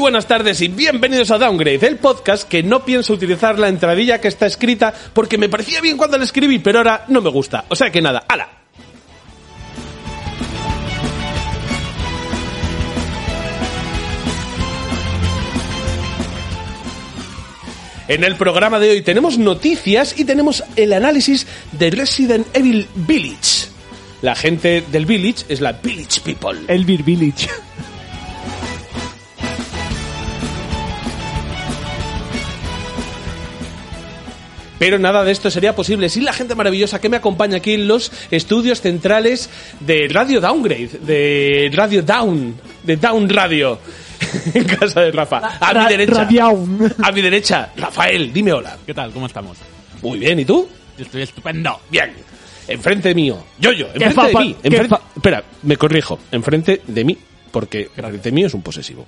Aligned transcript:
Buenas 0.00 0.26
tardes 0.26 0.62
y 0.62 0.68
bienvenidos 0.68 1.30
a 1.30 1.36
Downgrade, 1.36 1.86
el 1.86 1.98
podcast 1.98 2.48
que 2.48 2.62
no 2.62 2.86
pienso 2.86 3.12
utilizar 3.12 3.58
la 3.58 3.68
entradilla 3.68 4.18
que 4.18 4.28
está 4.28 4.46
escrita 4.46 4.94
porque 5.12 5.36
me 5.36 5.50
parecía 5.50 5.82
bien 5.82 5.98
cuando 5.98 6.16
la 6.16 6.24
escribí, 6.24 6.58
pero 6.58 6.78
ahora 6.78 7.04
no 7.08 7.20
me 7.20 7.28
gusta. 7.28 7.66
O 7.68 7.76
sea 7.76 7.90
que 7.90 8.00
nada, 8.00 8.24
¡hala! 8.26 8.48
En 18.08 18.24
el 18.24 18.36
programa 18.36 18.80
de 18.80 18.92
hoy 18.92 19.02
tenemos 19.02 19.36
noticias 19.36 20.18
y 20.18 20.24
tenemos 20.24 20.64
el 20.76 20.94
análisis 20.94 21.46
de 21.72 21.90
Resident 21.90 22.46
Evil 22.56 22.88
Village. 22.94 23.68
La 24.22 24.34
gente 24.34 24.82
del 24.90 25.04
Village 25.04 25.44
es 25.50 25.60
la 25.60 25.72
Village 25.72 26.22
People. 26.22 26.58
Elvir 26.68 27.02
Village. 27.02 27.48
Pero 34.80 34.98
nada 34.98 35.22
de 35.24 35.30
esto 35.30 35.50
sería 35.50 35.76
posible 35.76 36.08
sin 36.08 36.24
la 36.24 36.32
gente 36.32 36.54
maravillosa 36.54 37.00
que 37.02 37.10
me 37.10 37.18
acompaña 37.18 37.58
aquí 37.58 37.74
en 37.74 37.86
los 37.86 38.10
estudios 38.30 38.80
centrales 38.80 39.50
de 39.78 40.08
Radio 40.10 40.40
Downgrade, 40.40 40.88
de 41.02 41.70
Radio 41.74 42.02
Down, 42.02 42.54
de 42.82 42.96
Down 42.96 43.28
Radio, 43.28 43.78
en 44.54 44.64
casa 44.64 45.02
de 45.02 45.12
Rafa. 45.12 45.58
A 45.60 45.74
mi 45.74 45.84
derecha. 45.86 46.14
Radiaun. 46.24 46.94
A 47.02 47.12
mi 47.12 47.20
derecha, 47.20 47.70
Rafael, 47.76 48.32
dime 48.32 48.54
hola. 48.54 48.78
¿Qué 48.86 48.94
tal? 48.94 49.12
¿Cómo 49.12 49.26
estamos? 49.26 49.58
Muy 50.00 50.18
bien, 50.18 50.40
¿y 50.40 50.46
tú? 50.46 50.66
Yo 50.96 51.04
estoy 51.04 51.22
estupendo. 51.22 51.78
Bien. 51.90 52.12
Enfrente 52.66 53.14
mío. 53.14 53.36
Yo, 53.58 53.72
yo. 53.72 53.86
Enfrente 53.92 54.14
fa- 54.14 54.26
de 54.28 54.34
mí. 54.46 54.56
qué 54.62 54.68
Enfrente- 54.68 54.96
Espera, 55.14 55.44
me 55.62 55.76
corrijo. 55.76 56.18
Enfrente 56.32 56.80
de 56.86 57.04
mí. 57.04 57.18
Porque 57.50 57.90
enfrente 57.96 58.32
mío 58.32 58.46
es 58.46 58.54
un 58.54 58.62
posesivo. 58.62 59.04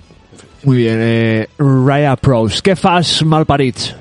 Muy 0.63 0.77
bien, 0.77 0.99
eh, 1.01 1.47
Raya 1.57 2.15
Pros. 2.17 2.61
Què 2.63 2.75
fas, 2.75 3.23
malparits? 3.23 3.95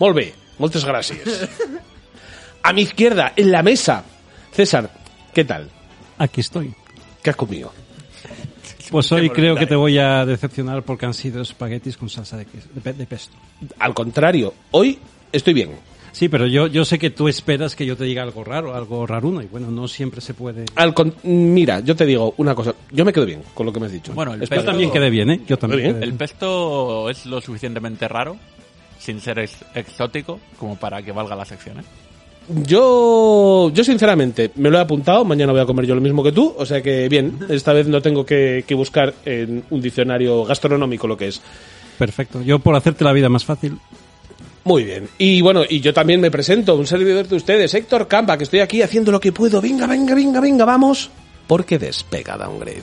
Molt 0.00 0.16
bé, 0.16 0.34
moltes 0.58 0.84
gràcies. 0.84 1.48
A 2.62 2.72
mi 2.72 2.82
izquierda, 2.82 3.32
en 3.36 3.50
la 3.52 3.62
mesa. 3.62 4.04
César, 4.52 4.90
¿qué 5.32 5.44
tal? 5.44 5.68
Aquí 6.18 6.40
estoy. 6.40 6.74
¿Qué 7.22 7.30
has 7.30 7.36
comido? 7.36 7.72
Pues 8.90 9.12
hoy 9.12 9.28
creo 9.30 9.54
que 9.54 9.66
te 9.66 9.76
voy 9.76 9.98
a 9.98 10.24
decepcionar 10.24 10.82
porque 10.82 11.06
han 11.06 11.14
sido 11.14 11.42
espaguetis 11.42 11.96
con 11.96 12.08
salsa 12.08 12.36
de, 12.38 12.46
ques- 12.46 12.68
de 12.74 12.80
pe- 12.80 12.92
de 12.94 13.06
pesto. 13.06 13.36
Al 13.78 13.92
contrario, 13.94 14.54
hoy 14.70 14.98
estoy 15.30 15.52
bien. 15.54 15.72
Sí, 16.10 16.28
pero 16.28 16.46
yo, 16.46 16.66
yo 16.66 16.84
sé 16.86 16.98
que 16.98 17.10
tú 17.10 17.28
esperas 17.28 17.76
que 17.76 17.84
yo 17.86 17.96
te 17.96 18.04
diga 18.04 18.22
algo 18.22 18.42
raro, 18.42 18.74
algo 18.74 19.06
raruno, 19.06 19.42
y 19.42 19.46
bueno, 19.46 19.70
no 19.70 19.86
siempre 19.86 20.20
se 20.22 20.32
puede. 20.34 20.64
Al 20.74 20.94
con- 20.94 21.14
Mira, 21.22 21.80
yo 21.80 21.94
te 21.94 22.06
digo 22.06 22.34
una 22.38 22.54
cosa. 22.54 22.74
Yo 22.90 23.04
me 23.04 23.12
quedo 23.12 23.26
bien 23.26 23.42
con 23.54 23.66
lo 23.66 23.72
que 23.72 23.78
me 23.78 23.86
has 23.86 23.92
dicho. 23.92 24.12
Bueno, 24.14 24.32
el 24.34 24.42
Espera. 24.42 24.62
Yo 24.62 24.66
también 24.66 24.90
quedé 24.90 25.10
bien, 25.10 25.30
¿eh? 25.30 25.40
Yo 25.46 25.58
también. 25.58 25.82
Bien. 25.82 25.94
quedé 25.96 26.04
El 26.06 26.14
pesto 26.14 27.10
es 27.10 27.26
lo 27.26 27.40
suficientemente 27.42 28.08
raro, 28.08 28.36
sin 28.98 29.20
ser 29.20 29.38
ex- 29.38 29.64
exótico, 29.74 30.40
como 30.58 30.76
para 30.76 31.02
que 31.02 31.12
valga 31.12 31.34
la 31.36 31.44
sección, 31.44 31.80
¿eh? 31.80 31.84
Yo, 32.64 33.70
yo 33.74 33.84
sinceramente 33.84 34.52
me 34.56 34.70
lo 34.70 34.78
he 34.78 34.80
apuntado. 34.80 35.22
Mañana 35.24 35.52
voy 35.52 35.60
a 35.60 35.66
comer 35.66 35.84
yo 35.84 35.94
lo 35.94 36.00
mismo 36.00 36.22
que 36.22 36.32
tú. 36.32 36.54
O 36.56 36.64
sea 36.64 36.80
que 36.82 37.06
bien, 37.08 37.38
esta 37.50 37.74
vez 37.74 37.86
no 37.88 38.00
tengo 38.00 38.24
que, 38.24 38.64
que 38.66 38.74
buscar 38.74 39.12
en 39.26 39.64
un 39.68 39.80
diccionario 39.82 40.44
gastronómico 40.44 41.06
lo 41.06 41.14
que 41.16 41.28
es. 41.28 41.42
Perfecto. 41.98 42.40
Yo 42.42 42.58
por 42.58 42.74
hacerte 42.74 43.04
la 43.04 43.12
vida 43.12 43.28
más 43.28 43.44
fácil. 43.44 43.76
Muy 44.64 44.84
bien. 44.84 45.08
Y 45.18 45.42
bueno, 45.42 45.62
y 45.68 45.80
yo 45.80 45.92
también 45.92 46.20
me 46.22 46.30
presento, 46.30 46.74
un 46.74 46.86
servidor 46.86 47.28
de 47.28 47.36
ustedes, 47.36 47.74
Héctor 47.74 48.08
Campa, 48.08 48.38
que 48.38 48.44
estoy 48.44 48.60
aquí 48.60 48.80
haciendo 48.80 49.12
lo 49.12 49.20
que 49.20 49.32
puedo. 49.32 49.60
Venga, 49.60 49.86
venga, 49.86 50.14
venga, 50.14 50.40
venga, 50.40 50.64
vamos. 50.64 51.10
Porque 51.46 51.78
despega 51.78 52.36
Downgrade. 52.38 52.82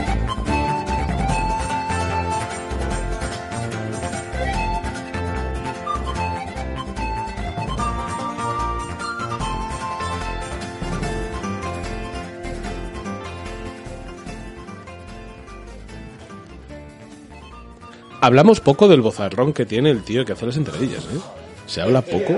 Hablamos 18.21 18.59
poco 18.59 18.87
del 18.87 19.01
bozarrón 19.01 19.51
que 19.53 19.65
tiene 19.65 19.89
el 19.89 20.03
tío 20.03 20.23
que 20.25 20.33
hace 20.33 20.45
las 20.45 20.55
entradillas, 20.57 21.03
¿eh? 21.05 21.17
Se 21.65 21.81
habla 21.81 22.01
poco. 22.01 22.35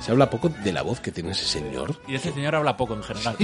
Se 0.00 0.10
habla 0.12 0.28
poco 0.28 0.50
de 0.62 0.70
la 0.72 0.82
voz 0.82 1.00
que 1.00 1.10
tiene 1.10 1.30
ese 1.30 1.46
señor. 1.46 1.94
Y 2.06 2.14
ese 2.16 2.30
señor 2.32 2.54
habla 2.54 2.76
poco 2.76 2.92
en 2.94 3.02
general. 3.02 3.36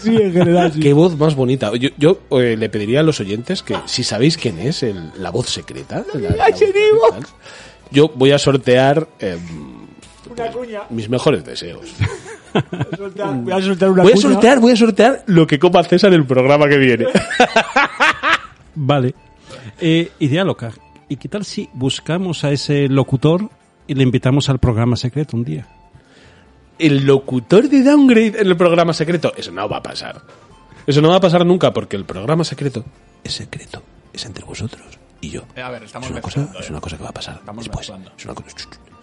sí, 0.00 0.16
en 0.16 0.32
general, 0.32 0.72
sí. 0.72 0.80
Qué 0.80 0.92
voz 0.92 1.16
más 1.16 1.36
bonita. 1.36 1.70
Yo, 1.76 1.90
yo, 1.96 2.18
eh, 2.40 2.56
le 2.58 2.68
pediría 2.68 3.00
a 3.00 3.02
los 3.04 3.20
oyentes 3.20 3.62
que 3.62 3.76
si 3.84 4.02
sabéis 4.02 4.36
quién 4.36 4.58
es 4.58 4.82
el- 4.82 5.12
la 5.18 5.30
voz 5.30 5.48
secreta, 5.48 6.04
la- 6.14 6.30
la 6.30 6.48
voz 6.48 6.58
secreta, 6.58 7.28
yo 7.92 8.10
voy 8.16 8.32
a 8.32 8.38
sortear 8.38 9.06
eh, 9.20 9.38
Una 10.28 10.50
cuña. 10.50 10.80
mis 10.90 11.08
mejores 11.08 11.44
deseos. 11.44 11.82
Voy 12.52 13.52
a 13.52 13.62
soltar 13.62 13.90
una 13.90 14.02
Voy 14.02 14.10
a 14.12 14.14
cuña. 14.16 14.22
sortear, 14.28 14.58
voy 14.58 14.72
a 14.72 14.76
sortear 14.76 15.22
lo 15.26 15.46
que 15.46 15.60
copa 15.60 15.84
César 15.84 16.12
el 16.12 16.26
programa 16.26 16.68
que 16.68 16.78
viene. 16.78 17.06
Vale. 18.74 19.14
Eh, 19.80 20.10
idea 20.18 20.44
loca. 20.44 20.72
¿Y 21.08 21.16
qué 21.16 21.28
tal 21.28 21.44
si 21.44 21.68
buscamos 21.72 22.44
a 22.44 22.50
ese 22.50 22.88
locutor 22.88 23.48
y 23.86 23.94
le 23.94 24.02
invitamos 24.02 24.48
al 24.48 24.58
programa 24.58 24.96
secreto 24.96 25.36
un 25.36 25.44
día? 25.44 25.66
El 26.78 27.06
locutor 27.06 27.68
de 27.68 27.82
Downgrade 27.82 28.40
en 28.40 28.46
el 28.48 28.56
programa 28.56 28.92
secreto. 28.92 29.32
Eso 29.36 29.50
no 29.52 29.68
va 29.68 29.78
a 29.78 29.82
pasar. 29.82 30.20
Eso 30.86 31.00
no 31.00 31.08
va 31.08 31.16
a 31.16 31.20
pasar 31.20 31.44
nunca 31.46 31.72
porque 31.72 31.96
el 31.96 32.04
programa 32.04 32.44
secreto 32.44 32.84
es 33.24 33.32
secreto. 33.32 33.82
Es 34.12 34.24
entre 34.26 34.44
vosotros 34.44 34.82
y 35.20 35.30
yo. 35.30 35.42
Eh, 35.54 35.62
a 35.62 35.70
ver, 35.70 35.82
estamos 35.84 36.06
es 36.06 36.12
una 36.12 36.20
cosa, 36.20 36.42
¿eh? 36.42 36.46
es 36.60 36.70
una 36.70 36.80
cosa 36.80 36.96
que 36.96 37.02
va 37.02 37.08
a 37.10 37.12
pasar 37.12 37.36
Estamos 37.36 37.64
después. 37.64 37.86
Es 37.86 37.90
una, 38.26 38.34
cosa, 38.34 38.48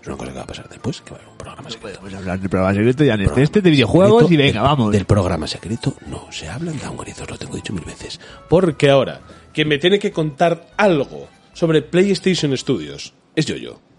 es 0.02 0.08
una 0.08 0.18
cosa 0.18 0.32
que 0.32 0.38
va 0.38 0.44
a 0.44 0.48
pasar 0.48 0.70
después, 0.70 1.02
que 1.02 1.12
va 1.12 1.18
a 1.18 1.20
haber 1.20 1.32
un 1.32 1.38
programa 1.38 1.70
secreto. 1.70 1.98
Vamos 2.00 2.14
a 2.14 2.18
hablar 2.18 2.40
del 2.40 2.50
programa 2.50 2.74
secreto 2.76 3.04
ya 3.04 3.14
en 3.16 3.22
este 3.22 3.62
de 3.62 3.70
videojuegos 3.70 4.22
secreto 4.24 4.34
y 4.34 4.38
venga, 4.38 4.62
del- 4.62 4.70
vamos. 4.70 4.92
Del 4.92 5.06
programa 5.06 5.48
secreto 5.48 5.96
no 6.08 6.32
se 6.32 6.48
habla 6.50 6.72
en 6.72 6.80
Downgrade, 6.80 7.22
os 7.24 7.30
lo 7.30 7.38
tengo 7.38 7.56
dicho 7.56 7.74
mil 7.74 7.84
veces. 7.86 8.20
Porque 8.50 8.90
ahora, 8.90 9.20
quien 9.54 9.68
me 9.68 9.78
tiene 9.78 10.00
que 10.00 10.12
contar 10.12 10.68
algo 10.78 11.28
sobre 11.54 11.82
PlayStation 11.82 12.58
Studios 12.58 13.14
es 13.36 13.46
yo-yo. 13.46 13.80
He 13.80 13.93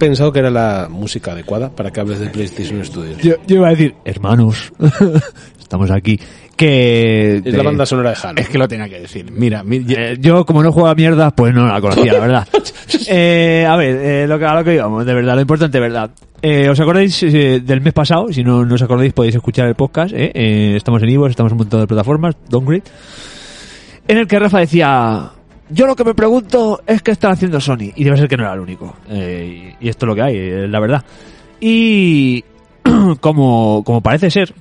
pensado 0.00 0.32
que 0.32 0.40
era 0.40 0.50
la 0.50 0.88
música 0.90 1.30
adecuada 1.30 1.70
para 1.70 1.92
que 1.92 2.00
hables 2.00 2.18
de 2.18 2.26
PlayStation 2.30 2.84
Studios. 2.84 3.18
Yo, 3.18 3.34
yo 3.46 3.56
iba 3.58 3.68
a 3.68 3.70
decir, 3.70 3.94
hermanos, 4.04 4.72
estamos 5.60 5.88
aquí. 5.92 6.18
Que 6.56 7.40
Es 7.42 7.54
la 7.54 7.62
banda 7.62 7.86
sonora 7.86 8.10
de 8.10 8.16
Halo. 8.22 8.38
Es 8.40 8.48
que 8.50 8.58
lo 8.58 8.68
tenía 8.68 8.86
que 8.88 9.00
decir. 9.00 9.30
Mira, 9.32 9.62
mi- 9.62 9.82
eh, 9.88 10.16
yo 10.20 10.44
como 10.44 10.62
no 10.62 10.72
juego 10.72 10.88
a 10.88 10.94
mierda, 10.94 11.30
pues 11.30 11.54
no 11.54 11.66
la 11.66 11.80
conocía, 11.80 12.12
la 12.14 12.20
verdad. 12.20 12.48
Eh, 13.12 13.64
a 13.68 13.76
ver, 13.76 13.96
eh, 13.96 14.26
lo 14.26 14.38
que, 14.38 14.44
a 14.44 14.54
lo 14.54 14.62
que 14.64 14.74
íbamos, 14.74 15.06
de 15.06 15.14
verdad, 15.14 15.34
lo 15.36 15.40
importante, 15.40 15.78
de 15.78 15.82
verdad. 15.82 16.10
Eh, 16.42 16.68
¿Os 16.68 16.78
acordáis 16.80 17.22
eh, 17.22 17.60
del 17.64 17.80
mes 17.80 17.92
pasado? 17.92 18.32
Si 18.32 18.42
no, 18.44 18.64
no 18.64 18.74
os 18.74 18.82
acordáis, 18.82 19.12
podéis 19.12 19.36
escuchar 19.36 19.68
el 19.68 19.74
podcast. 19.74 20.12
¿eh? 20.14 20.30
Eh, 20.34 20.74
estamos 20.76 21.02
en 21.02 21.08
Ivo, 21.10 21.26
estamos 21.26 21.50
en 21.50 21.54
un 21.54 21.58
montón 21.58 21.80
de 21.80 21.86
plataformas, 21.86 22.36
Downgrade. 22.48 22.82
En 24.08 24.18
el 24.18 24.26
que 24.26 24.38
Rafa 24.38 24.58
decía, 24.58 25.30
yo 25.70 25.86
lo 25.86 25.96
que 25.96 26.04
me 26.04 26.14
pregunto 26.14 26.82
es 26.86 27.02
qué 27.02 27.12
está 27.12 27.30
haciendo 27.30 27.60
Sony. 27.60 27.92
Y 27.94 28.04
debe 28.04 28.16
ser 28.16 28.28
que 28.28 28.36
no 28.36 28.44
era 28.44 28.54
el 28.54 28.60
único. 28.60 28.96
Eh, 29.08 29.76
y, 29.80 29.88
esto 29.88 30.06
es 30.06 30.08
lo 30.08 30.14
que 30.14 30.22
hay, 30.22 30.36
eh, 30.36 30.68
la 30.68 30.80
verdad. 30.80 31.04
Y 31.60 32.44
como, 33.20 33.82
como 33.84 34.00
parece 34.00 34.30
ser, 34.30 34.54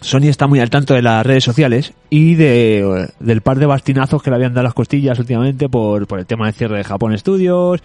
Sony 0.00 0.28
está 0.28 0.46
muy 0.46 0.60
al 0.60 0.70
tanto 0.70 0.94
de 0.94 1.02
las 1.02 1.24
redes 1.26 1.44
sociales 1.44 1.92
y 2.10 2.34
de, 2.34 3.08
del 3.18 3.40
par 3.40 3.58
de 3.58 3.66
bastinazos 3.66 4.22
que 4.22 4.30
le 4.30 4.36
habían 4.36 4.54
dado 4.54 4.64
las 4.64 4.74
costillas 4.74 5.18
últimamente 5.18 5.68
por, 5.68 6.06
por 6.06 6.18
el 6.18 6.26
tema 6.26 6.46
del 6.46 6.54
cierre 6.54 6.78
de 6.78 6.84
Japón 6.84 7.16
Studios, 7.18 7.82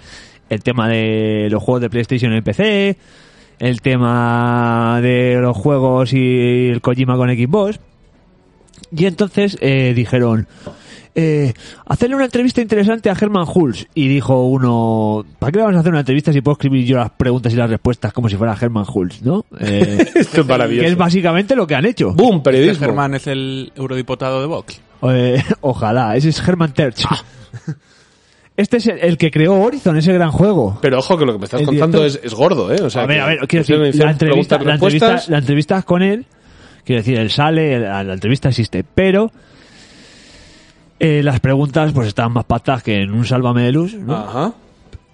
el 0.50 0.62
tema 0.62 0.90
de 0.90 1.48
los 1.50 1.64
juegos 1.64 1.82
de 1.82 1.90
PlayStation 1.90 2.34
en 2.34 2.44
PC, 2.44 2.98
el 3.60 3.82
tema 3.82 5.00
de 5.02 5.38
los 5.40 5.56
juegos 5.56 6.14
y 6.14 6.70
el 6.70 6.82
Kojima 6.82 7.16
con 7.16 7.30
Xbox. 7.30 7.80
Y 8.96 9.06
entonces 9.06 9.58
eh, 9.62 9.94
dijeron, 9.96 10.48
eh, 11.14 11.54
hacerle 11.86 12.16
una 12.16 12.26
entrevista 12.26 12.62
interesante 12.62 13.10
a 13.10 13.14
Herman 13.20 13.46
Hulz. 13.54 13.88
Y 13.94 14.08
dijo 14.08 14.46
uno, 14.48 15.26
¿para 15.40 15.52
qué 15.52 15.58
le 15.58 15.64
vamos 15.64 15.78
a 15.78 15.80
hacer 15.82 15.92
una 15.92 16.00
entrevista 16.00 16.32
si 16.32 16.42
puedo 16.42 16.54
escribir 16.54 16.86
yo 16.86 16.98
las 16.98 17.12
preguntas 17.12 17.52
y 17.54 17.56
las 17.56 17.70
respuestas 17.70 18.14
como 18.14 18.30
si 18.30 18.36
fuera 18.38 18.56
Herman 18.60 18.86
Hulz, 18.92 19.22
¿no? 19.22 19.46
Eh, 19.60 20.06
Esto 20.16 20.42
es 20.42 20.48
maravilloso. 20.48 20.86
que 20.86 20.92
es 20.92 20.98
básicamente 20.98 21.56
lo 21.56 21.68
que 21.68 21.76
han 21.76 21.86
hecho. 21.86 22.14
¡Boom! 22.14 22.38
Este 22.38 22.52
Periodismo. 22.52 22.86
Germán 22.86 23.14
es 23.16 23.28
el 23.28 23.72
eurodiputado 23.76 24.42
de 24.42 24.48
Vox. 24.48 24.82
Eh, 25.04 25.42
ojalá, 25.62 26.16
ese 26.16 26.30
es 26.30 26.48
Herman 26.48 26.74
Terch. 26.74 27.06
Este 28.58 28.78
es 28.78 28.88
el, 28.88 29.00
el 29.00 29.18
que 29.18 29.32
creó 29.32 29.60
Horizon, 29.60 29.98
ese 29.98 30.14
gran 30.14 30.30
juego. 30.30 30.78
Pero 30.82 31.00
ojo 31.00 31.18
que 31.18 31.26
lo 31.26 31.34
que 31.34 31.40
me 31.40 31.46
estás 31.46 31.62
El 31.62 31.68
contando 31.68 32.06
es, 32.06 32.20
gordo, 32.34 32.72
¿eh? 32.72 32.82
O 32.82 32.90
sea, 32.90 33.04
a 33.04 33.06
ver, 33.08 33.18
que 33.18 33.22
a 33.22 33.26
ver, 33.26 33.40
quiero 33.48 33.64
pusieron 33.64 33.86
decir, 33.86 34.04
la 34.04 34.12
entrevista, 34.12 34.60
la 35.30 35.38
entrevista 35.38 35.82
con 35.84 36.04
él, 36.04 36.26
quiero 36.84 37.02
decir, 37.02 37.18
él 37.18 37.32
sale, 37.32 37.80
la, 37.80 38.04
la 38.04 38.14
entrevista 38.14 38.50
existe, 38.50 38.84
pero 38.84 39.32
eh, 41.02 41.22
las 41.24 41.40
preguntas 41.40 41.92
pues 41.94 42.08
estaban 42.08 42.34
más 42.34 42.46
patas 42.46 42.84
que 42.84 43.02
en 43.02 43.12
un 43.12 43.26
Sálvame 43.26 43.64
de 43.64 43.72
Luz, 43.72 43.94
¿no? 43.96 44.16
Ajá. 44.16 44.54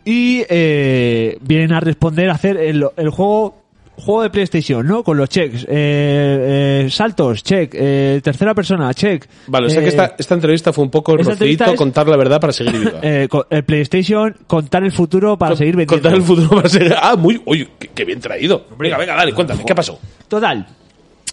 Y 0.06 0.44
eh, 0.50 1.38
vienen 1.42 1.74
a 1.74 1.80
responder, 1.80 2.30
a 2.30 2.34
hacer 2.34 2.58
el, 2.58 2.86
el 2.96 3.10
juego 3.10 3.64
juego 4.00 4.22
de 4.22 4.30
PlayStation, 4.30 4.86
¿no? 4.86 5.04
Con 5.04 5.18
los 5.18 5.28
checks, 5.28 5.64
eh, 5.64 6.84
eh, 6.86 6.88
saltos, 6.92 7.42
check, 7.44 7.72
eh, 7.74 8.22
tercera 8.24 8.54
persona, 8.54 8.94
check. 8.94 9.26
Vale, 9.48 9.66
o 9.68 9.70
sea 9.72 9.80
que 9.80 9.88
eh, 9.88 9.90
esta, 9.90 10.16
esta 10.20 10.36
entrevista 10.36 10.72
fue 10.72 10.84
un 10.84 10.92
poco 10.92 11.18
es- 11.18 11.76
contar 11.76 12.08
la 12.08 12.16
verdad 12.16 12.40
para 12.40 12.54
seguir 12.54 12.78
viva. 12.78 13.00
eh, 13.02 13.28
el 13.50 13.64
PlayStation, 13.64 14.36
contar 14.46 14.84
el 14.84 14.92
futuro 14.92 15.36
para 15.36 15.50
Con- 15.52 15.58
seguir 15.58 15.76
vendiendo. 15.76 15.96
Contar 16.10 16.14
el 16.14 16.22
futuro 16.22 16.50
para 16.58 16.70
seguir... 16.70 16.94
Ah, 16.96 17.16
muy... 17.16 17.42
Uy, 17.46 17.68
qué, 17.80 17.88
qué 17.88 18.06
bien 18.06 18.20
traído. 18.20 18.68
Venga, 18.78 18.98
venga, 19.00 19.16
dale, 19.16 19.34
cuéntame, 19.34 19.64
¿qué 19.66 19.74
pasó? 19.74 20.00
Total. 20.28 20.64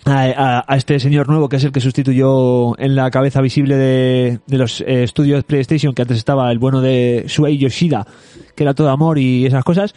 A, 0.07 0.65
este 0.77 1.01
señor 1.01 1.29
nuevo, 1.29 1.49
que 1.49 1.57
es 1.57 1.65
el 1.65 1.73
que 1.73 1.81
sustituyó 1.81 2.79
en 2.79 2.95
la 2.95 3.11
cabeza 3.11 3.41
visible 3.41 3.77
de, 3.77 4.39
de 4.47 4.59
los 4.59 4.83
eh, 4.83 5.03
estudios 5.05 5.45
PlayStation, 5.45 5.95
que 5.95 6.03
antes 6.03 6.19
estaba 6.19 6.51
el 6.53 6.59
bueno 6.59 6.83
de 6.83 7.25
Shuei 7.27 7.57
Yoshida, 7.57 8.07
que 8.55 8.65
era 8.65 8.75
todo 8.75 8.91
amor 8.91 9.19
y 9.19 9.47
esas 9.47 9.65
cosas, 9.65 9.95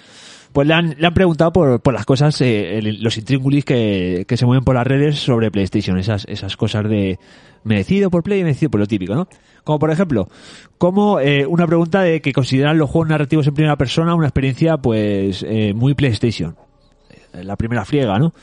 pues 0.54 0.65
le 0.65 0.74
han, 0.74 0.95
le 0.98 1.06
han 1.07 1.13
preguntado 1.13 1.51
por, 1.51 1.81
por 1.81 1.94
las 1.94 2.06
cosas, 2.06 2.39
eh, 2.39 2.77
el- 2.77 3.04
los 3.04 3.18
intríngulis 3.18 3.65
que, 3.65 4.24
que 4.27 4.38
se 4.38 4.45
mueven 4.45 4.63
por 4.63 4.75
las 4.75 4.88
redes 4.88 5.19
sobre 5.19 5.51
PlayStation, 5.51 5.98
esas, 5.98 6.24
esas 6.30 6.56
cosas 6.56 6.88
de 6.88 7.19
merecido 7.65 8.10
por 8.10 8.24
Play 8.24 8.39
y 8.39 8.44
merecido 8.44 8.71
por 8.71 8.80
lo 8.80 8.88
típico, 8.88 9.13
¿no? 9.13 9.27
Como 9.65 9.77
por 9.80 9.92
ejemplo, 9.92 10.30
como 10.77 11.19
eh, 11.19 11.45
una 11.45 11.68
pregunta 11.68 12.01
de 12.01 12.21
que 12.21 12.31
consideran 12.31 12.77
los 12.77 12.89
juegos 12.89 13.10
narrativos 13.10 13.45
en 13.48 13.53
primera 13.56 13.75
persona 13.75 14.15
una 14.15 14.27
experiencia 14.27 14.77
pues 14.77 15.44
eh, 15.45 15.74
muy 15.74 15.95
PlayStation. 15.95 16.56
Eh, 17.33 17.44
La 17.44 17.57
primera 17.57 17.83
friega, 17.83 18.18
¿no? 18.18 18.33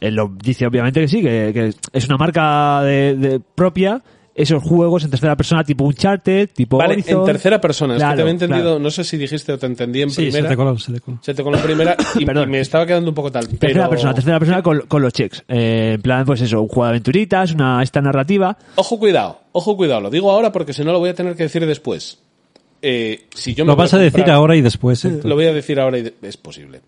Él 0.00 0.14
lo 0.14 0.28
dice 0.42 0.66
obviamente 0.66 1.00
que 1.00 1.08
sí, 1.08 1.20
que, 1.22 1.50
que 1.52 1.72
es 1.92 2.06
una 2.06 2.16
marca 2.16 2.82
de, 2.82 3.14
de 3.16 3.40
propia 3.40 4.02
esos 4.34 4.62
juegos 4.62 5.02
en 5.02 5.10
tercera 5.10 5.34
persona 5.34 5.64
tipo 5.64 5.82
Uncharted, 5.82 6.50
tipo 6.54 6.76
Vale, 6.76 6.92
Horizon. 6.94 7.18
en 7.20 7.26
tercera 7.26 7.60
persona. 7.60 7.94
es 7.94 7.98
que 7.98 8.02
Claro, 8.04 8.14
te 8.14 8.22
había 8.22 8.30
entendido, 8.32 8.62
claro. 8.62 8.78
no 8.78 8.88
sé 8.92 9.02
si 9.02 9.16
dijiste 9.16 9.52
o 9.52 9.58
te 9.58 9.66
entendí 9.66 10.02
en 10.02 10.10
Sí, 10.10 10.14
se 10.14 10.22
primera. 10.30 10.48
te 10.50 10.56
coló, 10.56 10.78
se 10.78 10.92
te 10.92 11.00
coló. 11.00 11.18
Se 11.22 11.34
te 11.34 11.42
coló 11.42 11.56
en 11.56 11.62
primera 11.64 11.96
y, 12.14 12.24
Perdón. 12.24 12.48
y 12.48 12.52
me 12.52 12.60
estaba 12.60 12.86
quedando 12.86 13.08
un 13.10 13.16
poco 13.16 13.32
tal. 13.32 13.48
Tercera 13.48 13.72
Pero... 13.72 13.90
persona, 13.90 14.14
tercera 14.14 14.38
persona 14.38 14.62
con, 14.62 14.82
con 14.82 15.02
los 15.02 15.12
checks. 15.12 15.42
Eh, 15.48 15.94
en 15.96 16.02
plan, 16.02 16.24
pues 16.24 16.40
eso, 16.40 16.62
un 16.62 16.68
juego 16.68 16.84
de 16.84 16.90
aventuritas, 16.90 17.50
una 17.52 17.82
esta 17.82 18.00
narrativa. 18.00 18.56
Ojo, 18.76 18.96
cuidado, 19.00 19.40
ojo, 19.50 19.76
cuidado. 19.76 20.02
Lo 20.02 20.10
digo 20.10 20.30
ahora 20.30 20.52
porque 20.52 20.72
si 20.72 20.84
no 20.84 20.92
lo 20.92 21.00
voy 21.00 21.08
a 21.10 21.14
tener 21.14 21.34
que 21.34 21.42
decir 21.42 21.66
después. 21.66 22.20
Eh, 22.80 23.24
si 23.34 23.54
yo 23.54 23.64
me 23.64 23.72
Lo 23.72 23.76
vas 23.76 23.92
a 23.92 23.98
decir 23.98 24.20
comprar- 24.20 24.36
ahora 24.36 24.54
y 24.54 24.60
después. 24.60 25.04
¿eh? 25.04 25.18
Lo 25.24 25.34
voy 25.34 25.46
a 25.46 25.52
decir 25.52 25.80
ahora 25.80 25.98
y 25.98 26.02
de- 26.02 26.14
es 26.22 26.36
posible. 26.36 26.80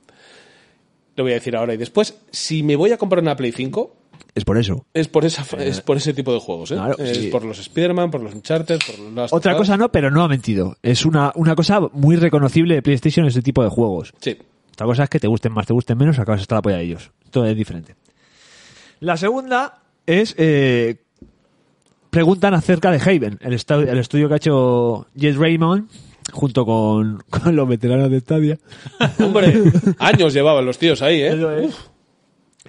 Lo 1.16 1.24
voy 1.24 1.32
a 1.32 1.34
decir 1.36 1.56
ahora 1.56 1.74
y 1.74 1.76
después. 1.76 2.14
Si 2.30 2.62
me 2.62 2.76
voy 2.76 2.92
a 2.92 2.96
comprar 2.98 3.22
una 3.22 3.36
Play 3.36 3.52
5, 3.52 3.96
Es 4.34 4.44
por 4.44 4.56
eso. 4.58 4.86
es 4.94 5.08
por 5.08 5.24
esa 5.24 5.44
es 5.58 5.80
por 5.80 5.96
ese 5.96 6.14
tipo 6.14 6.32
de 6.32 6.40
juegos, 6.40 6.70
¿eh? 6.70 6.74
Claro, 6.76 6.96
es 6.98 7.16
sí. 7.18 7.28
por 7.28 7.44
los 7.44 7.58
Spider-Man, 7.58 8.10
por 8.10 8.22
los 8.22 8.34
Uncharted, 8.34 8.78
por 8.86 8.98
los 8.98 9.12
Last 9.14 9.34
Otra 9.34 9.56
cosa 9.56 9.76
no, 9.76 9.90
pero 9.90 10.10
no 10.10 10.22
ha 10.22 10.28
mentido. 10.28 10.76
Es 10.82 11.04
una, 11.04 11.32
una 11.34 11.54
cosa 11.54 11.80
muy 11.92 12.16
reconocible 12.16 12.74
de 12.76 12.82
PlayStation 12.82 13.26
este 13.26 13.42
tipo 13.42 13.62
de 13.62 13.68
juegos. 13.70 14.12
Sí. 14.20 14.36
Otra 14.72 14.86
cosa 14.86 15.04
es 15.04 15.10
que 15.10 15.20
te 15.20 15.26
gusten 15.28 15.52
más, 15.52 15.66
te 15.66 15.72
gusten 15.74 15.98
menos, 15.98 16.18
acabas 16.18 16.40
hasta 16.42 16.54
la 16.54 16.62
polla 16.62 16.76
de 16.76 16.84
ellos. 16.84 17.10
Todo 17.30 17.44
es 17.46 17.56
diferente. 17.56 17.96
La 19.00 19.16
segunda 19.16 19.82
es... 20.06 20.34
eh, 20.38 20.96
preguntan 22.10 22.54
acerca 22.54 22.90
de 22.90 22.98
Haven, 22.98 23.38
el, 23.40 23.52
el 23.88 23.98
estudio 23.98 24.28
que 24.28 24.34
ha 24.34 24.36
hecho 24.38 25.06
Jet 25.14 25.36
Raymond 25.36 25.88
junto 26.32 26.64
con, 26.64 27.22
con 27.30 27.54
los 27.56 27.68
veteranos 27.68 28.10
de 28.10 28.20
Stadia. 28.20 28.58
Hombre, 29.18 29.54
años 29.98 30.32
llevaban 30.34 30.64
los 30.66 30.78
tíos 30.78 31.02
ahí, 31.02 31.20
¿eh? 31.22 31.28
Eso 31.34 31.50
es. 31.56 31.74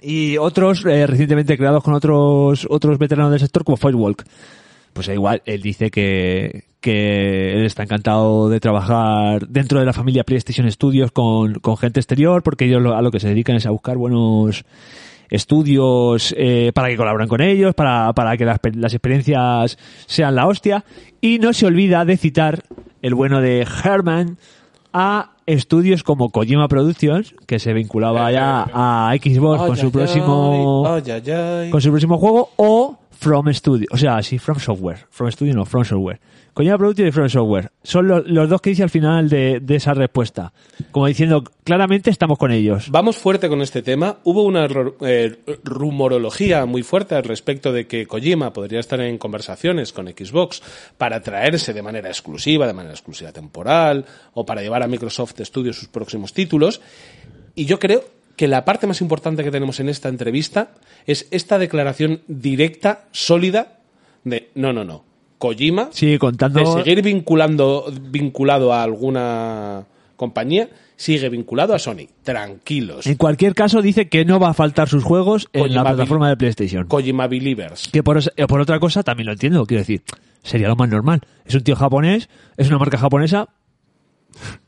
Y 0.00 0.36
otros 0.38 0.84
eh, 0.84 1.06
recientemente 1.06 1.56
creados 1.56 1.84
con 1.84 1.94
otros 1.94 2.66
otros 2.68 2.98
veteranos 2.98 3.30
del 3.30 3.40
sector 3.40 3.62
como 3.64 3.76
Firewalk. 3.76 4.24
Pues 4.92 5.08
igual, 5.08 5.40
él 5.46 5.62
dice 5.62 5.90
que, 5.90 6.64
que 6.80 7.52
él 7.54 7.64
está 7.64 7.82
encantado 7.84 8.50
de 8.50 8.60
trabajar 8.60 9.46
dentro 9.48 9.78
de 9.80 9.86
la 9.86 9.92
familia 9.94 10.22
PlayStation 10.24 10.70
Studios 10.70 11.12
con, 11.12 11.54
con 11.60 11.78
gente 11.78 12.00
exterior, 12.00 12.42
porque 12.42 12.66
ellos 12.66 12.82
lo- 12.82 12.94
a 12.94 13.00
lo 13.00 13.10
que 13.10 13.18
se 13.20 13.28
dedican 13.28 13.56
es 13.56 13.64
a 13.64 13.70
buscar 13.70 13.96
buenos 13.96 14.64
estudios 15.30 16.34
eh, 16.36 16.72
para 16.74 16.88
que 16.88 16.96
colaboren 16.96 17.28
con 17.28 17.40
ellos, 17.40 17.74
para, 17.74 18.12
para 18.12 18.36
que 18.36 18.44
las, 18.44 18.58
las 18.74 18.92
experiencias 18.92 19.78
sean 20.06 20.34
la 20.34 20.46
hostia. 20.46 20.84
Y 21.20 21.38
no 21.38 21.52
se 21.52 21.66
olvida 21.66 22.04
de 22.04 22.16
citar 22.16 22.62
el 23.02 23.14
bueno 23.14 23.40
de 23.40 23.66
Herman 23.84 24.38
a 24.92 25.30
estudios 25.46 26.02
como 26.02 26.30
Kojima 26.30 26.68
Productions, 26.68 27.34
que 27.46 27.58
se 27.58 27.72
vinculaba 27.72 28.30
ya 28.30 28.66
a 28.72 29.14
Xbox 29.20 29.62
con 29.66 29.76
su 29.76 29.90
próximo 29.90 30.84
con 31.70 31.80
su 31.80 31.90
próximo 31.90 32.18
juego 32.18 32.50
o 32.56 32.98
From 33.10 33.52
Studio, 33.52 33.86
o 33.90 33.96
sea, 33.96 34.22
sí, 34.22 34.38
From 34.38 34.58
Software, 34.58 35.06
From 35.10 35.30
Studio 35.30 35.54
no, 35.54 35.64
From 35.64 35.84
Software. 35.84 36.20
Kojima 36.54 36.76
Productions 36.76 37.08
y 37.08 37.12
From 37.12 37.28
Software. 37.28 37.70
Son 37.82 38.06
lo- 38.06 38.20
los 38.20 38.48
dos 38.48 38.60
que 38.60 38.70
dice 38.70 38.82
al 38.82 38.90
final 38.90 39.28
de, 39.28 39.62
esa 39.70 39.94
respuesta. 39.94 40.52
Como 40.90 41.06
diciendo, 41.06 41.44
claramente 41.64 42.10
estamos 42.10 42.36
con 42.38 42.50
ellos. 42.52 42.88
Vamos 42.90 43.16
fuerte 43.16 43.48
con 43.48 43.62
este 43.62 43.80
tema. 43.82 44.18
Hubo 44.24 44.42
una 44.42 44.68
eh, 45.00 45.38
rumorología 45.64 46.66
muy 46.66 46.82
fuerte 46.82 47.14
al 47.14 47.24
respecto 47.24 47.72
de 47.72 47.86
que 47.86 48.06
Kojima 48.06 48.52
podría 48.52 48.80
estar 48.80 49.00
en 49.00 49.18
conversaciones 49.18 49.92
con 49.92 50.08
Xbox 50.08 50.62
para 50.98 51.22
traerse 51.22 51.72
de 51.72 51.82
manera 51.82 52.08
exclusiva, 52.08 52.66
de 52.66 52.72
manera 52.74 52.94
exclusiva 52.94 53.32
temporal, 53.32 54.04
o 54.34 54.44
para 54.44 54.62
llevar 54.62 54.82
a 54.82 54.88
Microsoft 54.88 55.34
Studios 55.40 55.76
sus 55.76 55.88
próximos 55.88 56.32
títulos. 56.32 56.80
Y 57.54 57.64
yo 57.66 57.78
creo 57.78 58.04
que 58.36 58.48
la 58.48 58.64
parte 58.64 58.86
más 58.86 59.00
importante 59.00 59.44
que 59.44 59.50
tenemos 59.50 59.80
en 59.80 59.88
esta 59.88 60.08
entrevista 60.08 60.72
es 61.06 61.28
esta 61.30 61.58
declaración 61.58 62.22
directa, 62.28 63.04
sólida, 63.12 63.78
de 64.24 64.50
no, 64.54 64.72
no, 64.72 64.84
no. 64.84 65.04
Kojima 65.42 65.88
Sigue 65.90 66.20
contando. 66.20 66.60
de 66.60 66.66
seguir 66.84 67.02
vinculando, 67.02 67.92
vinculado 68.00 68.72
a 68.72 68.84
alguna 68.84 69.84
compañía, 70.14 70.68
sigue 70.94 71.28
vinculado 71.28 71.74
a 71.74 71.80
Sony. 71.80 72.06
Tranquilos. 72.22 73.08
En 73.08 73.16
cualquier 73.16 73.52
caso, 73.56 73.82
dice 73.82 74.08
que 74.08 74.24
no 74.24 74.38
va 74.38 74.50
a 74.50 74.54
faltar 74.54 74.88
sus 74.88 75.02
juegos 75.02 75.48
en 75.52 75.74
la 75.74 75.82
plataforma 75.82 76.28
de 76.28 76.36
PlayStation. 76.36 76.86
Kojima 76.86 77.26
Believers. 77.26 77.88
Que 77.92 78.04
por, 78.04 78.18
eh, 78.18 78.46
por 78.46 78.60
otra 78.60 78.78
cosa 78.78 79.02
también 79.02 79.26
lo 79.26 79.32
entiendo, 79.32 79.66
quiero 79.66 79.80
decir, 79.80 80.02
sería 80.44 80.68
lo 80.68 80.76
más 80.76 80.88
normal. 80.88 81.22
Es 81.44 81.56
un 81.56 81.62
tío 81.62 81.74
japonés, 81.74 82.28
es 82.56 82.68
una 82.68 82.78
marca 82.78 82.98
japonesa. 82.98 83.48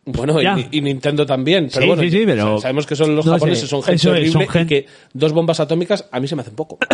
Bueno, 0.06 0.42
y, 0.42 0.46
y 0.72 0.80
Nintendo 0.80 1.24
también. 1.24 1.68
Pero 1.72 1.82
Sí, 1.82 1.86
bueno, 1.86 2.02
sí, 2.02 2.10
sí, 2.10 2.22
pero- 2.26 2.60
sabemos 2.60 2.84
que 2.84 2.96
son 2.96 3.14
los 3.14 3.24
no 3.24 3.32
sé, 3.34 3.38
japoneses, 3.38 3.68
son 3.70 3.82
gente 3.84 3.94
es, 3.94 4.02
son 4.02 4.12
horrible 4.42 4.48
gen- 4.48 4.62
y 4.64 4.66
que 4.66 4.86
dos 5.12 5.32
bombas 5.32 5.60
atómicas 5.60 6.06
a 6.10 6.18
mí 6.18 6.26
se 6.26 6.34
me 6.34 6.42
hacen 6.42 6.56
poco. 6.56 6.78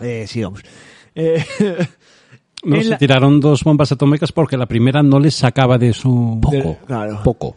Eh, 0.00 0.26
sigamos. 0.26 0.62
Eh, 1.14 1.44
No, 2.64 2.76
se 2.82 2.88
la- 2.88 2.98
tiraron 2.98 3.38
dos 3.38 3.62
bombas 3.62 3.92
atómicas 3.92 4.32
porque 4.32 4.56
la 4.56 4.66
primera 4.66 5.00
no 5.02 5.20
les 5.20 5.34
sacaba 5.34 5.78
de 5.78 5.92
su... 5.92 6.40
de- 6.50 6.76
claro. 6.86 7.20
Poco. 7.22 7.56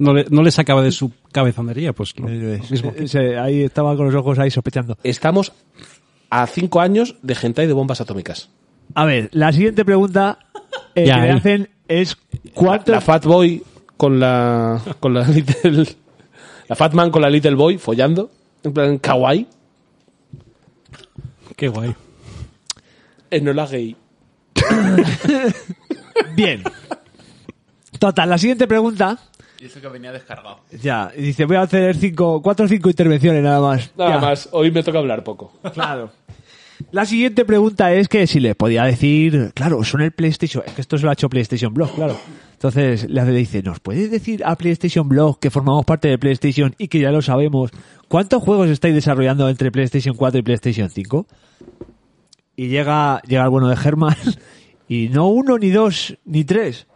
No, 0.00 0.12
le, 0.12 0.26
no 0.28 0.42
les 0.42 0.52
sacaba 0.54 0.82
de 0.82 0.90
su 0.92 1.12
cabezonería, 1.32 1.94
pues 1.94 2.12
lo, 2.18 2.28
Eso 2.28 2.42
lo 2.44 2.52
es. 2.52 2.70
mismo. 2.70 2.92
Eh, 2.96 3.08
se- 3.08 3.38
ahí 3.38 3.62
estaba 3.62 3.96
con 3.96 4.06
los 4.06 4.14
ojos 4.14 4.38
ahí 4.38 4.50
sospechando. 4.50 4.98
Estamos 5.02 5.52
a 6.28 6.46
cinco 6.46 6.80
años 6.80 7.14
de 7.22 7.36
hentai 7.40 7.66
de 7.66 7.72
bombas 7.72 8.02
atómicas. 8.02 8.50
A 8.94 9.06
ver, 9.06 9.30
la 9.32 9.50
siguiente 9.52 9.84
pregunta 9.84 10.40
eh, 10.94 11.06
Ya, 11.06 11.14
que 11.14 11.20
me 11.20 11.30
hacen 11.30 11.68
es 11.86 12.16
¿cuántos 12.52 12.94
La 12.94 13.00
Fat 13.00 13.24
Boy 13.24 13.62
con 13.96 14.20
la 14.20 14.82
con 15.00 15.14
la 15.14 15.22
Little 15.28 15.86
la 16.68 16.76
Fat 16.76 16.92
Man 16.92 17.10
con 17.10 17.22
la 17.22 17.30
Little 17.30 17.54
Boy 17.54 17.78
follando 17.78 18.30
en 18.62 18.72
plan 18.74 18.98
kawaii, 18.98 19.46
Qué 21.58 21.66
guay. 21.66 21.92
Enola 23.32 23.66
Gay. 23.66 23.96
Bien. 26.36 26.62
Total, 27.98 28.30
la 28.30 28.38
siguiente 28.38 28.68
pregunta 28.68 29.18
Y 29.60 29.64
eso 29.66 29.80
que 29.80 29.88
venía 29.88 30.12
descargado. 30.12 30.60
Ya, 30.80 31.10
y 31.16 31.22
dice, 31.22 31.44
voy 31.46 31.56
a 31.56 31.62
hacer 31.62 31.96
cinco, 31.96 32.40
cuatro 32.42 32.66
o 32.66 32.68
cinco 32.68 32.88
intervenciones 32.90 33.42
nada 33.42 33.60
más. 33.60 33.90
Nada 33.98 34.14
Ya. 34.14 34.18
más, 34.20 34.48
hoy 34.52 34.70
me 34.70 34.84
toca 34.84 34.98
hablar 35.00 35.24
poco. 35.24 35.52
Claro. 35.74 36.12
La 36.92 37.04
siguiente 37.06 37.44
pregunta 37.44 37.92
es 37.92 38.06
que 38.08 38.28
si 38.28 38.38
le 38.38 38.54
podía 38.54 38.84
decir, 38.84 39.50
claro, 39.52 39.82
son 39.82 40.00
el 40.02 40.12
PlayStation, 40.12 40.62
es 40.64 40.74
que 40.74 40.80
esto 40.80 40.96
se 40.96 41.02
lo 41.02 41.10
ha 41.10 41.14
hecho 41.14 41.28
PlayStation 41.28 41.74
Blog, 41.74 41.92
claro. 41.92 42.16
Entonces 42.52 43.10
le 43.10 43.24
dice, 43.32 43.64
¿nos 43.64 43.80
puedes 43.80 44.12
decir 44.12 44.42
a 44.44 44.54
PlayStation 44.54 45.08
Blog 45.08 45.40
que 45.40 45.50
formamos 45.50 45.84
parte 45.84 46.06
de 46.06 46.18
PlayStation 46.18 46.76
y 46.78 46.86
que 46.86 47.00
ya 47.00 47.10
lo 47.10 47.20
sabemos? 47.20 47.72
¿Cuántos 48.06 48.44
juegos 48.44 48.68
estáis 48.68 48.94
desarrollando 48.94 49.48
entre 49.48 49.72
PlayStation 49.72 50.14
4 50.14 50.38
y 50.38 50.42
PlayStation 50.42 50.88
5? 50.88 51.26
Y 52.56 52.68
llega, 52.68 53.20
llega 53.26 53.44
el 53.44 53.50
bueno 53.50 53.68
de 53.68 53.76
Germán 53.76 54.16
y 54.88 55.08
no 55.08 55.28
uno, 55.28 55.58
ni 55.58 55.70
dos, 55.70 56.16
ni 56.24 56.44
tres. 56.44 56.86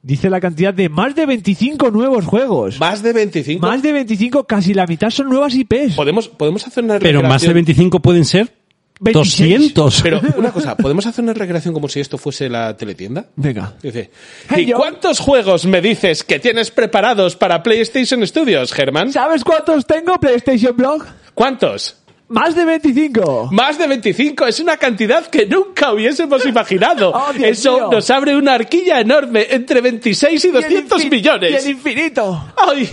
Dice 0.00 0.30
la 0.30 0.40
cantidad 0.40 0.72
de 0.72 0.88
más 0.88 1.14
de 1.16 1.26
25 1.26 1.90
nuevos 1.90 2.24
juegos. 2.24 2.78
Más 2.78 3.02
de 3.02 3.12
25. 3.12 3.66
Más 3.66 3.82
de 3.82 3.92
25, 3.92 4.44
casi 4.44 4.72
la 4.72 4.86
mitad 4.86 5.10
son 5.10 5.28
nuevas 5.28 5.54
IPs. 5.54 5.96
¿Podemos, 5.96 6.28
podemos 6.28 6.64
hacer 6.66 6.84
una 6.84 6.98
Pero 7.00 7.20
más 7.22 7.42
de 7.42 7.48
recreación? 7.48 7.54
25 7.54 8.00
pueden 8.00 8.24
ser 8.24 8.52
26. 9.00 9.74
200. 9.74 10.02
Pero 10.02 10.20
una 10.38 10.52
cosa, 10.52 10.76
¿podemos 10.76 11.04
hacer 11.06 11.24
una 11.24 11.34
recreación 11.34 11.74
como 11.74 11.88
si 11.88 11.98
esto 11.98 12.16
fuese 12.16 12.48
la 12.48 12.76
teletienda? 12.76 13.26
Venga. 13.34 13.74
Dice, 13.82 14.10
Hey, 14.48 14.62
¿y 14.62 14.66
yo- 14.66 14.76
cuántos 14.76 15.18
juegos 15.18 15.66
me 15.66 15.80
dices 15.80 16.22
que 16.22 16.38
tienes 16.38 16.70
preparados 16.70 17.34
para 17.34 17.60
PlayStation 17.64 18.24
Studios, 18.24 18.72
Germán? 18.72 19.12
¿Sabes 19.12 19.42
cuántos 19.42 19.84
tengo 19.84 20.14
PlayStation 20.20 20.76
Blog? 20.76 21.04
¿Cuántos? 21.34 21.96
Más 22.28 22.54
de 22.54 22.64
25. 22.64 23.48
Más 23.52 23.78
de 23.78 23.86
25 23.86 24.46
es 24.46 24.60
una 24.60 24.76
cantidad 24.76 25.26
que 25.26 25.46
nunca 25.46 25.92
hubiésemos 25.92 26.44
imaginado. 26.46 27.10
Oh, 27.14 27.32
Dios 27.32 27.48
Eso 27.58 27.74
mío. 27.78 27.88
nos 27.92 28.10
abre 28.10 28.36
una 28.36 28.54
arquilla 28.54 29.00
enorme 29.00 29.46
entre 29.50 29.80
26 29.80 30.44
y 30.44 30.48
200 30.50 30.70
Y 30.70 30.74
el 30.76 31.08
infin- 31.08 31.10
millones. 31.10 31.50
Y 31.52 31.54
el 31.68 31.76
infinito. 31.76 32.52
¡Ay! 32.56 32.88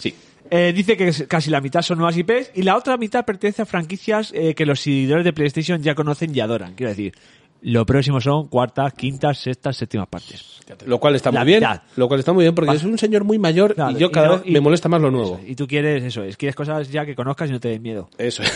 Sí. 0.00 0.14
Eh, 0.50 0.72
dice 0.74 0.96
que 0.96 1.12
casi 1.28 1.50
la 1.50 1.60
mitad 1.60 1.82
son 1.82 1.98
nuevas 1.98 2.16
IPs 2.16 2.52
y 2.54 2.62
la 2.62 2.76
otra 2.76 2.96
mitad 2.96 3.24
pertenece 3.24 3.62
a 3.62 3.66
franquicias 3.66 4.32
eh, 4.34 4.54
que 4.54 4.64
los 4.66 4.80
seguidores 4.80 5.24
de 5.24 5.32
PlayStation 5.32 5.82
ya 5.82 5.94
conocen 5.94 6.34
y 6.34 6.40
adoran. 6.40 6.74
Quiero 6.74 6.90
decir, 6.90 7.14
lo 7.62 7.86
próximo 7.86 8.20
son 8.20 8.48
cuartas, 8.48 8.92
quintas, 8.94 9.38
sextas, 9.38 9.76
séptimas 9.76 10.08
partes. 10.08 10.60
Lo 10.86 10.98
cual 10.98 11.14
está 11.14 11.30
La 11.30 11.40
muy 11.40 11.46
bien. 11.46 11.60
mitad. 11.60 11.82
Lo 11.96 12.08
cual 12.08 12.20
está 12.20 12.32
muy 12.32 12.44
bien 12.44 12.54
porque 12.54 12.72
es 12.72 12.82
un 12.84 12.98
señor 12.98 13.24
muy 13.24 13.38
mayor 13.38 13.74
Claro, 13.74 13.92
y 13.92 13.96
yo 14.00 14.10
cada 14.10 14.28
no- 14.28 14.38
vez 14.40 14.46
me 14.52 14.60
molesta 14.60 14.88
más 14.88 15.00
lo 15.00 15.10
nuevo. 15.10 15.36
eso, 15.38 15.46
y 15.46 15.54
tú 15.54 15.66
quieres 15.68 16.02
eso, 16.02 16.24
es 16.24 16.36
quieres 16.36 16.56
cosas 16.56 16.90
ya 16.90 17.06
que 17.06 17.14
conozcas 17.14 17.50
y 17.50 17.52
no 17.52 17.60
te 17.60 17.68
den 17.68 17.82
miedo. 17.82 18.08
Eso. 18.18 18.42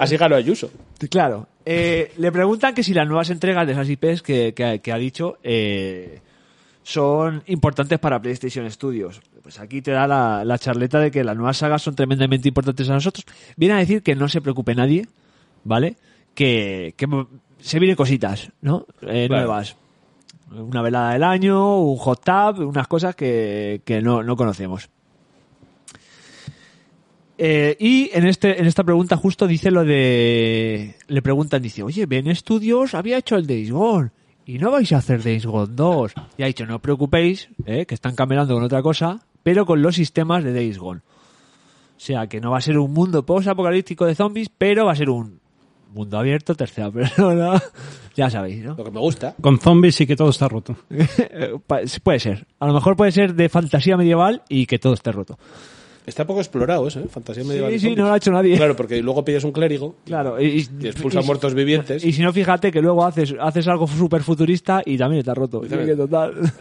Así 0.00 0.16
ganó 0.16 0.36
Ayuso. 0.36 0.70
Claro. 1.10 1.48
Eh, 1.66 2.12
le 2.16 2.32
preguntan 2.32 2.74
que 2.74 2.82
si 2.82 2.94
las 2.94 3.06
nuevas 3.06 3.30
entregas 3.30 3.66
de 3.66 3.72
esas 3.72 3.88
IPs 3.88 4.22
que, 4.22 4.54
que- 4.54 4.80
que 4.80 4.92
ha 4.92 4.96
dicho 4.98 5.38
eh, 5.42 6.20
son 6.82 7.42
importantes 7.46 7.98
para 7.98 8.20
PlayStation 8.22 8.70
Studios. 8.70 9.20
Pues 9.42 9.58
aquí 9.58 9.82
te 9.82 9.90
da 9.90 10.06
la, 10.06 10.44
la 10.44 10.58
charleta 10.58 10.98
de 11.00 11.10
que 11.10 11.24
las 11.24 11.36
nuevas 11.36 11.56
sagas 11.58 11.82
son 11.82 11.94
tremendamente 11.94 12.48
importantes 12.48 12.88
a 12.88 12.94
nosotros. 12.94 13.24
Viene 13.56 13.74
a 13.74 13.78
decir 13.78 14.02
que 14.02 14.14
no 14.14 14.28
se 14.28 14.40
preocupe 14.40 14.74
nadie, 14.74 15.06
¿vale? 15.68 15.96
Que, 16.34 16.94
que 16.96 17.06
se 17.60 17.78
vienen 17.78 17.96
cositas, 17.96 18.50
¿no? 18.60 18.86
Eh, 19.02 19.26
Claro. 19.28 19.46
Nuevas. 19.46 19.76
Una 20.50 20.80
velada 20.80 21.12
del 21.12 21.24
año, 21.24 21.78
un 21.78 21.98
hot 21.98 22.24
tub, 22.24 22.66
unas 22.66 22.88
cosas 22.88 23.14
que, 23.14 23.82
que 23.84 24.00
no, 24.00 24.22
no 24.22 24.34
conocemos. 24.34 24.88
Eh, 27.40 27.76
y 27.78 28.10
en 28.14 28.26
este 28.26 28.58
en 28.60 28.66
esta 28.66 28.82
pregunta 28.82 29.16
justo 29.16 29.46
dice 29.46 29.70
lo 29.70 29.84
de 29.84 30.96
le 31.06 31.22
preguntan 31.22 31.62
dice 31.62 31.84
oye 31.84 32.04
Ben 32.06 32.34
Studios 32.34 32.94
había 32.94 33.18
hecho 33.18 33.36
el 33.36 33.46
Days 33.46 33.70
Gone 33.70 34.10
y 34.44 34.58
no 34.58 34.72
vais 34.72 34.90
a 34.90 34.96
hacer 34.96 35.22
Days 35.22 35.46
Gone 35.46 35.72
2 35.72 36.14
y 36.36 36.42
ha 36.42 36.46
dicho 36.46 36.66
no 36.66 36.74
os 36.76 36.80
preocupéis 36.80 37.48
eh, 37.64 37.86
que 37.86 37.94
están 37.94 38.16
camelando 38.16 38.54
con 38.54 38.64
otra 38.64 38.82
cosa 38.82 39.20
pero 39.44 39.66
con 39.66 39.80
los 39.82 39.94
sistemas 39.94 40.42
de 40.42 40.52
Days 40.52 40.78
Gone 40.78 40.98
o 41.00 42.00
sea 42.00 42.26
que 42.26 42.40
no 42.40 42.50
va 42.50 42.58
a 42.58 42.60
ser 42.60 42.76
un 42.76 42.92
mundo 42.92 43.24
post 43.24 43.46
apocalíptico 43.46 44.04
de 44.04 44.16
zombies 44.16 44.48
pero 44.48 44.86
va 44.86 44.92
a 44.92 44.96
ser 44.96 45.08
un 45.08 45.38
mundo 45.92 46.18
abierto 46.18 46.54
tercera 46.54 46.90
persona 46.92 47.62
ya 48.16 48.28
sabéis 48.30 48.64
no 48.64 48.74
Lo 48.76 48.84
que 48.84 48.90
me 48.90 49.00
gusta. 49.00 49.34
Con 49.40 49.58
zombies 49.60 50.00
y 50.00 50.06
que 50.06 50.16
todo 50.16 50.30
está 50.30 50.48
roto. 50.48 50.76
Puede 52.02 52.18
ser 52.20 52.46
a 52.60 52.66
lo 52.66 52.72
mejor 52.74 52.96
puede 52.96 53.12
ser 53.12 53.34
de 53.34 53.48
fantasía 53.48 53.96
medieval 53.96 54.42
y 54.48 54.66
que 54.66 54.78
todo 54.78 54.94
esté 54.94 55.12
roto 55.12 55.38
Está 56.06 56.26
poco 56.26 56.40
explorado 56.40 56.88
eso, 56.88 57.00
¿eh? 57.00 57.06
Fantasía 57.10 57.44
medieval. 57.44 57.70
sí 57.72 57.78
sí 57.80 57.94
no 57.94 58.06
lo 58.06 58.12
ha 58.12 58.16
hecho 58.16 58.30
nadie 58.32 58.56
Claro, 58.56 58.74
porque 58.74 59.02
luego 59.02 59.22
pillas 59.24 59.44
un 59.44 59.52
clérigo 59.52 59.96
Claro, 60.06 60.40
y, 60.40 60.66
y 60.80 60.86
expulsa 60.86 61.20
y- 61.20 61.24
muertos 61.26 61.52
vivientes. 61.52 62.02
Y 62.02 62.12
si 62.14 62.22
no, 62.22 62.32
fíjate 62.32 62.72
que 62.72 62.80
luego 62.80 63.04
haces, 63.04 63.34
haces 63.38 63.68
algo 63.68 63.86
súper 63.86 64.22
futurista 64.22 64.80
y 64.86 64.96
también 64.96 65.20
está 65.20 65.34
roto. 65.34 65.60
también. 65.60 65.80
Sí, 65.82 65.86
que 65.90 65.96
total. 65.96 66.34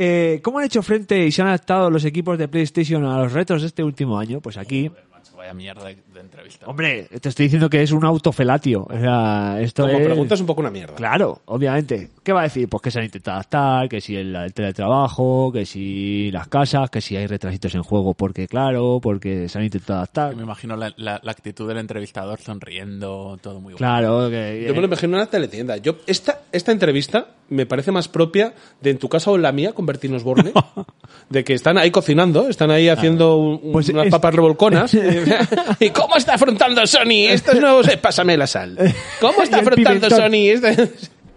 Eh, 0.00 0.38
¿Cómo 0.44 0.60
han 0.60 0.64
hecho 0.66 0.80
frente 0.80 1.26
y 1.26 1.32
se 1.32 1.42
han 1.42 1.48
adaptado 1.48 1.90
los 1.90 2.04
equipos 2.04 2.38
de 2.38 2.46
PlayStation 2.46 3.04
a 3.04 3.18
los 3.20 3.32
retos 3.32 3.62
de 3.62 3.66
este 3.66 3.82
último 3.82 4.16
año? 4.16 4.40
Pues 4.40 4.56
aquí, 4.56 4.88
Macho, 5.18 5.36
vaya 5.36 5.54
mierda 5.54 5.84
de, 5.84 5.96
de 6.14 6.20
entrevista. 6.20 6.66
hombre, 6.66 7.08
te 7.20 7.28
estoy 7.28 7.46
diciendo 7.46 7.68
que 7.68 7.82
es 7.82 7.92
un 7.92 8.04
autofelatio. 8.04 8.86
O 8.88 8.98
sea, 8.98 9.58
esto 9.60 9.84
Como 9.86 9.98
es... 9.98 10.04
pregunta 10.06 10.34
es 10.34 10.40
un 10.40 10.46
poco 10.46 10.60
una 10.60 10.70
mierda. 10.70 10.94
Claro, 10.94 11.40
obviamente. 11.46 12.10
¿Qué 12.22 12.32
va 12.32 12.40
a 12.40 12.44
decir? 12.44 12.68
Pues 12.68 12.82
que 12.82 12.90
se 12.90 12.98
han 12.98 13.04
intentado 13.06 13.36
adaptar, 13.36 13.88
que 13.88 14.00
si 14.00 14.14
el, 14.16 14.34
el 14.36 14.52
teletrabajo, 14.52 15.50
que 15.52 15.64
si 15.66 16.30
las 16.30 16.46
casas, 16.48 16.90
que 16.90 17.00
si 17.00 17.16
hay 17.16 17.26
retrasitos 17.26 17.74
en 17.74 17.82
juego, 17.82 18.14
porque 18.14 18.46
claro, 18.46 19.00
porque 19.02 19.48
se 19.48 19.58
han 19.58 19.64
intentado 19.64 19.98
adaptar. 19.98 20.36
Me 20.36 20.42
imagino 20.42 20.76
la, 20.76 20.92
la- 20.96 21.20
la 21.22 21.30
actitud 21.32 21.66
del 21.68 21.78
entrevistador 21.78 22.38
sonriendo, 22.40 23.38
todo 23.42 23.54
muy 23.54 23.72
bueno. 23.74 23.78
Claro, 23.78 24.28
que... 24.30 24.64
Yo 24.66 24.74
me 24.74 24.80
lo 24.80 24.86
imagino 24.86 25.16
en 25.16 25.22
una 25.22 25.26
teletienda. 25.30 25.76
Yo, 25.78 25.96
esta, 26.06 26.40
esta 26.52 26.72
entrevista 26.72 27.26
me 27.50 27.64
parece 27.66 27.90
más 27.92 28.08
propia 28.08 28.52
de 28.80 28.90
en 28.90 28.98
tu 28.98 29.08
casa 29.08 29.30
o 29.30 29.36
en 29.36 29.42
la 29.42 29.52
mía 29.52 29.72
con 29.72 29.86
Bertín 29.86 30.14
Osborne. 30.14 30.52
de 31.30 31.44
que 31.44 31.54
están 31.54 31.78
ahí 31.78 31.90
cocinando, 31.90 32.48
están 32.48 32.70
ahí 32.70 32.88
haciendo 32.88 33.36
un- 33.38 33.72
Pues 33.72 33.88
unas 33.88 34.06
es- 34.06 34.10
papas 34.12 34.34
revolconas. 34.34 34.92
¿Y 35.80 35.90
cómo 35.90 36.16
está 36.16 36.34
afrontando 36.34 36.86
Sony 36.86 37.28
estos 37.28 37.54
nuevos? 37.60 37.86
pásame 38.00 38.36
la 38.36 38.46
sal. 38.46 38.76
¿Cómo 39.20 39.42
está 39.42 39.58
afrontando. 39.58 40.08
Sony? 40.10 40.48
este- 40.52 40.90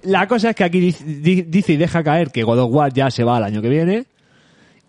La 0.04 0.28
cosa 0.28 0.50
es 0.51 0.56
que 0.56 0.63
aquí 0.63 0.80
dice, 0.80 1.04
di- 1.06 1.44
dice 1.44 1.74
y 1.74 1.78
deja 1.78 2.04
caer 2.04 2.32
que 2.32 2.44
God 2.44 2.60
of 2.60 2.72
War 2.74 2.94
ya 2.94 3.10
se 3.12 3.24
va 3.24 3.38
el 3.38 3.44
año 3.44 3.62
que 3.62 3.70
viene 3.70 4.06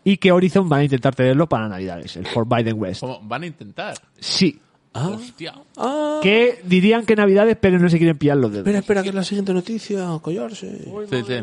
y 0.05 0.17
que 0.17 0.33
Horizon 0.33 0.69
van 0.69 0.81
a 0.81 0.85
intentar 0.85 1.15
tenerlo 1.15 1.49
para 1.49 1.69
Navidades, 1.69 2.17
el 2.17 2.27
Forbidden 2.27 2.81
West. 2.81 3.01
¿Cómo? 3.01 3.21
¿Van 3.23 3.43
a 3.43 3.47
intentar? 3.47 3.95
Sí. 4.19 4.59
Hostia. 4.95 5.55
Que 6.23 6.61
dirían 6.65 7.07
que 7.07 7.17
Navidades, 7.17 7.57
pero 7.61 7.79
no 7.79 7.89
se 7.89 7.97
quieren 7.97 8.19
pillar 8.19 8.37
los 8.37 8.51
dedos. 8.53 8.67
Espera, 8.67 8.79
espera, 8.81 9.03
que 9.03 9.09
es 9.09 9.15
la 9.15 9.25
siguiente 9.25 9.55
noticia, 9.55 10.07
collarse. 10.21 10.79
Sí, 11.09 11.23
sí. 11.27 11.35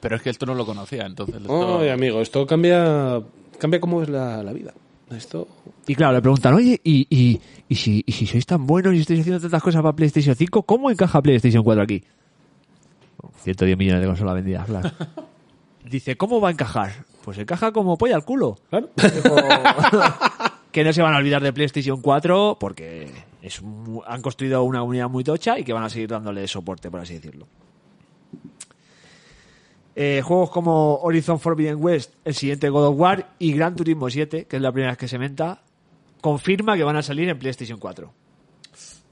Pero 0.00 0.16
es 0.16 0.22
que 0.22 0.30
esto 0.30 0.46
no 0.46 0.54
lo 0.54 0.64
conocía, 0.64 1.04
entonces... 1.04 1.36
Esto... 1.36 1.80
Ay, 1.80 1.90
amigo, 1.90 2.22
esto 2.22 2.46
cambia, 2.46 3.20
cambia 3.58 3.78
cómo 3.80 4.02
es 4.02 4.08
la, 4.08 4.42
la 4.42 4.52
vida. 4.54 4.72
Esto... 5.10 5.48
Y 5.86 5.94
claro, 5.94 6.14
le 6.14 6.20
preguntan, 6.20 6.54
oye, 6.54 6.80
¿y, 6.84 7.06
y, 7.08 7.40
y, 7.68 7.74
si, 7.74 8.04
y 8.06 8.12
si 8.12 8.26
sois 8.26 8.44
tan 8.44 8.66
buenos 8.66 8.94
y 8.94 9.00
estáis 9.00 9.20
haciendo 9.20 9.40
tantas 9.40 9.62
cosas 9.62 9.80
para 9.80 9.96
PlayStation 9.96 10.34
5, 10.34 10.62
¿cómo 10.62 10.90
encaja 10.90 11.22
PlayStation 11.22 11.64
4 11.64 11.82
aquí? 11.82 12.04
110 13.42 13.78
millones 13.78 14.02
de 14.02 14.06
consolas 14.06 14.34
vendidas, 14.34 14.66
claro. 14.66 14.90
Dice, 15.84 16.16
¿cómo 16.16 16.40
va 16.40 16.48
a 16.48 16.52
encajar? 16.52 16.92
Pues 17.24 17.38
encaja 17.38 17.72
como 17.72 17.96
polla 17.96 18.16
al 18.16 18.24
culo. 18.24 18.58
Claro. 18.70 18.90
Que 20.72 20.84
no 20.84 20.92
se 20.92 21.00
van 21.00 21.14
a 21.14 21.16
olvidar 21.16 21.42
de 21.42 21.52
PlayStation 21.52 22.02
4 22.02 22.58
porque 22.60 23.10
es 23.42 23.62
han 24.06 24.20
construido 24.20 24.62
una 24.64 24.82
unidad 24.82 25.08
muy 25.08 25.24
tocha 25.24 25.58
y 25.58 25.64
que 25.64 25.72
van 25.72 25.84
a 25.84 25.88
seguir 25.88 26.10
dándole 26.10 26.46
soporte, 26.46 26.90
por 26.90 27.00
así 27.00 27.14
decirlo. 27.14 27.46
Eh, 30.00 30.22
juegos 30.22 30.50
como 30.50 30.94
Horizon 30.98 31.40
Forbidden 31.40 31.82
West, 31.82 32.12
el 32.24 32.32
siguiente 32.32 32.68
God 32.68 32.86
of 32.86 33.00
War 33.00 33.30
y 33.40 33.52
Gran 33.52 33.74
Turismo 33.74 34.08
7, 34.08 34.44
que 34.44 34.54
es 34.54 34.62
la 34.62 34.70
primera 34.70 34.92
vez 34.92 34.98
que 34.98 35.08
se 35.08 35.18
menta, 35.18 35.60
confirma 36.20 36.76
que 36.76 36.84
van 36.84 36.94
a 36.94 37.02
salir 37.02 37.28
en 37.28 37.36
PlayStation 37.36 37.80
4. 37.80 38.12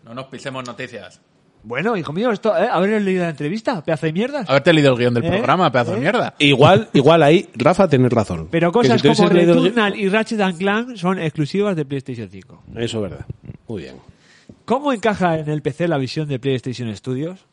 No 0.04 0.14
nos 0.14 0.26
pisemos 0.26 0.64
noticias. 0.64 1.20
Bueno, 1.64 1.96
hijo 1.96 2.12
mío, 2.12 2.30
esto, 2.30 2.56
¿eh? 2.56 2.68
¿Haber 2.70 3.02
leído 3.02 3.24
la 3.24 3.30
entrevista? 3.30 3.82
¿Pedazo 3.82 4.06
de 4.06 4.12
mierdas? 4.12 4.48
Haberte 4.48 4.72
leído 4.72 4.92
el 4.92 4.98
guion 4.98 5.14
del 5.14 5.24
¿Eh? 5.24 5.28
programa, 5.30 5.72
pedazo 5.72 5.90
¿Eh? 5.90 5.94
de 5.96 6.00
mierda. 6.02 6.34
Igual, 6.38 6.88
igual 6.92 7.24
ahí, 7.24 7.48
Rafa, 7.56 7.88
tenés 7.88 8.12
razón. 8.12 8.46
Pero 8.52 8.70
cosas 8.70 9.00
si 9.00 9.08
como 9.08 9.28
el 9.28 9.34
Returnal 9.34 9.98
y 9.98 10.08
Ratchet 10.08 10.40
and 10.40 10.56
Clank 10.56 10.94
son 10.94 11.18
exclusivas 11.18 11.74
de 11.74 11.84
PlayStation 11.84 12.28
5. 12.30 12.62
Eso 12.76 12.98
es 12.98 13.10
verdad. 13.10 13.26
Muy 13.66 13.82
bien. 13.82 13.96
¿Cómo 14.64 14.92
encaja 14.92 15.36
en 15.40 15.48
el 15.48 15.62
PC 15.62 15.88
la 15.88 15.98
visión 15.98 16.28
de 16.28 16.38
PlayStation 16.38 16.94
Studios? 16.94 17.44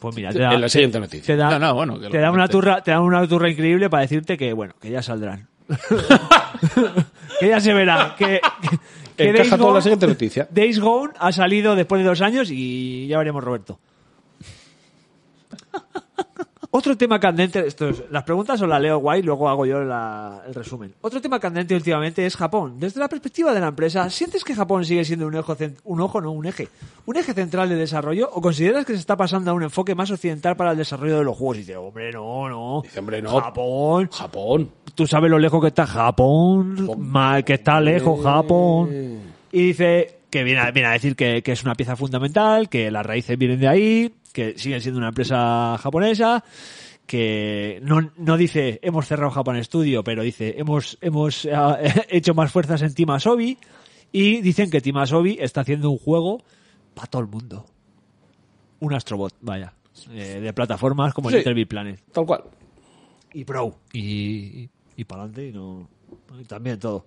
Pues 0.00 0.16
mira, 0.16 0.32
te 0.32 0.38
da, 0.40 0.54
en 0.54 0.60
la 0.60 0.68
siguiente 0.68 0.98
noticia. 1.00 1.26
te 1.34 1.36
da, 1.36 1.50
No, 1.50 1.58
no, 1.58 1.74
bueno, 1.74 1.94
que 1.98 2.06
lo 2.06 2.10
te 2.10 2.18
da 2.18 2.30
una 2.30 2.48
turra, 2.48 2.82
te 2.82 2.90
da 2.90 3.00
una 3.00 3.26
turra 3.28 3.48
increíble 3.50 3.88
para 3.88 4.02
decirte 4.02 4.36
que 4.36 4.52
bueno, 4.52 4.74
que 4.80 4.90
ya 4.90 5.02
saldrán. 5.02 5.48
que 7.40 7.48
ya 7.48 7.60
se 7.60 7.72
verá. 7.72 8.14
Que, 8.18 8.40
que- 8.62 8.78
que 9.16 9.28
Encaja 9.30 9.50
Days 9.50 9.62
con 9.62 9.74
la 9.74 9.80
siguiente 9.82 10.06
noticia. 10.06 10.48
Days 10.50 10.80
Gone 10.80 11.12
ha 11.18 11.30
salido 11.30 11.76
después 11.76 12.02
de 12.02 12.08
dos 12.08 12.20
años 12.22 12.48
y 12.50 13.06
ya 13.06 13.18
veremos 13.18 13.44
Roberto. 13.44 13.78
Otro 16.72 16.96
tema 16.96 17.18
candente, 17.18 17.66
esto 17.66 17.88
es- 17.88 18.04
las 18.12 18.22
preguntas 18.22 18.62
os 18.62 18.68
las 18.68 18.80
leo 18.80 18.98
guay, 18.98 19.22
luego 19.22 19.48
hago 19.48 19.66
yo 19.66 19.80
la- 19.80 20.40
el 20.46 20.54
resumen. 20.54 20.94
Otro 21.00 21.20
tema 21.20 21.40
candente 21.40 21.74
últimamente 21.74 22.24
es 22.24 22.36
Japón. 22.36 22.78
Desde 22.78 23.00
la 23.00 23.08
perspectiva 23.08 23.52
de 23.52 23.58
la 23.58 23.66
empresa, 23.68 24.08
¿sientes 24.08 24.44
que 24.44 24.54
Japón 24.54 24.84
sigue 24.84 25.04
siendo 25.04 25.26
un, 25.26 25.32
cen- 25.34 25.74
un 25.82 26.00
ojo, 26.00 26.20
no 26.20 26.30
un 26.30 26.46
eje, 26.46 26.68
un 27.06 27.16
eje 27.16 27.34
central 27.34 27.68
de 27.70 27.74
desarrollo 27.74 28.30
o 28.32 28.40
consideras 28.40 28.84
que 28.86 28.92
se 28.92 29.00
está 29.00 29.16
pasando 29.16 29.50
a 29.50 29.54
un 29.54 29.64
enfoque 29.64 29.96
más 29.96 30.12
occidental 30.12 30.54
para 30.56 30.70
el 30.70 30.76
desarrollo 30.76 31.18
de 31.18 31.24
los 31.24 31.36
juegos? 31.36 31.56
Y 31.56 31.60
dice, 31.60 31.76
hombre, 31.76 32.12
no, 32.12 32.48
no. 32.48 32.82
Dice, 32.84 33.00
hombre, 33.00 33.20
no. 33.20 33.40
Japón. 33.40 34.08
Japón. 34.12 34.70
Tú 34.94 35.08
sabes 35.08 35.28
lo 35.28 35.40
lejos 35.40 35.60
que 35.60 35.68
está 35.68 35.88
Japón, 35.88 36.88
mal 36.98 37.44
que 37.44 37.54
está 37.54 37.80
lejos 37.80 38.22
Japón. 38.22 38.90
Y 39.50 39.66
dice 39.68 40.18
que 40.30 40.44
viene 40.44 40.60
a, 40.60 40.70
viene 40.70 40.88
a 40.88 40.92
decir 40.92 41.16
que, 41.16 41.42
que 41.42 41.50
es 41.50 41.64
una 41.64 41.74
pieza 41.74 41.96
fundamental, 41.96 42.68
que 42.68 42.92
las 42.92 43.04
raíces 43.04 43.36
vienen 43.36 43.58
de 43.58 43.66
ahí, 43.66 44.14
que 44.32 44.58
siguen 44.58 44.80
siendo 44.80 44.98
una 44.98 45.08
empresa 45.08 45.76
japonesa, 45.78 46.44
que 47.06 47.80
no, 47.82 48.12
no 48.16 48.36
dice 48.36 48.78
hemos 48.82 49.06
cerrado 49.06 49.30
Japan 49.32 49.62
Studio, 49.64 50.04
pero 50.04 50.22
dice 50.22 50.54
hemos, 50.58 50.96
hemos 51.00 51.44
eh, 51.44 51.50
hecho 52.08 52.34
más 52.34 52.52
fuerzas 52.52 52.82
en 52.82 52.94
Team 52.94 53.10
Asobi 53.10 53.58
y 54.12 54.40
dicen 54.40 54.70
que 54.70 54.80
Team 54.80 54.96
Asobi 54.98 55.36
está 55.40 55.62
haciendo 55.62 55.90
un 55.90 55.98
juego 55.98 56.42
para 56.94 57.06
todo 57.08 57.22
el 57.22 57.28
mundo. 57.28 57.66
Un 58.80 58.94
Astrobot, 58.94 59.34
vaya, 59.40 59.74
eh, 60.10 60.40
de 60.40 60.52
plataformas 60.52 61.12
como 61.12 61.30
Sí. 61.30 61.36
el 61.44 61.54
Big 61.54 61.68
Planet 61.68 62.00
Tal 62.12 62.24
cual. 62.26 62.44
y 63.34 63.44
Pro. 63.44 63.74
Y, 63.92 64.68
y, 64.96 65.04
para 65.04 65.22
adelante 65.24 65.48
y 65.48 65.52
no. 65.52 65.88
y 66.40 66.44
también 66.44 66.78
todo. 66.78 67.06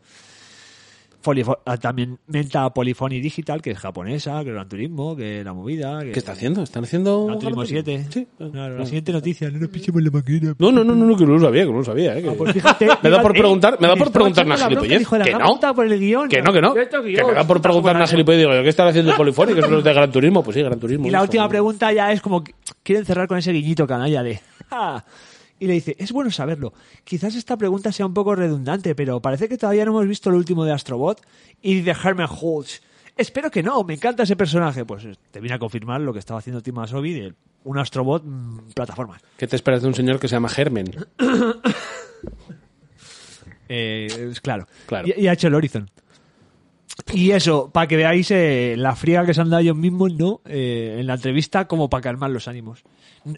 Ah, 1.65 1.77
también 1.77 2.20
Menta 2.27 2.70
Polyphony 2.74 3.22
Digital, 3.22 3.62
que 3.62 3.72
es 3.72 3.80
japonesa, 3.80 4.44
que 4.44 4.51
Gran 4.51 4.68
Turismo, 4.68 5.15
que 5.15 5.44
la 5.44 5.53
movida. 5.53 6.01
Que 6.01 6.12
¿Qué 6.12 6.20
está 6.20 6.34
haciendo? 6.34 6.63
¿Están 6.63 6.84
haciendo 6.84 7.25
Gran 7.27 7.39
Turismo 7.39 7.62
Gran 7.62 7.68
7. 7.68 8.06
Sí. 8.10 8.27
Claro, 8.51 8.77
la 8.77 8.86
siguiente 8.86 9.13
noticia, 9.13 9.50
no 9.50 9.60
nos 9.60 9.70
pichemos 9.70 10.03
la 10.03 10.12
máquina. 10.12 10.53
No, 10.60 10.72
no, 10.72 10.84
no, 10.84 10.94
no, 10.94 11.06
no, 11.06 11.15
que 11.15 11.25
no 11.25 11.34
lo 11.34 11.39
sabía, 11.39 11.63
que 11.63 11.72
no 11.72 11.77
lo 11.77 11.84
sabía. 11.84 12.18
eh, 12.18 12.24
que- 12.24 12.32
Pues 12.32 12.53
fíjate, 12.53 12.86
me 13.01 13.10
da 13.10 13.22
por 13.22 13.32
fíjate, 13.32 13.39
preguntar, 13.39 13.77
me 13.80 13.88
da 13.88 13.96
por 13.96 14.12
preguntar 14.12 14.46
una 14.46 14.58
gilipollez. 14.58 15.08
Que 15.08 15.32
no. 15.34 15.60
por 15.74 15.86
el 15.86 16.00
guion. 16.00 16.27
Que 16.30 16.42
no, 16.42 16.51
que 16.51 16.62
no. 16.62 16.75
Esto 16.75 17.01
Que 17.01 17.24
me 17.24 17.34
da 17.34 17.48
por 17.48 17.62
preguntar 17.62 17.96
una 17.96 18.08
gilipollez. 18.08 18.39
Digo, 18.39 18.51
¿qué 18.51 18.70
están 18.70 18.88
haciendo 18.88 19.15
Polifónico? 19.15 19.56
Que 19.56 19.62
son 19.62 19.72
los 19.72 19.84
de 19.84 19.94
Gran 19.94 20.12
Turismo. 20.12 20.44
Pues 20.44 20.56
sí, 20.56 20.63
Gran 20.63 20.80
Turismo. 20.80 21.08
Y 21.08 21.12
la 21.12 21.22
última 21.22 21.44
¿no? 21.44 21.50
pregunta 21.50 21.94
ya 21.94 22.12
es 22.12 22.22
como, 22.22 22.44
que 22.44 22.53
quieren 22.84 23.06
cerrar 23.06 23.27
con 23.27 23.38
ese 23.38 23.51
guiñito 23.51 23.88
canalla 23.88 24.24
de... 24.24 24.39
Y 25.63 25.67
le 25.67 25.75
dice, 25.75 25.96
es 25.98 26.12
bueno 26.12 26.29
saberlo. 26.29 26.74
Quizás 27.05 27.36
esta 27.36 27.55
pregunta 27.55 27.93
sea 27.93 28.05
un 28.05 28.13
poco 28.13 28.36
redundante, 28.36 28.96
pero 28.96 29.22
parece 29.22 29.48
que 29.48 29.58
todavía 29.58 29.86
no 29.86 29.91
hemos 29.91 30.05
visto 30.10 30.29
el 30.29 30.36
último 30.36 30.65
de 30.65 30.74
Astrobot 30.74 31.25
y 31.62 31.79
de 31.79 31.91
Herman 31.91 32.27
Holtz. 32.29 32.82
Espero 33.15 33.50
que 33.50 33.63
no, 33.63 33.82
me 33.86 33.93
encanta 33.93 34.24
ese 34.24 34.36
personaje. 34.36 34.84
Pues 34.84 35.08
te 35.32 35.39
viene 35.39 35.55
a 35.55 35.60
confirmar 35.60 36.01
lo 36.01 36.12
que 36.12 36.20
estaba 36.20 36.39
haciendo 36.39 36.62
Tim 36.62 36.77
Asobi 36.79 37.13
de 37.13 37.34
un 37.63 37.77
Astrobot 37.77 38.25
mm, 38.25 38.72
plataforma. 38.75 39.22
¿Qué 39.38 39.48
te 39.48 39.55
esperas 39.55 39.84
de 39.84 39.88
un 39.88 39.93
señor 39.93 40.20
que 40.20 40.27
se 40.27 40.36
llama 40.36 40.50
Germen? 40.50 40.93
Eh, 43.75 44.34
claro. 44.43 44.67
Claro. 44.86 45.08
Y, 45.08 45.22
y 45.22 45.27
ha 45.27 45.34
hecho 45.34 45.48
el 45.48 45.55
Horizon. 45.55 45.89
Y 47.12 47.32
eso, 47.32 47.70
para 47.72 47.88
que 47.88 47.96
veáis 47.96 48.30
eh, 48.32 48.76
la 48.78 48.96
friega 48.96 49.26
que 49.26 49.34
se 49.34 49.42
han 49.42 49.50
dado 49.50 49.62
ellos 49.62 49.76
mismos, 49.76 50.14
¿no? 50.14 50.42
Eh, 50.46 50.98
en 51.00 51.08
la 51.08 51.16
entrevista, 51.16 51.66
como 51.68 51.90
para 51.90 52.02
calmar 52.02 52.30
los 52.30 52.48
ánimos. 52.48 52.84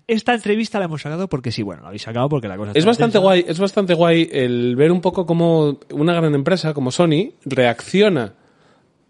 Esta 0.08 0.34
entrevista 0.34 0.80
la 0.80 0.86
hemos 0.86 1.02
sacado 1.02 1.28
porque 1.28 1.52
sí, 1.52 1.62
bueno, 1.62 1.84
la 1.84 1.90
habéis 1.90 2.02
sacado 2.02 2.28
porque 2.28 2.48
la 2.48 2.58
cosa 2.58 2.72
Es 2.72 2.78
está 2.78 2.90
bastante 2.90 3.14
tensa. 3.14 3.24
guay, 3.24 3.46
es 3.48 3.60
bastante 3.60 3.94
guay 3.94 4.30
el 4.32 4.76
ver 4.76 4.92
un 4.92 5.00
poco 5.02 5.26
cómo 5.26 5.80
una 5.92 6.14
gran 6.14 6.34
empresa 6.34 6.74
como 6.74 6.92
Sony 6.92 7.34
reacciona 7.46 8.34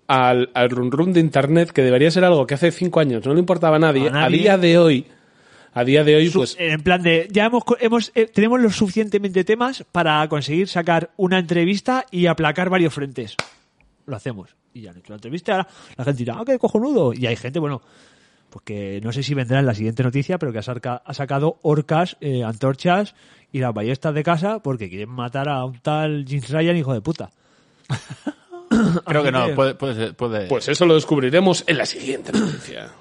al, 0.07 0.49
al 0.53 0.69
run 0.69 0.91
run 0.91 1.13
de 1.13 1.21
internet 1.21 1.71
que 1.71 1.81
debería 1.81 2.11
ser 2.11 2.25
algo 2.25 2.45
que 2.45 2.55
hace 2.55 2.71
cinco 2.71 2.99
años 2.99 3.25
no 3.25 3.33
le 3.33 3.39
importaba 3.39 3.77
a 3.77 3.79
nadie. 3.79 4.09
A 4.09 4.11
nadie. 4.11 4.37
día 4.39 4.57
de 4.57 4.77
hoy, 4.77 5.05
a 5.73 5.83
día 5.83 6.03
de 6.03 6.15
hoy, 6.15 6.29
pues 6.29 6.57
en 6.59 6.81
plan 6.83 7.01
de 7.01 7.27
ya 7.31 7.45
hemos, 7.45 7.63
hemos 7.79 8.11
eh, 8.13 8.25
tenemos 8.25 8.59
lo 8.59 8.69
suficientemente 8.69 9.43
temas 9.43 9.85
para 9.91 10.27
conseguir 10.27 10.67
sacar 10.67 11.11
una 11.15 11.39
entrevista 11.39 12.05
y 12.11 12.25
aplacar 12.25 12.69
varios 12.69 12.93
frentes 12.93 13.35
lo 14.05 14.15
hacemos. 14.15 14.55
Y 14.73 14.81
ya 14.81 14.91
han 14.91 14.97
hecho 14.97 15.09
la 15.13 15.15
entrevista 15.15 15.53
ahora 15.53 15.67
la 15.97 16.03
gente 16.03 16.17
dirá 16.19 16.35
ah 16.37 16.43
qué 16.45 16.59
cojonudo 16.59 17.13
y 17.13 17.25
hay 17.27 17.35
gente 17.35 17.59
bueno 17.59 17.81
pues 18.49 18.63
que 18.63 18.99
no 19.03 19.11
sé 19.11 19.23
si 19.23 19.33
vendrá 19.33 19.59
en 19.59 19.65
la 19.65 19.73
siguiente 19.73 20.03
noticia 20.03 20.37
pero 20.37 20.51
que 20.51 20.59
ha, 20.59 20.63
saca- 20.63 21.01
ha 21.05 21.13
sacado 21.13 21.59
orcas 21.61 22.17
eh, 22.21 22.43
antorchas 22.43 23.15
y 23.51 23.59
las 23.59 23.73
ballestas 23.73 24.13
de 24.13 24.23
casa 24.23 24.59
porque 24.59 24.89
quieren 24.89 25.09
matar 25.09 25.47
a 25.49 25.63
un 25.65 25.79
tal 25.79 26.25
James 26.27 26.49
Ryan 26.49 26.75
hijo 26.77 26.93
de 26.93 27.01
puta. 27.01 27.31
Creo 29.05 29.23
que 29.23 29.31
no, 29.31 29.53
puede, 29.55 29.75
puede, 29.75 29.95
ser- 29.95 30.15
puede- 30.15 30.47
Pues 30.47 30.67
eso 30.67 30.85
lo 30.85 30.95
descubriremos 30.95 31.63
en 31.67 31.77
la 31.77 31.85
siguiente 31.85 32.31
noticia. 32.33 32.91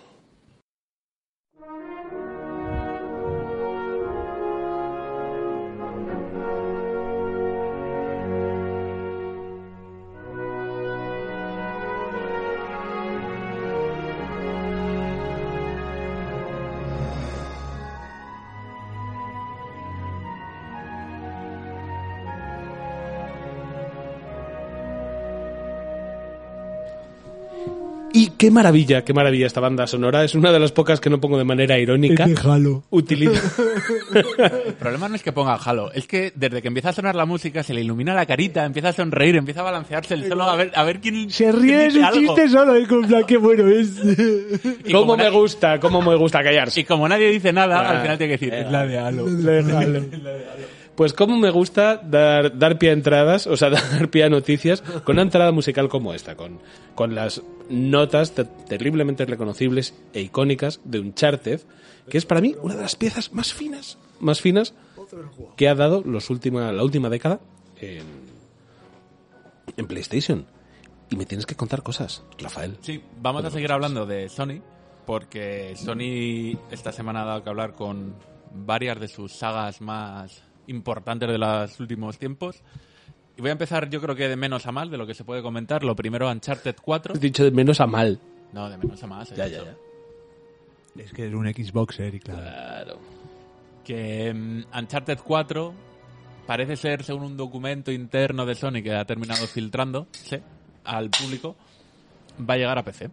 Qué 28.45 28.51
maravilla, 28.51 29.05
qué 29.05 29.13
maravilla 29.13 29.47
esta 29.47 29.61
banda 29.61 29.87
sonora. 29.87 30.25
Es 30.25 30.35
una 30.35 30.53
de 30.53 30.59
las 30.61 30.73
pocas 30.73 31.01
que 31.01 31.11
no 31.11 31.21
pongo 31.21 31.39
de 31.39 31.45
manera 31.45 31.79
irónica. 31.79 32.25
Utiliza. 32.91 33.41
El 34.67 34.75
problema 34.75 35.09
no 35.09 35.15
es 35.17 35.23
que 35.23 35.33
ponga 35.33 35.55
Halo, 35.55 35.91
es 35.93 36.07
que 36.07 36.33
desde 36.35 36.61
que 36.63 36.69
empieza 36.69 36.91
a 36.91 36.93
sonar 36.93 37.15
la 37.15 37.27
música 37.27 37.63
se 37.63 37.75
le 37.75 37.81
ilumina 37.83 38.15
la 38.15 38.27
carita, 38.27 38.65
empieza 38.65 38.89
a 38.91 38.93
sonreír, 38.93 39.37
empieza 39.37 39.61
a 39.61 39.65
balancearse 39.65 40.15
el 40.15 40.29
solo 40.29 40.45
a 40.45 40.57
ver, 40.57 40.73
a 40.75 40.85
ver 40.85 41.01
quién 41.01 41.31
se 41.31 41.51
ríe 41.53 41.77
de 41.77 41.85
dice 41.89 42.01
su 42.13 42.19
chiste 42.21 42.49
solo 42.49 42.79
y 42.79 42.87
con 42.87 43.07
plan 43.07 43.25
qué 43.27 43.37
bueno 43.37 43.69
es 43.69 43.91
Y 44.85 44.93
¿Cómo 44.93 45.01
como 45.07 45.17
me 45.17 45.25
nadie- 45.25 45.33
gusta? 45.39 45.81
¿Cómo 45.81 46.03
me 46.03 46.15
gusta 46.17 46.43
callarse? 46.43 46.81
Y 46.81 46.85
como 46.85 47.09
nadie 47.09 47.31
dice 47.31 47.53
nada, 47.53 47.81
Ah, 47.81 47.91
al 47.91 48.03
final 48.03 48.19
tiene 48.19 48.37
que 48.39 48.47
decir, 48.47 48.55
es 48.55 48.71
la 48.71 48.87
de 48.87 48.99
Halo. 48.99 49.27
Pues 50.97 51.13
cómo 51.13 51.37
me 51.37 51.51
gusta 51.51 51.97
dar, 51.97 52.57
dar 52.57 52.79
pie 52.79 52.91
a 52.91 52.93
entradas, 52.93 53.47
o 53.49 53.57
sea, 53.57 53.71
dar 53.71 54.09
pie 54.11 54.25
a 54.25 54.29
noticias 54.29 54.81
con 54.81 55.17
una 55.17 55.23
entrada 55.23 55.51
musical 55.53 55.89
como 55.89 56.15
esta, 56.15 56.37
con, 56.37 56.61
con 56.95 57.15
las 57.15 57.43
notas 57.69 58.33
te- 58.33 58.45
terriblemente 58.45 59.25
reconocibles 59.27 59.95
e 60.13 60.21
icónicas 60.21 60.81
de 60.85 61.01
Uncharted, 61.01 61.61
que 62.09 62.19
es 62.19 62.27
para 62.27 62.41
mí 62.41 62.55
una 62.63 62.77
de 62.77 62.83
las 62.83 62.95
piezas 62.97 63.33
más 63.33 63.53
finas, 63.53 63.99
más 64.21 64.41
finas 64.41 64.75
que 65.57 65.69
ha 65.69 65.75
dado 65.75 66.03
los 66.05 66.31
última, 66.31 66.71
la 66.73 66.85
última 66.85 67.09
década 67.09 67.41
en, 67.81 68.05
en 69.77 69.87
PlayStation. 69.87 70.47
Y 71.11 71.17
me 71.17 71.27
tienes 71.27 71.45
que 71.47 71.55
contar 71.55 71.83
cosas, 71.83 72.23
Rafael. 72.39 72.77
Sí, 72.83 73.03
vamos 73.21 73.45
a 73.45 73.51
seguir 73.51 73.71
hablando 73.73 74.07
de 74.07 74.29
Sony, 74.29 74.61
porque 75.07 75.75
Sony 75.77 76.59
esta 76.71 76.93
semana 76.93 77.23
ha 77.23 77.27
dado 77.27 77.43
que 77.45 77.51
hablar 77.51 77.75
con 77.75 78.15
varias 78.55 79.01
de 79.01 79.09
sus 79.09 79.33
sagas 79.33 79.81
más 79.81 80.43
importantes 80.67 81.29
de 81.29 81.39
los 81.39 81.81
últimos 81.81 82.19
tiempos. 82.19 82.63
Y 83.37 83.41
voy 83.41 83.51
a 83.51 83.53
empezar, 83.53 83.91
yo 83.91 84.01
creo 84.01 84.15
que 84.15 84.29
de 84.29 84.37
menos 84.37 84.67
a 84.67 84.73
más, 84.73 84.91
de 84.91 84.97
lo 84.97 85.07
que 85.07 85.15
se 85.15 85.25
puede 85.25 85.43
comentar. 85.43 85.83
Lo 85.83 85.97
primero, 85.97 86.31
Uncharted 86.31 86.77
4. 86.81 87.15
Has 87.15 87.21
dicho 87.21 87.45
de 87.45 87.51
menos 87.51 87.81
a 87.81 87.87
mal. 87.87 88.21
No, 88.53 88.71
de 88.71 88.79
menos 88.79 89.03
a 89.03 89.07
más. 89.07 89.31
Ya, 89.31 89.49
ya, 89.49 89.65
ya. 89.65 91.03
es 91.03 91.13
que 91.13 91.27
es 91.27 91.35
un 91.35 91.47
Xboxer 91.47 92.15
y 92.15 92.21
claro 92.21 92.41
Claro. 92.41 92.99
Que 93.85 94.33
mm, 94.33 94.79
Uncharted 94.79 95.19
4 95.19 95.75
parece 96.47 96.77
ser, 96.77 97.03
según 97.03 97.25
un 97.25 97.37
documento 97.37 97.91
interno 97.91 98.47
de 98.47 98.55
Sony 98.55 98.83
que 98.83 98.95
ha 98.95 99.05
terminado 99.05 99.47
filtrándose 99.47 100.43
al 100.85 101.11
público, 101.11 101.57
va 102.39 102.55
a 102.55 102.57
llegar 102.57 102.79
a 102.79 102.85
PC. 102.85 103.11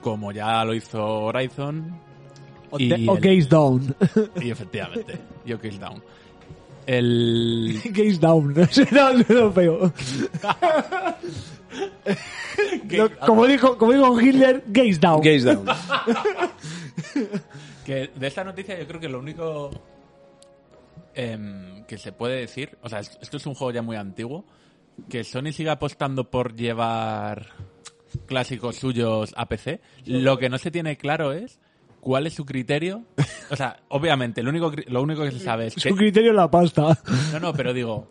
Como 0.00 0.32
ya 0.32 0.64
lo 0.64 0.74
hizo 0.74 1.02
Horizon. 1.04 2.11
O, 2.72 2.78
y 2.80 2.88
te- 2.88 3.08
o 3.08 3.16
el- 3.16 3.20
Gaze 3.20 3.48
Down 3.48 3.94
Y 4.42 4.50
efectivamente, 4.50 5.18
yo 5.46 5.60
Kills 5.60 5.78
Down. 5.78 6.02
El. 6.86 7.80
Gaze 7.84 8.18
Down 8.18 8.54
no 8.54 8.66
sé 8.70 8.86
no, 8.90 9.12
no 9.12 9.24
lo 9.28 9.92
como 13.26 13.46
dijo 13.46 13.78
como 13.78 13.92
dijo 13.92 14.20
Hitler 14.20 14.64
Gaze 14.66 14.98
Down 14.98 15.20
Gaze 15.22 15.44
down. 15.54 15.66
Que 17.84 18.10
de 18.14 18.26
esta 18.28 18.44
noticia 18.44 18.78
yo 18.78 18.86
creo 18.86 19.00
que 19.00 19.08
lo 19.08 19.18
único 19.18 19.70
em, 21.14 21.84
que 21.84 21.98
se 21.98 22.12
puede 22.12 22.36
decir, 22.36 22.78
o 22.82 22.88
sea, 22.88 23.00
es- 23.00 23.18
esto 23.20 23.36
es 23.38 23.46
un 23.46 23.54
juego 23.54 23.72
ya 23.72 23.82
muy 23.82 23.96
antiguo, 23.96 24.44
que 25.08 25.24
Sony 25.24 25.52
siga 25.52 25.72
apostando 25.72 26.30
por 26.30 26.54
llevar 26.54 27.48
clásicos 28.26 28.76
suyos 28.76 29.34
a 29.36 29.46
PC. 29.46 29.80
Lo 30.06 30.38
que 30.38 30.48
no 30.48 30.58
se 30.58 30.70
tiene 30.70 30.96
claro 30.96 31.32
es 31.32 31.58
cuál 32.02 32.26
es 32.26 32.34
su 32.34 32.44
criterio. 32.44 33.04
O 33.50 33.56
sea, 33.56 33.80
obviamente, 33.88 34.42
lo 34.42 34.50
único, 34.50 34.72
lo 34.88 35.02
único 35.02 35.22
que 35.22 35.30
se 35.30 35.38
sabe 35.38 35.68
es 35.68 35.74
que... 35.76 35.88
su 35.88 35.94
criterio 35.94 36.32
es 36.32 36.36
la 36.36 36.50
pasta 36.50 36.98
No, 37.32 37.38
no, 37.38 37.52
pero 37.52 37.72
digo, 37.72 38.08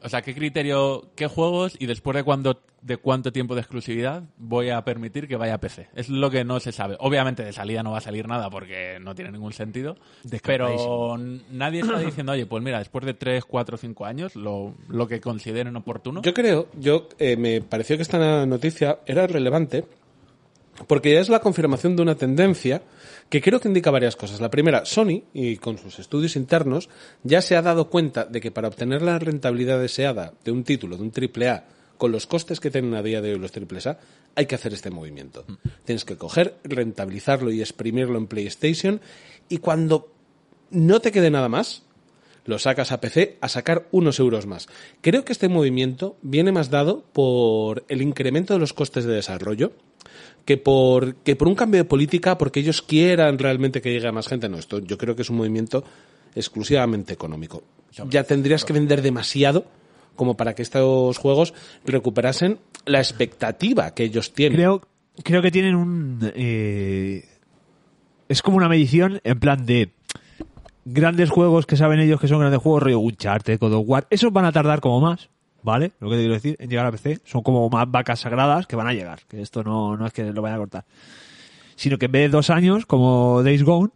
O 0.00 0.08
sea, 0.08 0.22
¿qué 0.22 0.34
criterio, 0.34 1.10
qué 1.16 1.26
juegos 1.26 1.74
y 1.78 1.86
después 1.86 2.14
de 2.14 2.22
cuándo, 2.22 2.62
de 2.80 2.96
cuánto 2.96 3.32
tiempo 3.32 3.56
de 3.56 3.62
exclusividad 3.62 4.22
voy 4.38 4.70
a 4.70 4.84
permitir 4.84 5.26
que 5.26 5.34
vaya 5.34 5.54
a 5.54 5.58
PC? 5.58 5.88
Es 5.96 6.08
lo 6.08 6.30
que 6.30 6.44
no 6.44 6.60
se 6.60 6.70
sabe. 6.70 6.96
Obviamente 7.00 7.44
de 7.44 7.52
salida 7.52 7.82
no 7.82 7.90
va 7.90 7.98
a 7.98 8.02
salir 8.02 8.28
nada 8.28 8.48
porque 8.50 8.98
no 9.00 9.16
tiene 9.16 9.32
ningún 9.32 9.52
sentido. 9.52 9.96
Pero 10.44 11.18
nadie 11.50 11.80
está 11.80 11.98
diciendo, 11.98 12.32
oye, 12.32 12.46
pues 12.46 12.62
mira, 12.62 12.78
después 12.78 13.04
de 13.04 13.14
3, 13.14 13.44
4, 13.44 13.76
5 13.78 14.06
años, 14.06 14.36
lo, 14.36 14.74
lo 14.88 15.08
que 15.08 15.20
consideren 15.20 15.74
oportuno. 15.74 16.22
Yo 16.22 16.34
creo, 16.34 16.68
yo 16.78 17.08
eh, 17.18 17.36
me 17.36 17.62
pareció 17.62 17.96
que 17.96 18.02
esta 18.02 18.46
noticia 18.46 19.00
era 19.06 19.26
relevante 19.26 19.84
porque 20.86 21.12
ya 21.12 21.20
es 21.20 21.28
la 21.28 21.40
confirmación 21.40 21.96
de 21.96 22.02
una 22.02 22.14
tendencia 22.14 22.82
que 23.28 23.40
creo 23.40 23.60
que 23.60 23.68
indica 23.68 23.90
varias 23.90 24.16
cosas. 24.16 24.40
La 24.40 24.50
primera, 24.50 24.84
Sony, 24.84 25.24
y 25.32 25.56
con 25.56 25.78
sus 25.78 25.98
estudios 25.98 26.36
internos, 26.36 26.88
ya 27.22 27.42
se 27.42 27.56
ha 27.56 27.62
dado 27.62 27.90
cuenta 27.90 28.24
de 28.24 28.40
que 28.40 28.50
para 28.50 28.68
obtener 28.68 29.02
la 29.02 29.18
rentabilidad 29.18 29.80
deseada 29.80 30.34
de 30.44 30.52
un 30.52 30.64
título, 30.64 30.96
de 30.96 31.02
un 31.02 31.10
triple 31.10 31.48
A, 31.48 31.66
con 31.98 32.12
los 32.12 32.26
costes 32.26 32.60
que 32.60 32.70
tienen 32.70 32.94
a 32.94 33.02
día 33.02 33.20
de 33.20 33.32
hoy 33.32 33.38
los 33.38 33.52
triples 33.52 33.86
A, 33.86 33.98
hay 34.34 34.46
que 34.46 34.54
hacer 34.54 34.72
este 34.72 34.90
movimiento. 34.90 35.44
Tienes 35.84 36.04
que 36.04 36.16
coger, 36.16 36.56
rentabilizarlo 36.64 37.50
y 37.50 37.60
exprimirlo 37.60 38.18
en 38.18 38.26
PlayStation 38.26 39.00
y 39.48 39.58
cuando 39.58 40.12
no 40.70 41.00
te 41.00 41.12
quede 41.12 41.30
nada 41.30 41.48
más, 41.48 41.82
lo 42.44 42.58
sacas 42.58 42.92
a 42.92 43.00
PC 43.00 43.38
a 43.40 43.48
sacar 43.48 43.88
unos 43.90 44.18
euros 44.18 44.46
más. 44.46 44.68
Creo 45.00 45.24
que 45.24 45.32
este 45.32 45.48
movimiento 45.48 46.16
viene 46.22 46.52
más 46.52 46.70
dado 46.70 47.04
por 47.12 47.84
el 47.88 48.02
incremento 48.02 48.54
de 48.54 48.60
los 48.60 48.72
costes 48.72 49.04
de 49.04 49.14
desarrollo 49.14 49.72
que 50.44 50.56
por, 50.56 51.16
que 51.16 51.36
por 51.36 51.48
un 51.48 51.54
cambio 51.54 51.78
de 51.78 51.84
política, 51.84 52.36
porque 52.36 52.60
ellos 52.60 52.82
quieran 52.82 53.38
realmente 53.38 53.80
que 53.80 53.92
llegue 53.92 54.08
a 54.08 54.12
más 54.12 54.28
gente. 54.28 54.48
No, 54.48 54.58
esto 54.58 54.78
yo 54.80 54.98
creo 54.98 55.16
que 55.16 55.22
es 55.22 55.30
un 55.30 55.36
movimiento 55.36 55.84
exclusivamente 56.34 57.12
económico. 57.12 57.62
Ya 58.10 58.24
tendrías 58.24 58.64
que 58.64 58.72
vender 58.72 59.02
demasiado 59.02 59.66
como 60.16 60.36
para 60.36 60.54
que 60.54 60.62
estos 60.62 61.18
juegos 61.18 61.54
recuperasen 61.84 62.58
la 62.86 62.98
expectativa 62.98 63.94
que 63.94 64.04
ellos 64.04 64.32
tienen. 64.32 64.56
Creo, 64.56 64.82
creo 65.22 65.42
que 65.42 65.50
tienen 65.50 65.74
un... 65.74 66.32
eh, 66.34 67.24
es 68.28 68.42
como 68.42 68.56
una 68.56 68.68
medición 68.68 69.20
en 69.22 69.38
plan 69.38 69.64
de 69.66 69.92
grandes 70.84 71.30
juegos 71.30 71.66
que 71.66 71.76
saben 71.76 72.00
ellos 72.00 72.20
que 72.20 72.28
son 72.28 72.40
grandes 72.40 72.60
juegos, 72.60 72.82
rollo 72.82 73.00
Uncharted, 73.00 73.58
God 73.58 73.74
of 73.74 73.84
War. 73.86 74.06
Esos 74.10 74.32
van 74.32 74.44
a 74.44 74.52
tardar 74.52 74.80
como 74.80 75.00
más, 75.00 75.30
¿vale? 75.64 75.90
Lo 75.98 76.08
que 76.08 76.14
te 76.16 76.20
quiero 76.22 76.34
decir, 76.34 76.56
en 76.60 76.70
llegar 76.70 76.86
a 76.86 76.92
PC. 76.92 77.18
Son 77.24 77.42
como 77.42 77.68
más 77.68 77.90
vacas 77.90 78.20
sagradas 78.20 78.68
que 78.68 78.76
van 78.76 78.86
a 78.86 78.92
llegar. 78.92 79.18
Que 79.28 79.42
esto 79.42 79.64
no, 79.64 79.96
no 79.96 80.06
es 80.06 80.12
que 80.12 80.32
lo 80.32 80.42
vaya 80.42 80.54
a 80.54 80.58
cortar. 80.58 80.84
Sino 81.74 81.98
que 81.98 82.06
en 82.06 82.12
vez 82.12 82.22
de 82.22 82.28
dos 82.28 82.50
años, 82.50 82.86
como 82.86 83.42
Days 83.42 83.64
Gone, 83.64 83.90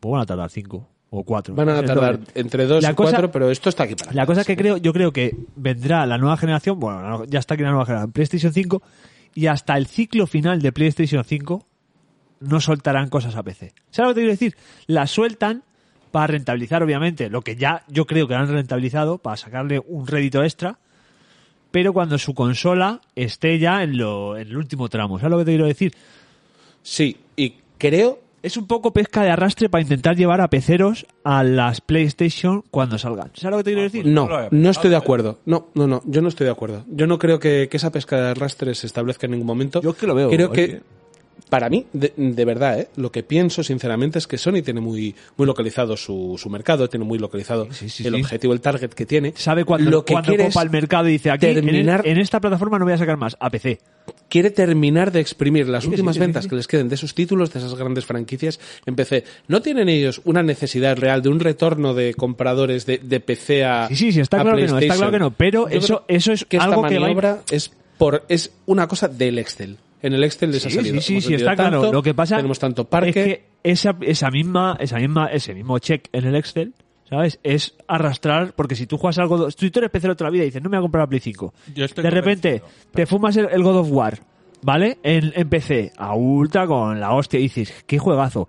pues 0.00 0.12
van 0.12 0.20
a 0.20 0.26
tardar 0.26 0.50
cinco 0.50 0.86
o 1.10 1.22
cuatro. 1.24 1.54
Van 1.54 1.70
a 1.70 1.82
tardar 1.82 2.18
entre 2.34 2.66
dos 2.66 2.84
y 2.84 2.86
cosa- 2.94 3.12
cuatro, 3.12 3.30
pero 3.30 3.50
esto 3.50 3.70
está 3.70 3.84
aquí 3.84 3.94
para 3.94 4.12
La 4.12 4.26
cosa 4.26 4.44
que 4.44 4.56
creo, 4.56 4.76
yo 4.76 4.92
creo 4.92 5.10
que 5.12 5.34
vendrá 5.56 6.04
la 6.04 6.18
nueva 6.18 6.36
generación, 6.36 6.78
bueno, 6.78 7.24
ya 7.24 7.38
está 7.38 7.54
aquí 7.54 7.62
la 7.62 7.70
nueva 7.70 7.86
generación, 7.86 8.12
PlayStation 8.12 8.52
5, 8.52 8.82
y 9.34 9.46
hasta 9.46 9.78
el 9.78 9.86
ciclo 9.86 10.26
final 10.26 10.60
de 10.60 10.70
PlayStation 10.72 11.24
5 11.24 11.64
no 12.40 12.60
soltarán 12.60 13.08
cosas 13.08 13.36
a 13.36 13.42
PC. 13.42 13.72
¿Sabes 13.90 14.08
lo 14.10 14.14
que 14.14 14.14
te 14.14 14.20
quiero 14.20 14.32
decir? 14.32 14.56
Las 14.86 15.10
sueltan 15.10 15.62
para 16.10 16.26
rentabilizar, 16.28 16.82
obviamente, 16.82 17.30
lo 17.30 17.40
que 17.42 17.56
ya 17.56 17.84
yo 17.88 18.06
creo 18.06 18.28
que 18.28 18.34
han 18.34 18.48
rentabilizado, 18.48 19.16
para 19.18 19.36
sacarle 19.36 19.80
un 19.86 20.06
rédito 20.06 20.42
extra, 20.44 20.78
pero 21.70 21.92
cuando 21.92 22.18
su 22.18 22.34
consola 22.34 23.00
esté 23.14 23.58
ya 23.58 23.82
en, 23.82 23.98
lo, 23.98 24.36
en 24.36 24.48
el 24.48 24.56
último 24.56 24.88
tramo. 24.88 25.18
¿Sabes 25.18 25.30
lo 25.32 25.38
que 25.38 25.44
te 25.44 25.50
quiero 25.52 25.66
decir? 25.66 25.92
Sí, 26.82 27.16
y 27.36 27.54
creo 27.76 28.20
Es 28.40 28.56
un 28.56 28.66
poco 28.66 28.92
pesca 28.92 29.22
de 29.22 29.30
arrastre 29.30 29.68
para 29.68 29.82
intentar 29.82 30.16
llevar 30.16 30.40
a 30.40 30.48
peceros 30.48 31.06
a 31.24 31.42
las 31.42 31.80
PlayStation 31.80 32.62
cuando 32.70 32.96
salgan. 32.96 33.30
¿Sabes 33.34 33.50
lo 33.50 33.56
que 33.58 33.64
te 33.64 33.70
quiero 33.70 33.82
decir? 33.82 34.06
No, 34.06 34.28
No 34.28 34.48
no 34.50 34.70
estoy 34.70 34.90
de 34.90 34.96
pensado, 34.96 34.96
acuerdo. 34.96 35.38
No, 35.44 35.66
no, 35.74 35.86
no, 35.88 36.02
yo 36.06 36.22
no 36.22 36.28
estoy 36.28 36.44
de 36.46 36.52
acuerdo. 36.52 36.84
Yo 36.88 37.06
no 37.08 37.18
creo 37.18 37.40
que, 37.40 37.68
que 37.70 37.76
esa 37.76 37.90
pesca 37.90 38.16
de 38.20 38.28
arrastre 38.30 38.74
se 38.74 38.86
establezca 38.86 39.26
en 39.26 39.32
ningún 39.32 39.46
momento. 39.48 39.82
Yo 39.82 39.90
es 39.90 39.96
que 39.96 40.06
lo 40.06 40.14
veo, 40.14 40.30
Creo 40.30 40.50
que- 40.52 40.80
para 41.48 41.68
mí, 41.68 41.86
de, 41.92 42.12
de 42.16 42.44
verdad, 42.44 42.78
¿eh? 42.80 42.88
lo 42.96 43.10
que 43.10 43.22
pienso 43.22 43.62
sinceramente 43.62 44.18
es 44.18 44.26
que 44.26 44.38
Sony 44.38 44.62
tiene 44.64 44.80
muy, 44.80 45.14
muy 45.36 45.46
localizado 45.46 45.96
su, 45.96 46.36
su 46.38 46.48
mercado, 46.50 46.88
tiene 46.88 47.04
muy 47.04 47.18
localizado 47.18 47.66
Sí, 47.72 47.88
sí, 47.88 48.06
el 48.06 48.14
sí. 48.14 48.20
objetivo, 48.20 48.52
el 48.52 48.60
target 48.60 48.90
que 48.90 49.06
tiene. 49.06 49.32
sabe 49.36 49.64
cuándo, 49.64 49.90
lo 49.90 50.04
que 50.04 50.12
cuándo 50.14 50.28
quiere 50.28 50.44
copa 50.48 50.60
es 50.60 50.64
el 50.66 50.70
mercado 50.70 51.08
y 51.08 51.12
dice 51.12 51.30
aquí 51.30 51.46
en, 51.46 51.54
terminar- 51.54 52.02
en 52.06 52.18
esta 52.18 52.40
plataforma 52.40 52.78
no 52.78 52.84
voy 52.84 52.94
a 52.94 52.98
sacar 52.98 53.16
más 53.16 53.36
a 53.40 53.50
PC 53.50 53.78
quiere 54.30 54.50
terminar 54.50 55.12
de 55.12 55.20
exprimir 55.20 55.68
las 55.68 55.84
últimas 55.84 56.16
ventas 56.18 56.46
que 56.46 56.56
les 56.56 56.66
queden 56.66 56.88
de 56.88 56.94
esos 56.94 57.14
títulos, 57.14 57.52
de 57.52 57.58
esas 57.58 57.74
grandes 57.74 58.06
franquicias 58.06 58.58
en 58.86 58.94
PC. 58.96 59.24
¿No 59.48 59.60
tienen 59.60 59.88
ellos 59.90 60.22
una 60.24 60.42
necesidad 60.42 60.96
real 60.96 61.20
de 61.22 61.28
un 61.28 61.40
retorno 61.40 61.92
de 61.94 62.14
compradores 62.14 62.86
de, 62.86 62.98
de 62.98 63.20
PC 63.20 63.64
a 63.64 63.88
sí 63.88 63.96
sí 63.96 64.12
sí 64.12 64.20
está 64.20 64.40
claro 64.40 64.56
que 64.56 64.66
no 64.66 64.78
está 64.78 64.94
claro 64.96 65.10
que 65.12 65.18
no 65.18 65.30
pero 65.30 65.68
Yo 65.68 65.78
eso 65.78 66.04
eso 66.08 66.32
es 66.32 66.44
que 66.46 66.56
esta 66.56 66.68
algo 66.68 66.82
que 66.86 66.98
va 66.98 67.42
es 67.50 67.70
por 67.98 68.24
es 68.28 68.52
una 68.66 68.86
cosa 68.88 69.08
del 69.08 69.38
Excel. 69.38 69.76
En 70.02 70.12
el 70.12 70.22
Excel 70.24 70.50
les 70.52 70.64
ha 70.64 70.70
sí, 70.70 70.76
salido. 70.76 71.00
sí, 71.00 71.20
sí, 71.20 71.28
sí, 71.28 71.34
está 71.34 71.54
claro. 71.56 71.92
Lo 71.92 72.02
que 72.02 72.14
pasa 72.14 72.36
tenemos 72.36 72.58
tanto 72.58 72.84
parque. 72.84 73.08
es 73.08 73.14
que 73.14 73.44
esa, 73.62 73.96
esa 74.00 74.30
misma, 74.30 74.76
esa 74.80 74.96
misma, 74.98 75.26
ese 75.26 75.54
mismo 75.54 75.78
check 75.78 76.08
en 76.12 76.24
el 76.26 76.36
Excel, 76.36 76.74
¿sabes? 77.08 77.40
Es 77.42 77.74
arrastrar, 77.86 78.54
porque 78.54 78.76
si 78.76 78.86
tú 78.86 78.98
juegas 78.98 79.18
algo, 79.18 79.50
si 79.50 79.70
tú 79.70 79.80
eres 79.80 79.90
PC 79.90 80.14
toda 80.14 80.30
la 80.30 80.32
vida 80.32 80.42
y 80.44 80.46
dices, 80.46 80.62
no 80.62 80.68
me 80.68 80.76
voy 80.76 80.82
a 80.82 80.84
comprar 80.84 81.02
la 81.02 81.08
Play 81.08 81.20
5, 81.20 81.54
Yo 81.74 81.84
estoy 81.84 82.04
de 82.04 82.10
repente 82.10 82.62
te 82.92 83.06
fumas 83.06 83.36
el, 83.36 83.48
el 83.50 83.62
God 83.62 83.78
of 83.78 83.88
War, 83.90 84.20
¿vale? 84.62 84.98
En, 85.02 85.32
en 85.34 85.48
PC, 85.48 85.92
a 85.96 86.14
ultra 86.14 86.66
con 86.66 87.00
la 87.00 87.12
hostia, 87.14 87.40
y 87.40 87.44
dices, 87.44 87.84
qué 87.86 87.98
juegazo. 87.98 88.48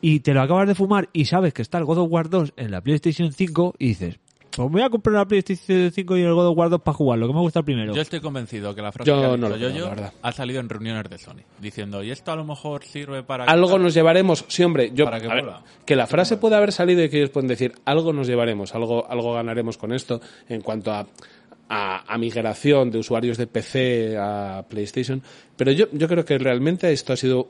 Y 0.00 0.20
te 0.20 0.34
lo 0.34 0.42
acabas 0.42 0.68
de 0.68 0.74
fumar 0.74 1.08
y 1.14 1.24
sabes 1.24 1.54
que 1.54 1.62
está 1.62 1.78
el 1.78 1.86
God 1.86 1.98
of 1.98 2.12
War 2.12 2.28
2 2.28 2.52
en 2.56 2.70
la 2.70 2.82
PlayStation 2.82 3.32
5 3.32 3.76
y 3.78 3.88
dices, 3.88 4.18
pues 4.56 4.68
me 4.70 4.80
voy 4.80 4.82
a 4.82 4.90
comprar 4.90 5.14
la 5.16 5.24
PlayStation 5.26 5.90
5 5.90 6.16
y 6.16 6.22
el 6.22 6.32
God 6.34 6.48
of 6.48 6.56
War 6.58 6.70
2 6.70 6.80
para 6.82 6.94
jugar, 6.94 7.18
lo 7.18 7.26
que 7.26 7.32
me 7.34 7.40
gusta 7.40 7.60
el 7.60 7.64
primero. 7.64 7.94
Yo 7.94 8.02
estoy 8.02 8.20
convencido 8.20 8.74
que 8.74 8.82
la 8.82 8.92
frase 8.92 9.08
Yo 9.08 9.20
que 9.20 9.26
ha 9.26 9.36
no 9.36 9.48
la 9.48 9.56
verdad. 9.90 10.12
ha 10.22 10.32
salido 10.32 10.60
en 10.60 10.68
reuniones 10.68 11.08
de 11.10 11.18
Sony, 11.18 11.42
diciendo, 11.60 12.02
y 12.02 12.10
esto 12.10 12.32
a 12.32 12.36
lo 12.36 12.44
mejor 12.44 12.84
sirve 12.84 13.22
para... 13.22 13.44
algo 13.44 13.78
nos 13.78 13.94
llevaremos. 13.94 14.44
Sí, 14.48 14.62
hombre, 14.62 14.92
yo. 14.94 15.04
Para 15.04 15.20
que 15.20 15.28
ver, 15.28 15.44
que 15.84 15.96
la 15.96 16.06
frase 16.06 16.36
puede 16.36 16.56
haber 16.56 16.72
salido 16.72 17.02
y 17.02 17.08
que 17.08 17.18
ellos 17.18 17.30
pueden 17.30 17.48
decir 17.48 17.72
algo 17.84 18.12
nos 18.12 18.26
llevaremos, 18.26 18.74
algo, 18.74 19.10
algo 19.10 19.34
ganaremos 19.34 19.76
con 19.78 19.92
esto 19.92 20.20
en 20.48 20.60
cuanto 20.60 20.92
a, 20.92 21.06
a, 21.68 22.12
a 22.14 22.18
migración 22.18 22.90
de 22.90 22.98
usuarios 22.98 23.36
de 23.38 23.46
PC 23.46 24.16
a 24.18 24.64
PlayStation. 24.68 25.22
Pero 25.56 25.72
yo, 25.72 25.86
yo 25.92 26.08
creo 26.08 26.24
que 26.24 26.38
realmente 26.38 26.92
esto 26.92 27.12
ha 27.12 27.16
sido 27.16 27.48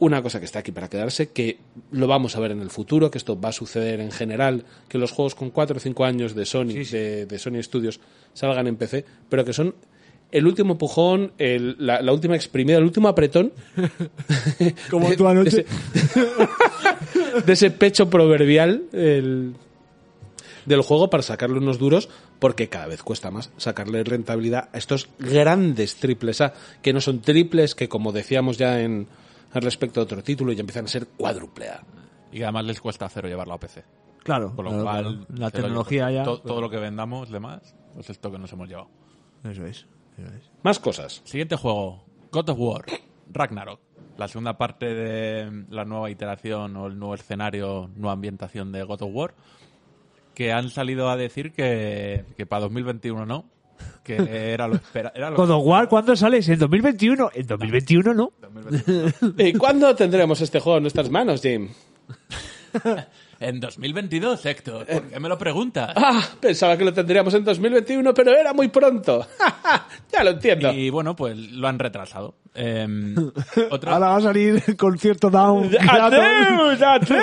una 0.00 0.22
cosa 0.22 0.38
que 0.40 0.46
está 0.46 0.58
aquí 0.58 0.72
para 0.72 0.88
quedarse, 0.88 1.30
que 1.30 1.58
lo 1.92 2.06
vamos 2.08 2.34
a 2.34 2.40
ver 2.40 2.50
en 2.50 2.60
el 2.60 2.70
futuro, 2.70 3.10
que 3.10 3.18
esto 3.18 3.40
va 3.40 3.50
a 3.50 3.52
suceder 3.52 4.00
en 4.00 4.10
general, 4.10 4.64
que 4.88 4.98
los 4.98 5.12
juegos 5.12 5.34
con 5.34 5.50
4 5.50 5.76
o 5.76 5.80
5 5.80 6.04
años 6.04 6.34
de 6.34 6.44
Sony, 6.46 6.84
De, 6.90 7.26
de 7.26 7.38
Sony 7.38 7.62
Studios, 7.62 8.00
salgan 8.34 8.66
en 8.66 8.76
PC, 8.76 9.04
pero 9.28 9.44
que 9.44 9.52
son 9.52 9.74
el 10.32 10.46
último 10.46 10.78
pujón, 10.78 11.32
el- 11.38 11.76
la, 11.78 12.00
la 12.02 12.12
última 12.12 12.34
exprimida, 12.36 12.78
el 12.78 12.84
último 12.84 13.08
apretón. 13.08 13.52
Como 14.90 15.12
tú 15.16 15.26
anoche. 15.28 15.64
De 15.64 15.66
ese, 16.04 16.26
de 17.46 17.52
ese 17.52 17.70
pecho 17.70 18.08
proverbial 18.10 18.84
el- 18.92 19.54
del 20.66 20.82
juego 20.82 21.08
para 21.10 21.22
sacarle 21.22 21.58
unos 21.58 21.78
duros, 21.78 22.08
porque 22.38 22.68
cada 22.68 22.86
vez 22.86 23.02
cuesta 23.02 23.30
más 23.30 23.50
sacarle 23.56 24.04
rentabilidad 24.04 24.68
a 24.72 24.78
estos 24.78 25.08
grandes 25.18 25.96
triples 25.96 26.40
A, 26.42 26.52
que 26.82 26.92
no 26.92 27.00
son 27.00 27.20
triples, 27.20 27.74
que 27.74 27.88
como 27.88 28.12
decíamos 28.12 28.56
ya 28.58 28.80
en 28.80 29.08
al 29.52 29.62
respecto 29.62 30.00
de 30.00 30.04
otro 30.04 30.22
título, 30.22 30.52
ya 30.52 30.60
empiezan 30.60 30.84
a 30.84 30.88
ser 30.88 31.06
cuádruple 31.08 31.68
A. 31.68 31.82
Y 32.32 32.38
que 32.38 32.44
además 32.44 32.64
les 32.66 32.80
cuesta 32.80 33.08
cero 33.08 33.28
llevarlo 33.28 33.54
a 33.54 33.58
PC. 33.60 33.84
Claro, 34.22 34.54
Con 34.54 34.64
lo 34.66 34.70
claro, 34.70 34.84
cual, 34.84 35.02
claro. 35.02 35.26
la 35.30 35.46
lo 35.46 35.50
tecnología 35.50 36.10
llevan. 36.10 36.14
ya. 36.14 36.24
To- 36.24 36.40
todo 36.42 36.60
lo 36.60 36.70
que 36.70 36.76
vendamos 36.76 37.30
de 37.30 37.40
más, 37.40 37.74
pues 37.94 38.10
esto 38.10 38.30
que 38.30 38.38
nos 38.38 38.52
hemos 38.52 38.68
llevado. 38.68 38.88
Eso 39.44 39.64
es. 39.64 39.86
eso 40.18 40.34
es. 40.34 40.50
Más 40.62 40.78
cosas. 40.78 41.22
Siguiente 41.24 41.56
juego, 41.56 42.04
God 42.30 42.50
of 42.50 42.58
War, 42.58 42.84
Ragnarok. 43.32 43.80
La 44.18 44.28
segunda 44.28 44.58
parte 44.58 44.94
de 44.94 45.64
la 45.70 45.84
nueva 45.86 46.10
iteración 46.10 46.76
o 46.76 46.86
el 46.88 46.98
nuevo 46.98 47.14
escenario, 47.14 47.90
nueva 47.96 48.12
ambientación 48.12 48.70
de 48.70 48.82
God 48.84 49.02
of 49.02 49.10
War, 49.14 49.34
que 50.34 50.52
han 50.52 50.68
salido 50.68 51.08
a 51.08 51.16
decir 51.16 51.52
que, 51.52 52.24
que 52.36 52.44
para 52.46 52.60
2021 52.62 53.24
no, 53.26 53.46
que 54.02 54.52
era 54.52 54.66
lo 54.68 54.76
espera, 54.76 55.12
era 55.14 55.30
lo 55.30 55.36
God 55.36 55.50
of 55.50 55.66
War, 55.66 55.88
¿cuándo 55.88 56.16
sales? 56.16 56.48
¿En 56.48 56.58
2021? 56.58 57.30
En 57.34 57.46
2021 57.46 58.14
no. 58.14 58.32
2021. 58.40 59.34
¿Y 59.48 59.52
cuándo 59.54 59.94
tendremos 59.94 60.40
este 60.40 60.60
juego 60.60 60.78
en 60.78 60.84
nuestras 60.84 61.10
manos, 61.10 61.42
Jim? 61.42 61.68
En 63.40 63.58
2022, 63.58 64.44
Héctor, 64.44 64.84
¿por 64.84 65.02
qué 65.04 65.18
me 65.18 65.26
lo 65.26 65.38
preguntas? 65.38 65.94
Ah, 65.96 66.22
pensaba 66.38 66.76
que 66.76 66.84
lo 66.84 66.92
tendríamos 66.92 67.32
en 67.32 67.42
2021, 67.42 68.12
pero 68.12 68.32
era 68.32 68.52
muy 68.52 68.68
pronto. 68.68 69.26
ya 70.12 70.22
lo 70.22 70.32
entiendo. 70.32 70.70
Y 70.70 70.90
bueno, 70.90 71.16
pues 71.16 71.38
lo 71.38 71.66
han 71.66 71.78
retrasado. 71.78 72.34
Em, 72.52 73.16
otra, 73.70 73.94
Ahora 73.94 74.08
va 74.08 74.16
a 74.16 74.20
salir 74.20 74.62
el 74.66 74.76
concierto 74.76 75.30
Down. 75.30 75.70
¡Adeus! 75.88 76.82
¡Adeus! 76.82 77.20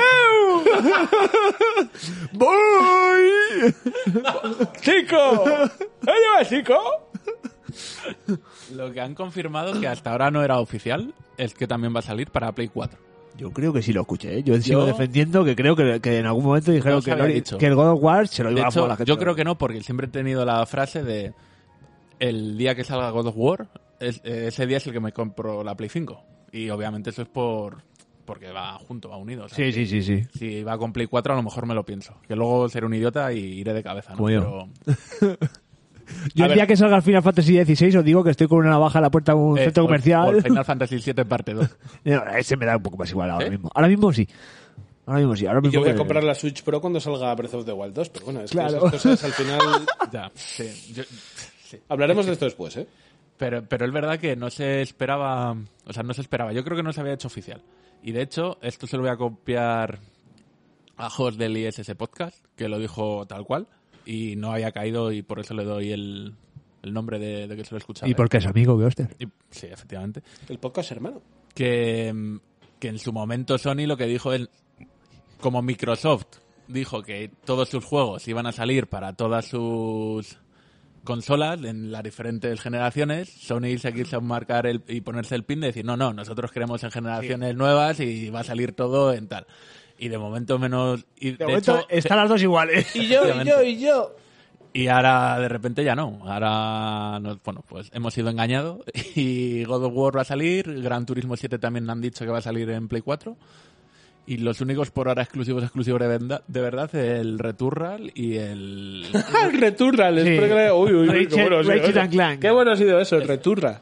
¡Voy! 2.32 3.76
¡Chico! 4.82 5.44
¿Oye, 5.44 6.50
chico? 6.50 6.78
Lo 8.74 8.92
que 8.92 9.02
han 9.02 9.14
confirmado 9.14 9.80
que 9.80 9.88
hasta 9.88 10.14
ahora 10.14 10.32
no 10.32 10.44
era 10.44 10.58
oficial 10.58 11.14
es 11.38 11.54
que 11.54 11.68
también 11.68 11.94
va 11.96 12.00
a 12.00 12.02
salir 12.02 12.32
para 12.32 12.52
Play 12.54 12.70
4. 12.70 13.08
Yo 13.38 13.52
creo 13.52 13.72
que 13.72 13.82
sí 13.82 13.94
lo 13.94 14.02
escuché. 14.02 14.40
¿eh? 14.40 14.44
Yo 14.44 14.60
sigo 14.62 14.82
Yo- 14.82 14.86
defendiendo 14.88 15.46
que 15.46 15.56
creo 15.56 15.76
que, 15.76 16.00
que 16.02 16.18
en 16.20 16.26
algún 16.26 16.44
momento 16.46 16.72
dijeron 16.72 17.02
que, 17.02 17.44
que 17.58 17.66
el 17.68 17.76
God 17.76 17.90
of 17.92 18.04
War 18.04 18.28
se 18.28 18.44
lo 18.44 18.50
De 18.50 18.56
iba 18.56 18.66
a 18.66 18.70
hecho, 18.70 18.80
jugar 18.80 18.90
la 18.90 18.96
gente. 18.98 19.10
yo 19.10 19.18
creo 19.18 19.36
que 19.36 19.44
no, 19.44 19.58
porque 19.58 19.82
siempre 19.82 20.08
he 20.08 20.10
tenido 20.10 20.44
la 20.46 20.66
frase 20.66 21.04
de 21.04 21.34
el 22.20 22.58
día 22.58 22.74
que 22.76 22.84
salga 22.84 23.10
God 23.12 23.28
of 23.28 23.36
War, 23.38 23.68
es- 24.00 24.22
ese 24.24 24.66
día 24.66 24.78
es 24.78 24.88
el 24.88 24.94
que 24.94 25.00
me 25.00 25.12
compro 25.12 25.64
la 25.64 25.76
Play 25.76 25.90
5. 25.90 26.22
Y 26.52 26.70
obviamente 26.70 27.10
eso 27.12 27.22
es 27.22 27.28
por 27.28 27.84
porque 28.26 28.52
va 28.52 28.74
junto, 28.74 29.08
va 29.10 29.16
unido. 29.18 29.46
o 29.46 29.48
sea, 29.50 29.56
Sí, 29.56 29.72
sí, 29.72 29.86
sí, 29.86 30.02
sí. 30.04 30.28
Si 30.38 30.62
va 30.64 30.78
con 30.78 30.92
Play 30.92 31.08
4 31.08 31.32
a 31.32 31.36
lo 31.38 31.44
mejor 31.44 31.66
me 31.66 31.74
lo 31.74 31.86
pienso. 31.86 32.16
Que 32.28 32.36
luego 32.36 32.68
seré 32.68 32.86
un 32.86 32.94
idiota 32.94 33.32
y 33.32 33.40
iré 33.40 33.74
de 33.74 33.82
cabeza, 33.84 34.12
¿no? 34.12 34.18
Como 34.18 34.30
yo. 34.32 34.68
Pero, 35.20 35.38
Yo 36.34 36.44
A 36.44 36.48
el 36.48 36.50
ver. 36.50 36.58
día 36.60 36.68
que 36.68 36.78
salga 36.78 36.96
el 36.98 37.02
Final 37.02 37.22
Fantasy 37.24 37.64
XVI 37.66 37.98
os 37.98 38.06
digo 38.06 38.24
que 38.24 38.32
estoy 38.32 38.48
con 38.48 38.60
una 38.60 38.70
navaja 38.72 39.00
a 39.00 39.02
la 39.02 39.10
puerta 39.12 39.34
de 39.34 39.38
un 39.40 39.58
eh, 39.58 39.64
centro 39.66 39.84
comercial. 39.86 40.34
por 40.34 40.44
Final 40.44 40.66
Fantasy 40.66 40.98
VII 40.98 41.26
parte 41.26 41.54
2. 41.54 41.70
No, 42.06 42.26
ese 42.38 42.56
me 42.58 42.66
da 42.66 42.78
un 42.78 42.84
poco 42.84 42.98
más 42.98 43.10
igual 43.12 43.30
ahora 43.32 43.48
¿Eh? 43.48 43.52
mismo. 43.52 43.70
Ahora 43.74 43.88
mismo 43.88 44.12
sí. 44.14 44.28
Ahora 45.06 45.20
mismo 45.20 45.36
sí. 45.36 45.46
Ahora 45.46 45.60
Y 45.60 45.62
mismo 45.64 45.74
yo 45.74 45.80
voy 45.82 45.90
a 45.90 45.96
comprar 45.96 46.24
la 46.24 46.36
Switch 46.36 46.64
Pro 46.64 46.82
cuando 46.82 47.00
salga 47.00 47.34
Breath 47.36 47.54
of 47.54 47.66
the 47.66 47.72
Wild 47.74 47.94
2, 47.94 48.10
pero 48.10 48.26
bueno, 48.26 48.42
es 48.42 48.52
Claro. 48.52 48.80
que 48.90 48.98
esas 48.98 49.02
cosas 49.04 49.24
al 49.24 49.32
final... 49.34 49.60
Ya, 50.12 50.32
sí. 50.36 50.94
Yo- 50.94 51.04
sí. 51.64 51.78
Hablaremos 51.90 52.26
de 52.26 52.34
esto 52.34 52.46
después, 52.46 52.76
¿eh? 52.78 52.88
Pero, 53.38 53.64
pero 53.68 53.86
es 53.86 53.92
verdad 53.92 54.18
que 54.20 54.36
no 54.36 54.50
se 54.50 54.82
esperaba, 54.82 55.56
o 55.86 55.94
sea, 55.94 56.02
no 56.04 56.14
se 56.14 56.22
esperaba. 56.22 56.54
Yo 56.54 56.64
creo 56.64 56.76
que 56.76 56.84
no 56.84 56.92
se 56.94 57.02
había 57.02 57.14
hecho 57.14 57.28
oficial. 57.28 57.62
Y 58.02 58.12
de 58.12 58.22
hecho, 58.24 58.58
esto 58.62 58.88
se 58.88 58.96
lo 58.98 59.04
voy 59.04 59.12
a 59.12 59.16
copiar 59.18 60.00
a 60.98 61.10
Jos 61.10 61.38
del 61.38 61.56
ISS 61.56 61.94
Podcast, 61.96 62.44
que 62.56 62.68
lo 62.68 62.80
dijo 62.80 63.26
tal 63.28 63.46
cual, 63.46 63.68
y 64.08 64.36
no 64.38 64.54
había 64.54 64.72
caído 64.72 65.12
y 65.12 65.22
por 65.22 65.40
eso 65.40 65.54
le 65.54 65.66
doy 65.66 65.92
el, 65.92 66.34
el 66.82 66.94
nombre 66.94 67.20
de, 67.20 67.48
de 67.48 67.56
que 67.56 67.66
se 67.66 67.72
lo 67.72 67.78
he 67.78 67.80
escuchado. 67.80 68.10
Y 68.10 68.16
porque 68.16 68.38
es 68.38 68.46
amigo, 68.46 68.78
Ghoster. 68.78 69.10
Y- 69.20 69.28
sí, 69.52 69.68
efectivamente. 69.68 70.24
El 70.48 70.60
podcast 70.60 70.92
hermano. 70.92 71.22
Que, 71.54 72.14
mm, 72.14 72.38
que 72.80 72.88
en 72.88 73.00
su 73.00 73.12
momento 73.12 73.58
Sony 73.58 73.86
lo 73.86 73.98
que 73.98 74.06
dijo 74.06 74.32
es, 74.34 74.48
como 75.42 75.62
Microsoft 75.62 76.26
dijo 76.68 77.02
que 77.04 77.32
todos 77.46 77.70
sus 77.70 77.84
juegos 77.84 78.28
iban 78.28 78.46
a 78.48 78.52
salir 78.52 78.88
para 78.88 79.14
todas 79.14 79.46
sus 79.46 80.40
consolas 81.04 81.64
en 81.64 81.92
las 81.92 82.04
diferentes 82.04 82.60
generaciones, 82.60 83.30
Sony 83.30 83.78
se 83.80 83.94
quiso 83.94 84.20
marcar 84.20 84.68
el, 84.68 84.84
y 84.88 85.00
ponerse 85.02 85.36
el 85.36 85.44
pin 85.44 85.62
de 85.62 85.68
decir, 85.68 85.86
no, 85.86 85.96
no, 85.96 86.14
nosotros 86.14 86.52
queremos 86.52 86.84
en 86.84 86.92
generaciones 86.92 87.56
nuevas 87.56 88.00
y 88.02 88.30
va 88.30 88.42
a 88.42 88.44
salir 88.44 88.74
todo 88.74 89.14
en 89.14 89.28
tal. 89.28 89.48
Y 89.98 90.10
de 90.10 90.18
momento 90.18 90.60
menos... 90.60 91.06
Y 91.20 91.32
de, 91.32 91.38
De 91.38 91.46
momento 91.46 91.78
hecho, 91.80 91.88
están 91.90 92.18
las 92.18 92.30
dos 92.30 92.42
iguales. 92.42 92.96
Y 92.96 93.08
yo, 93.08 93.22
y 93.42 93.46
yo, 93.48 93.64
y 93.64 93.80
yo. 93.80 94.16
y 94.74 94.88
ahora 94.88 95.40
de 95.40 95.50
repente 95.50 95.84
ya 95.84 95.96
no. 95.96 96.20
Ahora, 96.24 97.20
nos- 97.20 97.42
bueno, 97.44 97.64
pues 97.68 97.90
hemos 97.94 98.14
sido 98.14 98.30
engañados 98.30 98.82
y 99.16 99.64
God 99.64 99.86
of 99.86 99.94
War 99.96 100.16
va 100.18 100.22
a 100.22 100.26
salir, 100.26 100.82
Gran 100.84 101.06
Turismo 101.06 101.36
7 101.36 101.58
también 101.58 101.90
han 101.90 102.00
dicho 102.02 102.24
que 102.26 102.32
va 102.32 102.38
a 102.38 102.42
salir 102.42 102.70
en 102.70 102.88
Play 102.88 103.02
4. 103.02 103.36
Y 104.28 104.38
los 104.40 104.60
únicos 104.62 104.92
por 104.92 105.08
ahora 105.08 105.24
exclusivos, 105.24 105.64
exclusivos 105.64 106.02
de, 106.02 106.08
venda- 106.10 106.44
de 106.48 106.62
verdad, 106.62 106.94
el 106.94 107.40
Returnal 107.40 108.12
y 108.14 108.36
el... 108.36 109.06
el 109.46 109.60
Returra, 109.60 110.12
les 110.12 110.26
Sí. 110.26 110.34
espero 110.34 110.56
que- 110.56 110.72
Uy, 110.74 110.94
uy, 110.94 111.10
uy, 111.10 111.28
qué 111.28 111.42
bueno 111.42 111.58
ha 111.60 111.64
sido. 111.64 112.40
Qué 112.40 112.52
bueno 112.52 112.72
ha 112.72 112.76
sido 112.76 113.00
eso, 113.00 113.16
el 113.16 113.28
Returra. 113.28 113.82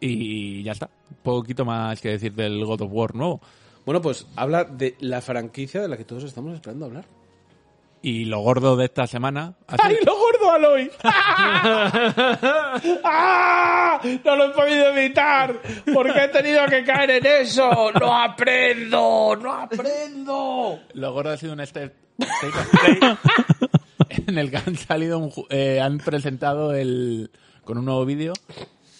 Y 0.00 0.62
ya 0.62 0.72
está. 0.72 0.88
Poquito 1.22 1.64
más 1.64 2.00
que 2.00 2.10
decir 2.10 2.32
del 2.34 2.64
God 2.64 2.82
of 2.82 2.90
War 2.92 3.14
nuevo. 3.14 3.40
Bueno, 3.86 4.02
pues 4.02 4.26
habla 4.36 4.64
de 4.64 4.96
la 5.00 5.20
franquicia 5.22 5.80
de 5.80 5.88
la 5.88 5.96
que 5.96 6.04
todos 6.04 6.24
estamos 6.24 6.54
esperando 6.54 6.84
hablar. 6.86 7.06
Y 8.02 8.26
lo 8.26 8.40
gordo 8.40 8.76
de 8.76 8.84
esta 8.84 9.06
semana... 9.06 9.54
ha 9.66 9.76
¡Ay, 9.82 9.96
lo 10.04 10.14
gordo, 10.16 10.50
Aloy! 10.52 10.90
¡Ah! 13.04 14.00
No 14.24 14.36
lo 14.36 14.46
he 14.46 14.50
podido 14.50 14.88
evitar 14.96 15.60
porque 15.92 16.24
he 16.24 16.28
tenido 16.28 16.66
que 16.66 16.84
caer 16.84 17.10
en 17.10 17.26
eso. 17.26 17.90
¡No 17.98 18.16
aprendo! 18.16 19.36
¡No 19.40 19.52
aprendo! 19.52 20.80
Lo 20.92 21.12
gordo 21.12 21.30
ha 21.30 21.36
sido 21.36 21.54
un 21.54 21.64
Play 21.66 21.90
en 24.28 24.38
el 24.38 24.50
que 24.50 24.56
han 24.58 24.76
salido 24.76 25.18
un 25.18 25.30
ju- 25.30 25.46
eh, 25.50 25.80
han 25.80 25.98
presentado 25.98 26.74
el 26.74 27.30
con 27.64 27.78
un 27.78 27.84
nuevo 27.86 28.04
vídeo 28.04 28.32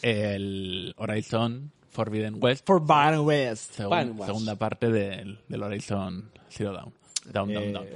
el 0.03 0.94
Horizon 0.99 1.72
Forbidden 1.97 2.37
West 2.41 2.69
segun- 2.69 2.87
Forbidden 2.87 4.11
West. 4.19 4.27
segunda 4.27 4.55
parte 4.57 4.91
del, 4.91 5.39
del 5.49 5.63
Horizon 5.63 6.31
Zero 6.51 6.73
Dawn 6.73 6.93
Down, 7.33 7.53
down, 7.53 7.65
Eh. 7.65 7.73
down. 7.73 7.87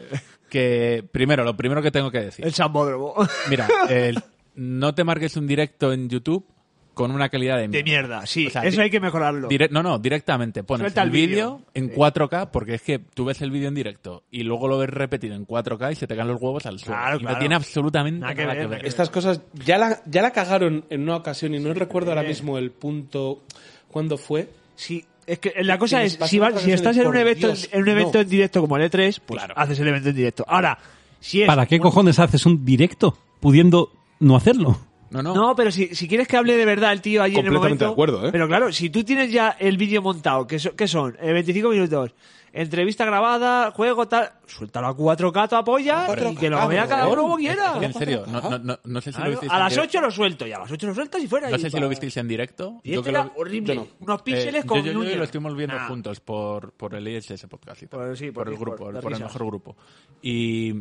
que 0.48 1.04
primero 1.12 1.44
lo 1.44 1.56
primero 1.56 1.80
que 1.82 1.90
tengo 1.92 2.10
que 2.10 2.20
decir 2.20 2.44
El 2.44 2.52
Sambódromo. 2.54 3.14
mira 3.48 3.68
el- 3.88 4.18
no 4.56 4.94
te 4.94 5.04
marques 5.04 5.36
un 5.36 5.46
directo 5.46 5.92
en 5.92 6.08
YouTube 6.08 6.44
con 6.92 7.12
una 7.12 7.28
calidad 7.30 7.56
de, 7.56 7.68
De 7.68 7.82
mierda, 7.84 8.26
sí. 8.26 8.48
O 8.48 8.50
sea, 8.50 8.62
eso 8.64 8.82
hay 8.82 8.90
que 8.90 9.00
mejorarlo. 9.00 9.48
No, 9.70 9.82
no, 9.82 9.98
directamente 10.00 10.64
pones 10.64 10.82
Suelta 10.82 11.02
el 11.02 11.10
vídeo 11.10 11.62
en 11.72 11.88
4K 11.94 12.50
porque 12.50 12.74
es 12.74 12.82
que 12.82 12.98
tú 12.98 13.24
ves 13.24 13.40
el 13.40 13.50
vídeo 13.52 13.68
en 13.68 13.74
directo 13.76 14.24
y 14.30 14.42
luego 14.42 14.68
lo 14.68 14.76
ves 14.76 14.90
repetido 14.90 15.34
en 15.34 15.46
4K 15.46 15.92
y 15.92 15.94
se 15.94 16.06
te 16.06 16.16
caen 16.16 16.28
los 16.28 16.42
huevos 16.42 16.66
al 16.66 16.78
suelo. 16.80 17.00
Claro, 17.00 17.16
Y 17.16 17.20
claro. 17.20 17.34
No 17.34 17.38
tiene 17.38 17.54
absolutamente 17.54 18.20
Nada 18.20 18.34
nada 18.34 18.54
que 18.54 18.60
que 18.62 18.66
ver, 18.66 18.84
Estas 18.86 19.08
cosas 19.08 19.40
ya 19.64 19.78
la, 19.78 20.02
ya 20.04 20.20
la 20.20 20.32
cagaron 20.32 20.84
en 20.90 21.02
una 21.02 21.16
ocasión 21.16 21.54
y 21.54 21.60
no 21.60 21.72
recuerdo 21.72 22.10
Eh. 22.10 22.14
ahora 22.16 22.28
mismo 22.28 22.58
el 22.58 22.70
punto 22.72 23.44
cuándo 23.90 24.16
fue. 24.18 24.48
Sí, 24.76 25.04
es 25.26 25.38
que 25.38 25.52
la 25.62 25.78
cosa 25.78 26.02
es, 26.02 26.18
si, 26.26 26.38
vas- 26.38 26.50
otras 26.50 26.64
si 26.64 26.72
estás 26.72 26.96
en 26.96 27.06
un 27.06 27.16
evento, 27.16 27.48
Dios, 27.48 27.68
en 27.72 27.82
un 27.82 27.88
evento 27.88 28.12
no. 28.14 28.20
en 28.22 28.28
directo 28.28 28.60
como 28.60 28.76
el 28.76 28.90
E3, 28.90 29.20
pues 29.24 29.38
Claro. 29.38 29.54
haces 29.56 29.78
el 29.80 29.88
evento 29.88 30.08
en 30.08 30.16
directo. 30.16 30.44
Ahora, 30.48 30.78
si 31.20 31.42
es... 31.42 31.46
¿Para 31.46 31.66
qué 31.66 31.78
cojones 31.78 32.18
haces 32.18 32.46
un 32.46 32.64
directo 32.64 33.16
pudiendo 33.40 33.92
no 34.20 34.36
hacerlo? 34.36 34.80
No, 35.10 35.22
no. 35.22 35.34
No, 35.34 35.56
pero 35.56 35.70
si, 35.72 35.94
si 35.94 36.06
quieres 36.08 36.28
que 36.28 36.36
hable 36.36 36.56
de 36.56 36.64
verdad 36.64 36.92
el 36.92 37.00
tío 37.02 37.22
allí 37.22 37.34
en 37.34 37.46
el 37.46 37.52
Completamente 37.52 37.84
momento... 37.84 37.86
de 37.86 37.92
acuerdo, 37.92 38.28
¿eh? 38.28 38.32
Pero 38.32 38.46
claro, 38.46 38.72
si 38.72 38.90
tú 38.90 39.02
tienes 39.02 39.32
ya 39.32 39.56
el 39.58 39.76
vídeo 39.76 40.00
montado, 40.02 40.46
que, 40.46 40.58
so- 40.60 40.74
que 40.76 40.86
son 40.86 41.16
Eh, 41.20 41.32
25 41.32 41.68
minutos, 41.70 42.12
entrevista 42.52 43.04
grabada, 43.04 43.70
juego, 43.70 44.06
tal... 44.08 44.32
Suéltalo 44.46 44.88
a 44.88 44.96
4K, 44.96 45.48
tu 45.48 45.56
apoya, 45.56 46.06
y 46.30 46.34
que 46.36 46.50
lo 46.50 46.66
vea 46.68 46.86
cada 46.88 47.06
uno 47.08 47.22
como 47.22 47.36
quiera. 47.36 47.72
Es 47.74 47.78
que 47.78 47.84
en 47.86 47.94
serio, 47.94 48.24
no, 48.26 48.40
no, 48.40 48.58
no, 48.58 48.78
no 48.82 49.00
sé 49.00 49.12
si 49.12 49.20
lo 49.22 49.30
visteis 49.30 49.52
a 49.52 49.54
en 49.56 49.60
las 49.60 49.72
directo. 49.72 49.98
8 49.98 50.00
lo 50.06 50.10
suelto, 50.10 50.46
y 50.46 50.52
a 50.52 50.58
las 50.58 50.70
8 50.70 50.86
lo 50.88 50.94
sueltas 50.94 51.22
y 51.22 51.28
fuera. 51.28 51.50
No 51.50 51.58
sé 51.58 51.70
si 51.70 51.78
lo 51.80 51.88
visteis 51.88 52.16
en 52.16 52.28
directo. 52.28 52.80
Y 52.82 52.90
Yo 52.92 53.00
este 53.00 53.04
que 53.04 53.16
era 53.16 53.24
lo- 53.24 53.32
horrible. 53.36 53.74
yo 53.74 53.80
no. 53.82 53.88
Unos 54.00 54.22
píxeles 54.22 54.64
Eh, 54.64 54.66
con 54.66 54.82
yo, 54.82 54.92
yo- 54.92 55.16
lo 55.16 55.24
estuvimos 55.24 55.56
viendo 55.56 55.76
Nah. 55.76 55.86
juntos 55.88 56.20
por, 56.20 56.72
por 56.72 56.94
el 56.94 57.06
ISS 57.06 57.46
Podcast 57.48 57.82
y 57.82 57.86
tal. 57.86 58.00
Por- 58.00 58.16
sí, 58.16 58.30
por 58.32 58.48
el 58.48 58.56
grupo, 58.56 58.76
por 59.00 59.12
el 59.12 59.20
mejor 59.20 59.46
grupo. 59.46 59.76
Y, 60.22 60.74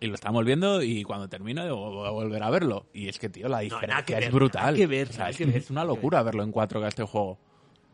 y 0.00 0.06
lo 0.06 0.14
estábamos 0.14 0.44
viendo 0.44 0.82
y 0.82 1.04
cuando 1.04 1.28
termina 1.28 1.62
digo, 1.64 1.76
voy 1.90 2.08
a 2.08 2.10
volver 2.10 2.42
a 2.42 2.50
verlo. 2.50 2.86
Y 2.92 3.08
es 3.08 3.18
que, 3.20 3.28
tío, 3.28 3.48
la 3.48 3.60
diferencia 3.60 4.04
que 4.04 4.14
ver, 4.14 4.24
es 4.24 4.32
brutal. 4.32 4.62
nada 4.64 4.76
que 4.76 4.86
ver, 4.88 5.08
O 5.08 5.12
sea, 5.12 5.18
nada 5.20 5.30
es, 5.30 5.36
que 5.36 5.46
ver, 5.46 5.56
es 5.58 5.70
una 5.70 5.84
locura 5.84 6.22
verlo 6.24 6.42
en 6.42 6.50
4K 6.52 6.88
este 6.88 7.04
juego. 7.04 7.38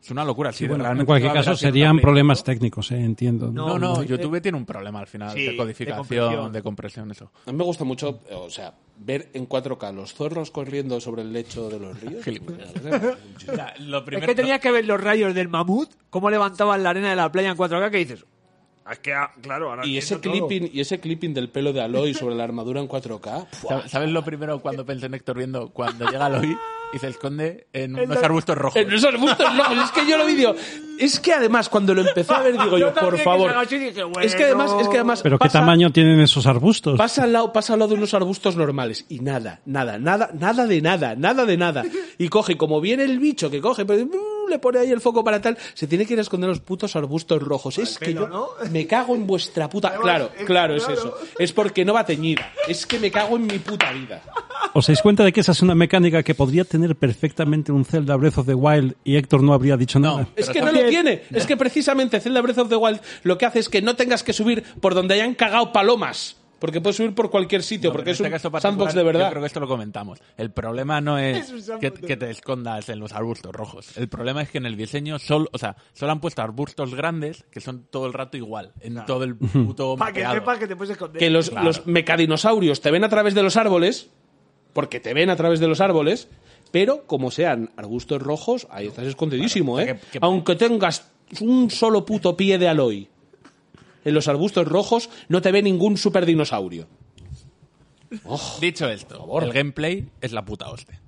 Es 0.03 0.11
una 0.13 0.25
locura. 0.25 0.53
Si 0.53 0.67
Bueno, 0.67 0.89
en 0.91 1.05
cualquier 1.05 1.33
caso 1.33 1.55
serían 1.57 1.99
problemas 1.99 2.43
técnicos, 2.45 2.91
eh, 2.93 3.01
entiendo. 3.01 3.51
No, 3.51 3.79
no, 3.79 3.97
no, 3.97 4.03
YouTube 4.05 4.41
tiene 4.41 4.57
un 4.57 4.65
problema 4.65 5.01
al 5.01 5.07
final 5.07 5.33
Sí, 5.33 5.43
de 5.45 5.51
de 5.51 5.57
codificación, 5.57 5.99
compresión. 5.99 6.53
de 6.53 6.63
compresión, 6.63 7.11
eso. 7.11 7.31
A 7.47 7.51
mí 7.53 7.59
me 7.59 7.65
gusta 7.65 7.85
mucho, 7.85 8.21
eh, 8.31 8.35
o 8.35 8.49
sea, 8.49 8.73
ver 8.99 9.29
en 9.35 9.49
4K 9.49 9.93
los 9.93 10.15
zorros 10.15 10.51
corriendo 10.51 11.01
sobre 11.01 11.23
el 11.23 11.33
lecho 11.33 11.69
de 11.69 11.81
los 11.81 12.01
ríos. 12.01 12.25
O 13.49 13.55
sea, 13.55 13.75
lo 13.81 13.99
Es 13.99 14.05
primero, 14.05 14.27
que 14.27 14.35
tenías 14.35 14.61
que 14.61 14.71
ver 14.71 14.85
los 14.87 15.01
rayos 15.01 15.35
del 15.35 15.49
mamut, 15.49 15.91
cómo 16.11 16.31
levantaban 16.31 16.83
la 16.83 16.91
arena 16.91 17.11
de 17.11 17.17
la 17.17 17.31
playa 17.33 17.51
en 17.51 17.57
4K, 17.57 17.91
que 17.91 17.99
dices... 17.99 18.25
Es 18.91 18.99
que, 19.01 19.13
ah, 19.13 19.31
claro, 19.43 19.69
ahora 19.69 19.87
Y 19.87 19.99
ese 19.99 20.17
todo. 20.17 20.33
clipping, 20.33 20.71
y 20.73 20.81
ese 20.81 20.99
clipping 20.99 21.35
del 21.35 21.51
pelo 21.51 21.75
de 21.75 21.83
Aloy 21.83 22.15
sobre 22.15 22.35
la 22.35 22.45
armadura 22.45 22.81
en 22.81 22.89
4K. 22.89 23.47
¡fua! 23.51 23.69
¿Sabes- 23.71 23.91
¿Sabes 23.91 24.11
lo 24.11 24.25
primero 24.25 24.61
cuando 24.61 24.87
pensé 24.87 25.07
en 25.07 25.15
Héctor 25.15 25.37
viendo? 25.37 25.69
Cuando 25.71 26.07
llega 26.11 26.25
Aloy 26.25 26.57
y 26.93 26.99
se 26.99 27.09
esconde 27.09 27.67
en 27.73 27.97
En 27.97 28.05
unos 28.05 28.17
los- 28.17 28.25
arbustos 28.25 28.57
rojos. 28.57 28.81
En 28.81 28.91
esos 28.93 29.13
arbustos 29.13 29.55
locos, 29.55 29.79
es 29.85 29.91
que 29.91 30.11
yo 30.11 30.17
lo 30.19 30.25
vi, 30.27 30.35
digo, 30.35 30.55
es 30.99 31.21
que 31.21 31.33
además 31.33 31.69
cuando 31.69 31.95
lo 31.95 32.01
empecé 32.01 32.33
a 32.35 32.41
ver 32.41 32.53
digo 32.59 32.79
yo, 32.79 32.93
por 32.95 33.19
favor, 33.19 33.53
es 34.23 34.35
que 34.35 34.45
además, 34.45 34.73
es 34.81 34.89
que 34.89 34.97
además 34.97 35.21
Pero 35.23 35.39
¿qué 35.39 35.49
tamaño 35.49 35.91
tienen 35.93 36.19
esos 36.21 36.47
arbustos? 36.47 36.97
Pasa 36.99 37.25
al 37.25 37.33
lado, 37.33 37.53
pasa 37.53 37.75
al 37.75 37.79
lado 37.81 37.91
de 37.91 37.97
unos 37.97 38.15
arbustos 38.15 38.57
normales 38.57 39.05
y 39.09 39.21
nada, 39.21 39.61
nada, 39.67 39.99
nada, 39.99 40.31
nada 40.33 40.67
de 40.67 40.81
nada, 40.81 41.15
nada 41.15 41.45
de 41.45 41.57
nada. 41.57 41.85
Y 42.19 42.29
coge, 42.29 42.57
como 42.57 42.81
viene 42.81 43.05
el 43.05 43.19
bicho 43.19 43.51
que 43.51 43.61
coge, 43.61 43.85
pero 43.85 44.05
mm, 44.07 44.11
le 44.49 44.59
pone 44.59 44.79
ahí 44.81 44.91
el 44.91 45.01
foco 45.01 45.23
para 45.23 45.41
tal, 45.41 45.57
se 45.75 45.87
tiene 45.87 46.07
que 46.07 46.15
ir 46.15 46.19
a 46.19 46.23
esconder 46.23 46.49
los 46.49 46.61
putos 46.61 46.97
arbustos 46.97 47.43
rojos. 47.43 47.79
Es 47.79 47.99
que 47.99 48.15
yo 48.15 48.55
me 48.71 48.87
cago 48.87 49.15
en 49.15 49.27
vuestra 49.27 49.69
puta. 49.69 49.97
Claro, 50.01 50.31
claro, 50.47 50.75
es 50.77 50.89
eso. 50.89 51.15
Es 51.39 51.53
porque 51.53 51.85
no 51.85 51.93
va 51.95 52.05
teñida. 52.07 52.51
Es 52.67 52.87
que 52.87 52.99
me 52.99 53.11
cago 53.11 53.37
en 53.37 53.47
mi 53.47 53.59
puta 53.59 53.93
vida. 53.93 54.23
¿Os 54.75 54.87
dais 54.87 55.01
cuenta 55.03 55.25
de 55.25 55.33
que 55.33 55.41
esa 55.41 55.53
es 55.53 55.63
una 55.63 55.75
mecánica 55.75 56.23
que 56.23 56.35
podría 56.35 56.65
tener 56.65 56.97
perfectamente 56.97 57.73
un 57.73 57.85
Zelda 57.85 58.17
Breath 58.17 58.39
of 58.39 58.47
the 58.47 58.55
Wild 58.55 58.95
y 59.05 59.17
Héctor 59.17 59.43
no 59.43 59.53
habría 59.55 59.77
dicho 59.77 59.99
No. 59.99 60.13
nada? 60.17 60.29
Es 60.37 60.47
Pero 60.47 60.53
que 60.53 60.61
no 60.61 60.73
lo 60.83 60.89
tiene. 60.89 61.23
Es 61.31 61.47
que 61.47 61.57
precisamente 61.57 62.21
Zelda 62.21 62.41
Breath 62.41 62.59
of 62.59 62.69
the 62.69 62.77
Wild 62.77 63.01
lo 63.23 63.39
que 63.39 63.47
hace 63.47 63.61
es 63.61 63.69
que 63.69 63.83
no 63.83 63.97
tengas 63.97 64.23
que 64.23 64.33
subir 64.33 64.63
por 64.81 64.95
donde 64.95 65.15
hayan 65.15 65.35
cagado 65.35 65.73
palomas. 65.73 66.37
Porque 66.59 66.81
puedes 66.81 66.97
subir 66.97 67.15
por 67.15 67.31
cualquier 67.31 67.63
sitio, 67.63 67.91
No, 67.91 67.95
porque 67.95 68.11
es 68.11 68.17
este 68.17 68.25
un 68.27 68.33
caso 68.33 68.51
sandbox 68.61 68.93
de 68.95 69.03
verdad. 69.05 69.27
Yo 69.27 69.31
creo 69.31 69.43
que 69.43 69.47
esto 69.47 69.61
lo 69.61 69.69
comentamos. 69.69 70.19
El 70.37 70.51
problema 70.51 71.01
no 71.01 71.17
es, 71.19 71.53
que, 71.81 71.91
te 72.17 72.31
escondas 72.31 72.89
en 72.89 72.99
los 72.99 73.13
arbustos 73.13 73.53
rojos. 73.53 73.97
El 73.97 74.09
problema 74.09 74.43
es 74.43 74.51
que 74.51 74.59
en 74.59 74.67
el 74.67 74.77
diseño 74.77 75.19
solo, 75.21 75.49
o 75.53 75.59
sea, 75.59 75.77
solo 75.93 76.11
han 76.13 76.21
puesto 76.21 76.43
arbustos 76.43 76.95
grandes 76.95 77.45
que 77.51 77.61
son 77.61 77.85
todo 77.91 78.07
el 78.07 78.13
rato 78.13 78.37
igual, 78.37 78.73
en 78.81 79.05
todo 79.07 79.23
el 79.25 79.37
puto 79.37 79.97
Para 79.97 80.13
que 80.13 80.27
sepas 80.27 80.59
que 80.59 80.67
te 80.67 80.75
puedes 80.75 80.93
esconder. 80.93 81.19
que 81.21 81.31
los, 81.31 81.51
Claro. 81.51 81.67
los 81.67 81.87
mecadinosaurios 81.87 82.81
te 82.81 82.91
ven 82.91 83.05
a 83.05 83.09
través 83.09 83.35
de 83.35 83.43
los 83.45 83.57
árboles, 83.57 84.11
porque 84.73 84.99
te 85.01 85.15
ven 85.15 85.31
a 85.31 85.37
través 85.37 85.61
de 85.61 85.69
los 85.69 85.81
árboles, 85.81 86.29
pero 86.73 87.05
como 87.07 87.31
sean 87.31 87.71
arbustos 87.77 88.21
rojos, 88.21 88.67
ahí 88.71 88.89
estás 88.89 89.07
escondidísimo, 89.07 89.77
Claro, 89.77 89.91
¿eh? 89.91 89.93
o 89.93 89.97
sea, 89.99 90.05
que- 90.11 90.11
que- 90.13 90.19
Aunque 90.23 90.57
tengas 90.57 91.09
un 91.41 91.71
solo 91.71 92.05
puto 92.05 92.37
pie 92.37 92.59
de 92.59 92.69
Aloy 92.69 93.09
en 94.09 94.15
los 94.15 94.29
arbustos 94.29 94.67
rojos, 94.67 95.11
no 95.29 95.41
te 95.41 95.53
ve 95.53 95.63
ningún 95.63 95.97
super 95.97 96.27
dinosaurio. 96.27 96.89
Dicho 98.61 98.89
esto, 98.89 99.41
el 99.41 99.53
gameplay 99.53 100.09
es 100.21 100.33
la 100.33 100.45
puta 100.45 100.69
hostia. 100.71 101.01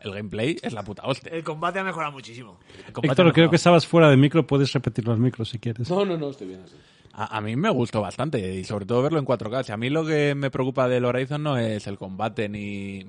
El 0.00 0.12
gameplay 0.12 0.56
es 0.62 0.72
la 0.72 0.84
puta 0.84 1.02
hostia. 1.04 1.32
El 1.32 1.42
combate 1.42 1.78
ha 1.78 1.84
mejorado 1.84 2.12
muchísimo. 2.12 2.58
Héctor, 3.02 3.32
creo 3.32 3.50
que 3.50 3.56
estabas 3.56 3.86
fuera 3.86 4.08
de 4.08 4.16
micro, 4.16 4.46
puedes 4.46 4.72
repetirlo 4.72 5.12
al 5.12 5.18
micro 5.18 5.44
si 5.44 5.58
quieres. 5.58 5.88
No, 5.90 6.04
no, 6.04 6.16
no, 6.16 6.30
estoy 6.30 6.48
bien 6.48 6.60
así. 6.64 6.76
A, 7.12 7.38
a 7.38 7.40
mí 7.40 7.56
me 7.56 7.70
gustó 7.70 8.02
bastante 8.02 8.54
y 8.54 8.62
sobre 8.62 8.84
todo 8.84 9.02
verlo 9.02 9.18
en 9.18 9.24
4K. 9.24 9.64
Si 9.64 9.72
a 9.72 9.76
mí 9.76 9.88
lo 9.88 10.04
que 10.04 10.34
me 10.34 10.50
preocupa 10.50 10.86
del 10.86 11.04
Horizon 11.06 11.42
no 11.42 11.56
es 11.56 11.86
el 11.86 11.98
combate 11.98 12.48
ni... 12.48 13.06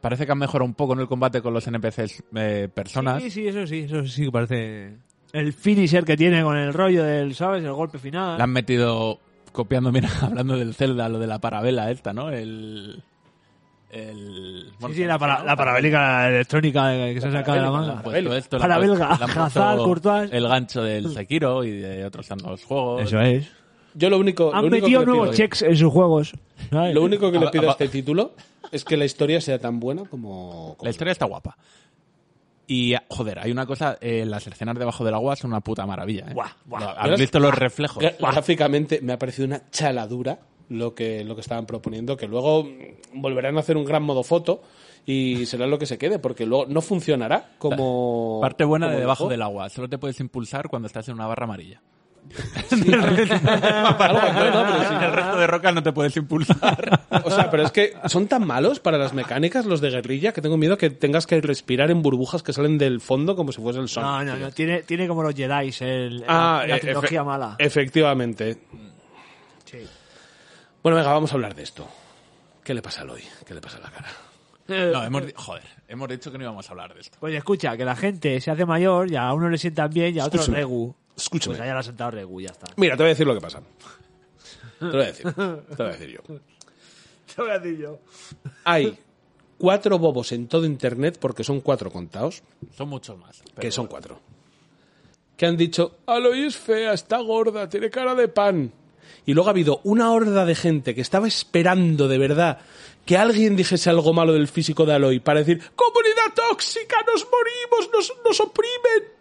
Parece 0.00 0.26
que 0.26 0.32
han 0.32 0.38
mejorado 0.38 0.66
un 0.66 0.74
poco 0.74 0.92
en 0.92 1.00
el 1.00 1.08
combate 1.08 1.42
con 1.42 1.52
los 1.52 1.66
NPCs 1.66 2.22
eh, 2.36 2.68
personas. 2.72 3.20
Sí, 3.22 3.30
sí, 3.30 3.48
eso 3.48 3.66
sí, 3.66 3.80
eso 3.80 4.06
sí 4.06 4.26
que 4.26 4.30
parece... 4.30 4.98
El 5.32 5.52
finisher 5.52 6.04
que 6.04 6.16
tiene 6.16 6.42
con 6.42 6.56
el 6.56 6.72
rollo 6.72 7.04
del, 7.04 7.34
¿sabes? 7.34 7.62
El 7.64 7.72
golpe 7.72 7.98
final. 7.98 8.36
Le 8.38 8.42
han 8.44 8.50
metido, 8.50 9.18
copiando, 9.52 9.92
mira, 9.92 10.08
hablando 10.22 10.56
del 10.56 10.74
Zelda, 10.74 11.08
lo 11.08 11.18
de 11.18 11.26
la 11.26 11.38
parabela 11.38 11.90
esta, 11.90 12.12
¿no? 12.12 12.30
El... 12.30 13.02
el 13.90 14.66
Sí, 14.88 14.94
sí, 14.94 15.04
la, 15.04 15.18
para- 15.18 15.42
la 15.44 15.56
parabélica 15.56 16.28
electrónica 16.28 16.90
que 16.92 17.20
se 17.20 17.28
ha 17.28 17.32
sacado 17.32 17.56
de 17.58 17.62
la 17.64 17.70
manga. 17.70 18.02
Esto, 18.38 18.56
han 18.56 19.30
puesto 19.30 19.40
Hazard, 19.42 19.78
Courtois. 19.78 20.32
El 20.32 20.48
gancho 20.48 20.82
del 20.82 21.12
Sekiro 21.12 21.64
y 21.64 21.72
de 21.72 22.04
otros 22.04 22.26
tantos 22.28 22.64
juegos. 22.64 23.02
Eso 23.02 23.20
es. 23.20 23.48
Yo 23.94 24.10
lo 24.10 24.18
único, 24.18 24.54
Han 24.54 24.62
lo 24.62 24.68
único 24.68 24.84
metido 24.86 25.00
que 25.00 25.06
nuevos 25.06 25.28
pido- 25.28 25.36
checks 25.36 25.62
en 25.62 25.76
sus 25.76 25.92
juegos. 25.92 26.32
¿sabes? 26.70 26.94
Lo 26.94 27.02
único 27.02 27.32
que 27.32 27.38
le 27.38 27.48
pido 27.48 27.68
a 27.68 27.72
este 27.72 27.88
título 27.88 28.32
es 28.70 28.84
que 28.84 28.96
la 28.96 29.04
historia 29.06 29.40
sea 29.40 29.58
tan 29.58 29.80
buena 29.80 30.04
como... 30.04 30.74
como- 30.76 30.84
La 30.84 30.90
historia 30.90 31.12
está 31.12 31.24
guapa. 31.26 31.56
Y, 32.70 32.94
joder, 33.08 33.38
hay 33.38 33.50
una 33.50 33.64
cosa, 33.64 33.96
eh, 33.98 34.26
las 34.26 34.46
escenas 34.46 34.78
debajo 34.78 35.02
del 35.02 35.14
agua 35.14 35.34
son 35.36 35.52
una 35.52 35.60
puta 35.60 35.86
maravilla. 35.86 36.26
¿eh? 36.28 36.34
Buah, 36.34 36.50
buah. 36.66 36.92
¿Has 36.98 37.18
visto 37.18 37.40
los 37.40 37.54
reflejos? 37.54 38.04
Gráficamente 38.20 39.00
me 39.00 39.14
ha 39.14 39.18
parecido 39.18 39.46
una 39.46 39.70
chaladura 39.70 40.38
lo 40.68 40.94
que, 40.94 41.24
lo 41.24 41.34
que 41.34 41.40
estaban 41.40 41.64
proponiendo, 41.64 42.16
que 42.18 42.28
luego 42.28 42.68
volverán 43.14 43.56
a 43.56 43.60
hacer 43.60 43.78
un 43.78 43.86
gran 43.86 44.02
modo 44.02 44.22
foto 44.22 44.62
y 45.06 45.46
será 45.46 45.66
lo 45.66 45.78
que 45.78 45.86
se 45.86 45.96
quede, 45.96 46.18
porque 46.18 46.44
luego 46.44 46.66
no 46.66 46.82
funcionará 46.82 47.52
como... 47.56 48.38
Parte 48.42 48.64
buena 48.64 48.86
como 48.86 48.96
de 48.96 49.00
debajo 49.00 49.28
del 49.28 49.40
agua. 49.40 49.70
Solo 49.70 49.88
te 49.88 49.96
puedes 49.96 50.20
impulsar 50.20 50.68
cuando 50.68 50.86
estás 50.86 51.08
en 51.08 51.14
una 51.14 51.26
barra 51.26 51.44
amarilla. 51.44 51.80
Sí. 52.68 52.92
el 52.92 53.02
resto 55.12 55.36
de 55.38 55.46
rocas 55.46 55.74
no 55.74 55.82
te 55.82 55.92
puedes 55.92 56.16
impulsar. 56.16 57.06
O 57.24 57.30
sea, 57.30 57.50
pero 57.50 57.64
es 57.64 57.72
que 57.72 57.94
son 58.06 58.26
tan 58.28 58.46
malos 58.46 58.80
para 58.80 58.96
las 58.98 59.12
mecánicas 59.12 59.66
los 59.66 59.80
de 59.80 59.90
guerrilla 59.90 60.32
que 60.32 60.40
tengo 60.40 60.56
miedo 60.56 60.78
que 60.78 60.90
tengas 60.90 61.26
que 61.26 61.40
respirar 61.40 61.90
en 61.90 62.00
burbujas 62.02 62.42
que 62.42 62.52
salen 62.52 62.78
del 62.78 63.00
fondo 63.00 63.34
como 63.36 63.50
si 63.52 63.60
fuese 63.60 63.80
el 63.80 63.88
sol. 63.88 64.02
No, 64.02 64.24
no, 64.24 64.36
no. 64.36 64.50
Tiene, 64.50 64.82
tiene 64.82 65.08
como 65.08 65.22
los 65.22 65.34
Jedi, 65.34 65.74
el, 65.80 66.24
Ah, 66.28 66.64
la 66.66 66.76
eh, 66.76 66.80
tecnología 66.80 67.22
efe- 67.22 67.26
mala. 67.26 67.56
Efectivamente. 67.58 68.58
Sí. 69.64 69.78
Bueno, 70.82 70.96
venga, 70.96 71.12
vamos 71.12 71.30
a 71.32 71.34
hablar 71.34 71.54
de 71.54 71.62
esto. 71.62 71.86
¿Qué 72.62 72.72
le 72.74 72.82
pasa 72.82 73.00
a 73.00 73.04
Eloy? 73.04 73.22
¿Qué 73.46 73.54
le 73.54 73.60
pasa 73.60 73.78
a 73.78 73.80
la 73.80 73.90
cara? 73.90 74.08
No, 74.68 75.02
hemos, 75.02 75.22
joder, 75.34 75.62
hemos 75.88 76.08
dicho 76.08 76.30
que 76.30 76.38
no 76.38 76.44
íbamos 76.44 76.68
a 76.68 76.72
hablar 76.72 76.94
de 76.94 77.00
esto. 77.00 77.16
Pues 77.20 77.34
escucha, 77.34 77.76
que 77.76 77.84
la 77.84 77.96
gente 77.96 78.40
se 78.40 78.50
hace 78.50 78.64
mayor 78.66 79.10
y 79.10 79.16
a 79.16 79.32
uno 79.32 79.48
le 79.48 79.56
sientan 79.58 79.90
bien 79.90 80.14
y 80.14 80.18
a 80.20 80.26
otro 80.26 80.40
Escúchame. 80.40 80.58
regu. 80.58 80.94
Escúchame. 81.18 81.56
Pues 81.56 81.60
allá 81.62 81.74
le 81.74 81.80
ha 81.80 81.82
sentado 81.82 82.10
regu, 82.12 82.40
ya 82.40 82.50
está. 82.50 82.66
Mira, 82.76 82.96
te 82.96 83.02
voy 83.02 83.08
a 83.08 83.14
decir 83.14 83.26
lo 83.26 83.34
que 83.34 83.40
pasa. 83.40 83.60
Te 84.78 84.84
lo 84.86 84.92
voy 84.92 85.02
a 85.02 85.06
decir. 85.06 85.32
Te 85.34 85.42
lo 85.42 85.62
voy 85.76 85.86
a 85.86 85.92
decir 85.92 86.08
yo. 86.10 86.20
Te 87.34 87.42
voy 87.42 87.50
a 87.50 87.58
decir 87.58 87.78
yo. 87.78 87.98
Hay 88.64 88.98
cuatro 89.58 89.98
bobos 89.98 90.32
en 90.32 90.48
todo 90.48 90.64
Internet, 90.64 91.18
porque 91.20 91.44
son 91.44 91.60
cuatro 91.60 91.90
contados, 91.90 92.42
Son 92.76 92.88
muchos 92.88 93.18
más. 93.18 93.42
que 93.60 93.70
son 93.70 93.86
cuatro, 93.86 94.20
que 95.36 95.46
han 95.46 95.56
dicho, 95.56 95.98
Aloy 96.06 96.46
es 96.46 96.56
fea, 96.56 96.92
está 96.94 97.18
gorda, 97.18 97.68
tiene 97.68 97.90
cara 97.90 98.14
de 98.14 98.28
pan. 98.28 98.72
Y 99.26 99.34
luego 99.34 99.48
ha 99.48 99.52
habido 99.52 99.80
una 99.84 100.10
horda 100.12 100.44
de 100.46 100.54
gente 100.54 100.94
que 100.94 101.00
estaba 101.00 101.26
esperando 101.28 102.08
de 102.08 102.18
verdad 102.18 102.58
que 103.04 103.16
alguien 103.16 103.56
dijese 103.56 103.90
algo 103.90 104.12
malo 104.12 104.32
del 104.32 104.48
físico 104.48 104.84
de 104.86 104.94
Aloy 104.94 105.20
para 105.20 105.40
decir, 105.40 105.62
comunidad 105.74 106.34
tóxica, 106.34 106.96
nos 107.06 107.26
morimos, 107.30 107.90
nos, 107.92 108.12
nos 108.24 108.40
oprimen. 108.40 109.17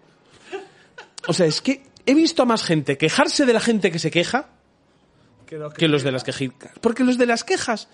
O 1.27 1.33
sea, 1.33 1.45
es 1.45 1.61
que 1.61 1.83
he 2.05 2.13
visto 2.13 2.43
a 2.43 2.45
más 2.45 2.63
gente 2.63 2.97
quejarse 2.97 3.45
de 3.45 3.53
la 3.53 3.59
gente 3.59 3.91
que 3.91 3.99
se 3.99 4.11
queja 4.11 4.49
que 5.77 5.87
los 5.87 6.03
de 6.03 6.11
las 6.11 6.23
quejas. 6.23 6.49
Porque 6.81 7.03
los 7.03 7.17
de 7.17 7.25
las 7.25 7.43
quejas, 7.43 7.87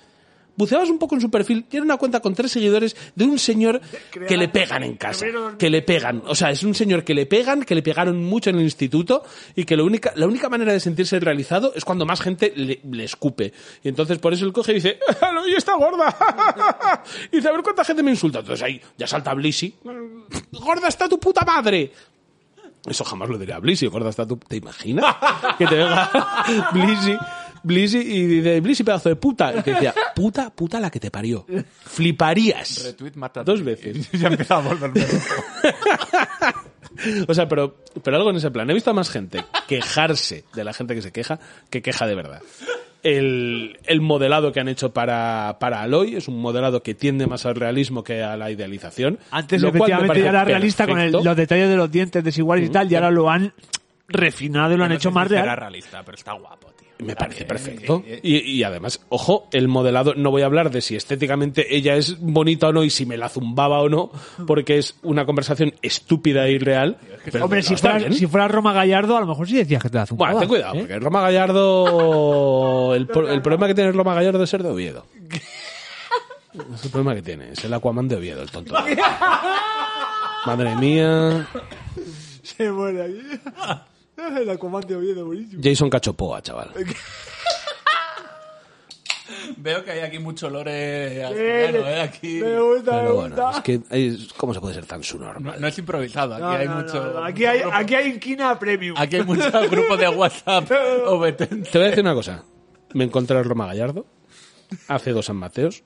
buceabas 0.55 0.89
un 0.89 0.97
poco 0.97 1.15
en 1.15 1.21
su 1.21 1.29
perfil, 1.29 1.65
tiene 1.65 1.85
una 1.85 1.97
cuenta 1.97 2.19
con 2.19 2.33
tres 2.33 2.51
seguidores 2.51 2.95
de 3.15 3.25
un 3.25 3.37
señor 3.37 3.79
que 4.27 4.37
le 4.37 4.47
pegan 4.49 4.83
en 4.83 4.97
casa. 4.97 5.25
Que 5.57 5.69
le 5.69 5.81
pegan. 5.81 6.23
O 6.25 6.35
sea, 6.35 6.51
es 6.51 6.63
un 6.63 6.73
señor 6.73 7.03
que 7.03 7.13
le 7.13 7.25
pegan, 7.25 7.63
que 7.63 7.75
le 7.75 7.83
pegaron 7.83 8.23
mucho 8.23 8.49
en 8.49 8.57
el 8.57 8.63
instituto 8.63 9.23
y 9.55 9.65
que 9.65 9.77
la 9.77 9.83
única, 9.83 10.13
la 10.15 10.27
única 10.27 10.49
manera 10.49 10.73
de 10.73 10.79
sentirse 10.79 11.19
realizado 11.19 11.73
es 11.75 11.85
cuando 11.85 12.05
más 12.05 12.21
gente 12.21 12.53
le, 12.55 12.79
le 12.89 13.03
escupe. 13.03 13.53
Y 13.83 13.89
entonces 13.89 14.17
por 14.17 14.33
eso 14.33 14.45
él 14.45 14.53
coge 14.53 14.71
y 14.71 14.75
dice, 14.75 14.99
¡Aloy 15.21 15.53
está 15.53 15.75
gorda! 15.75 17.03
y 17.31 17.37
dice, 17.37 17.49
a 17.49 17.51
ver 17.51 17.61
cuánta 17.61 17.83
gente 17.83 18.01
me 18.01 18.11
insulta. 18.11 18.39
Entonces 18.39 18.63
ahí 18.63 18.81
ya 18.97 19.07
salta 19.07 19.33
Blissy. 19.33 19.75
¡Gorda 20.51 20.87
está 20.87 21.07
tu 21.07 21.19
puta 21.19 21.45
madre! 21.45 21.91
Eso 22.85 23.03
jamás 23.03 23.29
lo 23.29 23.37
diría 23.37 23.55
a 23.55 23.59
Blissy, 23.59 23.87
gorda 23.87 24.09
está 24.09 24.27
tu... 24.27 24.37
¿Te 24.37 24.57
imaginas? 24.57 25.05
Que 25.57 25.67
te 25.67 25.75
venga 25.75 26.09
Blissy, 26.73 27.17
Blissy 27.63 27.97
y 27.99 28.25
dice, 28.25 28.59
Blissy 28.59 28.83
pedazo 28.83 29.09
de 29.09 29.15
puta. 29.15 29.53
Y 29.55 29.61
te 29.61 29.73
decía, 29.73 29.93
puta, 30.15 30.49
puta 30.49 30.79
la 30.79 30.89
que 30.89 30.99
te 30.99 31.09
parió. 31.09 31.45
Fliparías. 31.85 32.83
Retweet 32.83 33.15
mata 33.15 33.43
Dos 33.43 33.63
veces. 33.63 34.11
ya 34.19 34.27
empezaba 34.27 34.63
a 34.63 34.67
volverme 34.69 35.01
loco. 35.01 36.63
O 37.27 37.33
sea, 37.33 37.47
pero, 37.47 37.77
pero 38.03 38.17
algo 38.17 38.29
en 38.29 38.35
ese 38.37 38.51
plan. 38.51 38.69
He 38.69 38.73
visto 38.73 38.91
a 38.91 38.93
más 38.93 39.09
gente 39.09 39.43
quejarse 39.67 40.45
de 40.53 40.63
la 40.63 40.73
gente 40.73 40.95
que 40.95 41.01
se 41.01 41.11
queja 41.11 41.39
que 41.69 41.81
queja 41.81 42.05
de 42.05 42.15
verdad. 42.15 42.41
El, 43.03 43.77
el 43.85 43.99
modelado 44.01 44.51
que 44.53 44.61
han 44.61 44.69
hecho 44.69 44.93
para, 44.93 45.57
para 45.59 45.81
Aloy 45.81 46.15
es 46.15 46.27
un 46.29 46.39
modelado 46.39 46.81
que 46.81 46.95
tiende 46.95 47.27
más 47.27 47.45
al 47.45 47.55
realismo 47.55 48.03
que 48.03 48.23
a 48.23 48.37
la 48.37 48.49
idealización. 48.49 49.19
Antes, 49.29 49.61
lo 49.61 49.67
efectivamente, 49.67 50.21
ya 50.21 50.29
era 50.29 50.45
realista 50.45 50.87
con 50.87 50.99
el- 50.99 51.11
los 51.11 51.35
detalles 51.35 51.67
de 51.69 51.75
los 51.75 51.91
dientes 51.91 52.23
desiguales 52.23 52.69
y 52.69 52.71
tal, 52.71 52.89
y 52.91 52.95
ahora 52.95 53.11
lo 53.11 53.29
han 53.29 53.53
refinado 54.07 54.73
y 54.73 54.77
lo 54.77 54.85
han 54.85 54.91
hecho 54.93 55.11
más 55.11 55.27
real. 55.27 55.57
realista, 55.57 56.01
pero 56.03 56.15
está 56.15 56.31
guapo. 56.33 56.72
Me 57.05 57.15
parece 57.15 57.43
Eh, 57.43 57.45
perfecto. 57.45 58.03
eh, 58.05 58.15
eh, 58.15 58.19
Y, 58.23 58.51
y 58.51 58.63
además, 58.63 58.99
ojo, 59.09 59.47
el 59.51 59.67
modelado, 59.67 60.13
no 60.15 60.31
voy 60.31 60.41
a 60.41 60.45
hablar 60.45 60.71
de 60.71 60.81
si 60.81 60.95
estéticamente 60.95 61.75
ella 61.75 61.95
es 61.95 62.19
bonita 62.19 62.69
o 62.69 62.73
no 62.73 62.83
y 62.83 62.89
si 62.89 63.05
me 63.05 63.17
la 63.17 63.29
zumbaba 63.29 63.79
o 63.81 63.89
no, 63.89 64.11
porque 64.47 64.77
es 64.77 64.95
una 65.03 65.25
conversación 65.25 65.73
estúpida 65.81 66.47
e 66.47 66.53
irreal. 66.53 66.97
pero 67.31 67.45
Hombre, 67.45 67.61
si 67.63 67.75
fuera, 67.75 68.11
si 68.11 68.27
fuera 68.27 68.47
Roma 68.47 68.73
Gallardo, 68.73 69.15
a 69.17 69.19
lo 69.21 69.27
mejor 69.27 69.47
sí 69.47 69.55
decías 69.55 69.81
que 69.81 69.89
te 69.89 69.97
la 69.97 70.05
zumbaba. 70.05 70.31
Bueno, 70.33 70.39
ten 70.41 70.49
cuidado, 70.49 70.75
¿eh? 70.75 70.79
porque 70.79 70.99
Roma 70.99 71.21
Gallardo. 71.21 72.95
El, 72.95 73.07
el 73.29 73.41
problema 73.41 73.67
que 73.67 73.75
tiene 73.75 73.91
Roma 73.91 74.13
Gallardo 74.13 74.43
es 74.43 74.49
ser 74.49 74.63
de 74.63 74.69
Oviedo. 74.69 75.05
Es 76.75 76.85
el 76.85 76.91
problema 76.91 77.15
que 77.15 77.21
tiene, 77.23 77.51
es 77.51 77.63
el 77.65 77.73
Aquaman 77.73 78.07
de 78.07 78.15
Oviedo, 78.17 78.41
el 78.43 78.51
tonto. 78.51 78.75
Madre 80.45 80.75
mía. 80.75 81.47
Se 82.43 82.69
muere 82.71 83.01
aquí. 83.03 83.39
La 84.45 84.57
comandante 84.57 84.95
Oviedo, 84.95 85.25
buenísimo. 85.25 85.62
Jason 85.63 85.89
Cachopoa, 85.89 86.41
chaval. 86.41 86.71
Veo 89.57 89.83
que 89.83 89.91
hay 89.91 89.99
aquí 90.01 90.19
mucho 90.19 90.49
lore 90.49 91.23
asturiano, 91.23 91.88
¿eh? 91.88 92.01
Aquí... 92.01 92.39
Me 92.41 92.59
gusta, 92.62 92.91
me 92.91 92.97
Pero 93.01 93.15
bueno, 93.15 93.36
gusta. 93.36 93.51
es 93.57 93.63
que 93.63 93.81
hay- 93.89 94.27
¿cómo 94.38 94.53
se 94.53 94.59
puede 94.59 94.75
ser 94.75 94.86
tan 94.86 94.99
No, 94.99 95.03
subnormal? 95.03 95.59
no 95.62 95.67
es 95.67 95.77
improvisado, 95.77 96.33
aquí 96.36 96.43
No, 96.43 96.49
hay 96.51 96.67
no, 96.67 96.75
mucho... 96.75 97.03
no, 97.03 97.13
no. 97.13 97.23
Aquí 97.23 97.45
hay, 97.45 97.62
aquí 97.71 97.95
hay 97.95 98.19
premium. 98.59 98.95
Aquí 98.97 99.15
hay 99.17 99.23
mucho 99.23 99.49
grupo 99.69 99.97
de 99.97 100.09
WhatsApp. 100.09 100.67
Te 100.67 100.75
voy 100.77 101.29
a 101.29 101.89
decir 101.89 102.01
una 102.01 102.13
cosa. 102.13 102.43
Me 102.93 103.05
encontré 103.05 103.38
a 103.38 103.43
Roma 103.43 103.65
Gallardo 103.67 104.05
hace 104.88 105.12
dos 105.12 105.25
San 105.25 105.38
Mateos. 105.38 105.83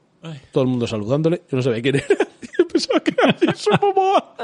Todo 0.51 0.63
el 0.63 0.69
mundo 0.69 0.87
saludándole. 0.87 1.43
Yo 1.49 1.57
no 1.57 1.63
sabía 1.63 1.81
quién 1.81 1.95
era. 1.97 2.07
Yo 2.57 2.67
pensaba 2.67 2.99
que 2.99 3.11
era 3.11 3.35
Jason 3.39 3.79
Momoa. 3.81 4.35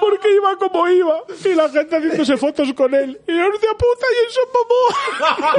Porque 0.00 0.34
iba 0.34 0.56
como 0.56 0.88
iba. 0.88 1.22
Y 1.44 1.54
la 1.54 1.68
gente 1.68 1.96
haciéndose 1.96 2.36
fotos 2.36 2.72
con 2.74 2.94
él. 2.94 3.20
Y 3.26 3.36
yo, 3.36 3.48
hostia 3.48 3.70
puta, 3.72 4.06
Jason 4.22 4.48
Momoa. 4.54 5.56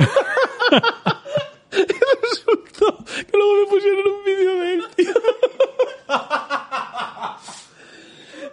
y 1.71 1.93
resultó 2.23 2.97
que 3.05 3.37
luego 3.37 3.53
me 3.55 3.65
pusieron 3.67 4.07
un 4.07 4.23
vídeo 4.23 4.55
de 4.55 4.73
él, 4.73 4.85
tío. 4.95 5.13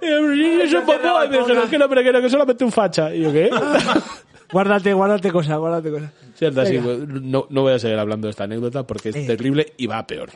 Y 0.03 0.61
Jason 0.63 0.85
Momoa. 0.87 1.27
Y 1.27 1.29
me 1.29 1.39
dijeron 1.39 1.69
que 1.69 1.79
no, 1.79 1.89
pero 1.89 2.03
que 2.03 2.09
era 2.09 2.21
que 2.21 2.31
solamente 2.31 2.65
un 2.65 2.73
facha. 2.73 3.15
Y 3.15 3.23
yo, 3.23 3.33
¿qué? 3.33 3.51
Guárdate, 4.53 4.93
guárdate 4.93 5.33
cosas, 5.33 5.59
guárdate 5.59 5.91
cosas. 5.91 6.11
Cierto, 6.37 6.65
sí, 6.65 6.79
pues, 6.79 7.09
no, 7.09 7.47
no 7.51 7.63
voy 7.63 7.73
a 7.73 7.79
seguir 7.79 7.99
hablando 7.99 8.29
de 8.29 8.31
esta 8.31 8.45
anécdota 8.45 8.87
porque 8.87 9.09
es 9.09 9.27
terrible 9.27 9.73
y 9.77 9.87
va 9.87 9.99
a 9.99 10.07
peor. 10.07 10.31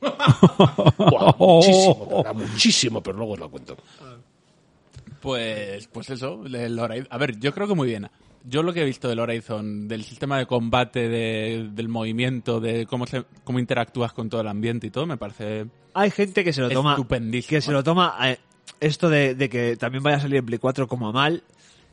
Buah, 0.98 1.34
muchísimo, 1.38 2.22
pero, 2.22 2.34
muchísimo, 2.34 3.02
pero 3.02 3.16
luego 3.16 3.32
os 3.32 3.38
lo 3.38 3.50
cuento. 3.50 3.76
Pues, 5.24 5.88
pues 5.88 6.10
eso, 6.10 6.42
el 6.44 6.78
Horizon. 6.78 7.08
A 7.10 7.16
ver, 7.18 7.40
yo 7.40 7.52
creo 7.52 7.66
que 7.66 7.74
muy 7.74 7.88
bien. 7.88 8.08
Yo 8.46 8.62
lo 8.62 8.74
que 8.74 8.82
he 8.82 8.84
visto 8.84 9.08
del 9.08 9.18
Horizon, 9.20 9.88
del 9.88 10.04
sistema 10.04 10.36
de 10.38 10.44
combate, 10.46 11.08
de- 11.08 11.70
del 11.72 11.88
movimiento, 11.88 12.60
de 12.60 12.84
cómo 12.84 13.06
se, 13.06 13.24
cómo 13.42 13.58
interactúas 13.58 14.12
con 14.12 14.28
todo 14.28 14.42
el 14.42 14.48
ambiente 14.48 14.86
y 14.86 14.90
todo, 14.90 15.06
me 15.06 15.16
parece 15.16 15.64
Hay 15.94 16.10
gente 16.10 16.44
que 16.44 16.52
se 16.52 16.60
lo 16.60 16.68
toma. 16.70 16.92
Estupendísimo. 16.92 17.48
Que 17.48 17.60
se 17.62 17.72
lo 17.72 17.82
toma. 17.82 18.14
eh, 18.22 18.38
esto 18.80 19.08
de, 19.08 19.34
de 19.34 19.48
que 19.48 19.76
también 19.76 20.02
vaya 20.04 20.18
a 20.18 20.20
salir 20.20 20.36
en 20.36 20.44
Play 20.46 20.58
4 20.58 20.86
como 20.86 21.08
a 21.08 21.12
mal, 21.12 21.42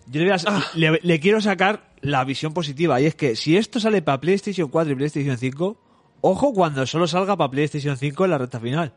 yo 0.07 0.19
le, 0.21 0.29
voy 0.29 0.37
a- 0.45 0.61
le- 0.75 0.99
le 1.01 1.19
quiero 1.21 1.39
sacar 1.39 1.89
la 2.01 2.25
visión 2.25 2.53
positiva. 2.53 2.99
Y 2.99 3.05
es 3.05 3.15
que 3.15 3.37
si 3.37 3.55
esto 3.55 3.79
sale 3.79 4.01
para 4.01 4.19
PlayStation 4.19 4.67
4 4.67 4.91
y 4.91 4.95
PlayStation 4.97 5.37
5, 5.37 5.77
ojo 6.19 6.53
cuando 6.53 6.85
solo 6.85 7.07
salga 7.07 7.37
para 7.37 7.49
PlayStation 7.49 7.95
5 7.95 8.25
en 8.25 8.31
la 8.31 8.37
recta 8.37 8.59
final. 8.59 8.93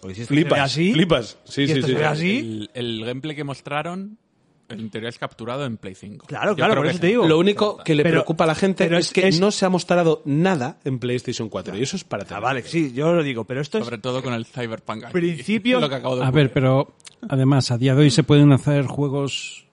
Porque 0.00 0.14
si 0.14 0.24
Flipas, 0.24 0.60
así, 0.60 0.92
flipas. 0.92 1.38
Sí, 1.44 1.66
sí, 1.66 1.82
sí. 1.82 1.94
así, 1.96 2.38
El, 2.38 2.70
el 2.74 3.04
gameplay 3.04 3.34
que 3.34 3.42
mostraron, 3.44 4.16
en 4.68 4.90
teoría 4.90 5.08
es 5.08 5.18
capturado 5.18 5.64
en 5.64 5.76
Play 5.78 5.94
5. 5.94 6.26
Claro, 6.26 6.50
Yo 6.52 6.56
claro, 6.56 6.74
por 6.76 6.86
eso 6.86 6.98
te 7.00 7.06
digo. 7.08 7.26
Lo 7.26 7.38
único 7.38 7.78
que 7.78 7.94
le 7.94 8.02
Pero- 8.02 8.16
preocupa 8.16 8.44
a 8.44 8.46
la 8.48 8.54
gente 8.54 8.84
es, 8.84 8.92
es- 9.06 9.12
que 9.12 9.26
es- 9.26 9.40
no 9.40 9.50
se 9.50 9.64
ha 9.64 9.70
mostrado 9.70 10.22
nada 10.26 10.78
en 10.84 10.98
PlayStation 10.98 11.48
4 11.48 11.76
y 11.76 11.82
eso 11.82 11.96
es 11.96 12.04
para 12.04 12.24
Ah, 12.30 12.38
vale, 12.38 12.62
sí, 12.62 12.92
yo 12.92 13.12
lo 13.14 13.22
digo, 13.22 13.44
pero 13.44 13.60
esto 13.62 13.78
es 13.78 13.84
Sobre 13.84 13.98
todo 13.98 14.22
con 14.22 14.34
el 14.34 14.44
Cyberpunk. 14.46 15.04
aquí. 15.04 15.12
Principio- 15.14 15.80
Lo 15.80 15.88
que 15.88 15.94
acabo 15.96 16.16
de 16.16 16.24
A 16.24 16.30
ver, 16.30 16.52
pero 16.52 16.94
además, 17.28 17.70
a 17.70 17.78
día 17.78 17.94
de 17.94 18.02
hoy 18.02 18.10
se 18.10 18.22
pueden 18.22 18.52
hacer 18.52 18.84
juegos 18.86 19.64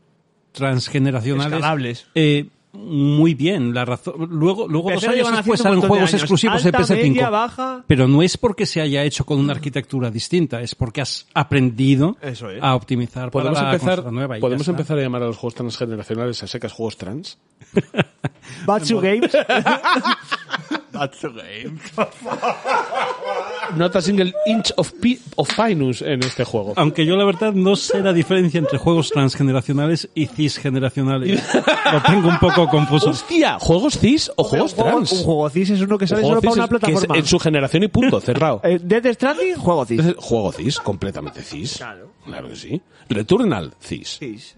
transgeneracionales. 0.53 1.53
Escalables. 1.53 2.07
eh, 2.15 2.47
muy 2.77 3.33
bien. 3.33 3.73
La 3.73 3.85
razón, 3.85 4.13
luego, 4.31 4.67
luego 4.67 4.91
dos 4.91 5.03
años 5.07 5.31
después 5.31 5.59
salen 5.59 5.79
de 5.81 5.87
juegos 5.87 6.09
años. 6.09 6.21
exclusivos 6.21 6.63
de 6.63 6.69
Alta, 6.69 6.79
PS5. 6.83 7.01
media, 7.01 7.29
baja. 7.29 7.83
Pero 7.87 8.07
no 8.07 8.21
es 8.21 8.37
porque 8.37 8.65
se 8.65 8.81
haya 8.81 9.03
hecho 9.03 9.25
con 9.25 9.39
una 9.39 9.53
arquitectura 9.53 10.11
distinta, 10.11 10.61
es 10.61 10.75
porque 10.75 11.01
has 11.01 11.27
aprendido 11.33 12.17
Eso 12.21 12.49
es. 12.49 12.61
a 12.61 12.75
optimizar 12.75 13.31
para 13.31 13.43
Podemos 13.49 13.61
la 13.61 13.73
empezar, 13.73 14.11
nueva. 14.11 14.37
podemos 14.39 14.67
empezar 14.67 14.97
a 14.99 15.01
llamar 15.01 15.23
a 15.23 15.27
los 15.27 15.37
juegos 15.37 15.55
transgeneracionales 15.55 16.41
a 16.43 16.47
secas 16.47 16.71
juegos 16.73 16.97
trans. 16.97 17.37
Batsu 18.65 18.99
Games. 18.99 19.31
Not 23.75 23.95
a 23.95 24.01
single 24.01 24.31
inch 24.45 24.71
of, 24.77 24.91
pi- 25.01 25.19
of 25.35 25.49
finus 25.49 26.01
en 26.01 26.23
este 26.23 26.43
juego. 26.43 26.73
Aunque 26.75 27.05
yo 27.05 27.15
la 27.17 27.25
verdad 27.25 27.53
no 27.53 27.75
sé 27.75 27.99
la 28.01 28.13
diferencia 28.13 28.59
entre 28.59 28.77
juegos 28.77 29.09
transgeneracionales 29.09 30.07
y 30.13 30.27
cisgeneracionales. 30.27 31.43
Lo 31.91 32.01
tengo 32.03 32.29
un 32.29 32.39
poco 32.39 32.67
confuso. 32.67 33.09
¡Hostia! 33.09 33.57
¿Juegos 33.59 33.97
cis 33.99 34.31
o 34.35 34.43
juegos 34.43 34.75
trans? 34.75 35.11
un 35.11 35.23
juego 35.23 35.49
CIS 35.49 35.69
es 35.71 35.81
uno 35.81 35.97
que 35.97 36.07
sale 36.07 36.21
solo 36.21 36.41
para 36.41 36.53
una 36.53 36.63
es- 36.65 36.69
que 36.69 36.75
es 36.75 36.81
plataforma. 36.81 37.17
en 37.17 37.25
su 37.25 37.39
generación 37.39 37.83
y 37.83 37.87
punto, 37.87 38.21
cerrado. 38.25 38.61
Eh, 38.63 38.79
Death 38.81 39.13
Stranding, 39.15 39.55
juego 39.55 39.85
CIS. 39.85 40.15
Juego 40.17 40.51
cis, 40.51 40.79
completamente 40.79 41.41
cis. 41.41 41.77
Claro. 41.77 42.11
Claro 42.25 42.49
que 42.49 42.55
sí. 42.55 42.81
Returnal, 43.09 43.73
cis. 43.81 44.17
CIS. 44.19 44.55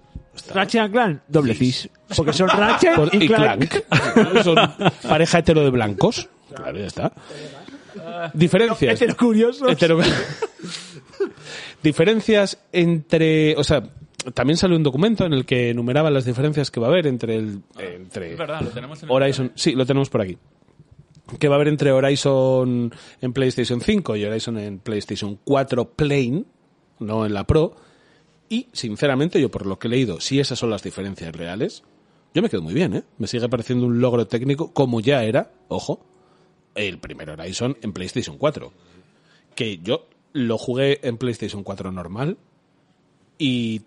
Ratchet 0.54 0.82
and 0.82 0.92
Clank, 0.92 1.22
doble 1.28 1.54
CIS. 1.54 1.90
Porque 2.16 2.34
son 2.34 2.48
Ratchet 2.50 2.96
Por- 2.96 3.14
y, 3.14 3.24
y 3.24 3.28
Clank. 3.28 3.68
Clank. 3.70 4.44
Son 4.44 4.56
pareja 5.08 5.40
hetero 5.40 5.62
de 5.64 5.70
blancos. 5.70 6.30
Claro, 6.56 6.78
ya 6.78 6.86
está. 6.88 7.12
Diferencias. 8.34 8.94
Hetero 9.02 9.18
curiosos. 9.18 9.70
Hetero- 9.72 10.00
diferencias 11.84 12.58
entre. 12.72 13.56
O 13.58 13.64
sea, 13.64 13.84
también 14.34 14.58
salió 14.58 14.76
un 14.78 14.84
documento 14.84 15.26
en 15.26 15.34
el 15.34 15.46
que 15.46 15.70
enumeraban 15.72 16.14
las 16.14 16.26
diferencias 16.26 16.72
que 16.72 16.80
va 16.80 16.88
a 16.88 16.90
haber 16.92 17.08
entre 17.08 17.36
el. 17.36 17.62
Entre 17.78 18.34
Es 18.34 18.38
verdad, 18.38 18.62
lo 18.62 18.70
tenemos 18.70 19.02
en 19.04 19.10
el 19.10 19.16
Horizon. 19.16 19.52
Sí, 19.56 19.74
lo 19.74 19.86
tenemos 19.86 20.10
por 20.10 20.22
aquí. 20.22 20.38
Que 21.40 21.50
va 21.50 21.56
a 21.56 21.58
haber 21.58 21.68
entre 21.68 21.92
Horizon 21.92 22.94
en 23.22 23.34
PlayStation 23.34 23.82
5 23.82 24.16
y 24.16 24.24
Horizon 24.26 24.58
en 24.60 24.80
PlayStation 24.80 25.38
4 25.44 25.90
Plain, 25.90 26.46
no 27.00 27.26
en 27.26 27.34
la 27.34 27.44
Pro. 27.46 27.76
Y, 28.50 28.68
sinceramente, 28.72 29.42
yo 29.42 29.50
por 29.52 29.66
lo 29.66 29.78
que 29.78 29.88
he 29.88 29.92
leído, 29.92 30.20
si 30.22 30.40
esas 30.40 30.60
son 30.60 30.70
las 30.70 30.84
diferencias 30.84 31.36
reales, 31.36 31.84
yo 32.34 32.42
me 32.42 32.50
quedo 32.50 32.62
muy 32.62 32.74
bien, 32.74 32.94
¿eh? 32.94 33.04
Me 33.18 33.28
sigue 33.28 33.48
pareciendo 33.50 33.86
un 33.86 34.00
logro 34.00 34.28
técnico, 34.28 34.72
como 34.74 35.00
ya 35.02 35.24
era, 35.24 35.52
ojo, 35.68 36.06
el 36.76 37.00
primer 37.00 37.30
Horizon 37.30 37.78
en 37.82 37.94
PlayStation 37.94 38.38
4. 38.38 38.72
Que 39.56 39.80
yo 39.80 40.08
lo 40.34 40.58
jugué 40.58 41.00
en 41.04 41.18
PlayStation 41.18 41.64
4 41.64 41.92
normal 41.92 42.38
y, 43.38 43.82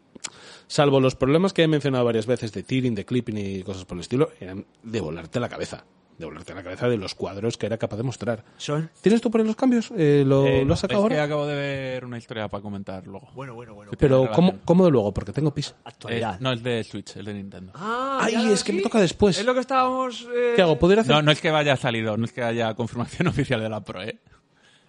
salvo 0.67 1.01
los 1.01 1.17
problemas 1.17 1.53
que 1.53 1.63
he 1.63 1.69
mencionado 1.69 2.05
varias 2.05 2.27
veces 2.27 2.53
de 2.53 2.63
tearing, 2.63 2.95
de 2.95 3.05
clipping 3.05 3.39
y 3.39 3.63
cosas 3.63 3.85
por 3.85 3.97
el 3.97 4.03
estilo, 4.03 4.31
eran 4.41 4.67
de 4.83 5.01
volarte 5.01 5.41
la 5.41 5.49
cabeza. 5.49 5.85
De 6.21 6.27
volarte 6.27 6.55
la 6.55 6.63
cabeza 6.63 6.87
de 6.87 6.99
los 6.99 7.15
cuadros 7.15 7.57
que 7.57 7.65
era 7.67 7.79
capaz 7.79 7.97
de 7.97 8.03
mostrar. 8.03 8.45
Son. 8.59 8.91
¿Tienes 9.01 9.21
tú 9.23 9.31
por 9.31 9.41
ahí 9.41 9.47
los 9.47 9.57
cambios? 9.57 9.91
Eh, 9.97 10.23
¿Lo, 10.27 10.47
Eh, 10.47 10.65
lo 10.67 10.75
has 10.75 10.81
sacado 10.81 11.01
es 11.05 11.09
que 11.09 11.15
ahora? 11.15 11.25
acabo 11.25 11.47
de 11.47 11.55
ver 11.55 12.05
una 12.05 12.19
historia 12.19 12.47
para 12.49 12.63
comentar 12.63 13.07
luego. 13.07 13.31
Bueno, 13.35 13.55
bueno, 13.55 13.75
bueno. 13.75 13.93
Pero. 13.99 14.31
¿cómo, 14.31 14.59
¿cómo 14.65 14.85
de 14.85 14.91
luego? 14.91 15.13
Porque 15.15 15.33
tengo 15.33 15.53
pis. 15.55 15.75
Actualidad. 15.83 16.35
Eh, 16.35 16.39
no, 16.41 16.53
es 16.53 16.63
de 16.63 16.85
Switch, 16.85 17.17
es 17.17 17.25
de 17.25 17.33
Nintendo. 17.35 17.73
Ah, 17.75 18.19
Ay, 18.23 18.35
ya, 18.35 18.53
es 18.53 18.63
que 18.63 18.73
me 18.75 18.83
toca 18.83 19.01
después. 19.01 19.39
Es 19.39 19.47
lo 19.47 19.55
que 19.55 19.61
estábamos. 19.61 20.29
eh, 20.35 20.53
¿Qué 20.57 20.61
hago? 20.63 20.79
¿Puedo 20.79 20.93
ir 20.93 20.99
a 20.99 21.03
hacer? 21.03 21.15
No, 21.17 21.23
no 21.23 21.33
es 21.33 21.41
que 21.41 21.51
vaya 21.51 21.75
salido, 21.77 22.17
no 22.19 22.27
es 22.27 22.33
que 22.33 22.43
haya 22.43 22.75
confirmación 22.75 23.27
oficial 23.29 23.61
de 23.63 23.69
la 23.71 23.83
Pro, 23.83 24.03
¿eh? 24.03 24.19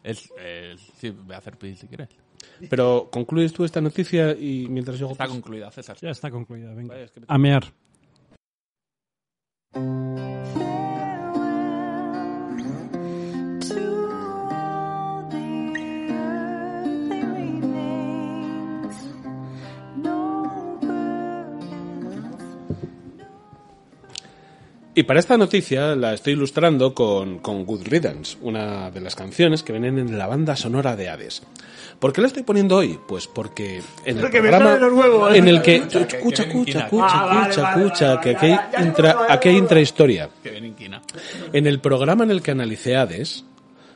Es, 0.03 0.29
sí, 0.99 1.11
voy 1.11 1.33
a 1.35 1.37
hacer 1.37 1.57
pis 1.57 1.79
si 1.79 1.87
quieres. 1.87 2.09
Pero 2.69 3.07
concluyes 3.11 3.53
tú 3.53 3.63
esta 3.63 3.79
noticia 3.79 4.31
y 4.31 4.67
mientras 4.69 4.99
yo 4.99 5.11
Está 5.11 5.27
concluida, 5.27 5.71
César. 5.71 5.95
Ya 6.01 6.09
está 6.09 6.29
concluida, 6.29 6.73
venga. 6.73 6.93
Vaya, 6.93 7.05
es 7.05 7.11
que 7.11 7.21
me- 7.21 7.25
A 7.29 7.37
mear. 7.37 7.63
Y 24.93 25.03
para 25.03 25.21
esta 25.21 25.37
noticia 25.37 25.95
la 25.95 26.13
estoy 26.13 26.33
ilustrando 26.33 26.93
con, 26.93 27.39
con 27.39 27.65
Good 27.65 27.87
Riddance, 27.87 28.37
una 28.41 28.91
de 28.91 28.99
las 28.99 29.15
canciones 29.15 29.63
que 29.63 29.71
vienen 29.71 29.97
en 29.97 30.17
la 30.17 30.27
banda 30.27 30.57
sonora 30.57 30.97
de 30.97 31.07
Hades. 31.07 31.43
¿Por 31.97 32.11
qué 32.11 32.19
la 32.19 32.27
estoy 32.27 32.43
poniendo 32.43 32.75
hoy? 32.75 32.99
Pues 33.07 33.27
porque 33.27 33.81
en 34.05 34.17
el 34.17 34.29
programa 34.29 34.65
sale 34.65 34.79
los 34.81 34.93
huevos. 34.93 35.33
en 35.33 35.47
el 35.47 35.61
que... 35.61 35.77
Escucha, 35.77 36.17
escucha, 36.17 36.43
escucha, 36.43 36.79
escucha, 36.79 37.73
escucha, 37.73 38.19
que 38.19 38.29
aquí 38.31 38.47
ya 38.47 39.17
aquí 39.29 39.49
hay 39.49 39.57
intrahistoria. 39.57 40.29
En 41.53 41.67
el 41.67 41.79
programa 41.79 42.25
en 42.25 42.31
el 42.31 42.41
que 42.41 42.51
analicé 42.51 42.97
Hades, 42.97 43.45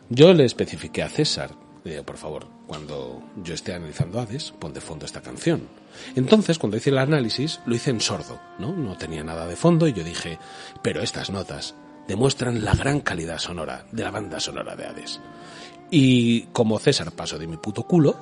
yo 0.08 0.34
le 0.34 0.46
especifiqué 0.46 1.04
a 1.04 1.10
César, 1.10 1.52
le 1.84 1.92
digo, 1.92 2.04
por 2.04 2.18
favor, 2.18 2.48
cuando 2.68 3.22
yo 3.44 3.54
esté 3.54 3.74
analizando 3.74 4.22
Hades, 4.22 4.54
pon 4.58 4.72
de 4.72 4.80
fondo 4.80 5.06
esta 5.06 5.22
canción. 5.22 5.68
Entonces, 6.16 6.60
cuando 6.60 6.78
hice 6.78 6.90
el 6.90 6.98
análisis, 6.98 7.60
lo 7.66 7.76
hice 7.76 7.90
en 7.90 8.02
sordo, 8.02 8.40
¿no? 8.60 8.74
No 8.74 8.98
tenía 8.98 9.24
nada 9.24 9.48
de 9.48 9.56
fondo 9.56 9.88
y 9.88 9.94
yo 9.94 10.04
dije, 10.04 10.40
pero 10.82 11.02
estas 11.02 11.30
notas 11.30 11.76
demuestran 12.08 12.64
la 12.64 12.74
gran 12.74 13.02
calidad 13.02 13.40
sonora 13.40 13.86
de 13.92 14.04
la 14.04 14.12
banda 14.12 14.40
sonora 14.40 14.76
de 14.76 14.86
Hades. 14.86 15.20
Y 15.92 16.44
como 16.48 16.80
César 16.80 17.12
pasó 17.12 17.38
de 17.38 17.48
mi 17.48 17.58
puto 17.58 17.84
culo, 17.84 18.16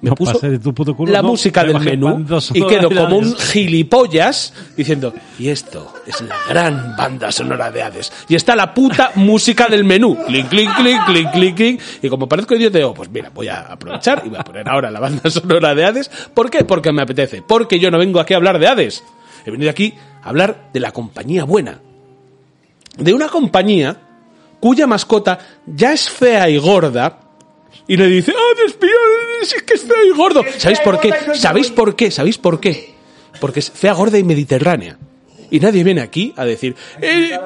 me 0.00 0.10
No 0.10 0.14
puso 0.14 0.34
pasé 0.34 0.50
de 0.50 0.58
tu 0.58 0.74
puto 0.74 0.94
culo, 0.94 1.10
la 1.10 1.22
no, 1.22 1.28
música 1.28 1.64
del 1.64 1.80
menú 1.80 2.26
y 2.52 2.66
quedo 2.66 2.90
como 2.90 3.16
un 3.16 3.34
gilipollas 3.34 4.52
diciendo, 4.76 5.14
y 5.38 5.48
esto 5.48 5.94
es 6.06 6.20
la 6.20 6.36
gran 6.48 6.94
banda 6.96 7.32
sonora 7.32 7.70
de 7.70 7.82
Hades. 7.82 8.12
Y 8.28 8.34
está 8.34 8.54
la 8.54 8.74
puta 8.74 9.12
música 9.14 9.68
del 9.68 9.84
menú. 9.84 10.18
Clic, 10.26 10.48
clic, 10.48 10.70
clic, 10.76 11.04
clic, 11.06 11.32
clic, 11.32 11.54
clic. 11.54 11.82
Y 12.02 12.08
como 12.10 12.28
parezco 12.28 12.54
idiota, 12.54 12.76
digo, 12.76 12.92
pues 12.92 13.10
mira, 13.10 13.30
voy 13.34 13.48
a 13.48 13.60
aprovechar 13.60 14.22
y 14.26 14.28
voy 14.28 14.38
a 14.38 14.44
poner 14.44 14.68
ahora 14.68 14.90
la 14.90 15.00
banda 15.00 15.30
sonora 15.30 15.74
de 15.74 15.84
Hades. 15.84 16.10
¿Por 16.34 16.50
qué? 16.50 16.64
Porque 16.64 16.92
me 16.92 17.02
apetece. 17.02 17.42
Porque 17.42 17.78
yo 17.78 17.90
no 17.90 17.98
vengo 17.98 18.20
aquí 18.20 18.34
a 18.34 18.36
hablar 18.36 18.58
de 18.58 18.68
Hades. 18.68 19.02
He 19.46 19.50
venido 19.50 19.70
aquí 19.70 19.94
a 20.22 20.28
hablar 20.28 20.70
de 20.74 20.80
la 20.80 20.92
compañía 20.92 21.44
buena. 21.44 21.80
De 22.98 23.14
una 23.14 23.28
compañía 23.28 23.96
cuya 24.60 24.86
mascota 24.86 25.38
ya 25.66 25.92
es 25.92 26.10
fea 26.10 26.50
y 26.50 26.58
gorda, 26.58 27.18
y 27.88 27.96
le 27.96 28.06
dice, 28.06 28.32
¡ah, 28.36 28.62
despío! 28.64 28.90
¡Es 29.42 29.54
que 29.62 29.74
está 29.74 29.94
ahí 29.94 30.10
gordo! 30.16 30.42
¿Sabéis 30.58 30.80
por 30.80 31.00
qué? 31.00 31.12
¿Sabéis 31.34 31.70
por 31.70 31.94
qué? 31.96 32.10
¿Sabéis 32.10 32.38
por 32.38 32.60
qué? 32.60 32.94
Porque 33.40 33.60
es 33.60 33.70
fea, 33.70 33.92
gorda 33.92 34.18
y 34.18 34.24
mediterránea. 34.24 34.98
Y 35.50 35.60
nadie 35.60 35.84
viene 35.84 36.00
aquí 36.00 36.32
a 36.36 36.44
decir, 36.44 36.74
"Eh, 37.00 37.38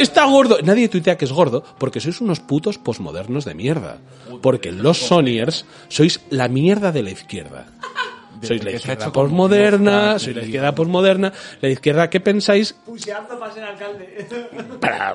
está 0.00 0.24
gordo. 0.24 0.58
Nadie 0.62 0.88
tuitea 0.88 1.16
que 1.16 1.24
es 1.24 1.32
gordo 1.32 1.62
porque 1.78 2.00
sois 2.00 2.20
unos 2.20 2.40
putos 2.40 2.78
posmodernos 2.78 3.44
de 3.44 3.54
mierda. 3.54 3.98
Porque 4.42 4.72
los 4.72 4.98
Sonyers 4.98 5.64
sois 5.88 6.20
la 6.30 6.48
mierda 6.48 6.90
de 6.90 7.02
la 7.02 7.10
izquierda. 7.10 7.66
Sois 8.46 8.62
la 8.64 8.70
que 8.70 8.78
se 8.78 8.90
ha 8.90 8.94
izquierda 8.94 9.12
posmoderna, 9.12 10.18
sois 10.18 10.36
la 10.36 10.42
izquierda 10.42 10.74
posmoderna. 10.74 11.32
La 11.60 11.68
izquierda, 11.68 12.10
¿qué 12.10 12.20
pensáis? 12.20 12.72
Puseando 12.84 13.38
para 13.38 13.52
ser 13.52 13.64
alcalde. 13.64 14.26
Para- 14.80 15.14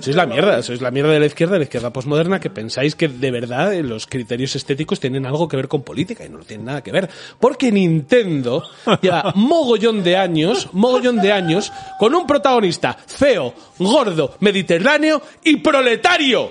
sois 0.00 0.16
la 0.16 0.26
mierda, 0.26 0.62
sois 0.62 0.80
la 0.80 0.90
mierda 0.90 1.12
de 1.12 1.20
la 1.20 1.26
izquierda, 1.26 1.52
de 1.54 1.58
la 1.60 1.64
izquierda 1.64 1.92
posmoderna, 1.92 2.40
que 2.40 2.50
pensáis 2.50 2.94
que 2.94 3.08
de 3.08 3.30
verdad 3.30 3.74
los 3.82 4.06
criterios 4.06 4.56
estéticos 4.56 5.00
tienen 5.00 5.26
algo 5.26 5.48
que 5.48 5.56
ver 5.56 5.68
con 5.68 5.82
política 5.82 6.24
y 6.24 6.28
no 6.28 6.38
tienen 6.40 6.66
nada 6.66 6.82
que 6.82 6.92
ver. 6.92 7.08
Porque 7.40 7.70
Nintendo 7.72 8.62
lleva 9.00 9.32
mogollón 9.34 10.02
de 10.02 10.16
años, 10.16 10.68
mogollón 10.72 11.20
de 11.20 11.32
años, 11.32 11.72
con 11.98 12.14
un 12.14 12.26
protagonista 12.26 12.96
feo, 13.06 13.54
gordo, 13.78 14.36
mediterráneo 14.40 15.22
y 15.44 15.56
proletario. 15.58 16.50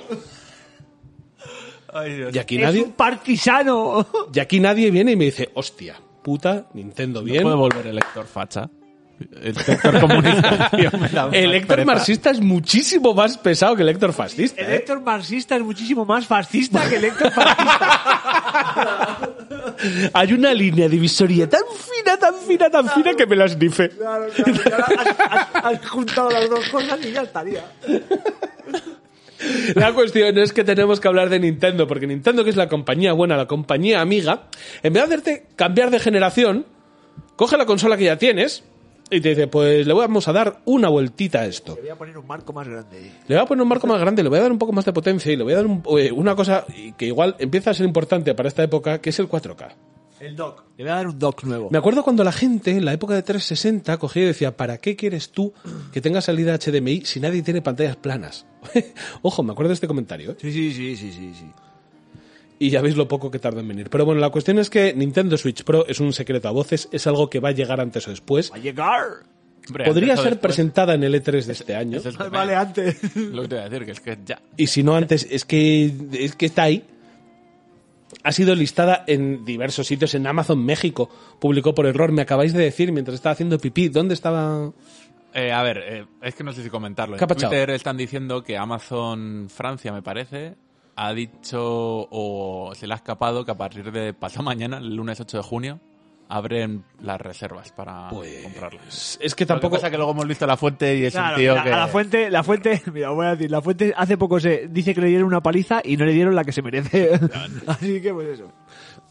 Y 2.34 2.38
aquí 2.38 2.58
Es 2.58 2.62
nadie, 2.64 2.84
un 2.84 2.92
partisano. 2.92 4.06
y 4.34 4.40
aquí 4.40 4.60
nadie 4.60 4.92
viene 4.92 5.14
y 5.14 5.16
me 5.16 5.26
dice, 5.26 5.50
hostia, 5.54 5.96
puta, 6.22 6.68
Nintendo 6.74 7.24
bien. 7.24 7.44
puede 7.44 7.56
volver 7.56 7.88
el 7.88 7.98
Héctor 7.98 8.26
facha. 8.26 8.70
El 9.42 9.58
Héctor 9.58 10.02
comunista. 10.02 10.70
tío, 10.76 10.90
El 11.32 11.54
Héctor 11.54 11.86
marxista 11.86 12.32
es 12.32 12.42
muchísimo 12.42 13.14
más 13.14 13.38
pesado 13.38 13.74
que 13.78 13.84
el 13.84 13.88
Héctor 13.90 14.12
fascista. 14.12 14.62
El 14.62 14.72
¿eh? 14.72 14.76
Héctor 14.76 15.00
marxista 15.02 15.56
es 15.56 15.62
muchísimo 15.62 16.04
más 16.04 16.28
fascista 16.28 16.90
que 16.90 16.98
el 16.98 17.06
Héctor 17.06 17.32
fascista. 17.32 17.90
Hay 20.14 20.34
una 20.34 20.54
línea 20.54 20.90
divisoria 20.90 21.48
tan 21.48 21.62
fina, 21.62 22.18
tan 22.18 22.36
fina, 22.36 22.70
tan 22.70 22.90
fina 22.90 23.14
que 23.14 23.26
me 23.26 23.36
las 23.38 23.58
dice. 23.58 23.90
Claro, 23.90 24.26
claro, 24.64 24.86
has- 25.30 25.66
has 25.80 25.88
juntado 25.90 26.30
las 26.30 26.50
dos 26.50 26.68
cosas 26.70 27.00
y 27.06 27.12
ya 27.14 27.22
estaría. 27.22 27.64
La 29.76 29.94
cuestión 29.94 30.38
es 30.38 30.54
que 30.54 30.64
tenemos 30.64 31.00
que 31.00 31.08
hablar 31.08 31.30
de 31.30 31.40
Nintendo, 31.40 31.88
porque 31.88 32.08
Nintendo, 32.08 32.44
que 32.44 32.50
es 32.50 32.56
la 32.56 32.70
compañía 32.70 33.14
buena, 33.14 33.36
la 33.38 33.48
compañía 33.48 34.02
amiga, 34.02 34.48
en 34.84 34.94
vez 34.94 35.02
de 35.02 35.16
hacerte 35.16 35.46
cambiar 35.56 35.90
de 35.92 36.00
generación, 36.00 36.66
coge 37.36 37.58
la 37.58 37.66
consola 37.66 37.98
que 37.98 38.06
ya 38.06 38.18
tienes 38.18 38.64
y 39.12 39.22
te 39.22 39.30
dice, 39.30 39.48
pues 39.48 39.86
le 39.86 39.94
vamos 39.94 40.28
a 40.28 40.34
dar 40.34 40.62
una 40.66 40.90
vueltita 40.90 41.42
a 41.42 41.46
esto. 41.46 41.76
Te 41.76 41.82
voy 41.82 41.90
a 41.92 41.96
poner 41.96 42.18
un 42.18 42.26
marco 42.26 42.54
más 42.54 42.68
grande. 42.68 43.12
Le 43.28 43.36
voy 43.36 43.44
a 43.44 43.46
poner 43.46 43.62
un 43.64 43.70
marco 43.70 43.88
más 43.88 44.00
grande, 44.02 44.24
le 44.24 44.30
voy 44.30 44.40
a 44.40 44.42
dar 44.44 44.52
un 44.52 44.58
poco 44.58 44.72
más 44.72 44.86
de 44.86 44.94
potencia 44.94 45.32
y 45.32 45.36
le 45.36 45.44
voy 45.44 45.54
a 45.54 45.58
dar 45.58 45.66
un- 45.68 45.84
eh, 46.00 46.12
una 46.12 46.36
cosa 46.36 46.66
que 46.98 47.06
igual 47.06 47.36
empieza 47.38 47.72
a 47.72 47.74
ser 47.74 47.86
importante 47.86 48.34
para 48.34 48.48
esta 48.50 48.64
época, 48.64 49.00
que 49.02 49.10
es 49.12 49.20
el 49.20 49.28
4K. 49.28 49.76
El 50.20 50.36
dock. 50.36 50.64
Le 50.78 50.84
voy 50.86 50.92
a 50.92 50.96
dar 50.96 51.08
un 51.08 51.20
dock 51.20 51.44
nuevo. 51.44 51.70
Me 51.70 51.78
acuerdo 51.78 52.04
cuando 52.04 52.24
la 52.24 52.32
gente 52.32 52.72
en 52.72 52.86
la 52.86 52.94
época 52.94 53.14
de 53.16 53.22
360 53.24 53.98
cogía 53.98 54.24
y 54.24 54.26
decía, 54.28 54.56
¿para 54.56 54.78
qué 54.78 54.96
quieres 54.96 55.30
tú 55.30 55.54
que 55.92 56.00
tenga 56.02 56.22
salida 56.22 56.58
HDMI 56.58 57.02
si 57.06 57.20
nadie 57.20 57.42
tiene 57.44 57.62
pantallas 57.62 57.98
planas? 57.98 58.46
Ojo, 59.22 59.44
me 59.44 59.52
acuerdo 59.52 59.70
de 59.70 59.74
este 59.76 59.88
comentario. 59.88 60.32
¿eh? 60.32 60.36
Sí, 60.40 60.52
sí, 60.52 60.72
sí, 60.74 60.96
sí, 60.96 61.12
sí, 61.12 61.34
sí. 61.38 61.46
Y 62.60 62.70
ya 62.70 62.82
veis 62.82 62.96
lo 62.96 63.08
poco 63.10 63.30
que 63.30 63.40
tarda 63.40 63.60
en 63.60 63.68
venir. 63.68 63.90
Pero 63.90 64.06
bueno, 64.06 64.22
la 64.22 64.30
cuestión 64.30 64.58
es 64.60 64.70
que 64.70 64.94
Nintendo 64.94 65.36
Switch 65.38 65.64
Pro 65.66 65.86
es 65.88 66.00
un 66.00 66.14
secreto 66.14 66.48
a 66.48 66.52
voces, 66.52 66.88
es 66.94 67.06
algo 67.08 67.30
que 67.30 67.42
va 67.42 67.50
a 67.50 67.52
llegar 67.52 67.82
antes 67.82 68.08
o 68.08 68.12
después. 68.12 68.50
Va 68.52 68.56
a 68.56 68.60
llegar. 68.60 69.04
Hombre, 69.68 69.84
Podría 69.86 70.16
ser 70.16 70.26
después, 70.36 70.40
presentada 70.40 70.94
en 70.94 71.04
el 71.04 71.14
E3 71.16 71.44
de 71.44 71.52
este 71.52 71.76
año. 71.76 71.98
eso 71.98 72.08
es 72.10 72.18
lo 72.18 72.26
que 72.26 72.30
Vale, 72.32 72.54
me- 72.54 72.58
antes. 72.60 73.16
Lo 73.18 73.42
que 73.42 73.48
te 73.50 73.56
voy 73.56 73.64
a 73.66 73.70
decir, 73.70 73.86
que 73.86 73.92
es 73.92 74.00
que 74.00 74.18
ya. 74.26 74.42
Y 74.56 74.68
si 74.68 74.84
no 74.84 74.96
antes, 74.96 75.28
es 75.30 75.44
que, 75.44 75.92
es 76.14 76.36
que 76.36 76.46
está 76.46 76.64
ahí. 76.64 76.86
Ha 78.26 78.32
sido 78.32 78.56
listada 78.56 79.04
en 79.06 79.46
diversos 79.46 79.86
sitios. 79.86 80.16
En 80.16 80.26
Amazon 80.26 80.66
México 80.66 81.10
publicó 81.40 81.76
por 81.76 81.86
error. 81.86 82.12
Me 82.12 82.24
acabáis 82.24 82.54
de 82.54 82.64
decir 82.64 82.92
mientras 82.92 83.14
estaba 83.14 83.34
haciendo 83.34 83.60
pipí. 83.60 83.88
¿Dónde 83.88 84.16
estaba? 84.16 84.72
Eh, 85.32 85.52
a 85.52 85.62
ver, 85.62 85.78
eh, 85.86 86.06
es 86.24 86.34
que 86.34 86.44
no 86.44 86.52
sé 86.52 86.64
si 86.64 86.72
comentarlo. 86.72 87.18
¿Qué 87.18 87.24
ha 87.24 87.28
En? 87.28 87.50
Twitter 87.50 87.70
están 87.70 87.98
diciendo 87.98 88.44
que 88.44 88.58
Amazon 88.58 89.48
Francia, 89.50 89.94
me 89.94 90.02
parece, 90.02 90.56
ha 90.96 91.14
dicho 91.14 92.08
o 92.10 92.72
se 92.74 92.88
le 92.88 92.94
ha 92.94 92.98
escapado 92.98 93.46
que 93.46 93.52
a 93.52 93.58
partir 93.58 93.92
de 93.92 94.14
pasado 94.14 94.44
mañana, 94.46 94.78
el 94.78 94.96
lunes 94.96 95.20
8 95.20 95.38
de 95.38 95.44
junio, 95.44 95.80
abren 96.28 96.84
las 97.02 97.22
reservas 97.22 97.72
para 97.72 98.08
comprarlas. 98.10 98.84
Pues, 98.84 99.20
Es 99.22 99.36
que 99.36 99.44
Lo 99.44 99.48
que 99.48 99.54
tampoco. 99.54 99.76
pasa 99.76 99.88
es 99.88 99.92
que 99.92 99.98
luego 99.98 100.12
hemos 100.12 100.28
visto 100.28 100.48
la 100.48 100.58
fuente 100.58 100.98
y 100.98 101.06
es 101.06 101.14
Claro, 101.14 101.36
un 101.36 101.42
tío 101.42 101.56
la, 101.56 101.64
que... 101.64 101.72
a 101.72 101.78
la 101.78 101.88
fuente, 101.88 102.30
la 102.32 102.44
fuente, 102.44 102.82
mira, 102.94 103.10
voy 103.12 103.26
a 103.28 103.32
decir, 103.32 103.52
la 103.52 103.62
fuente 103.62 103.94
hace 103.96 104.18
poco 104.18 104.40
se 104.40 104.68
dice 104.70 104.94
que 104.96 105.02
le 105.02 105.08
dieron 105.08 105.28
una 105.28 105.42
paliza 105.42 105.82
y 105.84 105.98
no 105.98 106.06
le 106.06 106.14
dieron 106.14 106.34
la 106.36 106.44
que 106.44 106.52
se 106.52 106.62
merece. 106.62 107.12
Así 107.68 108.02
que 108.02 108.14
pues 108.14 108.28
eso. 108.30 108.52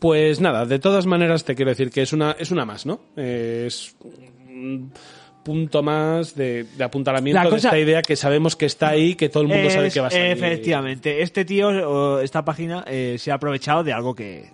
Pues 0.00 0.40
nada, 0.40 0.66
de 0.66 0.78
todas 0.78 1.06
maneras 1.06 1.44
te 1.44 1.54
quiero 1.54 1.70
decir 1.70 1.90
que 1.90 2.02
es 2.02 2.12
una, 2.12 2.32
es 2.38 2.50
una 2.50 2.64
más, 2.64 2.84
¿no? 2.84 3.00
Es 3.16 3.96
un 4.00 4.92
punto 5.44 5.82
más 5.82 6.34
de, 6.34 6.64
de 6.64 6.84
apuntalamiento 6.84 7.38
La 7.38 7.44
de 7.44 7.50
cosa- 7.50 7.68
esta 7.68 7.78
idea 7.78 8.02
que 8.02 8.16
sabemos 8.16 8.56
que 8.56 8.66
está 8.66 8.88
ahí, 8.88 9.14
que 9.14 9.28
todo 9.28 9.42
el 9.42 9.48
mundo 9.50 9.70
sabe 9.70 9.86
Es- 9.88 9.94
que 9.94 10.00
va 10.00 10.06
a 10.08 10.10
salir. 10.10 10.26
Efectivamente, 10.32 11.22
este 11.22 11.44
tío, 11.44 11.68
o 11.68 12.18
esta 12.20 12.44
página, 12.44 12.82
eh, 12.88 13.16
se 13.18 13.30
ha 13.30 13.34
aprovechado 13.34 13.84
de 13.84 13.92
algo 13.92 14.14
que, 14.14 14.50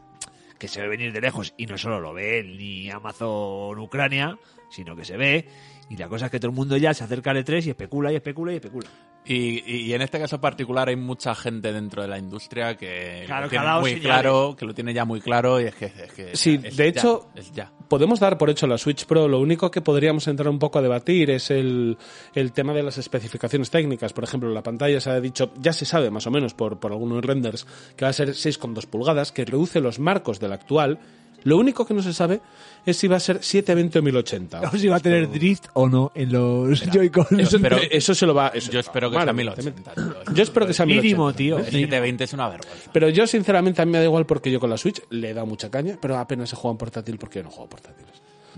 que 0.61 0.69
se 0.69 0.83
ve 0.83 0.89
venir 0.89 1.13
de 1.13 1.21
lejos. 1.21 1.55
Y 1.57 1.67
no 1.67 1.77
solo 1.79 2.01
lo 2.01 2.13
ve 2.13 2.45
ni 2.45 2.91
Amazon 2.91 3.79
Ucrania, 3.81 4.39
sino 4.69 4.95
que 4.95 5.05
se 5.05 5.17
ve. 5.17 5.49
Y 5.89 5.97
la 5.97 6.09
cosa 6.09 6.27
es 6.27 6.31
que 6.31 6.39
todo 6.39 6.51
el 6.51 6.57
mundo 6.57 6.77
ya 6.77 6.95
se 6.95 7.03
acerca 7.03 7.33
al 7.33 7.45
E3 7.45 7.67
y 7.67 7.71
especula 7.71 8.13
y 8.13 8.17
especula 8.17 8.53
y 8.53 8.57
especula. 8.57 8.89
Y, 9.23 9.63
y 9.71 9.93
en 9.93 10.01
este 10.01 10.19
caso 10.19 10.41
particular 10.41 10.89
hay 10.89 10.97
mucha 10.97 11.35
gente 11.35 11.73
dentro 11.73 12.01
de 12.03 12.09
la 12.09 12.19
industria 12.19 12.77
que 12.77 13.25
Claro, 13.27 13.45
lo 13.45 13.51
que 13.51 13.59
ha 13.59 13.61
tiene 13.61 13.67
dado 13.67 13.81
muy 13.83 13.91
señales. 13.91 14.07
claro, 14.09 14.57
que 14.59 14.65
lo 14.65 14.75
tiene 14.75 14.95
ya 14.95 15.05
muy 15.05 15.21
claro 15.21 15.61
y 15.61 15.65
es 15.65 15.75
que... 15.75 15.85
Es 15.87 16.13
que 16.15 16.37
Sí, 16.37 16.59
es 16.65 16.77
de 16.77 16.85
ya, 16.85 17.01
hecho- 17.01 17.29
es 17.35 17.53
ya. 17.53 17.71
Podemos 17.89 18.19
dar 18.19 18.39
por 18.39 18.49
hecho 18.51 18.67
la 18.67 18.79
Switch 18.79 19.05
Pro, 19.05 19.29
lo 19.29 19.39
único 19.39 19.71
que 19.71 19.83
podríamos 19.83 20.27
entrar 20.27 20.49
un 20.49 20.59
poco 20.59 20.79
a 20.79 20.83
debatir 20.83 21.31
es 21.31 21.51
el, 21.51 21.99
el 22.35 22.53
tema 22.53 22.73
de 22.73 22.83
las 22.83 22.97
especificaciones 22.99 23.71
técnicas. 23.71 24.13
Por 24.15 24.25
ejemplo, 24.25 24.49
la 24.51 24.63
pantalla 24.63 25.01
se 25.01 25.11
ha 25.11 25.21
dicho, 25.21 25.53
ya 25.59 25.73
se 25.75 25.85
sabe 25.85 26.11
más 26.11 26.27
o 26.27 26.31
menos 26.31 26.55
por, 26.55 26.81
por 26.81 26.91
algunos 26.93 27.23
renders, 27.25 27.67
que 27.97 28.05
va 28.07 28.09
a 28.09 28.15
ser 28.15 28.31
6,2 28.31 28.87
pulgadas, 28.87 29.33
que 29.33 29.45
reduce 29.45 29.81
los 29.81 29.99
marcos 29.99 30.41
del 30.41 30.53
actual. 30.55 30.99
Lo 31.45 31.57
único 31.57 31.87
que 31.87 31.95
no 31.95 32.03
se 32.03 32.13
sabe 32.13 32.41
es 32.85 32.97
si 32.97 33.09
va 33.09 33.17
a 33.17 33.21
ser 33.21 33.43
720 33.43 33.99
o 33.99 34.03
1080. 34.03 34.61
O 34.73 34.77
si 34.77 34.89
va 34.89 34.97
a 34.97 35.01
tener 35.01 35.31
drift 35.31 35.67
o 35.75 35.89
no 35.89 36.13
en 36.15 36.33
los 36.33 36.81
Joy-Con. 36.91 37.41
Eso, 37.41 37.59
Pero- 37.61 37.79
eso 37.91 38.15
se 38.15 38.27
lo 38.27 38.35
va. 38.35 38.49
eso- 38.49 38.71
Yo 38.71 38.81
espero 38.81 39.11
que 39.11 39.17
Vale, 39.17 39.27
sea 39.27 39.33
1080. 39.33 39.95
tío. 39.95 40.15
Yo 40.35 40.43
espero 40.43 40.67
que 40.67 40.73
sea 40.75 40.87
1080. 40.87 41.03
Mínimo, 41.03 41.33
tío. 41.33 41.59
El 41.59 41.65
720 41.67 42.25
es 42.25 42.33
una 42.33 42.49
vergüenza. 42.49 42.91
Pero 42.93 43.09
yo, 43.09 43.27
sinceramente, 43.27 43.83
a 43.83 43.85
mí 43.87 43.93
me 43.93 43.99
da 43.99 44.05
igual 44.05 44.27
porque 44.27 44.51
yo 44.51 44.61
con 44.61 44.71
la 44.71 44.77
Switch 44.77 45.03
le 45.11 45.31
he 45.31 45.35
dado 45.35 45.47
mucha 45.47 45.71
caña, 45.71 45.99
pero 46.01 46.17
apenas 46.19 46.53
he 46.53 46.57
jugado 46.57 46.73
en 46.73 46.79
portátil 46.79 47.19
porque 47.19 47.39
yo 47.41 47.45
no 47.45 47.51
juego 47.51 47.69
portátiles. 47.69 48.11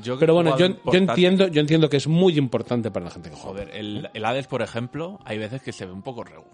Yo 0.03 0.19
Pero 0.19 0.33
bueno, 0.35 0.57
yo, 0.57 0.67
entiendo, 0.93 1.49
yo 1.49 1.61
entiendo 1.61 1.89
que 1.91 1.99
es 1.99 2.07
muy 2.07 2.39
importante 2.39 2.91
para 2.91 3.05
la 3.05 3.11
gente 3.11 3.29
que 3.29 3.37
juega. 3.37 3.65
Joder, 3.65 3.77
el, 3.77 4.09
el 4.15 4.25
Hades, 4.25 4.47
por 4.47 4.63
ejemplo, 4.63 5.19
hay 5.25 5.37
veces 5.39 5.61
que 5.63 5.73
se 5.73 5.85
ve 5.85 5.93
un 5.93 6.03
poco 6.03 6.25
regu. 6.25 6.45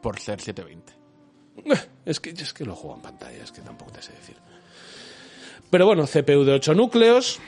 Por 0.00 0.18
ser 0.18 0.40
720. 0.40 0.92
Es 2.06 2.20
que, 2.20 2.30
es 2.30 2.54
que 2.54 2.64
lo 2.64 2.74
juego 2.74 2.96
en 2.96 3.02
pantalla, 3.02 3.42
es 3.44 3.52
que 3.52 3.60
tampoco 3.60 3.90
te 3.92 4.00
sé 4.00 4.12
decir. 4.12 4.36
Pero 5.70 5.86
bueno, 5.86 6.06
CPU 6.06 6.44
de 6.44 6.52
8 6.52 6.74
núcleos, 6.74 7.40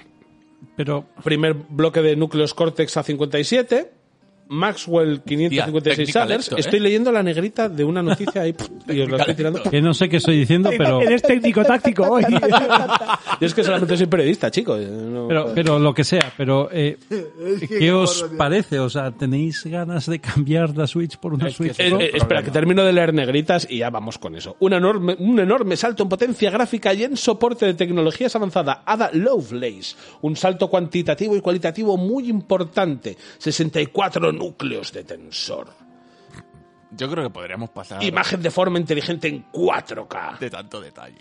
Pero 0.77 1.07
primer 1.25 1.55
bloque 1.55 2.03
de 2.03 2.17
núcleos 2.17 2.55
Cortex 2.55 2.97
A57, 2.97 3.89
Maxwell 4.51 5.23
556 5.23 5.97
technical 5.97 6.23
shaders. 6.29 6.45
esto, 6.45 6.57
¿eh? 6.57 6.61
Estoy 6.61 6.81
leyendo 6.81 7.13
la 7.13 7.23
negrita 7.23 7.69
de 7.69 7.85
una 7.85 8.03
noticia 8.03 8.43
ahí 8.43 8.55
y 8.89 9.01
os 9.01 9.09
la 9.11 9.19
estoy 9.19 9.35
tirando. 9.37 9.63
que 9.63 9.81
no 9.81 9.95
sé 9.95 10.09
qué 10.09 10.17
estoy 10.17 10.39
diciendo, 10.39 10.71
pero, 10.77 11.01
Eres 11.01 11.23
técnico 11.23 11.65
táctico 11.65 12.03
hoy. 12.03 12.25
Yo 13.41 13.47
es 13.47 13.55
que 13.55 13.63
solamente 13.65 13.97
soy 13.97 14.07
periodista, 14.07 14.51
chicos. 14.51 14.81
no- 14.81 15.29
pero, 15.29 15.53
pero 15.55 15.79
lo 15.79 15.95
que 15.95 16.03
sea. 16.05 16.33
Pero, 16.37 16.69
eh, 16.73 16.99
¿qué 17.69 17.93
os 17.93 18.27
parece? 18.37 18.81
O 18.81 18.91
sea, 18.91 19.13
¿tenéis 19.13 19.65
ganas 19.67 20.07
de 20.07 20.19
cambiar 20.21 20.77
la 20.77 20.87
Switch 20.87 21.17
por 21.17 21.33
una 21.35 21.47
Es 21.49 21.53
que 21.57 21.57
Switch 21.73 21.81
es- 21.81 21.87
Eh, 21.87 21.91
Pro? 21.91 22.01
eh, 22.01 22.11
espera, 22.15 22.43
que 22.43 22.51
termino 22.51 22.83
de 22.85 22.93
leer 22.93 23.15
negritas 23.15 23.67
y 23.71 23.79
ya 23.79 23.91
vamos 23.91 24.19
con 24.19 24.35
eso. 24.35 24.57
Un 24.59 24.73
enorme, 24.73 25.15
un 25.21 25.39
enorme 25.39 25.77
salto 25.77 26.03
en 26.03 26.09
potencia 26.09 26.51
gráfica 26.51 26.93
y 26.93 27.05
en 27.05 27.17
soporte 27.17 27.67
de 27.67 27.75
tecnologías 27.75 28.35
avanzada. 28.35 28.83
Ada 28.85 29.11
Lovelace. 29.13 29.95
Un 30.23 30.35
salto 30.35 30.69
cuantitativo 30.69 31.37
y 31.37 31.41
cualitativo 31.41 31.97
muy 31.97 32.29
importante. 32.29 33.17
64 33.39 34.33
núcleos 34.41 34.91
de 34.93 35.05
tensor. 35.05 35.69
Yo 36.93 37.09
creo 37.11 37.25
que 37.25 37.31
podríamos 37.31 37.71
pasar 37.71 38.03
Imagen 38.03 38.43
de 38.43 38.51
forma 38.51 38.79
inteligente 38.79 39.29
en 39.29 39.45
4K. 39.53 40.39
de 40.39 40.51
tanto 40.51 40.81
detalle. 40.81 41.19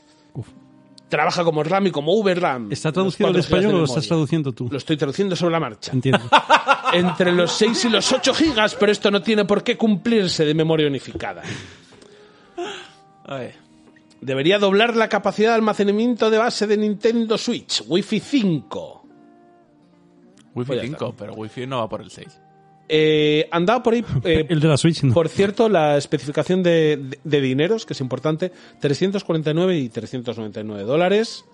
Trabaja 1.09 1.43
como 1.43 1.63
RAM 1.63 1.88
y 1.88 1.91
como 1.91 2.15
VRAM. 2.24 2.72
¿Está 2.72 2.91
traducido 2.91 3.28
al 3.28 3.34
4 3.34 3.43
gigas 3.43 3.45
español 3.45 3.76
o 3.76 3.78
lo 3.80 3.86
estás 3.86 4.07
traduciendo 4.07 4.51
tú? 4.53 4.70
Lo 4.72 4.78
estoy 4.78 4.95
traduciendo 4.95 5.36
sobre 5.36 5.53
la 5.53 5.59
marcha. 5.59 5.91
Entiendo. 5.91 6.22
Entre 6.93 7.32
los 7.32 7.51
6 7.51 7.86
y 7.86 7.89
los 7.89 8.11
8 8.11 8.34
gigas, 8.34 8.76
pero 8.76 8.91
esto 8.91 9.11
no 9.11 9.22
tiene 9.22 9.45
por 9.45 9.63
qué 9.63 9.76
cumplirse 9.76 10.45
de 10.45 10.53
memoria 10.53 10.88
unificada. 10.88 11.43
Debería 14.22 14.59
doblar 14.59 14.95
la 14.95 15.09
capacidad 15.09 15.49
de 15.49 15.55
almacenamiento 15.55 16.30
de 16.30 16.38
base 16.38 16.67
de 16.67 16.78
Nintendo 16.78 17.38
Switch, 17.38 17.84
Wi-Fi 17.88 18.20
5. 18.20 19.07
Wi-Fi 20.55 20.67
Pues 20.67 20.82
ya 20.82 20.88
5, 20.88 21.15
pero 21.17 21.34
Wi-Fi 21.34 21.67
no 21.67 21.78
va 21.78 21.89
por 21.89 22.01
el 22.01 22.09
6. 22.09 22.39
Eh, 22.91 23.47
andaba 23.51 23.83
por 23.83 23.93
ahí, 23.93 24.03
eh, 24.23 24.47
El 24.49 24.59
de 24.59 24.67
la 24.67 24.75
Switch 24.77 25.03
no. 25.03 25.13
por 25.13 25.29
cierto, 25.29 25.69
la 25.69 25.95
especificación 25.97 26.63
de, 26.63 26.97
de- 26.97 27.19
de 27.23 27.41
dineros, 27.41 27.85
que 27.85 27.93
es 27.93 28.01
importante, 28.01 28.51
349 28.79 29.77
y 29.77 29.89
399 29.89 30.83
dólares. 30.83 31.45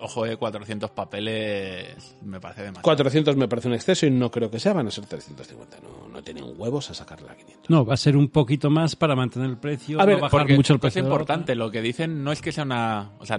Ojo, 0.00 0.24
de 0.24 0.38
400 0.38 0.90
papeles 0.92 2.16
me 2.22 2.40
parece 2.40 2.62
demasiado. 2.62 2.82
400 2.82 3.36
me 3.36 3.46
parece 3.46 3.68
un 3.68 3.74
exceso 3.74 4.06
y 4.06 4.10
no 4.10 4.30
creo 4.30 4.50
que 4.50 4.58
sea, 4.58 4.72
van 4.72 4.86
a 4.86 4.90
ser 4.90 5.04
350. 5.04 5.76
No, 5.82 6.08
no 6.08 6.22
tienen 6.22 6.44
huevos 6.56 6.88
a 6.90 6.94
sacarla 6.94 7.32
a 7.32 7.36
500. 7.36 7.68
No, 7.68 7.84
va 7.84 7.92
a 7.92 7.96
ser 7.98 8.16
un 8.16 8.28
poquito 8.28 8.70
más 8.70 8.96
para 8.96 9.14
mantener 9.14 9.50
el 9.50 9.58
precio, 9.58 10.00
A 10.00 10.06
ver, 10.06 10.16
no 10.16 10.22
bajar 10.22 10.48
mucho 10.48 10.72
el 10.72 10.76
es 10.78 10.80
precio. 10.80 11.02
la 11.02 11.08
importante, 11.08 11.54
lo 11.54 11.70
que 11.70 11.82
dicen 11.82 12.24
no 12.24 12.32
es 12.32 12.40
que 12.40 12.52
sea 12.52 12.64
una... 12.64 13.10
O 13.18 13.26
sea, 13.26 13.38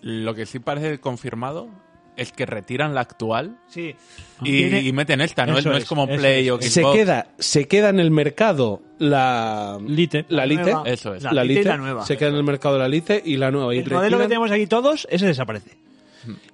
lo 0.00 0.34
que 0.34 0.46
sí 0.46 0.58
parece 0.58 0.98
confirmado 0.98 1.68
es 2.16 2.32
que 2.32 2.44
retiran 2.46 2.94
la 2.94 3.00
actual 3.02 3.58
Sí. 3.68 3.94
y, 4.42 4.50
Tiene- 4.50 4.82
y 4.82 4.92
meten 4.92 5.20
esta, 5.20 5.46
¿no? 5.46 5.56
Eso 5.58 5.70
no 5.70 5.76
es 5.76 5.84
es, 5.84 5.88
como 5.88 6.06
Play 6.06 6.46
es. 6.46 6.52
o 6.52 6.60
Se 6.60 6.82
queda, 6.82 7.28
se 7.38 7.66
queda 7.68 7.88
en 7.88 8.00
el 8.00 8.10
mercado 8.10 8.82
la 8.98 9.78
Lite. 9.86 10.26
la 10.28 10.44
Lite, 10.46 10.62
nueva. 10.62 10.82
Eso 10.86 11.14
es. 11.14 11.22
La 11.22 11.32
la 11.32 11.44
Lite 11.44 11.60
y 11.60 11.64
la 11.64 11.76
nueva. 11.78 12.04
se 12.06 12.16
queda 12.16 12.28
en 12.30 12.36
el 12.36 12.44
mercado 12.44 12.78
la 12.78 12.88
Lite 12.88 13.22
y 13.24 13.36
la 13.36 13.50
nueva. 13.50 13.74
Y 13.74 13.78
El 13.78 13.90
modelo 13.90 14.18
que 14.18 14.24
tenemos 14.24 14.50
aquí 14.50 14.66
todos, 14.66 15.06
ese 15.10 15.26
desaparece. 15.26 15.76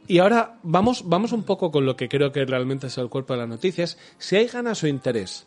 Y 0.06 0.18
ahora 0.20 0.58
vamos, 0.62 1.02
vamos 1.06 1.32
un 1.32 1.42
poco 1.42 1.70
con 1.70 1.84
lo 1.84 1.94
que 1.94 2.08
creo 2.08 2.32
que 2.32 2.44
realmente 2.46 2.86
es 2.86 2.96
el 2.96 3.08
cuerpo 3.10 3.34
de 3.34 3.40
las 3.40 3.48
noticias. 3.48 3.98
Si 4.16 4.36
hay 4.36 4.46
ganas 4.46 4.82
o 4.82 4.86
interés. 4.86 5.46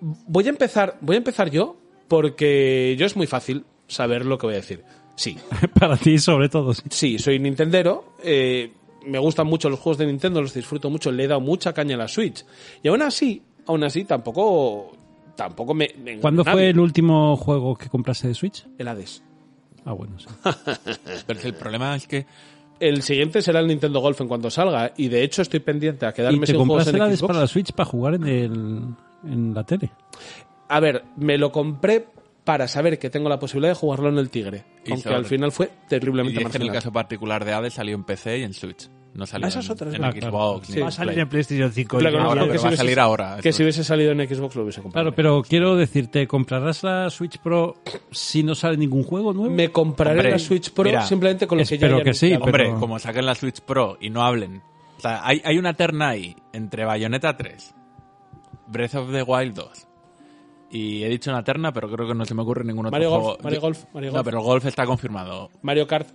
Voy 0.00 0.46
a 0.46 0.48
empezar, 0.50 0.96
voy 1.00 1.14
a 1.14 1.18
empezar 1.18 1.50
yo, 1.50 1.76
porque 2.08 2.96
yo 2.98 3.06
es 3.06 3.16
muy 3.16 3.26
fácil 3.26 3.64
saber 3.86 4.24
lo 4.26 4.38
que 4.38 4.46
voy 4.46 4.54
a 4.54 4.58
decir. 4.58 4.82
Sí, 5.16 5.36
Para 5.78 5.96
ti, 5.96 6.18
sobre 6.18 6.48
todo. 6.48 6.74
sí. 6.74 6.82
sí, 6.90 7.18
soy 7.18 7.38
Nintendero. 7.38 8.14
eh, 8.22 8.72
me 9.08 9.18
gustan 9.18 9.46
mucho 9.46 9.68
los 9.70 9.80
juegos 9.80 9.98
de 9.98 10.06
Nintendo, 10.06 10.40
los 10.40 10.54
disfruto 10.54 10.90
mucho, 10.90 11.10
le 11.10 11.24
he 11.24 11.28
dado 11.28 11.40
mucha 11.40 11.72
caña 11.72 11.94
a 11.94 11.98
la 11.98 12.08
Switch. 12.08 12.44
Y 12.82 12.88
aún 12.88 13.02
así, 13.02 13.42
aún 13.66 13.82
así, 13.84 14.04
tampoco, 14.04 14.92
tampoco 15.36 15.74
me. 15.74 15.88
me 15.96 16.12
engaña 16.12 16.20
¿Cuándo 16.20 16.44
nadie. 16.44 16.54
fue 16.54 16.68
el 16.70 16.78
último 16.80 17.36
juego 17.36 17.76
que 17.76 17.88
compraste 17.88 18.28
de 18.28 18.34
Switch? 18.34 18.66
El 18.78 18.88
Hades. 18.88 19.22
Ah, 19.84 19.92
bueno, 19.92 20.18
sí. 20.18 20.26
Pero 21.26 21.40
el 21.42 21.54
problema 21.54 21.96
es 21.96 22.06
que 22.06 22.26
El 22.80 23.02
siguiente 23.02 23.42
será 23.42 23.60
el 23.60 23.66
Nintendo 23.66 24.00
Golf 24.00 24.20
en 24.20 24.28
cuanto 24.28 24.50
salga. 24.50 24.92
Y 24.96 25.08
de 25.08 25.22
hecho 25.24 25.42
estoy 25.42 25.60
pendiente 25.60 26.06
a 26.06 26.10
¿Y 26.10 26.12
quedarme 26.12 26.40
te 26.40 26.46
sin 26.52 26.56
juegos 26.56 26.84
compraste 26.84 27.02
en 27.02 27.10
de 27.10 27.16
Xbox. 27.16 27.26
para 27.28 27.40
la 27.40 27.46
Switch 27.46 27.72
para 27.72 27.88
jugar 27.88 28.14
en, 28.14 28.26
el, 28.26 28.82
en 29.24 29.54
la 29.54 29.64
tele? 29.64 29.90
A 30.68 30.80
ver, 30.80 31.04
me 31.16 31.38
lo 31.38 31.50
compré 31.50 32.06
para 32.44 32.68
saber 32.68 32.98
que 32.98 33.10
tengo 33.10 33.28
la 33.28 33.38
posibilidad 33.38 33.72
de 33.72 33.74
jugarlo 33.78 34.08
en 34.08 34.18
el 34.18 34.30
Tigre. 34.30 34.64
Y 34.84 34.92
aunque 34.92 35.08
al 35.10 35.24
final 35.26 35.52
fue 35.52 35.66
y 35.66 35.88
terriblemente 35.88 36.42
es 36.42 36.48
que 36.48 36.56
en 36.56 36.62
el 36.62 36.72
caso 36.72 36.92
particular 36.92 37.44
de 37.44 37.52
Hades 37.52 37.74
salió 37.74 37.94
en 37.94 38.04
PC 38.04 38.38
y 38.38 38.42
en 38.42 38.54
Switch. 38.54 38.88
No 39.14 39.26
salió 39.26 39.46
Ah, 39.46 39.48
esa 39.48 39.60
es 39.60 39.70
en. 39.70 40.22
Xbox. 40.22 40.66
Sí. 40.68 40.74
ni 40.74 40.80
Va 40.80 40.88
a 40.88 40.90
salir 40.92 41.18
en 41.18 41.28
PlayStation 41.28 41.72
5. 41.72 41.98
Claro, 41.98 42.34
no, 42.34 42.46
que 42.46 42.58
si 42.58 42.64
va 42.64 42.68
a 42.68 42.72
hubiese- 42.72 42.76
salir 42.76 43.00
ahora. 43.00 43.38
Que 43.42 43.52
si 43.52 43.62
hubiese 43.62 43.82
salido 43.82 44.12
en 44.12 44.28
Xbox 44.28 44.54
lo 44.54 44.62
hubiese 44.62 44.80
comprado. 44.82 45.04
Claro, 45.06 45.16
pero 45.16 45.42
quiero 45.42 45.74
decirte, 45.76 46.26
¿comprarás 46.28 46.82
la 46.84 47.10
Switch 47.10 47.38
Pro 47.38 47.76
si 48.12 48.42
no 48.44 48.54
sale 48.54 48.76
ningún 48.76 49.02
juego 49.02 49.32
nuevo? 49.32 49.52
Me 49.52 49.70
compraré 49.72 50.18
Hombre, 50.18 50.30
la 50.32 50.38
Switch 50.38 50.70
Pro 50.72 50.84
mira, 50.84 51.02
simplemente 51.06 51.46
con 51.48 51.58
lo 51.58 51.64
que 51.64 51.68
ya 51.68 51.74
espero 51.86 52.02
que 52.04 52.14
sí. 52.14 52.32
Hombre, 52.34 52.72
como 52.78 52.98
saquen 52.98 53.26
la 53.26 53.34
Switch 53.34 53.60
Pro 53.60 53.96
y 54.00 54.10
no 54.10 54.22
hablen. 54.22 54.62
O 54.98 55.00
sea, 55.00 55.20
hay, 55.26 55.40
hay 55.44 55.58
una 55.58 55.74
terna 55.74 56.10
ahí 56.10 56.36
entre 56.52 56.84
Bayonetta 56.84 57.36
3, 57.36 57.74
Breath 58.68 58.94
of 58.94 59.10
the 59.10 59.22
Wild 59.22 59.54
2. 59.54 59.86
Y 60.70 61.02
he 61.02 61.08
dicho 61.08 61.30
una 61.30 61.42
terna, 61.42 61.72
pero 61.72 61.88
creo 61.90 62.06
que 62.06 62.14
no 62.14 62.24
se 62.26 62.34
me 62.34 62.42
ocurre 62.42 62.62
ningún 62.62 62.86
otro 62.86 62.92
Mario 62.94 63.08
juego. 63.10 63.24
Golf, 63.30 63.42
Mario 63.42 63.60
Golf, 63.62 63.84
Mario 63.94 64.10
No, 64.10 64.12
Golf. 64.18 64.24
pero 64.26 64.38
el 64.38 64.44
Golf 64.44 64.66
está 64.66 64.84
confirmado. 64.86 65.50
Mario 65.62 65.86
Kart. 65.86 66.08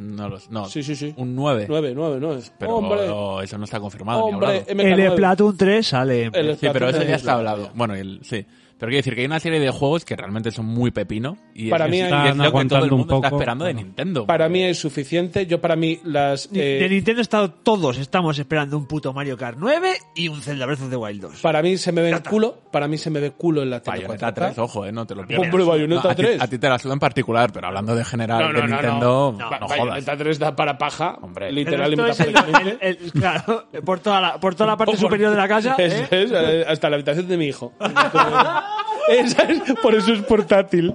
No, 0.00 0.30
lo- 0.30 0.38
no. 0.48 0.64
Sí, 0.64 0.82
sí, 0.82 0.96
sí. 0.96 1.12
Un 1.18 1.34
9. 1.36 1.66
9, 1.68 1.92
9, 1.94 2.16
9. 2.20 2.42
Pero 2.58 2.76
hombre, 2.76 3.04
eso 3.44 3.58
no 3.58 3.64
está 3.64 3.78
confirmado 3.78 4.26
ni 4.26 4.32
hombre, 4.32 4.46
hablado. 4.60 4.66
MK9. 4.66 5.04
El 5.06 5.12
Splatoon 5.12 5.56
3 5.58 5.86
sale. 5.86 6.30
El 6.32 6.56
Sí, 6.56 6.66
pero 6.72 6.88
eso 6.88 7.02
ya 7.02 7.10
es 7.10 7.20
está 7.20 7.32
la 7.32 7.38
hablado. 7.38 7.70
Bueno, 7.74 7.94
el, 7.94 8.20
sí. 8.22 8.46
Pero 8.80 8.88
quiero 8.90 8.98
decir 9.00 9.14
que 9.14 9.20
hay 9.20 9.26
una 9.26 9.38
serie 9.40 9.60
de 9.60 9.70
juegos 9.70 10.04
que 10.06 10.16
realmente 10.16 10.50
son 10.50 10.64
muy 10.66 10.90
pepino. 10.90 11.36
Y 11.54 11.68
Para 11.70 11.84
es, 11.84 11.90
mí 11.90 12.00
hay- 12.00 12.06
es 12.06 12.10
lo 12.36 12.44
Están 12.46 12.62
que 12.62 12.68
todo 12.70 12.84
el 12.84 12.90
mundo 12.90 13.14
está 13.16 13.28
poco. 13.28 13.36
esperando 13.36 13.64
de 13.66 13.74
Nintendo. 13.74 14.26
Para 14.26 14.48
mí 14.48 14.62
es 14.64 14.78
suficiente. 14.78 15.46
Yo 15.46 15.60
para 15.60 15.76
mí 15.76 16.00
las... 16.02 16.48
Eh, 16.54 16.78
de 16.80 16.88
Nintendo 16.88 17.20
está, 17.20 17.46
todos 17.48 17.98
estamos 17.98 18.38
esperando 18.38 18.78
un 18.78 18.86
puto 18.86 19.12
Mario 19.12 19.36
Kart 19.36 19.58
9 19.60 19.92
y 20.16 20.28
un 20.28 20.40
Zelda 20.40 20.64
Breath 20.66 20.80
of 20.80 20.90
the 20.90 20.96
Wild 20.96 21.20
2. 21.20 21.40
para 21.42 21.60
mí 21.62 21.76
se 21.76 21.92
me 21.92 22.00
ve 22.02 22.10
el 22.10 22.22
culo. 22.22 22.58
Para 22.72 22.88
mí 22.88 22.96
se 22.96 23.10
me 23.10 23.20
ve 23.20 23.32
culo 23.32 23.62
en 23.62 23.70
la 23.70 23.80
tele 23.82 23.98
Bayonetta 24.06 24.28
4K. 24.30 24.34
3, 24.34 24.58
ojo, 24.58 24.86
eh, 24.86 24.92
no 24.92 25.06
te 25.06 25.14
lo 25.14 25.26
pierdas. 25.26 25.46
Hombre, 25.52 25.64
Bayonetta 25.64 26.02
No, 26.04 26.10
a 26.10 26.14
ti- 26.14 26.22
3. 26.22 26.40
A 26.42 26.46
ti 26.48 26.58
te 26.58 26.68
la 26.68 26.78
suda 26.78 26.94
en 26.94 27.00
particular, 27.00 27.52
pero 27.52 27.66
hablando 27.66 27.94
de 27.94 28.04
general 28.04 28.38
No, 28.40 28.48
no, 28.52 28.54
de 28.54 28.60
no, 28.60 28.66
Nintendo, 28.68 29.34
no. 29.38 29.38
no, 29.38 29.46
jodas. 29.66 29.68
Bayonetta 29.78 30.16
3 30.16 30.38
da 30.38 30.56
para 30.56 30.78
paja. 30.78 31.18
Hombre. 31.20 31.52
Literal 31.52 31.92
es 32.08 32.20
el- 32.20 32.34
el- 32.36 32.78
el- 32.80 33.12
claro, 33.12 33.66
por 33.84 34.00
toda 34.00 34.20
la, 34.22 34.40
por 34.40 34.54
toda 34.54 34.68
la 34.68 34.76
parte 34.78 34.96
superior 34.96 35.30
de 35.32 35.36
la 35.36 35.48
casa. 35.48 35.74
¿eh? 35.78 36.06
es, 36.10 36.30
eh, 36.32 36.64
hasta 36.66 36.88
la 36.88 36.96
habitación 36.96 37.28
de 37.28 37.36
mi 37.36 37.46
hijo. 37.46 37.72
Esa 39.10 39.42
es- 39.44 39.62
por 39.82 39.94
eso 39.94 40.12
es 40.12 40.22
portátil. 40.22 40.94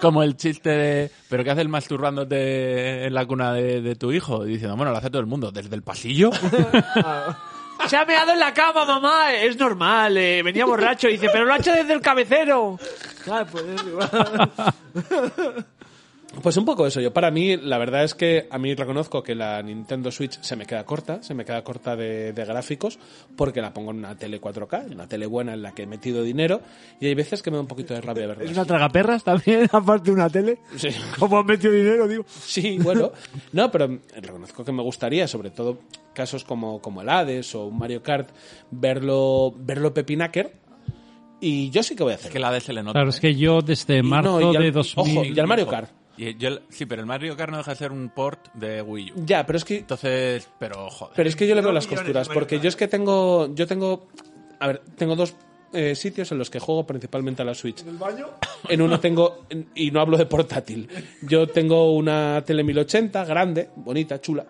Como 0.00 0.22
el 0.22 0.36
chiste 0.36 0.70
de, 0.70 1.10
¿pero 1.28 1.44
qué 1.44 1.50
hace 1.50 1.60
el 1.60 1.68
masturbándote 1.68 3.04
en 3.06 3.12
la 3.14 3.26
cuna 3.26 3.52
de, 3.52 3.82
de 3.82 3.94
tu 3.96 4.12
hijo? 4.12 4.46
Y 4.46 4.52
diciendo, 4.52 4.76
bueno, 4.76 4.92
lo 4.92 4.98
hace 4.98 5.10
todo 5.10 5.20
el 5.20 5.26
mundo, 5.26 5.50
desde 5.52 5.74
el 5.74 5.82
pasillo. 5.82 6.30
Se 7.86 7.96
ha 7.96 8.04
meado 8.04 8.32
en 8.32 8.38
la 8.38 8.52
cama, 8.54 8.84
mamá. 8.84 9.32
Es 9.34 9.58
normal. 9.58 10.16
eh, 10.16 10.42
venía 10.42 10.64
borracho 10.66 11.08
y 11.08 11.12
dice, 11.12 11.28
pero 11.32 11.44
lo 11.46 11.52
ha 11.54 11.56
hecho 11.58 11.72
desde 11.72 11.92
el 11.94 12.00
cabecero. 12.02 12.78
Ah, 13.30 13.44
pues 13.50 13.64
es 13.64 13.82
igual. 13.84 14.50
Pues 16.42 16.56
un 16.56 16.64
poco 16.64 16.86
eso. 16.86 17.00
Yo 17.00 17.12
para 17.12 17.32
mí, 17.32 17.56
la 17.56 17.76
verdad 17.76 18.04
es 18.04 18.14
que 18.14 18.46
a 18.50 18.56
mí 18.58 18.72
reconozco 18.74 19.20
que 19.22 19.34
la 19.34 19.60
Nintendo 19.62 20.12
Switch 20.12 20.40
se 20.40 20.54
me 20.54 20.64
queda 20.64 20.84
corta, 20.84 21.20
se 21.24 21.34
me 21.34 21.44
queda 21.44 21.62
corta 21.64 21.96
de, 21.96 22.32
de 22.32 22.44
gráficos, 22.44 23.00
porque 23.36 23.60
la 23.60 23.74
pongo 23.74 23.90
en 23.90 23.98
una 23.98 24.16
tele 24.16 24.40
4K, 24.40 24.86
en 24.86 24.92
una 24.94 25.08
tele 25.08 25.26
buena 25.26 25.54
en 25.54 25.62
la 25.62 25.72
que 25.72 25.82
he 25.82 25.86
metido 25.86 26.22
dinero, 26.22 26.60
y 27.00 27.06
hay 27.06 27.14
veces 27.14 27.42
que 27.42 27.50
me 27.50 27.56
da 27.56 27.62
un 27.62 27.66
poquito 27.66 27.94
de 27.94 28.00
rabia 28.00 28.28
verla. 28.28 28.44
Es 28.44 28.52
una 28.52 28.64
tragaperras 28.64 29.24
también, 29.24 29.68
aparte 29.72 30.04
de 30.04 30.12
una 30.12 30.30
tele. 30.30 30.58
Sí. 30.76 30.88
Como 31.18 31.38
han 31.40 31.46
metido 31.46 31.72
dinero, 31.72 32.06
digo. 32.06 32.24
Sí, 32.28 32.78
bueno. 32.80 33.10
No, 33.52 33.68
pero 33.72 33.98
reconozco 34.14 34.64
que 34.64 34.70
me 34.70 34.82
gustaría, 34.84 35.26
sobre 35.26 35.50
todo 35.50 35.80
casos 36.14 36.44
como, 36.44 36.80
como 36.80 37.02
el 37.02 37.08
Hades 37.08 37.52
o 37.56 37.66
un 37.66 37.76
Mario 37.76 38.04
Kart, 38.04 38.30
verlo, 38.70 39.52
verlo 39.56 39.92
pepinaker. 39.92 40.52
Y 41.40 41.70
yo 41.70 41.82
sí 41.82 41.96
que 41.96 42.02
voy 42.02 42.12
a 42.12 42.14
Es 42.16 42.20
hacer. 42.20 42.32
que 42.32 42.38
la 42.38 42.52
de 42.52 42.60
se 42.60 42.72
le 42.72 42.82
nota. 42.82 42.92
Claro, 42.92 43.10
es 43.10 43.18
que 43.18 43.34
yo 43.34 43.62
desde 43.62 43.98
Y 43.98 44.02
marzo 44.02 44.38
no, 44.40 44.52
y 44.52 44.56
al- 44.56 44.62
de 44.62 44.70
2000... 44.70 44.94
Ojo, 45.18 45.24
y 45.24 45.40
al 45.40 45.46
Mario 45.46 45.66
Kart. 45.66 45.90
Y 46.22 46.36
yo- 46.36 46.58
sí, 46.68 46.84
pero 46.86 47.00
el 47.00 47.06
Mario 47.06 47.34
Kart 47.36 47.50
no 47.50 47.58
deja 47.58 47.70
de 47.70 47.76
ser 47.78 47.92
un 47.92 48.10
port 48.10 48.48
de 48.54 48.82
Wii 48.82 49.12
U. 49.12 49.22
Ya, 49.24 49.46
pero 49.46 49.56
es 49.56 49.64
que 49.64 49.78
Entonces, 49.78 50.48
pero 50.58 50.90
joder. 50.90 51.14
Pero 51.16 51.28
es 51.28 51.34
que 51.36 51.46
yo 51.46 51.54
le 51.54 51.62
veo 51.62 51.72
las 51.72 51.86
costuras, 51.86 52.28
porque 52.28 52.60
yo 52.60 52.68
es 52.68 52.76
que 52.76 52.88
tengo, 52.88 53.54
yo 53.54 53.66
tengo, 53.66 54.08
a 54.58 54.66
ver, 54.66 54.82
tengo 54.96 55.16
dos 55.16 55.34
eh, 55.72 55.94
sitios 55.94 56.30
en 56.32 56.38
los 56.38 56.50
que 56.50 56.58
juego 56.58 56.84
principalmente 56.84 57.42
a 57.42 57.44
la 57.44 57.54
Switch. 57.54 57.82
¿En 57.82 57.90
el 57.90 57.96
baño? 57.96 58.26
En 58.68 58.82
uno 58.82 58.98
tengo, 59.00 59.44
en- 59.48 59.70
y 59.74 59.90
no 59.92 60.00
hablo 60.00 60.18
de 60.18 60.26
portátil, 60.26 60.88
yo 61.22 61.46
tengo 61.46 61.94
una 61.94 62.42
tele 62.44 62.64
1080 62.64 63.24
grande, 63.24 63.70
bonita, 63.76 64.20
chula, 64.20 64.44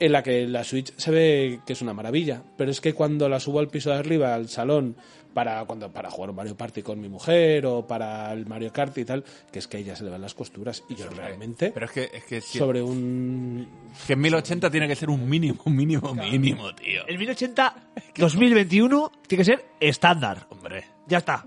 en 0.00 0.12
la 0.12 0.22
que 0.22 0.46
la 0.48 0.64
Switch 0.64 0.92
se 0.96 1.10
ve 1.10 1.60
que 1.66 1.74
es 1.74 1.82
una 1.82 1.94
maravilla, 1.94 2.42
pero 2.56 2.70
es 2.70 2.80
que 2.80 2.94
cuando 2.94 3.28
la 3.28 3.38
subo 3.38 3.60
al 3.60 3.68
piso 3.68 3.90
de 3.90 3.96
arriba, 3.96 4.34
al 4.34 4.48
salón, 4.48 4.96
para 5.34 5.64
cuando 5.64 5.92
para 5.92 6.10
jugar 6.10 6.30
un 6.30 6.36
Mario 6.36 6.56
Party 6.56 6.82
con 6.82 7.00
mi 7.00 7.08
mujer 7.08 7.64
o 7.64 7.86
para 7.86 8.32
el 8.32 8.46
Mario 8.46 8.72
Kart 8.72 8.98
y 8.98 9.04
tal, 9.04 9.22
que 9.52 9.60
es 9.60 9.68
que 9.68 9.76
a 9.76 9.80
ella 9.80 9.94
se 9.94 10.02
le 10.02 10.10
van 10.10 10.20
las 10.22 10.34
costuras 10.34 10.82
y 10.88 10.96
yo 10.96 11.08
realmente 11.10 11.70
Pero 11.72 11.86
es 11.86 11.92
que, 11.92 12.10
es 12.12 12.24
que, 12.24 12.40
si- 12.40 12.58
sobre 12.58 12.82
un 12.82 13.68
que 14.08 14.14
en 14.14 14.20
1080 14.20 14.70
tiene 14.70 14.88
que 14.88 14.96
ser 14.96 15.08
un 15.08 15.28
mínimo, 15.28 15.62
mínimo, 15.66 16.14
mínimo, 16.14 16.74
tío. 16.74 17.06
El 17.06 17.16
1080 17.18 17.74
2021 18.16 19.12
tiene 19.28 19.40
que 19.40 19.44
ser 19.44 19.64
estándar. 19.80 20.46
Hombre. 20.50 20.84
Ya 21.06 21.18
está. 21.18 21.46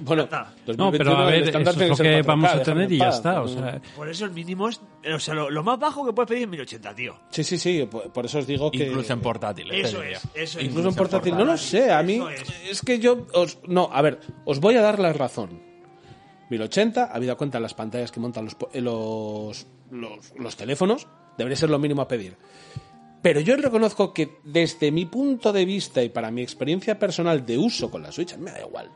Bueno, 0.00 0.28
No, 0.76 0.90
pero 0.90 1.04
2021 1.14 1.18
a 1.18 1.24
ver, 1.26 1.42
eso 1.48 1.58
es 1.58 1.66
lo 1.66 1.96
que 1.96 2.20
4K, 2.22 2.26
vamos 2.26 2.50
a 2.50 2.62
tener 2.62 2.84
en 2.84 2.92
y 2.92 2.98
ya 2.98 3.08
está. 3.08 3.42
O 3.42 3.48
sea, 3.48 3.80
Por 3.96 4.08
eso 4.08 4.24
el 4.24 4.30
mínimo 4.32 4.68
es. 4.68 4.80
O 5.14 5.18
sea, 5.18 5.34
lo, 5.34 5.50
lo 5.50 5.62
más 5.62 5.78
bajo 5.78 6.04
que 6.06 6.12
puedes 6.12 6.28
pedir 6.28 6.42
es 6.44 6.48
1080, 6.48 6.94
tío. 6.94 7.14
Sí, 7.30 7.44
sí, 7.44 7.58
sí, 7.58 7.86
por, 7.90 8.10
por 8.12 8.26
eso 8.26 8.38
os 8.38 8.46
digo 8.46 8.70
que... 8.70 8.86
Incluso 8.86 9.12
en 9.12 9.20
portátiles. 9.20 9.86
Eso 9.88 9.98
te 9.98 10.02
diría. 10.04 10.18
es, 10.18 10.24
eso 10.34 10.58
es. 10.58 10.64
Incluso 10.64 10.88
en 10.88 10.94
portátil, 10.94 11.36
no 11.36 11.44
lo 11.44 11.56
sé, 11.56 11.92
a 11.92 12.02
mí 12.02 12.14
Eso 12.14 12.30
es. 12.30 12.42
es. 12.70 12.82
que 12.82 12.98
yo... 12.98 13.26
Os, 13.34 13.58
no, 13.66 13.88
a 13.92 14.02
ver, 14.02 14.20
os 14.44 14.60
voy 14.60 14.76
a 14.76 14.82
dar 14.82 14.98
la 14.98 15.12
razón. 15.12 15.60
1080, 16.50 17.04
habida 17.12 17.36
cuenta 17.36 17.60
las 17.60 17.74
pantallas 17.74 18.10
que 18.10 18.20
montan 18.20 18.44
los, 18.44 18.54
po- 18.56 18.70
eh, 18.72 18.80
los, 18.80 19.66
los, 19.90 20.32
los 20.36 20.56
teléfonos, 20.56 21.06
debería 21.38 21.56
ser 21.56 21.70
lo 21.70 21.78
mínimo 21.78 22.02
a 22.02 22.08
pedir. 22.08 22.36
Pero 23.22 23.40
yo 23.40 23.54
reconozco 23.56 24.12
que 24.14 24.38
desde 24.44 24.90
mi 24.90 25.04
punto 25.04 25.52
de 25.52 25.64
vista 25.64 26.02
y 26.02 26.08
para 26.08 26.30
mi 26.30 26.42
experiencia 26.42 26.98
personal 26.98 27.44
de 27.44 27.58
uso 27.58 27.90
con 27.90 28.02
la 28.02 28.10
Switch, 28.10 28.36
me 28.36 28.50
da 28.50 28.60
igual. 28.60 28.90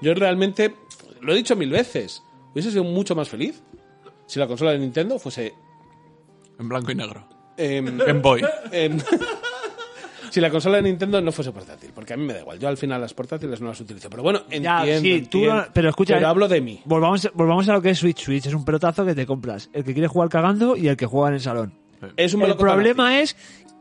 Yo 0.00 0.14
realmente, 0.14 0.74
lo 1.20 1.32
he 1.32 1.36
dicho 1.36 1.56
mil 1.56 1.70
veces, 1.70 2.22
hubiese 2.52 2.70
sido 2.70 2.84
mucho 2.84 3.14
más 3.14 3.28
feliz 3.28 3.62
si 4.26 4.38
la 4.38 4.46
consola 4.46 4.72
de 4.72 4.78
Nintendo 4.78 5.18
fuese... 5.18 5.54
En 6.58 6.68
blanco 6.68 6.92
y 6.92 6.94
negro. 6.94 7.26
em, 7.56 7.98
Game 7.98 8.20
Boy. 8.20 8.42
Em, 8.70 8.98
si 10.30 10.40
la 10.40 10.50
consola 10.50 10.76
de 10.76 10.82
Nintendo 10.82 11.20
no 11.20 11.32
fuese 11.32 11.50
portátil, 11.52 11.90
porque 11.94 12.12
a 12.14 12.16
mí 12.16 12.24
me 12.24 12.34
da 12.34 12.40
igual. 12.40 12.58
Yo 12.58 12.68
al 12.68 12.76
final 12.76 13.00
las 13.00 13.14
portátiles 13.14 13.60
no 13.60 13.68
las 13.68 13.80
utilizo. 13.80 14.08
Pero 14.10 14.22
bueno, 14.22 14.40
entiendo. 14.50 14.84
Ya, 14.86 14.98
sí, 15.00 15.22
tú 15.22 15.38
entiendo. 15.38 15.54
no- 15.56 15.64
pero 15.72 15.88
escucha, 15.88 16.14
Pero 16.14 16.26
eh, 16.26 16.30
hablo 16.30 16.48
de 16.48 16.60
mí. 16.60 16.80
Volvamos, 16.84 17.28
volvamos 17.34 17.68
a 17.68 17.72
lo 17.72 17.82
que 17.82 17.90
es 17.90 17.98
Switch. 17.98 18.22
Switch 18.22 18.46
es 18.46 18.54
un 18.54 18.64
pelotazo 18.64 19.04
que 19.04 19.14
te 19.14 19.26
compras. 19.26 19.68
El 19.72 19.82
que 19.84 19.92
quiere 19.92 20.06
jugar 20.08 20.28
cagando 20.28 20.76
y 20.76 20.88
el 20.88 20.96
que 20.96 21.06
juega 21.06 21.28
en 21.28 21.34
el 21.34 21.40
salón. 21.40 21.74
Es 22.16 22.34
un 22.34 22.40
El 22.42 22.48
melocotón 22.48 22.74
problema 22.74 23.20
es 23.20 23.36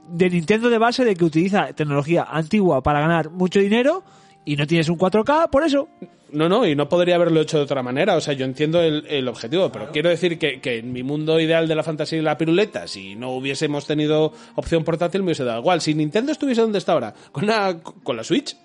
de 0.09 0.29
Nintendo 0.29 0.69
de 0.69 0.77
base 0.79 1.05
de 1.05 1.15
que 1.15 1.23
utiliza 1.25 1.71
tecnología 1.73 2.23
antigua 2.23 2.81
para 2.81 2.99
ganar 3.01 3.29
mucho 3.29 3.59
dinero 3.59 4.03
y 4.49 4.55
no 4.55 4.65
tienes 4.65 4.89
un 4.89 4.97
4K, 4.97 5.51
por 5.51 5.63
eso. 5.63 5.89
No, 6.31 6.49
no, 6.49 6.65
y 6.65 6.75
no 6.75 6.89
podría 6.89 7.13
haberlo 7.13 7.39
hecho 7.39 7.57
de 7.57 7.63
otra 7.65 7.83
manera. 7.83 8.15
O 8.15 8.21
sea, 8.21 8.33
yo 8.33 8.45
entiendo 8.45 8.81
el, 8.81 9.05
el 9.07 9.27
objetivo, 9.27 9.71
pero 9.71 9.91
quiero 9.91 10.09
decir 10.09 10.39
que, 10.39 10.59
que 10.59 10.79
en 10.79 10.91
mi 10.91 11.03
mundo 11.03 11.39
ideal 11.39 11.67
de 11.67 11.75
la 11.75 11.83
fantasía 11.83 12.17
y 12.17 12.23
la 12.23 12.35
piruleta, 12.35 12.87
si 12.87 13.15
no 13.15 13.29
hubiésemos 13.33 13.85
tenido 13.85 14.33
opción 14.55 14.83
portátil, 14.83 15.21
me 15.21 15.27
hubiese 15.27 15.43
dado 15.43 15.59
igual. 15.59 15.81
Si 15.81 15.93
Nintendo 15.93 16.31
estuviese 16.31 16.61
donde 16.61 16.79
está 16.79 16.93
ahora, 16.93 17.13
con 17.31 17.45
la, 17.45 17.77
con 17.79 18.17
la 18.17 18.23
Switch, 18.23 18.57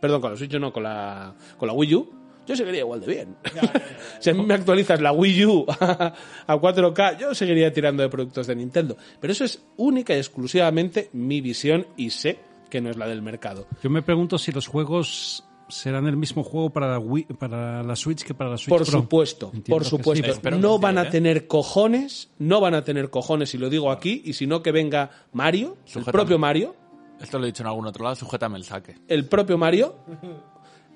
perdón, 0.00 0.20
con 0.20 0.30
la 0.30 0.36
Switch 0.36 0.52
no, 0.52 0.72
con 0.72 0.84
la, 0.84 1.34
con 1.56 1.66
la 1.66 1.74
Wii 1.74 1.94
U, 1.96 2.08
yo 2.46 2.54
seguiría 2.54 2.82
igual 2.82 3.00
de 3.00 3.06
bien. 3.08 3.36
si 4.20 4.30
a 4.30 4.34
mí 4.34 4.46
me 4.46 4.54
actualizas 4.54 5.00
la 5.00 5.10
Wii 5.10 5.44
U 5.44 5.66
a 5.80 6.14
4K, 6.56 7.18
yo 7.18 7.34
seguiría 7.34 7.72
tirando 7.72 8.04
de 8.04 8.08
productos 8.08 8.46
de 8.46 8.54
Nintendo. 8.54 8.96
Pero 9.18 9.32
eso 9.32 9.44
es 9.44 9.60
única 9.76 10.14
y 10.14 10.18
exclusivamente 10.18 11.10
mi 11.12 11.40
visión 11.40 11.88
y 11.96 12.10
sé 12.10 12.51
que 12.72 12.80
no 12.80 12.90
es 12.90 12.96
la 12.96 13.06
del 13.06 13.20
mercado. 13.22 13.66
yo 13.82 13.90
me 13.90 14.00
pregunto 14.02 14.38
si 14.38 14.50
los 14.50 14.66
juegos 14.66 15.44
serán 15.68 16.06
el 16.06 16.16
mismo 16.16 16.42
juego 16.42 16.70
para 16.70 16.88
la, 16.88 16.98
Wii- 16.98 17.36
para 17.38 17.82
la 17.82 17.96
Switch 17.96 18.24
que 18.24 18.34
para 18.34 18.50
la 18.50 18.56
Switch 18.58 18.70
Por 18.70 18.82
Pro. 18.86 19.00
supuesto, 19.00 19.46
Entiendo 19.54 19.70
por 19.76 19.84
sí, 19.84 19.90
supuesto. 19.90 20.40
que 20.42 20.50
no 20.50 20.74
sí, 20.76 20.82
van 20.82 20.98
a 20.98 21.02
¿eh? 21.04 21.10
tener 21.10 21.46
cojones, 21.46 22.30
no 22.38 22.60
van 22.60 22.74
a 22.74 22.82
tener 22.84 23.08
cojones, 23.10 23.54
y 23.54 23.58
lo 23.58 23.68
digo 23.70 23.90
aquí, 23.90 24.22
y 24.24 24.32
si 24.32 24.46
no 24.46 24.62
que 24.62 24.72
venga 24.72 25.10
Mario, 25.32 25.76
el 25.86 25.90
Sujétame. 25.92 26.12
propio 26.12 26.38
Mario, 26.38 26.74
Esto 27.20 27.38
lo 27.38 27.44
he 27.44 27.48
dicho 27.48 27.62
en 27.62 27.68
algún 27.68 27.86
otro 27.86 28.02
lado, 28.04 28.16
sujétame 28.16 28.56
el 28.58 28.64
saque. 28.64 28.96
el 29.08 29.26
propio 29.26 29.56
Mario, 29.56 29.94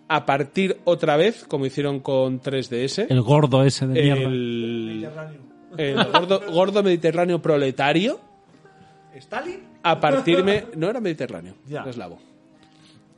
a 0.08 0.26
partir 0.26 0.80
otra 0.84 1.16
vez, 1.16 1.44
como 1.48 1.66
hicieron 1.66 2.00
con 2.00 2.40
3DS, 2.40 3.06
El 3.08 3.22
gordo 3.22 3.64
ese 3.64 3.86
de 3.86 4.02
mierda. 4.02 4.22
el, 4.22 5.08
el 5.78 6.04
gordo, 6.12 6.40
gordo 6.52 6.82
mediterráneo 6.82 7.40
proletario, 7.42 8.20
¿Stalin? 9.18 9.60
a 9.82 10.00
partirme... 10.00 10.66
No 10.76 10.88
era 10.90 11.00
mediterráneo, 11.00 11.54
Ya. 11.66 11.80
era 11.82 11.90
eslavo. 11.90 12.18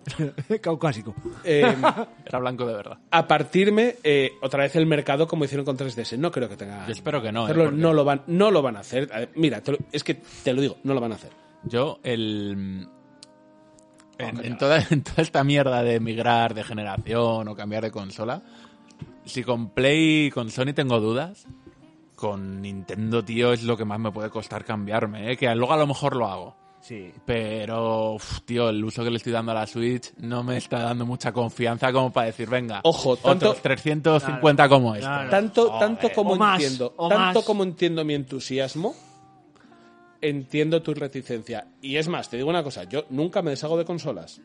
Caucásico. 0.63 1.15
eh, 1.45 1.75
Era 2.25 2.39
blanco 2.39 2.65
de 2.67 2.75
verdad. 2.75 2.99
a 3.11 3.27
partirme 3.29 3.97
eh, 4.03 4.31
otra 4.41 4.63
vez 4.63 4.75
el 4.77 4.87
mercado 4.87 5.27
como 5.29 5.45
hicieron 5.45 5.67
con 5.67 5.77
3DS. 5.77 6.17
No 6.19 6.31
creo 6.31 6.49
que 6.49 6.57
tenga. 6.57 6.87
Yo 6.87 6.93
espero 6.93 7.21
que 7.21 7.31
no, 7.31 7.47
¿eh? 7.49 7.53
Porque- 7.55 7.77
no, 7.77 7.93
lo 7.93 8.05
van, 8.05 8.23
no 8.27 8.51
lo 8.51 8.63
van 8.63 8.77
a 8.77 8.81
hacer. 8.81 9.11
A 9.13 9.19
ver, 9.21 9.31
Mira, 9.35 9.61
te 9.61 9.73
lo- 9.73 9.79
es 9.93 10.03
que 10.05 10.15
te 10.15 10.53
lo 10.55 10.63
digo, 10.63 10.79
no 10.85 10.95
lo 10.95 11.01
van 11.01 11.13
a 11.13 11.17
hacer. 11.17 11.31
Yo, 11.65 11.99
el. 12.03 12.87
En, 14.19 14.45
en 14.45 14.57
toda, 14.59 14.83
en 14.91 15.03
toda 15.03 15.23
esta 15.23 15.45
mierda 15.45 15.83
de 15.83 16.01
migrar 16.01 16.55
de 16.55 16.65
generación 16.65 17.47
o 17.47 17.55
cambiar 17.55 17.85
de 17.85 17.91
consola, 17.93 18.43
si 19.25 19.45
con 19.45 19.71
Play 19.71 20.27
y 20.27 20.31
con 20.31 20.51
Sony 20.51 20.73
tengo 20.75 20.99
dudas, 21.01 21.47
con 22.19 22.61
Nintendo, 22.61 23.25
tío, 23.25 23.53
es 23.53 23.63
lo 23.63 23.77
que 23.77 23.85
más 23.85 24.01
me 24.01 24.11
puede 24.11 24.29
costar 24.29 24.65
cambiarme, 24.65 25.31
¿eh? 25.33 25.37
que 25.37 25.55
luego 25.55 25.73
a 25.73 25.77
lo 25.77 25.87
mejor 25.87 26.17
lo 26.17 26.27
hago. 26.27 26.57
Sí. 26.81 27.13
Pero, 27.25 28.15
uf, 28.15 28.41
tío, 28.45 28.69
el 28.71 28.83
uso 28.85 29.05
que 29.05 29.11
le 29.11 29.17
estoy 29.19 29.33
dando 29.33 29.53
a 29.53 29.55
la 29.55 29.67
Switch 29.67 30.13
no 30.19 30.43
me 30.43 30.57
está 30.57 30.81
dando 30.81 31.07
mucha 31.07 31.33
confianza 31.33 31.93
como 31.93 32.13
para 32.13 32.27
decir, 32.27 32.49
venga, 32.49 32.81
Ojo, 32.83 33.17
tanto- 33.17 33.51
otros 33.51 33.63
350 33.63 34.69
como 34.69 34.95
este. 34.95 35.07
Tanto, 35.31 35.79
tanto 35.79 36.11
como 36.15 36.33
O 36.33 36.53
entiendo, 36.53 36.91
tanto 37.09 37.17
más. 37.39 37.45
como 37.45 37.63
entiendo 37.63 38.05
mi 38.05 38.15
entusiasmo, 38.15 38.95
entiendo 40.21 40.83
tu 40.83 40.95
reticencia. 40.95 41.67
Y 41.83 41.97
es 41.97 42.09
más, 42.09 42.29
te 42.29 42.37
digo 42.37 42.49
una 42.51 42.63
cosa, 42.63 42.85
yo 42.85 43.05
nunca 43.11 43.43
me 43.43 43.51
deshago 43.51 43.77
de 43.79 43.85
consolas. 43.85 44.41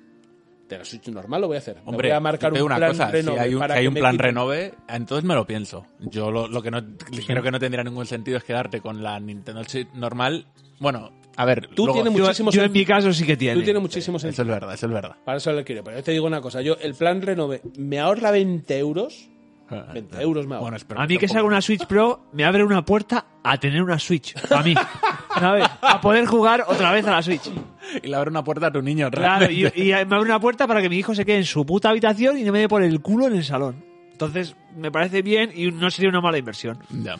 De 0.69 0.77
la 0.77 0.85
Switch 0.85 1.07
normal 1.09 1.41
lo 1.41 1.47
voy 1.47 1.57
a 1.57 1.59
hacer. 1.59 1.75
Me 1.75 1.81
Hombre, 1.91 2.07
voy 2.09 2.15
a 2.15 2.19
marcar 2.19 2.53
un 2.53 2.61
una 2.61 2.77
plan 2.77 2.91
cosa, 2.91 3.11
renove 3.11 3.37
si 3.37 3.43
hay 3.43 3.53
un, 3.53 3.59
para 3.59 3.73
si 3.75 3.79
hay 3.81 3.87
un 3.87 3.93
plan 3.95 4.15
quiten- 4.15 4.19
renove, 4.21 4.73
entonces 4.87 5.23
me 5.25 5.35
lo 5.35 5.45
pienso. 5.45 5.85
Yo 5.99 6.31
lo, 6.31 6.47
lo 6.47 6.61
que 6.61 6.71
no 6.71 6.81
creo 7.27 7.43
que 7.43 7.51
no 7.51 7.59
tendría 7.59 7.83
ningún 7.83 8.05
sentido 8.05 8.37
es 8.37 8.43
quedarte 8.43 8.79
con 8.81 9.03
la 9.03 9.19
Nintendo 9.19 9.63
Switch 9.65 9.89
normal. 9.93 10.47
Bueno, 10.79 11.11
a 11.35 11.45
ver, 11.45 11.67
Tú 11.75 11.85
luego- 11.85 12.01
tienes 12.01 12.13
Yo, 12.17 12.23
muchísimo 12.25 12.51
yo 12.51 12.63
en 12.63 12.71
mi 12.71 12.85
caso 12.85 13.11
sí 13.13 13.25
que 13.25 13.35
tiene. 13.37 13.55
Tú 13.59 13.63
tienes 13.63 13.81
muchísimo 13.81 14.17
eso 14.17 14.27
sentido. 14.27 14.43
es 14.43 14.49
verdad, 14.49 14.73
eso 14.73 14.85
es 14.87 14.91
verdad. 14.93 15.15
Para 15.25 15.37
eso 15.37 15.51
le 15.51 15.63
quiero. 15.63 15.83
Pero 15.83 15.97
yo 15.97 16.03
te 16.03 16.11
digo 16.11 16.25
una 16.25 16.41
cosa, 16.41 16.61
yo 16.61 16.75
el 16.81 16.93
plan 16.95 17.21
renove 17.21 17.61
me 17.77 17.99
ahorra 17.99 18.31
20 18.31 18.77
euros. 18.79 19.29
20 19.69 20.21
euros 20.21 20.47
me 20.47 20.55
ahorra. 20.55 20.61
Bueno, 20.61 20.77
espero 20.77 21.01
A 21.01 21.07
mí 21.07 21.17
que 21.17 21.27
salga 21.27 21.47
una 21.47 21.61
Switch 21.61 21.85
Pro 21.85 22.27
me 22.33 22.45
abre 22.45 22.63
una 22.63 22.83
puerta 22.83 23.25
a 23.43 23.57
tener 23.57 23.81
una 23.81 23.99
Switch. 23.99 24.35
A 24.51 24.61
mí. 24.61 24.73
¿Sabes? 25.39 25.65
A 25.81 25.99
poder 25.99 26.25
jugar 26.25 26.65
otra 26.67 26.91
vez 26.91 27.05
a 27.07 27.11
la 27.11 27.21
Switch. 27.21 27.49
Y 28.01 28.07
le 28.07 28.15
abre 28.15 28.29
una 28.29 28.43
puerta 28.43 28.67
a 28.67 28.71
tu 28.71 28.81
niño, 28.81 29.09
Claro, 29.09 29.49
y, 29.49 29.63
me 29.75 29.93
abre 29.93 30.19
una 30.19 30.39
puerta 30.39 30.67
para 30.67 30.81
que 30.81 30.89
mi 30.89 30.97
hijo 30.97 31.15
se 31.15 31.25
quede 31.25 31.37
en 31.37 31.45
su 31.45 31.65
puta 31.65 31.89
habitación 31.89 32.37
y 32.37 32.43
no 32.43 32.51
me 32.51 32.59
dé 32.59 32.67
por 32.67 32.83
el 32.83 33.01
culo 33.01 33.27
en 33.27 33.35
el 33.35 33.43
salón. 33.43 33.83
Entonces, 34.11 34.55
me 34.75 34.91
parece 34.91 35.21
bien 35.21 35.51
y 35.53 35.71
no 35.71 35.89
sería 35.89 36.09
una 36.09 36.21
mala 36.21 36.37
inversión. 36.37 36.79
Ya. 36.91 37.17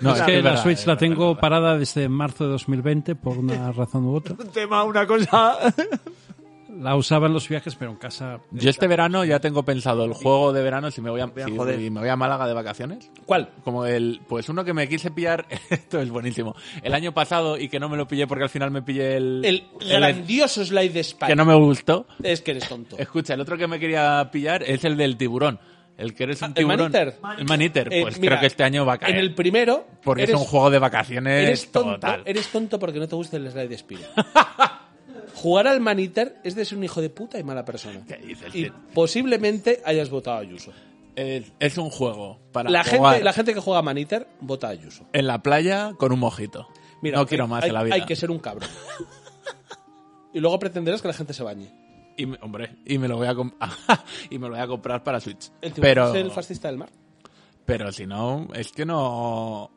No, 0.00 0.14
es 0.14 0.22
que 0.22 0.42
la 0.42 0.50
verdad, 0.50 0.62
Switch 0.62 0.84
la 0.86 0.96
tengo 0.96 1.36
parada 1.36 1.78
desde 1.78 2.08
marzo 2.08 2.44
de 2.44 2.50
2020 2.50 3.14
por 3.14 3.38
una 3.38 3.70
razón 3.70 4.04
u 4.04 4.16
otra. 4.16 4.34
Un 4.38 4.48
tema, 4.52 4.82
una 4.82 5.06
cosa. 5.06 5.56
La 6.74 6.96
usaba 6.96 7.26
en 7.26 7.34
los 7.34 7.48
viajes, 7.48 7.74
pero 7.76 7.90
en 7.90 7.98
casa... 7.98 8.40
Yo 8.50 8.70
este 8.70 8.86
verano 8.86 9.24
ya 9.24 9.40
tengo 9.40 9.62
pensado 9.64 10.04
el 10.04 10.14
juego 10.14 10.52
de 10.52 10.62
verano 10.62 10.90
si 10.90 11.00
me 11.02 11.10
voy 11.10 11.20
a, 11.20 11.24
a 11.24 11.44
si 11.44 11.56
joder. 11.56 11.78
me 11.90 12.00
voy 12.00 12.08
a 12.08 12.16
Málaga 12.16 12.46
de 12.46 12.54
vacaciones. 12.54 13.10
¿Cuál? 13.26 13.50
Como 13.62 13.84
el, 13.84 14.20
pues 14.26 14.48
uno 14.48 14.64
que 14.64 14.72
me 14.72 14.88
quise 14.88 15.10
pillar, 15.10 15.46
esto 15.70 16.00
es 16.00 16.08
buenísimo, 16.10 16.54
el 16.82 16.94
año 16.94 17.12
pasado 17.12 17.58
y 17.58 17.68
que 17.68 17.78
no 17.78 17.88
me 17.90 17.96
lo 17.96 18.08
pillé 18.08 18.26
porque 18.26 18.44
al 18.44 18.50
final 18.50 18.70
me 18.70 18.80
pillé 18.82 19.16
el... 19.16 19.44
El 19.44 19.64
grandioso 19.86 20.64
slide 20.64 20.92
de 20.92 21.00
Spike. 21.00 21.26
que 21.32 21.36
no 21.36 21.44
me 21.44 21.54
gustó. 21.54 22.06
Es 22.22 22.40
que 22.40 22.52
eres 22.52 22.68
tonto. 22.68 22.96
Escucha, 22.98 23.34
el 23.34 23.40
otro 23.42 23.58
que 23.58 23.66
me 23.68 23.78
quería 23.78 24.28
pillar 24.32 24.62
es 24.62 24.84
el 24.84 24.96
del 24.96 25.16
tiburón. 25.16 25.60
El 25.98 26.14
que 26.14 26.24
eres 26.24 26.40
un 26.40 26.46
Ah, 26.46 26.48
¿el 26.48 26.54
tiburón. 26.54 26.78
Maneater? 26.90 27.14
El 27.38 27.44
Maneater, 27.44 27.92
Eh, 27.92 28.02
pues 28.02 28.18
mira, 28.18 28.30
creo 28.36 28.40
que 28.40 28.46
este 28.46 28.64
año 28.64 28.86
va 28.86 28.94
a 28.94 28.98
caer. 28.98 29.12
En 29.14 29.20
el 29.20 29.34
primero. 29.34 29.86
Porque 30.02 30.22
eres- 30.22 30.34
es 30.34 30.40
un 30.40 30.46
juego 30.46 30.70
de 30.70 30.78
vacaciones 30.78 31.46
Eres 31.46 31.70
tonto, 31.70 31.92
total. 31.92 32.22
eres 32.24 32.48
tonto 32.48 32.78
porque 32.78 32.98
no 32.98 33.06
te 33.06 33.14
gusta 33.14 33.36
el 33.36 33.50
slide 33.50 33.68
de 33.68 33.76
Spiro. 33.78 34.00
Jugar 35.34 35.66
al 35.66 35.80
Maniter 35.80 36.36
es 36.44 36.54
de 36.54 36.64
ser 36.64 36.78
un 36.78 36.84
hijo 36.84 37.00
de 37.00 37.10
puta 37.10 37.38
y 37.38 37.44
mala 37.44 37.64
persona. 37.64 38.04
¿Qué 38.06 38.16
dices, 38.18 38.54
Y 38.54 38.70
posiblemente 38.94 39.80
hayas 39.84 40.10
votado 40.10 40.36
a 40.36 40.40
Ayuso. 40.40 40.72
Es, 41.16 41.52
es 41.58 41.76
un 41.78 41.90
juego 41.90 42.38
para 42.52 42.70
La 42.70 42.84
jugar 42.84 43.12
gente, 43.14 43.24
la 43.24 43.32
gente 43.32 43.54
que 43.54 43.60
juega 43.60 43.80
a 43.80 43.82
Maniter 43.82 44.26
vota 44.40 44.68
a 44.68 44.70
Ayuso. 44.70 45.04
en 45.12 45.26
la 45.26 45.42
playa 45.42 45.92
con 45.98 46.12
un 46.12 46.20
mojito. 46.20 46.68
Mira, 47.02 47.18
no 47.18 47.26
quiero 47.26 47.44
hay- 47.44 47.50
más 47.50 47.64
en 47.64 47.72
la 47.74 47.82
vida. 47.82 47.94
Hay 47.96 48.04
que 48.06 48.16
ser 48.16 48.30
un 48.30 48.38
cabrón. 48.38 48.68
y 50.32 50.40
luego 50.40 50.58
pretenderás 50.58 51.02
que 51.02 51.08
la 51.08 51.14
gente 51.14 51.34
se 51.34 51.42
bañe. 51.42 51.70
Y 52.16 52.26
me- 52.26 52.38
hombre, 52.42 52.76
y 52.86 52.98
me 52.98 53.08
lo 53.08 53.16
voy 53.16 53.26
a 53.26 53.34
y 54.30 54.38
me 54.38 54.48
lo 54.48 54.54
voy 54.54 54.60
a 54.62 54.66
comprar 54.66 55.02
para 55.02 55.20
Switch. 55.20 55.50
El 55.60 55.72
tipo 55.72 55.82
pero 55.82 56.08
es 56.14 56.14
el 56.22 56.30
fascista 56.30 56.68
del 56.68 56.78
mar. 56.78 56.90
pero 57.64 57.90
si 57.92 58.06
no, 58.06 58.48
es 58.54 58.70
que 58.72 58.84
no 58.86 59.70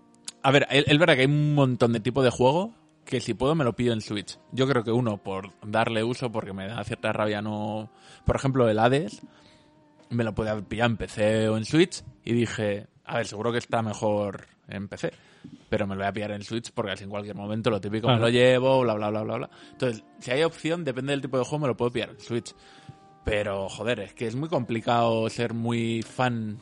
A 0.43 0.51
ver, 0.51 0.67
es 0.69 0.85
es 0.87 0.97
verdad 0.97 1.15
que 1.15 1.21
hay 1.21 1.27
un 1.27 1.53
montón 1.55 1.93
de 1.93 1.99
tipos 1.99 2.23
de 2.23 2.29
juego 2.29 2.73
que 3.05 3.21
si 3.21 3.33
puedo 3.33 3.55
me 3.55 3.63
lo 3.63 3.75
pido 3.75 3.93
en 3.93 4.01
Switch. 4.01 4.37
Yo 4.51 4.67
creo 4.67 4.83
que 4.83 4.91
uno 4.91 5.17
por 5.17 5.51
darle 5.65 6.03
uso 6.03 6.31
porque 6.31 6.53
me 6.53 6.67
da 6.67 6.83
cierta 6.83 7.13
rabia 7.13 7.41
no, 7.41 7.89
por 8.25 8.35
ejemplo, 8.35 8.67
el 8.67 8.79
Hades 8.79 9.21
me 10.09 10.23
lo 10.23 10.33
podía 10.33 10.59
pillar 10.61 10.89
en 10.89 10.97
PC 10.97 11.49
o 11.49 11.57
en 11.57 11.65
Switch 11.65 12.03
y 12.23 12.33
dije, 12.33 12.87
a 13.05 13.17
ver, 13.17 13.27
seguro 13.27 13.51
que 13.51 13.59
está 13.59 13.81
mejor 13.81 14.47
en 14.67 14.87
PC, 14.87 15.13
pero 15.69 15.85
me 15.85 15.95
lo 15.95 16.01
voy 16.01 16.07
a 16.07 16.13
pillar 16.13 16.31
en 16.31 16.43
Switch 16.43 16.71
porque 16.71 16.91
así 16.91 17.03
en 17.03 17.09
cualquier 17.09 17.35
momento 17.35 17.69
lo 17.69 17.79
típico 17.79 18.07
me 18.07 18.19
lo 18.19 18.29
llevo, 18.29 18.81
bla, 18.81 18.95
bla, 18.95 19.09
bla, 19.09 19.23
bla, 19.23 19.37
bla. 19.37 19.49
Entonces, 19.71 20.03
si 20.19 20.31
hay 20.31 20.43
opción, 20.43 20.83
depende 20.83 21.11
del 21.11 21.21
tipo 21.21 21.37
de 21.37 21.43
juego, 21.43 21.59
me 21.59 21.67
lo 21.67 21.77
puedo 21.77 21.91
pillar 21.91 22.09
en 22.09 22.19
Switch. 22.19 22.53
Pero, 23.23 23.69
joder, 23.69 24.01
es 24.01 24.13
que 24.13 24.27
es 24.27 24.35
muy 24.35 24.49
complicado 24.49 25.27
ser 25.29 25.55
muy 25.55 26.03
fan 26.03 26.59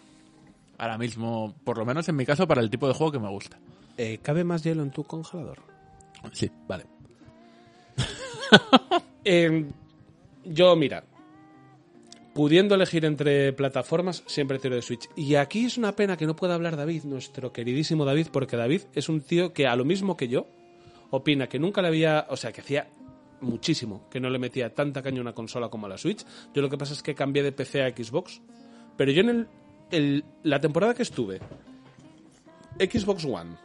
ahora 0.78 0.98
mismo, 0.98 1.56
por 1.66 1.78
lo 1.78 1.86
menos 1.86 2.08
en 2.08 2.16
mi 2.16 2.26
caso, 2.26 2.48
para 2.48 2.62
el 2.62 2.70
tipo 2.70 2.88
de 2.88 2.94
juego 2.94 3.12
que 3.12 3.20
me 3.20 3.30
gusta. 3.30 3.60
Eh, 3.98 4.20
¿Cabe 4.22 4.44
más 4.44 4.64
hielo 4.64 4.82
en 4.82 4.92
tu 4.92 5.04
congelador? 5.04 5.73
Sí, 6.32 6.50
vale. 6.68 6.86
Eh, 9.26 9.66
yo, 10.44 10.76
mira, 10.76 11.06
pudiendo 12.34 12.76
elegir 12.76 13.06
entre 13.06 13.54
plataformas, 13.54 14.22
siempre 14.28 14.60
tiro 14.60 14.76
de 14.76 14.82
Switch. 14.82 15.08
Y 15.16 15.36
aquí 15.36 15.64
es 15.66 15.78
una 15.78 15.96
pena 15.96 16.18
que 16.18 16.26
no 16.26 16.36
pueda 16.36 16.56
hablar 16.56 16.76
David, 16.76 17.04
nuestro 17.06 17.54
queridísimo 17.54 18.04
David, 18.04 18.28
porque 18.34 18.58
David 18.58 18.82
es 18.94 19.08
un 19.08 19.22
tío 19.22 19.54
que, 19.54 19.66
a 19.66 19.78
lo 19.78 19.86
mismo 19.86 20.18
que 20.18 20.28
yo, 20.28 20.46
opina 21.12 21.48
que 21.48 21.58
nunca 21.58 21.82
le 21.82 21.88
había. 21.88 22.28
O 22.30 22.36
sea, 22.36 22.52
que 22.52 22.60
hacía 22.60 22.90
muchísimo 23.40 24.10
que 24.10 24.20
no 24.20 24.30
le 24.30 24.40
metía 24.40 24.74
tanta 24.76 25.02
caña 25.02 25.20
a 25.20 25.22
una 25.22 25.34
consola 25.34 25.70
como 25.70 25.86
a 25.86 25.90
la 25.90 25.98
Switch. 25.98 26.26
Yo 26.54 26.62
lo 26.62 26.70
que 26.70 26.78
pasa 26.78 26.92
es 26.94 27.02
que 27.02 27.16
cambié 27.16 27.44
de 27.44 27.54
PC 27.54 27.82
a 27.82 27.92
Xbox. 27.92 28.42
Pero 28.98 29.12
yo 29.14 29.22
en 29.22 29.30
el, 29.30 29.48
el- 29.92 30.26
la 30.44 30.60
temporada 30.60 30.94
que 30.94 31.04
estuve, 31.04 31.40
Xbox 32.78 33.24
One, 33.24 33.56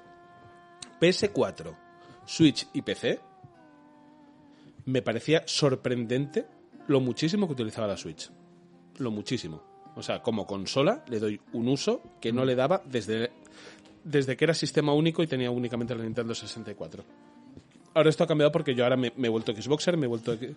PS4, 1.00 1.74
Switch 2.28 2.68
y 2.74 2.82
PC, 2.82 3.18
me 4.84 5.00
parecía 5.00 5.44
sorprendente 5.46 6.46
lo 6.86 7.00
muchísimo 7.00 7.46
que 7.46 7.54
utilizaba 7.54 7.86
la 7.86 7.96
Switch. 7.96 8.30
Lo 8.98 9.10
muchísimo. 9.10 9.62
O 9.96 10.02
sea, 10.02 10.20
como 10.20 10.46
consola 10.46 11.02
le 11.08 11.20
doy 11.20 11.40
un 11.54 11.68
uso 11.68 12.02
que 12.20 12.30
no 12.30 12.44
le 12.44 12.54
daba 12.54 12.82
desde, 12.84 13.30
desde 14.04 14.36
que 14.36 14.44
era 14.44 14.52
sistema 14.52 14.92
único 14.92 15.22
y 15.22 15.26
tenía 15.26 15.50
únicamente 15.50 15.94
la 15.94 16.04
Nintendo 16.04 16.34
64. 16.34 17.02
Ahora 17.94 18.10
esto 18.10 18.24
ha 18.24 18.26
cambiado 18.26 18.52
porque 18.52 18.74
yo 18.74 18.84
ahora 18.84 18.98
me, 18.98 19.10
me 19.16 19.28
he 19.28 19.30
vuelto 19.30 19.54
Xboxer, 19.54 19.96
me 19.96 20.04
he 20.04 20.08
vuelto 20.08 20.36
de... 20.36 20.54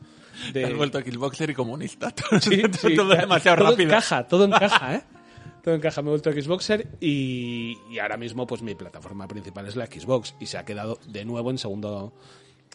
Te 0.51 0.65
has 0.65 0.76
vuelto 0.76 0.99
Xboxer 0.99 1.51
y 1.51 1.53
comunista. 1.53 2.13
Sí, 2.41 2.61
sí, 2.82 2.95
todo 2.95 3.15
demasiado 3.15 3.59
todo 3.59 3.69
rápido. 3.72 3.89
encaja, 3.89 4.28
todo 4.28 4.43
encaja, 4.43 4.95
¿eh? 4.95 5.03
Todo 5.64 5.76
encaja. 5.76 6.01
Me 6.01 6.07
he 6.07 6.12
vuelto 6.12 6.32
Xboxer 6.32 6.88
y, 6.99 7.78
y 7.89 7.99
ahora 7.99 8.18
mismo 8.18 8.47
pues 8.47 8.62
mi 8.62 8.76
plataforma 8.76 9.28
principal 9.28 9.68
es 9.68 9.76
la 9.76 9.86
Xbox 9.86 10.36
y 10.39 10.45
se 10.47 10.57
ha 10.57 10.66
quedado 10.66 10.97
de 11.07 11.24
nuevo 11.26 11.51
en 11.51 11.57
segundo 11.57 12.14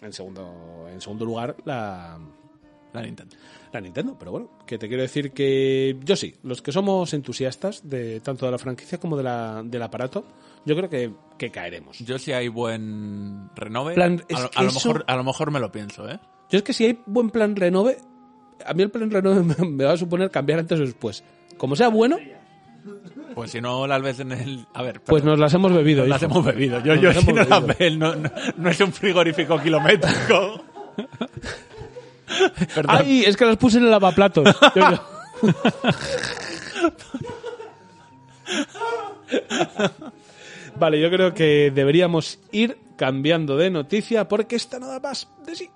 en 0.03 0.12
segundo 0.12 0.87
en 0.93 1.01
segundo 1.01 1.24
lugar 1.24 1.57
la 1.64 2.18
La 2.93 3.03
Nintendo. 3.03 3.34
la 3.72 3.80
Nintendo, 3.80 4.16
pero 4.18 4.30
bueno, 4.30 4.51
que 4.66 4.78
te 4.78 4.89
quiero 4.89 5.03
decir 5.03 5.32
que 5.32 5.99
yo 6.05 6.16
sí, 6.16 6.34
los 6.45 6.62
que 6.62 6.70
somos 6.72 7.12
entusiastas 7.12 7.89
de 7.89 8.20
tanto 8.20 8.47
de 8.47 8.53
la 8.53 8.59
franquicia 8.59 8.99
como 8.99 9.16
de 9.16 9.22
la, 9.24 9.62
del 9.64 9.82
aparato, 9.82 10.24
yo 10.64 10.76
creo 10.76 10.89
que, 10.89 11.12
que 11.39 11.51
caeremos. 11.51 11.99
Yo 11.99 12.18
si 12.18 12.32
hay 12.32 12.49
buen 12.49 13.51
renove, 13.55 13.95
Plan, 13.95 14.22
a, 14.34 14.41
lo- 14.41 14.51
que 14.51 14.59
a 14.59 14.62
lo 14.62 14.68
eso- 14.70 14.89
mejor, 14.89 15.05
a 15.09 15.16
lo 15.16 15.24
mejor 15.24 15.51
me 15.51 15.61
lo 15.61 15.70
pienso, 15.72 16.09
¿eh? 16.09 16.18
Yo 16.51 16.59
es 16.59 16.62
que 16.62 16.72
si 16.72 16.84
hay 16.87 16.99
buen 17.07 17.30
plan 17.30 17.57
renove, 17.57 17.99
a 18.64 18.72
mí 18.74 18.82
el 18.82 18.91
plan 18.91 19.11
renove 19.11 19.43
me, 19.43 19.55
me 19.68 19.84
va 19.84 19.93
a 19.93 19.97
suponer 19.97 20.30
cambiar 20.30 20.61
antes 20.61 20.78
o 20.78 20.82
después. 20.82 21.22
Como 21.59 21.74
sea 21.76 21.89
bueno, 21.89 22.18
Pues 23.34 23.51
si 23.51 23.61
no 23.61 23.87
las 23.87 24.03
ves 24.03 24.20
en 24.20 24.32
el... 24.32 24.66
A 24.74 24.82
ver, 24.82 25.01
pues 25.01 25.24
nos 25.24 25.39
las 25.39 25.53
hemos 25.55 25.72
bebido. 25.72 26.07
las 26.07 26.22
hijo. 26.22 26.30
hemos 26.32 26.45
bebido. 26.45 26.80
Yo, 26.82 26.95
Nos 26.95 27.03
yo 27.03 27.12
las 27.12 27.24
si 27.24 27.32
no 27.32 27.45
las 27.45 27.66
ves, 27.78 27.97
no, 27.97 28.14
no, 28.14 28.30
no 28.57 28.70
es 28.70 28.80
un 28.80 28.93
frigorífico 28.93 29.59
kilométrico. 29.61 30.64
Perdón. 32.74 32.87
Ay, 33.01 33.24
es 33.24 33.37
que 33.37 33.45
las 33.45 33.57
puse 33.57 33.78
en 33.78 33.84
el 33.84 33.91
lavaplatos. 33.91 34.45
Yo- 34.74 34.91
yo- 34.91 35.05
vale, 40.78 41.01
yo 41.01 41.11
creo 41.11 41.34
que 41.34 41.72
deberíamos 41.74 42.39
ir 42.53 42.78
cambiando 42.97 43.57
de 43.57 43.70
noticia 43.70 44.28
porque 44.28 44.57
está 44.57 44.78
nada 44.78 45.01
más 45.01 45.28
de 45.45 45.57
sí. 45.57 45.70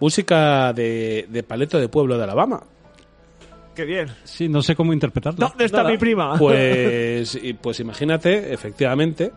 Música 0.00 0.72
de, 0.72 1.26
de 1.28 1.42
Paleto 1.42 1.78
de 1.78 1.88
Pueblo 1.88 2.16
de 2.16 2.24
Alabama. 2.24 2.62
Qué 3.74 3.84
bien. 3.84 4.08
Sí, 4.24 4.48
no 4.48 4.60
sé 4.62 4.74
cómo 4.74 4.92
interpretarlo. 4.92 5.38
¿Dónde 5.48 5.64
está 5.64 5.78
Nada. 5.78 5.90
mi 5.90 5.98
prima? 5.98 6.34
Pues, 6.38 7.34
y- 7.40 7.52
pues 7.54 7.78
imagínate, 7.80 8.52
efectivamente, 8.52 9.32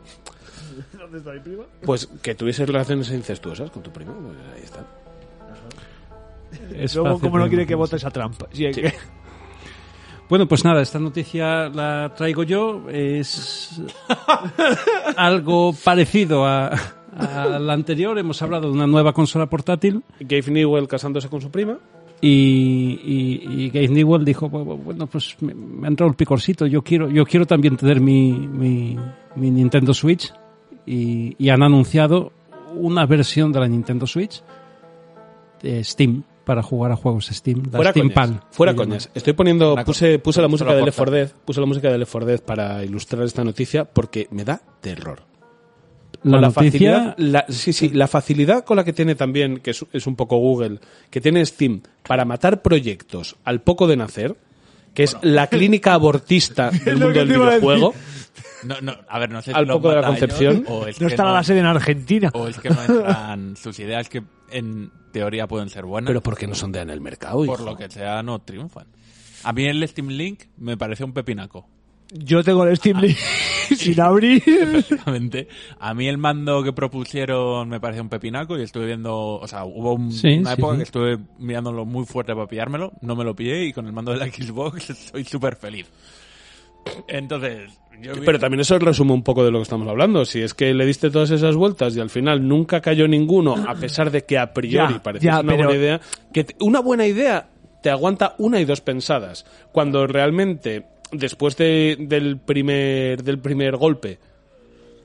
¿Dónde 0.98 1.18
está 1.20 1.32
mi 1.34 1.40
prima? 1.42 1.64
pues 1.84 2.08
que 2.22 2.34
tuvieses 2.36 2.68
relaciones 2.68 3.12
incestuosas 3.12 3.70
con 3.70 3.84
tu 3.84 3.92
primo. 3.92 4.14
Pues 4.14 4.38
ahí 4.56 4.64
está. 4.64 4.86
Es 6.76 6.96
Luego, 6.96 7.20
como 7.20 7.38
no 7.40 7.48
quiere 7.48 7.66
que 7.68 7.76
votes 7.76 8.04
a 8.04 8.10
Trump. 8.12 8.42
Sí, 8.52 8.72
que- 8.72 8.94
Bueno, 10.30 10.48
pues 10.48 10.64
nada, 10.64 10.82
esta 10.82 10.98
noticia 10.98 11.68
la 11.68 12.14
traigo 12.16 12.44
yo. 12.44 12.90
Es 12.90 13.82
algo 15.18 15.74
parecido 15.84 16.46
a, 16.46 16.72
a 17.18 17.60
la 17.60 17.74
anterior. 17.74 18.18
Hemos 18.18 18.42
hablado 18.42 18.68
de 18.68 18.74
una 18.74 18.88
nueva 18.88 19.14
consola 19.14 19.48
portátil 19.48 20.04
Gabe 20.20 20.52
Newell 20.52 20.88
casándose 20.88 21.30
con 21.30 21.42
su 21.42 21.50
prima. 21.52 21.78
y, 22.24 23.00
y, 23.04 23.64
y 23.66 23.70
Gabe 23.70 23.88
Newell 23.90 24.24
dijo, 24.24 24.50
"Bu- 24.50 24.78
bueno, 24.84 25.08
pues 25.08 25.36
me, 25.42 25.54
me 25.54 25.88
ha 25.88 25.90
entrado 25.90 26.10
el 26.10 26.16
picorcito. 26.16 26.66
Yo 26.68 26.84
quiero, 26.84 27.10
yo 27.10 27.26
quiero 27.26 27.46
también 27.48 27.78
tener 27.78 28.00
mi, 28.00 28.32
mi, 28.34 28.98
mi 29.36 29.50
Nintendo 29.52 29.94
Switch 29.94 30.32
y, 30.86 31.36
y 31.44 31.50
han 31.50 31.64
anunciado 31.64 32.32
una 32.76 33.06
versión 33.06 33.52
de 33.52 33.60
la 33.60 33.68
Nintendo 33.68 34.06
Switch 34.08 34.44
de 35.62 35.84
Steam 35.84 36.24
para 36.46 36.64
jugar 36.64 36.92
a 36.92 36.96
juegos 36.96 37.28
Steam. 37.28 37.64
La 37.72 37.78
Fuera 37.78 37.92
Steam 37.92 38.08
coñas. 38.10 38.18
Fuera. 38.52 38.74
Estoy 39.14 39.34
poniendo, 39.34 39.76
puse, 39.86 40.20
puse 40.20 40.42
la 40.42 40.48
música 40.48 40.74
de 40.74 40.82
Left 40.86 40.98
4 40.98 41.12
portátil. 41.12 41.34
Dead, 41.36 41.44
puse 41.46 41.60
la 41.60 41.66
música 41.68 41.92
de 41.92 41.98
Left 41.98 42.12
4 42.12 42.28
Dead 42.28 42.42
para 42.42 42.84
ilustrar 42.86 43.24
esta 43.24 43.44
noticia 43.44 43.86
porque 43.86 44.28
me 44.32 44.44
da 44.44 44.62
terror. 44.82 45.22
La, 46.24 46.32
Con 46.34 46.42
la 46.42 46.48
noticia 46.50 46.62
facilidad, 47.14 47.16
la- 47.18 47.46
sí, 47.50 47.74
sí, 47.74 47.90
la 47.90 48.08
facilidad 48.08 48.64
con 48.64 48.78
la 48.78 48.84
que 48.84 48.94
tiene 48.94 49.16
también, 49.16 49.60
que 49.60 49.72
es, 49.72 49.84
es 49.92 50.06
un 50.06 50.16
poco 50.16 50.38
Google, 50.38 50.80
que 51.10 51.20
tiene 51.20 51.44
Steam 51.46 51.82
para 52.08 52.26
matar 52.26 52.62
proyectos 52.62 53.38
al 53.44 53.62
poco 53.62 53.88
de 53.88 53.98
nacer, 53.98 54.36
que 54.94 55.04
es 55.04 55.18
la 55.24 55.48
clínica 55.48 55.94
abortista 55.94 56.70
del 56.86 56.98
mundo 56.98 57.20
del 57.20 57.28
videojuego. 57.28 57.94
No, 58.64 58.80
no, 58.82 58.96
a 59.10 59.18
ver, 59.18 59.32
no 59.32 59.42
sé 59.42 59.52
si 59.52 59.58
Al 59.58 59.66
lo 59.66 59.76
poco 59.78 59.90
de 59.90 59.96
la 59.96 60.02
ellos, 60.02 60.10
concepción. 60.20 60.66
o 60.68 60.86
es 60.86 61.02
No 61.02 61.08
que 61.08 61.14
estará 61.14 61.32
la 61.34 61.44
sede 61.44 61.60
en 61.60 61.66
Argentina. 61.66 62.30
O 62.34 62.48
es 62.48 62.60
que 62.60 62.70
no 62.70 62.84
entran 62.84 63.56
sus 63.62 63.80
ideas 63.80 64.08
que 64.08 64.22
en 64.52 64.92
teoría 65.12 65.48
pueden 65.48 65.70
ser 65.70 65.86
buenas. 65.86 66.08
Pero 66.08 66.22
¿por 66.22 66.38
qué 66.38 66.46
no 66.46 66.54
son 66.54 66.72
de 66.72 66.82
en 66.82 66.92
el 66.92 67.02
mercado? 67.02 67.44
por 67.46 67.60
hijo? 67.60 67.66
lo 67.72 67.76
que 67.76 67.90
sea 67.90 68.22
no 68.22 68.38
triunfan. 68.40 68.86
A 69.44 69.54
mí 69.54 69.66
el 69.66 69.88
Steam 69.88 70.10
Link 70.10 70.44
me 70.58 70.78
parece 70.78 71.04
un 71.04 71.14
pepinaco. 71.14 71.68
Yo 72.14 72.44
tengo 72.44 72.66
el 72.66 72.76
Steam 72.76 73.00
Link 73.00 73.16
sin 73.78 74.00
abrir. 74.02 74.44
Efectivamente. 74.46 75.48
A 75.80 75.94
mí 75.94 76.08
el 76.08 76.18
mando 76.18 76.62
que 76.64 76.74
propusieron 76.74 77.70
me 77.70 77.80
parece 77.80 78.02
un 78.02 78.10
pepinaco 78.10 78.58
y 78.58 78.64
estuve 78.64 78.86
viendo, 78.88 79.16
o 79.40 79.48
sea, 79.48 79.64
hubo 79.64 79.94
un- 79.94 80.12
Sí, 80.12 80.40
una 80.40 80.56
sí, 80.56 80.60
época 80.60 80.74
sí. 80.74 80.78
que 80.80 80.84
estuve 80.84 81.18
mirándolo 81.40 81.86
muy 81.86 82.06
fuerte 82.06 82.34
para 82.34 82.48
pillármelo, 82.48 82.92
no 83.02 83.16
me 83.16 83.24
lo 83.24 83.34
pillé 83.36 83.64
y 83.66 83.74
con 83.74 83.86
el 83.86 83.94
mando 83.94 84.12
de 84.12 84.18
la 84.18 84.26
Xbox 84.32 85.10
soy 85.12 85.24
súper 85.24 85.56
feliz. 85.56 85.88
Entonces, 87.08 87.70
yo 88.02 88.14
vi- 88.16 88.22
Pero 88.26 88.40
también 88.40 88.62
eso 88.62 88.78
resume 88.80 89.14
un 89.14 89.24
poco 89.24 89.44
de 89.46 89.52
lo 89.52 89.60
que 89.60 89.64
estamos 89.64 89.88
hablando. 89.88 90.26
Si 90.26 90.42
es 90.42 90.54
que 90.54 90.74
le 90.74 90.86
diste 90.86 91.12
todas 91.12 91.32
esas 91.32 91.56
vueltas 91.56 91.96
y 91.96 92.00
al 92.00 92.10
final 92.10 92.48
nunca 92.48 92.82
cayó 92.82 93.08
ninguno, 93.08 93.56
a 93.56 93.76
pesar 93.76 94.12
de 94.12 94.26
que 94.26 94.38
a 94.38 94.52
priori 94.54 94.94
Ya, 94.96 95.04
parecía 95.04 95.32
ya, 95.34 95.40
una 95.42 95.52
pero- 95.54 95.64
buena 95.70 95.80
idea, 95.80 96.02
que 96.34 96.44
te- 96.44 96.56
una 96.60 96.80
buena 96.80 97.06
idea 97.06 97.48
te 97.84 97.90
aguanta 97.90 98.36
una 98.38 98.60
y 98.60 98.66
dos 98.66 98.82
pensadas. 98.82 99.46
Cuando 99.72 100.06
realmente, 100.08 100.86
después 101.12 101.56
de- 101.58 101.98
del, 102.00 102.40
primer, 102.40 103.24
del 103.24 103.40
primer 103.40 103.78
golpe, 103.78 104.20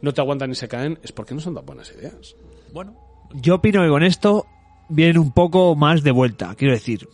no 0.02 0.12
te 0.12 0.20
aguantan 0.20 0.50
y 0.50 0.54
se 0.54 0.68
caen, 0.68 0.98
es 1.02 1.12
porque 1.12 1.34
no 1.34 1.40
son 1.40 1.54
tan 1.54 1.64
buenas 1.66 1.92
ideas. 1.98 2.36
bueno, 2.72 2.94
Yo 3.34 3.56
opino 3.56 3.82
que 3.82 3.88
con 3.88 4.02
esto 4.02 4.46
vienen 4.88 5.18
un 5.18 5.32
poco 5.32 5.74
más 5.74 6.02
de 6.02 6.10
vuelta. 6.12 6.54
Quiero 6.56 6.74
decir, 6.74 7.08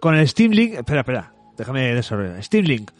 con 0.00 0.14
el 0.14 0.28
Steam 0.28 0.52
Link. 0.52 0.74
Espera, 0.74 1.00
espera. 1.00 1.32
Déjame 1.56 1.94
desarrollar. 1.94 2.42
Steam 2.44 2.64
Link. 2.64 2.90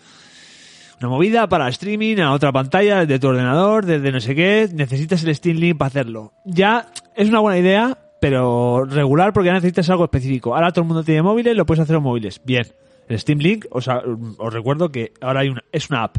Una 1.01 1.09
movida 1.11 1.49
para 1.49 1.68
streaming 1.68 2.16
a 2.18 2.32
otra 2.32 2.51
pantalla 2.51 3.07
de 3.07 3.18
tu 3.20 3.28
ordenador, 3.28 3.86
desde 3.86 4.11
no 4.11 4.20
sé 4.20 4.34
qué. 4.34 4.68
Necesitas 4.74 5.22
el 5.22 5.32
Steam 5.36 5.59
Link 5.59 5.78
para 5.78 5.86
hacerlo. 5.89 6.32
Ya 6.45 6.91
es 7.14 7.28
una 7.28 7.39
buena 7.39 7.59
idea, 7.59 7.97
pero 8.20 8.84
regular 8.84 9.32
porque 9.32 9.47
ya 9.47 9.55
necesitas 9.55 9.89
algo 9.91 10.05
específico. 10.05 10.57
Ahora 10.57 10.72
todo 10.72 10.82
el 10.82 10.89
mundo 10.89 11.05
tiene 11.05 11.22
móviles, 11.22 11.55
lo 11.57 11.64
puedes 11.66 11.82
hacer 11.84 11.95
en 11.97 12.03
móviles. 12.03 12.41
Bien. 12.45 12.66
El 13.09 13.18
Steam 13.18 13.38
Link, 13.38 13.66
o 13.70 13.80
sea, 13.80 14.02
os 14.36 14.52
recuerdo 14.52 14.90
que 14.90 15.12
ahora 15.20 15.40
hay 15.40 15.48
una, 15.48 15.64
es 15.72 15.88
una 15.90 16.04
app 16.04 16.18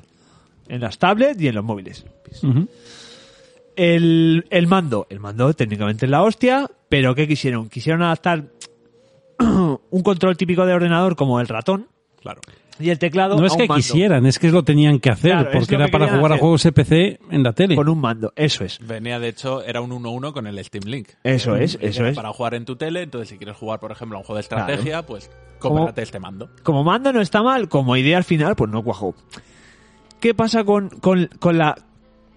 en 0.68 0.82
las 0.82 0.98
tablets 0.98 1.42
y 1.42 1.48
en 1.48 1.56
los 1.56 1.64
móviles. 1.64 2.06
Ujú. 2.44 2.68
El, 3.76 4.46
el 4.50 4.68
mando. 4.68 5.08
El 5.10 5.20
mando 5.20 5.54
técnicamente 5.54 6.06
es 6.06 6.12
la 6.12 6.24
hostia, 6.24 6.70
pero 6.90 7.16
¿qué 7.16 7.28
quisieron? 7.28 7.70
Quisieron 7.70 8.02
adaptar 8.02 8.46
un 9.40 10.04
control 10.04 10.36
típico 10.36 10.66
de 10.66 10.74
ordenador 10.74 11.16
como 11.16 11.40
el 11.40 11.48
ratón 11.48 11.88
claro. 12.22 12.42
y 12.80 12.90
el 12.90 13.00
teclado 13.00 13.36
No 13.38 13.44
a 13.44 13.48
es 13.48 13.54
un 13.54 13.58
que 13.60 13.68
mando. 13.68 13.76
quisieran, 13.82 14.26
es 14.26 14.40
que 14.40 14.50
lo 14.52 14.64
tenían 14.64 15.00
que 15.00 15.10
hacer, 15.10 15.32
Claro, 15.32 15.50
porque 15.54 15.76
era 15.76 15.86
que 15.88 15.92
para 15.92 16.08
jugar 16.16 16.34
a 16.34 16.38
juegos 16.38 16.66
EPC 16.66 17.20
en 17.32 17.44
la 17.44 17.54
tele. 17.54 17.76
Con 17.76 17.90
un 17.90 18.00
mando, 18.00 18.32
eso 18.36 18.64
es. 18.64 18.80
Venía, 18.86 19.20
de 19.20 19.30
hecho, 19.30 19.64
era 19.64 19.82
un 19.82 19.92
1-1 19.92 20.32
con 20.34 20.48
el 20.48 20.64
Steam 20.64 20.84
Link. 20.86 21.10
Eso 21.24 21.56
es, 21.56 21.78
eso 21.82 22.02
Era 22.02 22.10
es. 22.12 22.16
Para 22.16 22.32
jugar 22.34 22.54
en 22.56 22.66
tu 22.66 22.76
tele, 22.76 23.02
entonces 23.04 23.30
si 23.30 23.38
quieres 23.38 23.58
jugar, 23.58 23.80
por 23.80 23.92
ejemplo, 23.92 24.18
a 24.18 24.20
un 24.22 24.26
juego 24.26 24.36
de 24.38 24.42
estrategia, 24.42 25.06
pues 25.06 25.30
Como- 25.60 25.76
cómprate 25.78 26.02
este 26.04 26.20
mando. 26.20 26.50
Como 26.64 26.84
mando 26.84 27.12
no 27.14 27.22
está 27.22 27.42
mal, 27.44 27.68
como 27.70 27.96
idea 27.98 28.18
al 28.18 28.24
final, 28.24 28.56
pues 28.56 28.70
no 28.72 28.84
cuajó. 28.84 29.14
¿Qué 30.20 30.34
pasa 30.34 30.64
con, 30.64 30.90
con, 30.90 31.30
con 31.40 31.58
la, 31.58 31.76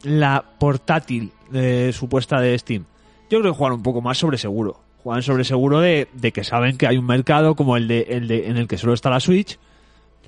la 0.03 0.45
portátil 0.59 1.33
eh, 1.53 1.91
supuesta 1.93 2.41
de 2.41 2.57
Steam? 2.59 2.85
Yo 3.31 3.41
creo 3.41 3.53
que 3.53 3.59
juegan 3.59 3.77
un 3.79 3.83
poco 3.83 4.01
más 4.01 4.19
sobre 4.19 4.39
seguro. 4.39 4.81
Juegan 5.03 5.23
sobre 5.23 5.43
seguro 5.45 5.81
de, 5.81 6.07
de 6.13 6.31
que 6.33 6.45
saben 6.45 6.77
que 6.79 6.87
hay 6.87 6.97
un 6.97 7.07
mercado 7.07 7.57
como 7.57 7.77
el 7.77 7.89
de, 7.89 8.03
el 8.11 8.29
de 8.29 8.47
en 8.49 8.57
el 8.57 8.69
que 8.69 8.79
solo 8.79 8.93
está 8.95 9.11
la 9.11 9.19
Switch, 9.19 9.59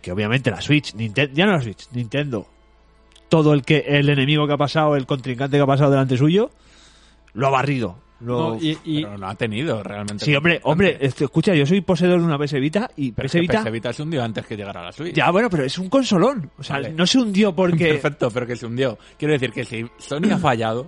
que 0.04 0.12
obviamente 0.12 0.50
la 0.50 0.60
Switch, 0.60 0.94
Ninten- 0.94 1.30
ya 1.32 1.46
no 1.46 1.52
la 1.52 1.62
Switch, 1.62 1.88
Nintendo, 1.92 2.46
todo 3.28 3.54
el 3.54 3.62
que 3.62 3.78
el 3.88 4.08
enemigo 4.10 4.46
que 4.46 4.52
ha 4.52 4.56
pasado, 4.58 4.94
el 4.96 5.06
contrincante 5.06 5.56
que 5.56 5.62
ha 5.62 5.66
pasado 5.66 5.90
delante 5.90 6.16
suyo, 6.18 6.50
lo 7.32 7.46
ha 7.46 7.50
barrido. 7.50 7.98
Lo- 8.20 8.54
No, 8.54 8.58
y, 8.60 8.78
y- 8.84 9.02
Pero 9.02 9.18
no 9.18 9.26
ha 9.28 9.34
tenido 9.34 9.82
realmente. 9.82 10.24
sí, 10.24 10.34
hombre, 10.36 10.60
hombre, 10.62 10.96
este, 11.00 11.24
escucha, 11.24 11.54
yo 11.54 11.66
soy 11.66 11.80
poseedor 11.80 12.20
de 12.20 12.26
una 12.26 12.38
PS 12.38 12.60
Vita 12.60 12.90
y 12.96 13.12
Pero 13.12 13.26
es 13.26 13.32
PS 13.32 13.34
que 13.36 13.40
Vita, 13.40 13.62
PS 13.64 13.70
Vita 13.70 13.92
se 13.92 14.02
hundió 14.02 14.22
antes 14.22 14.46
que 14.46 14.56
llegara 14.56 14.80
a 14.80 14.84
la 14.84 14.92
Switch. 14.92 15.14
ya 15.14 15.30
bueno, 15.30 15.50
pero 15.50 15.64
es 15.64 15.76
un 15.78 15.88
consolón, 15.88 16.50
o 16.56 16.62
sea, 16.62 16.76
Vale. 16.76 16.92
no 16.92 17.06
se 17.06 17.18
hundió 17.18 17.54
porque 17.54 17.88
Perfecto, 18.00 18.30
pero 18.30 18.46
que 18.46 18.56
se 18.56 18.66
hundió. 18.66 18.98
Quiero 19.18 19.32
decir 19.32 19.50
que 19.52 19.64
si 19.64 19.84
Sony 19.98 20.30
ha 20.32 20.38
fallado, 20.38 20.86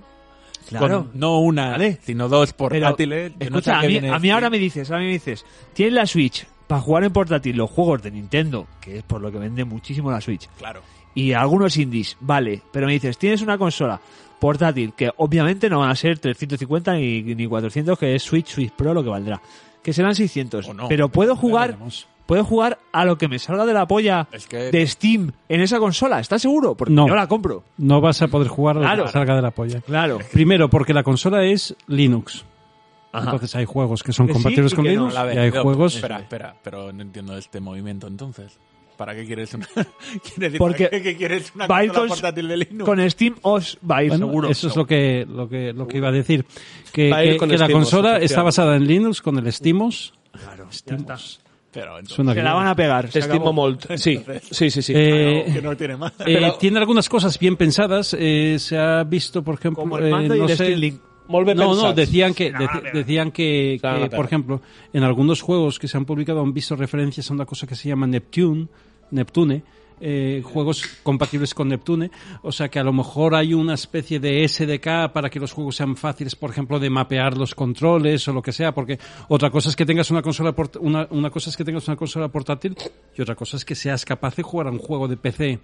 Claro. 0.68 1.06
con 1.10 1.18
no 1.20 1.40
una, 1.40 1.70
Vale. 1.70 1.98
sino 2.02 2.28
dos 2.28 2.52
Pero, 2.52 2.68
portátiles, 2.70 3.32
yo 3.32 3.38
no 3.38 3.38
sé 3.40 3.44
escucha, 3.70 3.78
a, 3.78 3.82
mí, 3.82 3.88
viene 3.88 4.10
a 4.10 4.18
mí 4.18 4.30
ahora 4.30 4.48
me 4.50 4.58
dices, 4.58 4.90
a 4.90 4.98
mí 4.98 5.04
me 5.06 5.12
dices, 5.12 5.44
tienes 5.74 5.94
la 5.94 6.06
Switch 6.06 6.46
para 6.66 6.80
jugar 6.80 7.04
en 7.04 7.12
portátil 7.12 7.56
los 7.56 7.70
juegos 7.70 8.02
de 8.02 8.10
Nintendo, 8.10 8.66
que 8.80 8.98
es 8.98 9.02
por 9.04 9.20
lo 9.20 9.30
que 9.30 9.38
vende 9.38 9.64
muchísimo 9.64 10.10
la 10.10 10.20
Switch, 10.20 10.48
Claro. 10.58 10.80
y 11.14 11.32
algunos 11.32 11.76
indies, 11.76 12.16
vale, 12.20 12.62
pero 12.72 12.86
me 12.86 12.92
dices, 12.94 13.18
tienes 13.18 13.42
una 13.42 13.56
consola 13.58 14.00
portátil 14.40 14.92
que 14.94 15.10
obviamente 15.16 15.70
no 15.70 15.78
van 15.80 15.90
a 15.90 15.94
ser 15.94 16.18
350 16.18 16.94
ni, 16.94 17.22
ni 17.22 17.46
400, 17.46 17.98
que 17.98 18.14
es 18.14 18.22
Switch, 18.22 18.48
Switch 18.48 18.70
Pro 18.72 18.92
lo 18.92 19.02
que 19.02 19.10
valdrá, 19.10 19.40
que 19.82 19.92
serán 19.92 20.14
600, 20.14 20.68
O 20.68 20.74
no. 20.74 20.88
pero 20.88 21.08
puedo 21.08 21.36
jugar, 21.36 21.78
puedo 22.26 22.44
jugar 22.44 22.78
a 22.92 23.04
lo 23.04 23.16
que 23.16 23.28
me 23.28 23.38
salga 23.38 23.64
de 23.64 23.72
la 23.72 23.86
polla 23.86 24.26
Es 24.32 24.46
que- 24.46 24.70
de 24.72 24.86
Steam 24.86 25.30
en 25.48 25.60
esa 25.60 25.78
consola, 25.78 26.18
¿estás 26.20 26.42
seguro? 26.42 26.74
Porque 26.74 26.92
No. 26.92 27.06
yo 27.08 27.14
la 27.14 27.28
compro. 27.28 27.62
no 27.78 28.00
vas 28.00 28.20
a 28.20 28.28
poder 28.28 28.48
jugar 28.48 28.76
a 28.76 28.80
lo 28.80 28.84
Claro. 28.86 29.04
que 29.06 29.12
salga 29.12 29.36
de 29.36 29.42
la 29.42 29.52
polla. 29.52 29.80
Claro. 29.82 30.18
Primero, 30.32 30.68
porque 30.68 30.92
la 30.92 31.02
consola 31.04 31.44
es 31.44 31.74
Linux. 31.86 32.44
Ajá. 33.18 33.24
Entonces 33.32 33.54
hay 33.56 33.64
juegos 33.64 34.02
que 34.02 34.12
son 34.12 34.26
sí 34.26 34.32
compatibles 34.32 34.72
y 34.72 34.76
con 34.76 34.84
no. 34.84 34.90
Linux 34.90 35.14
y 35.14 35.38
hay 35.38 35.50
juegos... 35.50 35.94
Espera, 35.96 36.18
espera, 36.20 36.56
pero 36.62 36.92
no 36.92 37.02
entiendo 37.02 37.36
este 37.36 37.60
movimiento 37.60 38.06
entonces. 38.06 38.58
¿Para 38.96 39.14
qué 39.14 39.26
quieres 39.26 39.52
una, 39.52 39.66
¿Quieres 39.74 40.36
decir, 40.38 40.58
Porque 40.58 40.86
¿para 40.88 41.02
qué 41.02 41.16
quieres 41.16 41.52
una 41.54 41.66
consola 41.68 41.92
con- 41.98 42.08
portátil 42.08 42.48
de 42.48 42.56
Linux? 42.56 42.84
Con 42.84 43.10
Steam 43.10 43.34
os 43.42 43.78
va 43.88 43.96
a 43.98 44.02
ir 44.04 44.08
Bueno, 44.10 44.26
seguro. 44.26 44.48
Eso 44.50 44.68
es 44.68 44.76
lo 44.76 44.86
que, 44.86 45.26
lo 45.28 45.48
que, 45.48 45.72
lo 45.74 45.86
que 45.86 45.98
iba 45.98 46.08
a 46.08 46.12
decir. 46.12 46.46
Que, 46.92 47.10
Va 47.10 47.18
a 47.18 47.24
ir 47.24 47.32
que- 47.32 47.36
con 47.36 47.50
que 47.50 47.58
la 47.58 47.68
consola 47.68 48.16
está 48.18 48.42
basada 48.42 48.74
en 48.76 48.86
Linux 48.86 49.20
con 49.20 49.36
el 49.38 49.52
SteamOS. 49.52 50.14
Claro, 50.32 50.66
SteamOS. 50.72 51.40
Pero 51.72 51.98
entonces, 51.98 52.34
Se 52.34 52.42
la 52.42 52.54
van 52.54 52.68
a 52.68 52.74
pegar. 52.74 53.10
se 53.12 53.20
Steam. 53.20 53.42
Mold. 53.42 53.86
Sí, 53.98 54.18
sí, 54.50 54.70
sí. 54.70 54.80
sí. 54.80 54.92
Eh, 54.96 55.44
que 55.52 55.60
no 55.60 55.76
tiene 55.76 55.98
más. 55.98 56.14
eh, 56.24 56.52
tiene 56.58 56.78
algunas 56.78 57.06
cosas 57.10 57.38
bien 57.38 57.56
pensadas. 57.58 58.16
eh, 58.18 58.56
se 58.58 58.78
ha 58.78 59.04
visto, 59.04 59.42
por 59.44 59.56
ejemplo, 59.56 59.82
Como 59.82 59.98
el 59.98 60.06
eh, 60.06 60.10
mando 60.10 60.34
y 60.34 60.38
no 60.38 60.44
el 60.46 60.56
sé- 60.56 60.64
Steam 60.64 60.80
Link. 60.80 61.00
Molt 61.28 61.48
No, 61.56 61.74
no, 61.74 61.92
decían 61.92 62.34
que, 62.34 62.52
pegar. 62.52 62.92
decían 62.92 63.30
que, 63.32 63.78
que, 63.80 64.10
por 64.16 64.24
ejemplo, 64.26 64.60
en 64.92 65.02
algunos 65.02 65.40
juegos 65.42 65.78
que 65.78 65.88
se 65.88 65.96
han 65.96 66.04
publicado 66.04 66.40
han 66.40 66.52
visto 66.52 66.76
referencias 66.76 67.30
a 67.30 67.34
una 67.34 67.46
cosa 67.46 67.66
que 67.66 67.74
se 67.74 67.88
llama 67.88 68.06
Neptune, 68.06 68.68
Neptune, 69.10 69.62
eh, 69.98 70.42
juegos 70.44 70.82
compatibles 71.02 71.54
con 71.54 71.68
Neptune, 71.68 72.10
o 72.42 72.52
sea 72.52 72.68
que 72.68 72.78
a 72.78 72.84
lo 72.84 72.92
mejor 72.92 73.34
hay 73.34 73.54
una 73.54 73.72
especie 73.74 74.20
de 74.20 74.46
SDK 74.46 75.10
para 75.10 75.30
que 75.30 75.40
los 75.40 75.52
juegos 75.52 75.76
sean 75.76 75.96
fáciles, 75.96 76.36
por 76.36 76.50
ejemplo, 76.50 76.78
de 76.78 76.90
mapear 76.90 77.36
los 77.38 77.54
controles 77.54 78.28
o 78.28 78.32
lo 78.34 78.42
que 78.42 78.52
sea, 78.52 78.72
porque 78.74 78.98
otra 79.28 79.48
cosa 79.50 79.70
es 79.70 79.76
que 79.76 79.86
tengas 79.86 80.10
una 80.10 80.20
consola 80.20 80.52
port- 80.52 80.76
una, 80.80 81.06
una 81.10 81.30
cosa 81.30 81.48
es 81.48 81.56
que 81.56 81.64
tengas 81.64 81.88
una 81.88 81.96
consola 81.96 82.28
portátil 82.28 82.76
y 83.16 83.22
otra 83.22 83.34
cosa 83.34 83.56
es 83.56 83.64
que 83.64 83.74
seas 83.74 84.04
capaz 84.04 84.36
de 84.36 84.42
jugar 84.42 84.66
a 84.66 84.70
un 84.70 84.78
juego 84.78 85.08
de 85.08 85.16
PC 85.16 85.60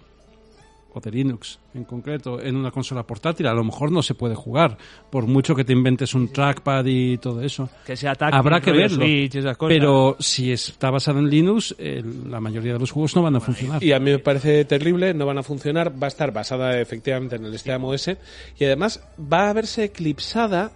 o 0.93 0.99
de 0.99 1.11
Linux 1.11 1.59
en 1.73 1.83
concreto 1.85 2.41
en 2.41 2.55
una 2.55 2.71
consola 2.71 3.03
portátil, 3.03 3.47
a 3.47 3.53
lo 3.53 3.63
mejor 3.63 3.91
no 3.91 4.01
se 4.01 4.13
puede 4.13 4.35
jugar, 4.35 4.77
por 5.09 5.27
mucho 5.27 5.55
que 5.55 5.63
te 5.63 5.73
inventes 5.73 6.13
un 6.13 6.31
trackpad 6.31 6.85
y 6.85 7.17
todo 7.17 7.41
eso. 7.41 7.69
Que 7.85 7.95
sea 7.95 8.15
táctil, 8.15 8.39
Habrá 8.39 8.61
que 8.61 8.71
verlo. 8.71 9.03
Switch, 9.03 9.35
esas 9.35 9.57
cosas. 9.57 9.75
Pero 9.75 10.15
si 10.19 10.51
está 10.51 10.89
basado 10.91 11.19
en 11.19 11.29
Linux, 11.29 11.75
eh, 11.77 12.03
la 12.29 12.39
mayoría 12.39 12.73
de 12.73 12.79
los 12.79 12.91
juegos 12.91 13.15
no 13.15 13.23
van 13.23 13.35
a 13.35 13.39
funcionar. 13.39 13.83
Y 13.83 13.91
a 13.91 13.99
mí 13.99 14.11
me 14.11 14.19
parece 14.19 14.65
terrible, 14.65 15.13
no 15.13 15.25
van 15.25 15.39
a 15.39 15.43
funcionar, 15.43 15.91
va 15.91 16.07
a 16.07 16.09
estar 16.09 16.31
basada 16.31 16.79
efectivamente 16.79 17.35
en 17.35 17.45
el 17.45 17.57
SteamOS 17.57 18.07
OS 18.07 18.17
y 18.59 18.65
además 18.65 19.03
va 19.19 19.49
a 19.49 19.53
verse 19.53 19.85
eclipsada 19.85 20.71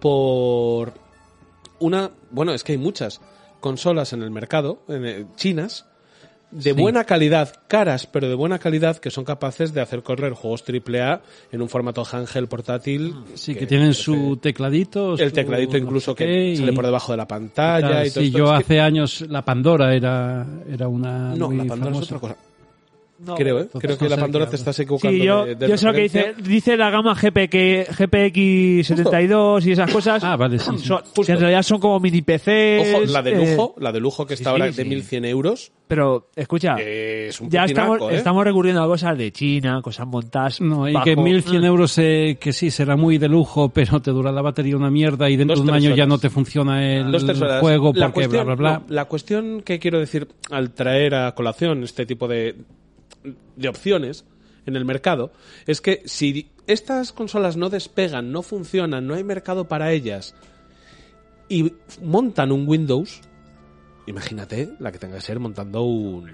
por 0.00 0.94
una, 1.78 2.10
bueno, 2.30 2.52
es 2.52 2.64
que 2.64 2.72
hay 2.72 2.78
muchas 2.78 3.20
consolas 3.60 4.12
en 4.12 4.22
el 4.22 4.30
mercado, 4.30 4.82
en, 4.88 5.04
eh, 5.04 5.26
chinas, 5.36 5.86
de 6.50 6.62
Sí. 6.62 6.72
buena 6.72 7.04
calidad, 7.04 7.52
caras, 7.68 8.06
pero 8.06 8.28
de 8.28 8.34
buena 8.34 8.58
calidad, 8.58 8.96
que 8.98 9.10
son 9.10 9.24
capaces 9.24 9.72
de 9.72 9.80
hacer 9.80 10.02
correr 10.02 10.32
juegos 10.32 10.62
AAA 10.62 11.20
en 11.52 11.62
un 11.62 11.68
formato 11.68 12.04
handheld 12.10 12.48
portátil. 12.48 13.14
Sí, 13.34 13.54
que 13.54 13.66
tienen 13.66 13.94
su 13.94 14.36
tecladito. 14.36 15.14
El 15.14 15.28
su 15.28 15.34
tecladito 15.34 15.76
incluso 15.76 16.14
que 16.14 16.56
sale 16.56 16.72
por 16.72 16.84
debajo 16.84 17.12
de 17.12 17.18
la 17.18 17.26
pantalla 17.28 17.88
tal. 17.88 18.06
y 18.06 18.10
todo 18.10 18.20
Sí, 18.22 18.26
esto. 18.28 18.38
yo 18.38 18.52
hace 18.52 18.80
años 18.80 19.20
la 19.28 19.44
Pandora 19.44 19.94
era, 19.94 20.46
era 20.68 20.88
una. 20.88 21.34
No, 21.36 21.48
muy 21.48 21.56
la 21.58 21.64
Pandora 21.64 21.92
famosa. 21.92 22.04
es 22.04 22.12
otra 22.12 22.18
cosa. 22.20 22.49
No. 23.24 23.34
Creo, 23.34 23.60
¿eh? 23.60 23.68
Creo 23.78 23.98
que 23.98 24.08
la 24.08 24.16
Pandora 24.16 24.48
te 24.48 24.56
estás 24.56 24.78
equivocando. 24.80 25.16
Sí, 25.18 25.22
yo, 25.24 25.44
de- 25.44 25.54
de 25.54 25.68
yo 25.68 25.76
sé 25.76 25.86
lo 25.86 25.92
que 25.92 26.00
dice. 26.02 26.34
Dice 26.42 26.76
la 26.76 26.88
gama 26.90 27.14
GPX, 27.14 27.90
GPX72 27.98 29.66
y 29.66 29.72
esas 29.72 29.90
cosas. 29.92 30.24
Ah, 30.24 30.36
vale, 30.36 30.58
sí. 30.58 30.78
Son- 30.78 31.02
que 31.24 31.32
en 31.32 31.38
realidad 31.40 31.62
son 31.62 31.80
como 31.80 32.00
mini 32.00 32.22
PCs. 32.22 32.94
Ojo, 32.94 33.04
la 33.12 33.22
de 33.22 33.30
eh, 33.32 33.50
lujo, 33.56 33.74
la 33.78 33.92
de 33.92 34.00
lujo 34.00 34.26
que 34.26 34.34
está 34.34 34.50
sí, 34.50 34.50
ahora 34.50 34.72
sí. 34.72 34.78
de 34.82 34.84
1100 34.88 35.24
euros, 35.26 35.72
pero, 35.86 36.28
escucha, 36.36 36.76
es 36.78 37.40
un 37.40 37.50
ya 37.50 37.64
estamos, 37.64 38.00
¿eh? 38.02 38.16
estamos 38.16 38.44
recurriendo 38.44 38.82
a 38.82 38.86
cosas 38.86 39.18
de 39.18 39.32
China, 39.32 39.80
cosas 39.82 40.06
montadas. 40.06 40.60
No, 40.60 40.88
y 40.88 40.92
bajo- 40.92 41.04
que 41.04 41.16
1100 41.16 41.64
euros, 41.64 41.98
eh, 41.98 42.38
que 42.40 42.52
sí, 42.52 42.70
será 42.70 42.96
muy 42.96 43.18
de 43.18 43.28
lujo, 43.28 43.68
pero 43.70 44.00
te 44.00 44.10
dura 44.12 44.32
la 44.32 44.42
batería 44.42 44.76
una 44.76 44.90
mierda 44.90 45.28
y 45.28 45.36
dentro 45.36 45.56
Dos, 45.56 45.64
de 45.66 45.70
un 45.72 45.76
año 45.76 45.94
ya 45.94 46.06
no 46.06 46.18
te 46.18 46.30
funciona 46.30 46.84
el 46.94 47.04
juego 47.60 47.92
La 47.94 48.06
porque 48.06 48.28
cuestión- 48.28 48.30
bla, 48.46 48.54
bla, 48.54 48.54
bla. 48.54 48.78
no, 48.78 48.84
la 48.94 49.04
cuestión 49.06 49.62
que 49.62 49.78
quiero 49.78 49.98
decir 49.98 50.28
al 50.50 50.70
traer 50.72 51.14
a 51.14 51.34
colación 51.34 51.82
este 51.82 52.06
tipo 52.06 52.28
de, 52.28 52.54
de 53.56 53.68
opciones 53.68 54.24
en 54.66 54.76
el 54.76 54.84
mercado 54.84 55.32
es 55.66 55.80
que 55.80 56.02
si 56.04 56.50
estas 56.66 57.12
consolas 57.12 57.56
no 57.56 57.70
despegan, 57.70 58.32
no 58.32 58.42
funcionan, 58.42 59.06
no 59.06 59.14
hay 59.14 59.24
mercado 59.24 59.66
para 59.66 59.92
ellas 59.92 60.34
y 61.48 61.72
montan 62.02 62.52
un 62.52 62.68
Windows, 62.68 63.20
imagínate 64.06 64.70
la 64.78 64.92
que 64.92 64.98
tenga 64.98 65.16
que 65.16 65.22
ser 65.22 65.40
montando 65.40 65.82
un 65.82 66.30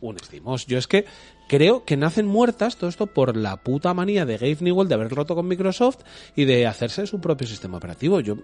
un 0.00 0.18
SteamOS. 0.18 0.66
Yo 0.66 0.78
es 0.78 0.86
que 0.86 1.04
creo 1.48 1.84
que 1.84 1.96
nacen 1.96 2.26
muertas 2.26 2.76
todo 2.76 2.88
esto 2.88 3.06
por 3.06 3.36
la 3.36 3.56
puta 3.56 3.94
manía 3.94 4.24
de 4.24 4.36
Gabe 4.36 4.58
Newell 4.60 4.88
de 4.88 4.94
haber 4.94 5.10
roto 5.10 5.34
con 5.34 5.46
Microsoft 5.46 5.98
y 6.36 6.44
de 6.44 6.66
hacerse 6.66 7.06
su 7.06 7.20
propio 7.20 7.46
sistema 7.46 7.78
operativo. 7.78 8.20
Yo 8.20 8.36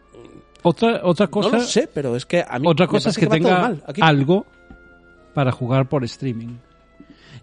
Otra, 0.63 1.01
otra 1.05 1.29
cosa, 1.29 1.51
no 1.51 1.59
lo 1.59 1.65
sé, 1.65 1.89
pero 1.93 2.17
es 2.17 2.27
que 2.27 2.45
a 2.47 2.59
mí 2.59 2.67
otra 2.67 2.87
me 2.87 2.91
cosa 2.91 3.11
es 3.11 3.19
que, 3.19 3.27
tenga 3.27 3.61
mal 3.61 3.83
aquí. 3.87 4.01
algo 4.03 4.47
para 5.35 5.53
jugar 5.53 5.89
por 5.89 6.05
streaming. 6.05 6.57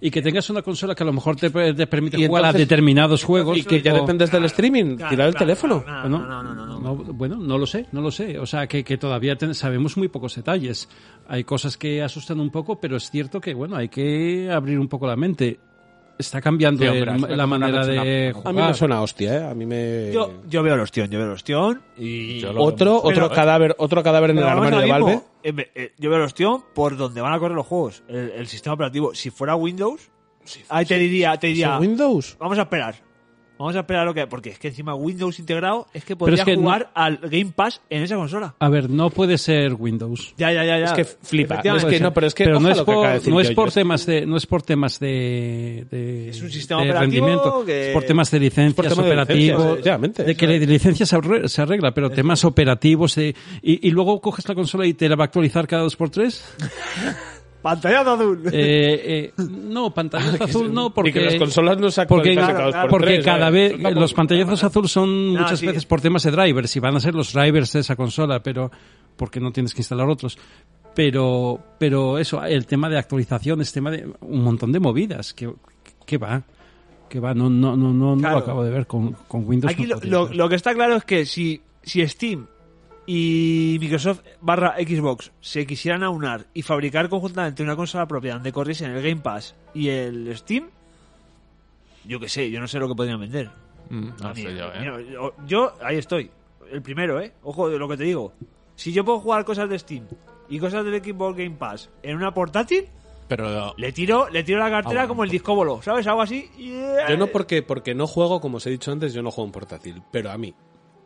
Y 0.02 0.12
que 0.12 0.22
tengas 0.22 0.50
una 0.50 0.62
consola 0.62 0.96
que 0.96 1.04
a 1.04 1.06
lo 1.06 1.14
mejor 1.14 1.36
te, 1.36 1.50
te 1.50 1.88
permite 1.88 2.18
jugar 2.28 2.44
a 2.46 2.48
entonces- 2.50 2.68
determinados 2.70 3.24
juegos. 3.24 3.58
y 3.58 3.64
que 3.64 3.82
ya 3.82 3.94
dependes 3.94 4.32
del 4.32 4.46
streaming, 4.46 4.96
Claro, 4.98 5.10
tirar 5.10 5.28
el 5.28 5.34
claro, 5.34 5.46
teléfono. 5.46 5.84
claro, 5.84 6.10
Bueno, 6.10 6.20
no, 6.28 6.44
no, 6.44 6.54
no, 6.56 6.66
no, 6.66 6.80
no. 6.80 6.80
no, 6.80 7.14
bueno, 7.14 7.36
no 7.38 7.58
lo 7.58 7.66
sé, 7.66 7.88
no 7.92 8.02
lo 8.02 8.12
sé. 8.12 8.38
O 8.40 8.46
sea, 8.46 8.68
que, 8.68 8.84
que 8.84 8.98
todavía 8.98 9.36
ten- 9.38 9.54
sabemos 9.56 9.98
muy 9.98 10.08
pocos 10.08 10.36
detalles. 10.36 10.90
Hay 11.28 11.44
cosas 11.44 11.78
que 11.78 12.02
asustan 12.02 12.40
un 12.40 12.50
poco, 12.52 12.80
pero 12.80 12.98
es 12.98 13.10
cierto 13.10 13.40
que, 13.40 13.54
bueno, 13.54 13.76
hay 13.76 13.90
que 13.90 14.50
abrir 14.52 14.80
un 14.80 14.88
poco 14.88 15.08
la 15.08 15.16
mente. 15.16 15.60
Está 16.18 16.42
cambiando 16.42 16.82
Sí, 16.84 16.88
hombre, 16.88 17.02
el- 17.12 17.24
has 17.24 17.30
la 17.38 17.48
manera 17.48 17.86
de 17.86 17.94
mí 17.94 18.28
A 18.28 18.34
mí 18.34 18.34
jugar. 18.52 18.68
me 18.70 18.74
suena 18.76 19.02
hostia, 19.02 19.36
¿eh? 19.36 19.44
A 19.50 19.54
mí 19.56 19.66
me... 19.66 20.12
Yo, 20.14 20.44
yo 20.48 20.62
veo 20.62 20.76
el 20.76 20.80
ostión, 20.82 21.10
yo 21.10 21.18
veo 21.18 21.28
el 21.28 21.34
ostión 21.34 21.82
y... 21.98 22.44
Otro, 22.46 22.76
Pero- 22.78 22.98
otro 23.04 23.30
cadáver, 23.32 23.76
otro 23.80 24.04
cadáver 24.04 24.30
en 24.30 24.38
el 24.38 24.44
armario 24.44 24.80
de 24.80 24.88
Valve. 24.90 25.12
mismo. 25.16 25.26
Eh, 25.44 25.72
eh, 25.76 25.94
yo 25.98 26.10
veo 26.10 26.20
el 26.20 26.26
ostión 26.26 26.64
por 26.76 26.96
donde 26.98 27.20
van 27.20 27.34
a 27.34 27.40
correr 27.40 27.56
los 27.56 27.66
juegos. 27.66 28.04
El, 28.08 28.32
el 28.32 28.48
sistema 28.48 28.76
operativo. 28.76 29.14
Si 29.16 29.32
fuera 29.32 29.56
Windows, 29.56 30.12
ahí 30.70 30.86
te 30.86 30.98
diría, 31.00 31.36
te 31.38 31.48
diría, 31.48 31.74
¿Es 31.76 31.80
Windows? 31.82 32.38
vamos 32.40 32.60
a 32.60 32.62
esperar. 32.62 32.96
Vamos 33.58 33.76
a 33.76 33.82
esperar 33.82 34.06
lo 34.06 34.14
que... 34.14 34.26
Porque 34.28 34.50
es 34.50 34.60
que 34.60 34.70
encima 34.70 34.96
Windows 34.96 35.38
integrado 35.40 35.88
es 35.94 36.04
que 36.04 36.16
podría 36.16 36.40
es 36.40 36.44
que 36.44 36.56
no- 36.56 36.64
jugar 36.64 36.90
al 36.96 37.18
Game 37.18 37.52
Pass 37.56 37.82
en 37.90 38.02
esa 38.04 38.16
consola. 38.16 38.56
A 38.60 38.68
ver, 38.68 38.90
no 38.90 39.10
puede 39.12 39.38
ser 39.38 39.74
Windows. 39.76 40.34
Ya, 40.38 40.52
ya, 40.52 40.66
ya, 40.66 40.80
ya. 40.80 40.86
Es 40.86 40.94
que 40.94 41.06
flipa. 41.06 41.56
Efectivamente. 41.56 41.88
Es 41.88 41.94
que 42.00 42.04
no, 42.04 42.14
pero 42.14 42.28
es 42.28 42.34
que 42.34 42.46
no 42.48 42.70
es 42.70 42.78
que 42.80 42.84
por, 42.84 43.28
no 43.30 43.40
es 43.40 43.52
por 43.52 43.72
temas 43.72 44.06
de 44.08 44.26
no 44.26 44.38
es 44.38 44.46
por 44.48 44.64
temas 44.64 45.00
de, 45.00 45.86
de 45.92 46.30
Es 46.30 46.42
un 46.42 46.50
sistema 46.52 46.82
de 46.82 46.90
operativo 46.92 47.26
rendimiento 47.28 47.66
que- 47.66 47.88
es 47.90 47.94
por 47.94 48.04
temas 48.04 48.32
de 48.32 48.40
licencias 48.40 48.88
tema 48.90 49.04
de 49.04 49.10
operativos 49.10 49.78
licencias, 49.78 50.26
de 50.26 50.36
que 50.36 50.48
la 50.48 50.54
licencia 50.58 51.06
se 51.06 51.62
arregla 51.62 51.94
pero 51.94 52.10
temas 52.10 52.44
operativos 52.46 53.16
de- 53.16 53.36
y, 53.62 53.88
y 53.88 53.92
luego 53.92 54.20
coges 54.20 54.48
la 54.50 54.56
consola 54.56 54.86
y 54.88 54.94
te 54.96 55.08
la 55.08 55.16
va 55.16 55.26
a 55.26 55.28
actualizar 55.28 55.68
cada 55.68 55.84
dos 55.84 55.96
por 55.96 56.10
tres 56.10 56.44
Pantallazo 57.64 58.12
azul. 58.12 58.42
Eh, 58.52 59.32
eh, 59.38 59.44
no 59.44 59.92
pantallazo 59.94 60.44
azul 60.44 60.72
no 60.74 60.94
porque 60.94 61.10
Y 61.10 61.14
que 61.14 61.22
las 61.22 61.36
consolas 61.36 61.78
no 61.80 61.90
se 61.90 62.06
porque, 62.06 62.30
actualizan 62.32 62.56
claro, 62.56 62.72
claro, 62.72 62.90
por 62.90 63.00
porque 63.00 63.14
tres, 63.16 63.26
cada 63.26 63.46
¿sabes? 63.48 63.82
vez 63.82 63.96
los 63.96 64.14
pantallazos 64.14 64.64
azul 64.64 64.88
son 64.88 65.34
No, 65.34 65.42
muchas 65.42 65.60
sí. 65.60 65.66
veces 65.68 65.86
por 65.86 66.02
temas 66.02 66.22
de 66.24 66.32
drivers 66.32 66.76
y 66.76 66.80
van 66.80 66.96
a 66.96 67.00
ser 67.00 67.16
los 67.16 67.34
drivers 67.34 67.74
de 67.74 67.80
esa 67.80 67.96
consola, 67.96 68.44
pero 68.44 68.70
porque 69.16 69.40
no 69.40 69.52
tienes 69.52 69.74
que 69.74 69.82
instalar 69.82 70.08
otros. 70.10 70.38
Pero, 70.94 71.60
pero 71.80 72.20
eso, 72.20 72.44
el 72.44 72.68
tema 72.68 72.88
de 72.90 72.98
actualizaciones, 73.00 73.72
tema 73.74 73.90
de 73.90 74.08
un 74.22 74.44
montón 74.44 74.72
de 74.72 74.80
movidas, 74.80 75.34
que, 75.34 75.52
que 76.06 76.18
va, 76.20 76.44
que 77.10 77.20
va, 77.20 77.34
no, 77.34 77.50
no, 77.50 77.76
no, 77.76 77.92
no, 77.92 78.16
no 78.16 78.22
Claro. 78.22 78.36
lo 78.38 78.44
acabo 78.44 78.64
de 78.64 78.72
ver 78.72 78.86
con, 78.86 79.14
con 79.28 79.48
Windows. 79.48 79.74
Aquí 79.74 79.88
no 79.88 79.96
lo, 80.04 80.26
lo- 80.28 80.34
lo 80.34 80.50
que 80.50 80.56
está 80.56 80.74
claro 80.76 80.96
es 80.98 81.04
que 81.06 81.26
si, 81.26 81.62
si 81.82 82.06
Steam 82.08 82.46
y 83.06 83.78
Microsoft 83.80 84.22
barra 84.42 84.76
Xbox 84.78 85.32
se 85.42 85.66
quisieran 85.66 86.04
aunar 86.04 86.46
y 86.54 86.62
fabricar 86.62 87.10
conjuntamente 87.10 87.62
una 87.64 87.76
consola 87.76 88.08
propia 88.08 88.34
donde 88.36 88.52
corriesen 88.54 88.92
el 88.92 89.02
Game 89.02 89.22
Pass 89.22 89.56
y 89.74 89.90
el 89.90 90.36
Steam, 90.38 90.70
yo 92.06 92.20
qué 92.20 92.30
sé, 92.30 92.50
yo 92.50 92.60
no 92.60 92.68
sé 92.68 92.80
lo 92.80 92.88
que 92.88 92.96
podrían 92.96 93.20
vender. 93.20 93.50
Mm, 93.90 94.10
no 94.22 94.34
mí- 94.34 94.44
yo, 94.44 94.74
¿eh? 94.74 95.08
yo, 95.12 95.34
yo 95.46 95.74
ahí 95.82 95.98
estoy, 95.98 96.30
el 96.72 96.82
primero, 96.82 97.20
¿eh? 97.22 97.34
Ojo 97.44 97.70
de 97.70 97.78
lo 97.78 97.88
que 97.88 97.98
te 97.98 98.04
digo. 98.04 98.34
Si 98.76 98.92
yo 98.92 99.04
puedo 99.06 99.20
jugar 99.20 99.46
cosas 99.46 99.70
de 99.70 99.78
Steam 99.78 100.06
y 100.50 100.60
cosas 100.60 100.84
del 100.86 101.04
Xbox 101.04 101.38
Game 101.38 101.56
Pass 101.58 101.90
en 102.02 102.16
una 102.16 102.34
portátil, 102.34 102.86
Pero 103.28 103.74
le 103.78 103.92
tiro, 103.92 104.30
le 104.30 104.44
tiro 104.44 104.60
la 104.60 104.70
cartera 104.70 105.02
Ah, 105.02 105.04
bueno. 105.04 105.08
como 105.10 105.24
el 105.24 105.30
disco 105.30 105.56
bolo, 105.56 105.82
¿sabes? 105.82 106.06
Algo 106.08 106.22
así. 106.22 106.50
Yo 107.10 107.18
no 107.18 107.28
porque, 107.28 107.62
porque 107.64 107.94
no 107.96 108.06
juego, 108.08 108.40
como 108.42 108.58
os 108.58 108.68
he 108.68 108.70
dicho 108.70 108.92
antes, 108.92 109.14
yo 109.14 109.22
no 109.22 109.32
juego 109.32 109.48
en 109.48 109.52
portátil. 109.54 110.02
Pero 110.12 110.30
a 110.32 110.38
mí, 110.38 110.54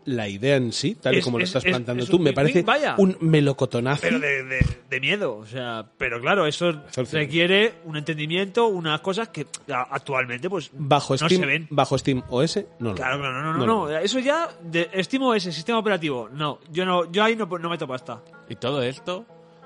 la 0.07 0.27
idea 0.27 0.55
en 0.55 0.71
sí, 0.73 0.95
tal 0.95 1.13
y 1.15 1.17
Es- 1.19 1.23
como 1.25 1.37
lo 1.37 1.43
es- 1.43 1.49
estás 1.49 1.65
es- 1.65 1.69
planteando 1.71 2.03
es 2.03 2.09
tú, 2.09 2.17
me 2.17 2.33
parece 2.33 2.63
vaya. 2.63 2.95
un 2.97 3.15
melocotonazo. 3.19 4.01
pero 4.01 4.19
de, 4.19 4.43
de- 4.43 4.65
de 4.89 4.99
miedo, 4.99 5.35
o 5.35 5.45
sea, 5.45 5.85
pero 5.97 6.19
claro, 6.21 6.47
eso 6.47 6.73
requiere 7.11 7.73
un 7.85 7.97
entendimiento, 7.97 8.67
unas 8.67 9.01
cosas 9.01 9.29
que 9.29 9.45
actualmente 9.69 10.49
pues 10.49 10.69
Bajo 10.73 11.13
no 11.13 11.17
Steam, 11.17 11.41
se 11.41 11.45
ven. 11.45 11.67
bajo 11.69 11.97
Steam 11.97 12.23
OS, 12.29 12.65
no 12.79 12.89
lo 12.89 12.95
Claro, 12.95 13.17
no, 13.17 13.31
no, 13.31 13.53
No 13.53 13.65
no, 13.65 13.97
eso 13.97 14.19
ya 14.19 14.49
de 14.63 14.89
estimo 14.93 15.33
ese 15.35 15.51
sistema 15.51 15.77
operativo, 15.79 16.29
no, 16.31 16.59
yo 16.71 16.85
no, 16.85 17.11
yo 17.11 17.23
ahí 17.23 17.35
no, 17.35 17.45
no 17.45 17.69
meto 17.69 17.87
pasta. 17.87 18.21
Y 18.49 18.55
todo 18.55 18.81
esto, 18.81 19.25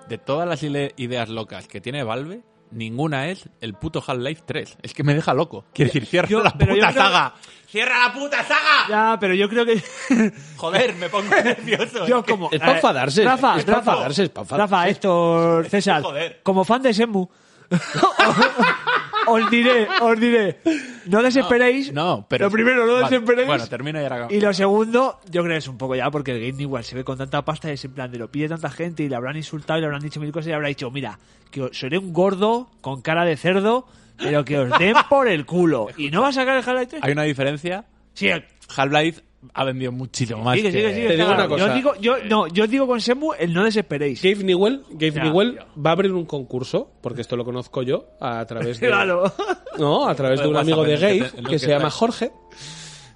de 0.10 0.18
todas 0.18 0.48
las 0.48 0.64
ideas 0.64 1.30
locas 1.30 1.68
que 1.68 1.80
tiene 1.82 2.04
Valve, 2.04 2.42
ninguna 2.72 3.28
es 3.30 3.50
el 3.62 3.74
puto 3.74 4.04
Half-Life 4.06 4.44
3. 4.46 4.78
Es 4.82 4.94
que 4.94 5.04
me 5.04 5.14
deja 5.14 5.34
loco. 5.34 5.66
Quiere 5.74 5.90
decir, 5.90 6.06
cierra 6.06 6.28
Yo- 6.28 6.42
la 6.44 6.52
puta 6.52 6.66
creo- 6.66 6.94
saga. 6.94 7.34
¡Cierra 7.68 8.08
la 8.08 8.14
puta 8.14 8.44
saga! 8.44 8.88
Ya, 8.90 9.18
pero 9.20 9.34
yo 9.34 9.48
creo 9.48 9.66
que 9.66 9.82
Joder, 10.58 10.94
me 10.96 11.08
pongo 11.10 11.30
nervioso. 11.44 12.06
yo 12.06 12.20
es 12.20 12.26
que- 12.26 12.32
como 12.32 12.50
Es 12.52 12.60
para 12.60 12.72
eh, 12.72 12.76
enfadarse, 12.76 13.24
Rafa, 13.24 13.58
es 13.58 13.64
para 13.66 13.78
Rafa, 13.78 13.92
enfadarse, 13.92 14.24
es 14.24 14.30
para. 14.30 14.58
Rafa, 14.58 14.90
Héctor, 14.90 15.70
César, 15.70 16.02
Joder. 16.02 16.40
como 16.44 16.66
fan 16.66 16.82
de 16.82 16.92
Shenmue 16.94 17.28
os 19.28 19.50
diré, 19.50 19.88
os 20.02 20.20
diré, 20.20 20.58
no 21.06 21.22
desesperéis. 21.22 21.94
No, 21.94 22.26
pero... 22.28 22.46
lo 22.46 22.52
primero, 22.52 22.86
no 22.86 22.94
Vale, 22.94 23.10
desesperéis. 23.10 23.48
Bueno, 23.48 23.68
termino 23.68 24.02
y 24.02 24.04
ahora... 24.04 24.28
Y 24.30 24.40
lo 24.40 24.54
segundo, 24.54 25.20
yo 25.30 25.44
creo 25.44 25.54
que 25.54 25.58
es 25.58 25.68
un 25.68 25.78
poco 25.78 25.96
ya 25.96 26.10
porque 26.12 26.32
el 26.32 26.40
game 26.40 26.62
igual 26.62 26.84
se 26.84 26.96
ve 26.96 27.04
con 27.04 27.18
tanta 27.18 27.44
pasta 27.44 27.70
y 27.70 27.74
es 27.74 27.86
en 27.86 27.94
plan 27.94 28.12
de 28.12 28.18
lo 28.18 28.30
pide 28.30 28.50
tanta 28.50 28.70
gente 28.70 29.04
y 29.04 29.10
le 29.10 29.16
habrán 29.16 29.38
insultado 29.38 29.80
y 29.80 29.82
le 29.82 29.88
habrán 29.88 30.02
dicho 30.02 30.20
mil 30.20 30.32
cosas 30.32 30.48
y 30.48 30.50
le 30.50 30.56
habrá 30.56 30.68
dicho, 30.68 30.90
mira, 30.92 31.20
que 31.50 31.70
seré 31.74 31.98
un 31.98 32.14
gordo 32.14 32.70
con 32.82 33.02
cara 33.02 33.26
de 33.26 33.38
cerdo, 33.38 33.88
pero 34.18 34.46
que 34.46 34.60
os 34.60 34.80
den 34.80 34.96
por 35.10 35.28
el 35.28 35.46
culo. 35.46 35.88
Y 35.98 36.10
no 36.10 36.22
va 36.22 36.30
a 36.30 36.34
sacar 36.34 36.58
el 36.58 36.64
Half-Life 36.64 36.88
3. 36.88 37.04
Hay 37.04 37.12
una 37.12 37.24
diferencia. 37.24 37.86
Sí, 38.14 38.30
Half-Life 38.76 39.22
ha 39.54 39.66
vendido 39.66 39.92
muchísimo 39.92 40.44
más 40.44 40.56
sigue, 40.56 40.72
que... 40.72 40.78
sigue, 40.78 40.94
sigue. 40.94 41.08
Te 41.08 41.14
digo 41.14 41.28
claro. 41.28 41.42
una 41.42 41.50
cosa. 41.50 41.68
Yo 41.68 41.74
digo, 41.74 41.96
yo, 42.00 42.24
no, 42.26 42.48
yo 42.48 42.68
digo 42.68 42.88
con 42.88 43.02
Semu 43.02 43.34
el 43.34 43.54
no 43.54 43.64
desesperéis. 43.64 44.22
Gabe 44.22 44.44
Newell, 44.44 44.84
Gabe 44.92 45.12
Ya, 45.12 45.24
Newell 45.24 45.60
va 45.84 45.90
a 45.92 45.94
abrir 45.94 46.12
un 46.14 46.26
concurso, 46.26 46.92
porque 47.02 47.22
esto 47.22 47.36
lo 47.36 47.46
conozco 47.46 47.82
yo, 47.82 48.06
a 48.20 48.46
través 48.46 48.80
de... 48.80 48.88
Claro. 48.92 49.32
No, 49.78 50.08
a 50.08 50.16
través 50.16 50.42
de 50.42 50.48
un 50.48 50.58
amigo 50.58 50.84
de 50.84 50.98
Gabe 50.98 51.32
que 51.32 51.44
que 51.44 51.60
se 51.60 51.68
llama. 51.70 51.90
Jorge. 51.90 52.32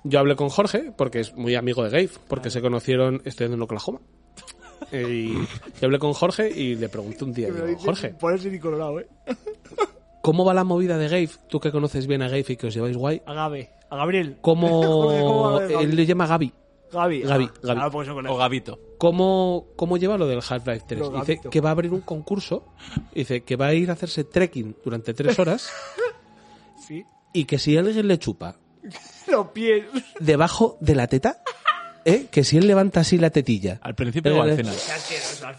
Yo 0.03 0.19
hablé 0.19 0.35
con 0.35 0.49
Jorge 0.49 0.91
porque 0.95 1.19
es 1.21 1.33
muy 1.35 1.55
amigo 1.55 1.83
de 1.83 1.89
Gabe, 1.89 2.09
porque 2.27 2.49
se 2.49 2.61
conocieron 2.61 3.21
estudiando 3.25 3.55
en 3.55 3.61
Oklahoma. 3.63 3.99
Eh, 4.91 5.05
Y 5.09 5.33
yo 5.33 5.85
hablé 5.85 5.99
con 5.99 6.13
Jorge 6.13 6.49
y 6.49 6.75
le 6.75 6.89
pregunté 6.89 7.23
un 7.23 7.33
día, 7.33 7.49
digo, 7.49 7.79
Jorge, 7.79 8.09
Ponerse 8.09 8.49
ni 8.51 8.59
colorado, 8.59 8.99
eh. 8.99 9.07
¿Cómo 10.25 10.43
va 10.43 10.53
la 10.53 10.63
movida 10.63 10.97
de 10.97 11.07
Gabe? 11.07 11.29
Tú 11.47 11.59
que 11.59 11.71
conoces 11.71 12.07
bien 12.07 12.21
a 12.23 12.25
Gabe 12.27 12.45
y 12.47 12.55
que 12.55 12.67
os 12.67 12.73
lleváis 12.73 12.97
guay. 12.97 13.21
A 13.25 13.33
Gabe, 13.33 13.69
a 13.89 13.95
Gabriel. 13.95 14.37
¿Cómo, 14.41 14.67
¿Cómo 14.81 15.51
va 15.51 15.59
Gabe? 15.61 15.83
él 15.83 15.95
le 15.95 16.05
llama 16.05 16.25
Gaby? 16.27 16.51
Gaby. 16.91 17.21
Gaby, 17.21 17.45
Ah, 17.45 17.59
Gaby. 17.63 17.79
ah, 17.83 17.89
pues 17.91 18.07
eso 18.07 18.15
con 18.15 18.25
él. 18.25 18.31
O 18.31 18.37
Gabito. 18.37 18.79
¿Cómo, 18.97 19.67
¿Cómo 19.75 19.97
lleva 19.97 20.17
lo 20.17 20.27
del 20.27 20.39
Half-Life 20.47 20.85
3? 20.87 20.99
Lo 20.99 21.09
Dice 21.09 21.33
Gabito. 21.35 21.49
que 21.49 21.61
va 21.61 21.69
a 21.69 21.71
abrir 21.73 21.91
un 21.93 22.01
concurso, 22.01 22.65
dice 23.13 23.43
que 23.43 23.55
va 23.55 23.67
a 23.67 23.73
ir 23.73 23.89
a 23.89 23.93
hacerse 23.93 24.23
trekking 24.23 24.75
durante 24.83 25.13
tres 25.13 25.37
horas 25.39 25.69
Sí. 26.87 27.03
y 27.33 27.45
que 27.45 27.57
si 27.59 27.77
alguien 27.77 28.07
le 28.07 28.17
chupa 28.19 28.55
Los 29.27 29.47
pies. 29.49 29.85
debajo 30.19 30.77
de 30.79 30.95
la 30.95 31.07
teta, 31.07 31.41
¿eh? 32.05 32.27
que 32.31 32.43
si 32.43 32.57
él 32.57 32.67
levanta 32.67 33.01
así 33.01 33.17
la 33.17 33.29
tetilla 33.31 33.79
¿Al 33.81 33.95
principio 33.95 34.37
o 34.37 34.41
al 34.41 34.51
Eh, 34.51 34.55
final? 34.57 34.75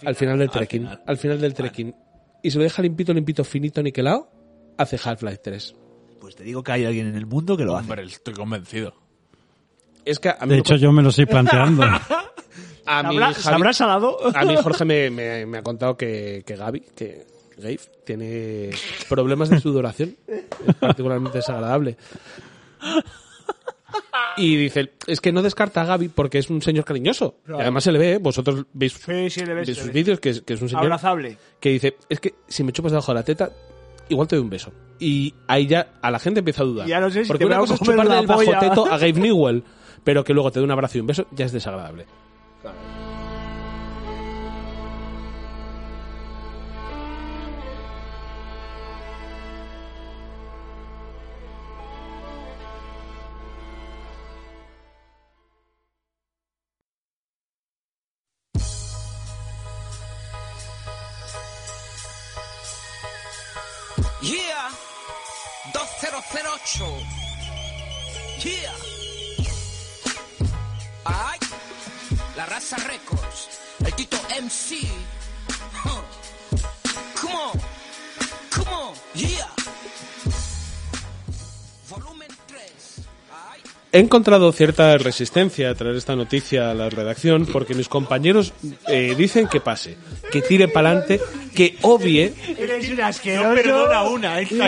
al 0.04 0.14
final 0.14 0.38
del 0.38 0.50
trekking, 0.50 0.88
al 1.06 1.16
final 1.18 1.40
del 1.40 1.54
trekking, 1.54 1.94
y 2.42 2.50
se 2.50 2.58
lo 2.58 2.64
deja 2.64 2.80
limpito, 2.82 3.12
limpito, 3.12 3.42
finito, 3.44 3.82
niquelado, 3.82 4.30
hace 4.78 4.98
Half-Life 5.02 5.40
3. 5.42 5.74
Pues 6.20 6.34
te 6.36 6.44
digo 6.44 6.62
que 6.62 6.72
hay 6.72 6.84
alguien 6.84 7.06
en 7.08 7.16
el 7.16 7.26
mundo 7.26 7.56
que 7.56 7.64
lo 7.64 7.76
hace. 7.76 7.90
Hombre, 7.90 8.04
estoy 8.04 8.34
convencido. 8.34 8.94
Es 10.04 10.18
que 10.18 10.28
a 10.30 10.38
mí, 10.46 10.54
De 10.54 10.58
hecho, 10.60 10.76
yo 10.76 10.92
me 10.92 11.02
lo 11.02 11.08
estoy 11.10 11.26
planteando. 11.26 11.82
a 12.86 13.02
mí 13.02 13.14
¿Sabrá, 13.16 13.28
Javi- 13.30 13.34
¿Sabrá 13.34 13.72
salado? 13.72 14.18
A 14.36 14.44
mí 14.44 14.54
Jorge 14.56 14.84
me, 14.84 15.10
me- 15.10 15.46
me 15.46 15.58
ha 15.58 15.62
contado 15.62 15.96
que, 15.96 16.42
que 16.46 16.56
Gaby, 16.56 16.80
que 16.94 17.26
Gabe, 17.58 17.80
tiene 18.04 18.70
problemas 19.08 19.50
de 19.50 19.60
sudoración, 19.60 20.16
es 20.28 20.74
particularmente 20.76 21.38
desagradable. 21.38 21.96
Y 24.36 24.56
dice, 24.56 24.92
es 25.06 25.20
que 25.20 25.32
no 25.32 25.42
descarta 25.42 25.80
a 25.82 25.84
Gaby 25.86 26.08
porque 26.08 26.38
es 26.38 26.50
un 26.50 26.60
señor 26.60 26.84
cariñoso. 26.84 27.38
Y 27.48 27.52
además 27.52 27.84
se 27.84 27.92
le 27.92 27.98
ve, 27.98 28.12
¿eh? 28.14 28.18
vosotros 28.18 28.66
veis, 28.74 28.92
Sí, 28.92 29.30
sí, 29.30 29.40
le 29.40 29.54
ves, 29.54 29.66
veis 29.66 29.78
le 29.78 29.84
sus 29.84 29.92
vídeos, 29.92 30.20
que, 30.20 30.30
es- 30.30 30.42
que 30.42 30.54
es 30.54 30.62
un 30.62 30.68
señor 30.68 30.84
Abrazable. 30.84 31.38
que 31.58 31.70
dice, 31.70 31.96
es 32.08 32.20
que 32.20 32.34
si 32.46 32.62
me 32.62 32.72
chupas 32.72 32.92
debajo 32.92 33.12
de 33.12 33.18
la 33.20 33.24
teta, 33.24 33.50
igual 34.08 34.28
te 34.28 34.36
doy 34.36 34.44
un 34.44 34.50
beso. 34.50 34.72
Y 34.98 35.34
ahí 35.46 35.66
ya 35.66 35.88
a 36.00 36.10
la 36.10 36.18
gente 36.18 36.40
empieza 36.40 36.62
a 36.62 36.66
dudar. 36.66 36.86
Ya 36.86 37.00
no 37.00 37.10
sé 37.10 37.24
si 37.24 37.28
porque 37.28 37.44
te 37.44 37.46
una 37.46 37.58
voy 37.58 37.64
a 37.64 37.68
cosa 37.68 37.74
es 37.74 37.80
comer 37.80 37.94
chuparle 37.94 38.14
la 38.14 38.20
el 38.20 38.26
bajo 38.26 38.44
polla. 38.44 38.58
teto 38.60 38.86
a 38.86 38.98
Gabe 38.98 39.12
Newell, 39.20 39.64
pero 40.04 40.24
que 40.24 40.32
luego 40.34 40.50
te 40.50 40.60
dé 40.60 40.64
un 40.64 40.70
abrazo 40.70 40.98
y 40.98 41.00
un 41.02 41.06
beso, 41.06 41.26
ya 41.32 41.44
es 41.44 41.52
desagradable. 41.52 42.06
He 83.96 83.98
encontrado 83.98 84.52
cierta 84.52 84.98
resistencia 84.98 85.70
a 85.70 85.74
traer 85.74 85.96
esta 85.96 86.14
noticia 86.14 86.70
a 86.70 86.74
la 86.74 86.90
redacción 86.90 87.46
porque 87.46 87.72
mis 87.72 87.88
compañeros 87.88 88.52
eh, 88.88 89.14
dicen 89.16 89.48
que 89.48 89.58
pase, 89.58 89.96
que 90.30 90.42
tire 90.42 90.68
para 90.68 90.90
adelante, 90.90 91.18
que 91.54 91.78
obvie. 91.80 92.34
Eres 92.58 92.90
un 92.90 93.00
asqueroso. 93.00 94.10
una. 94.12 94.38
Está 94.38 94.66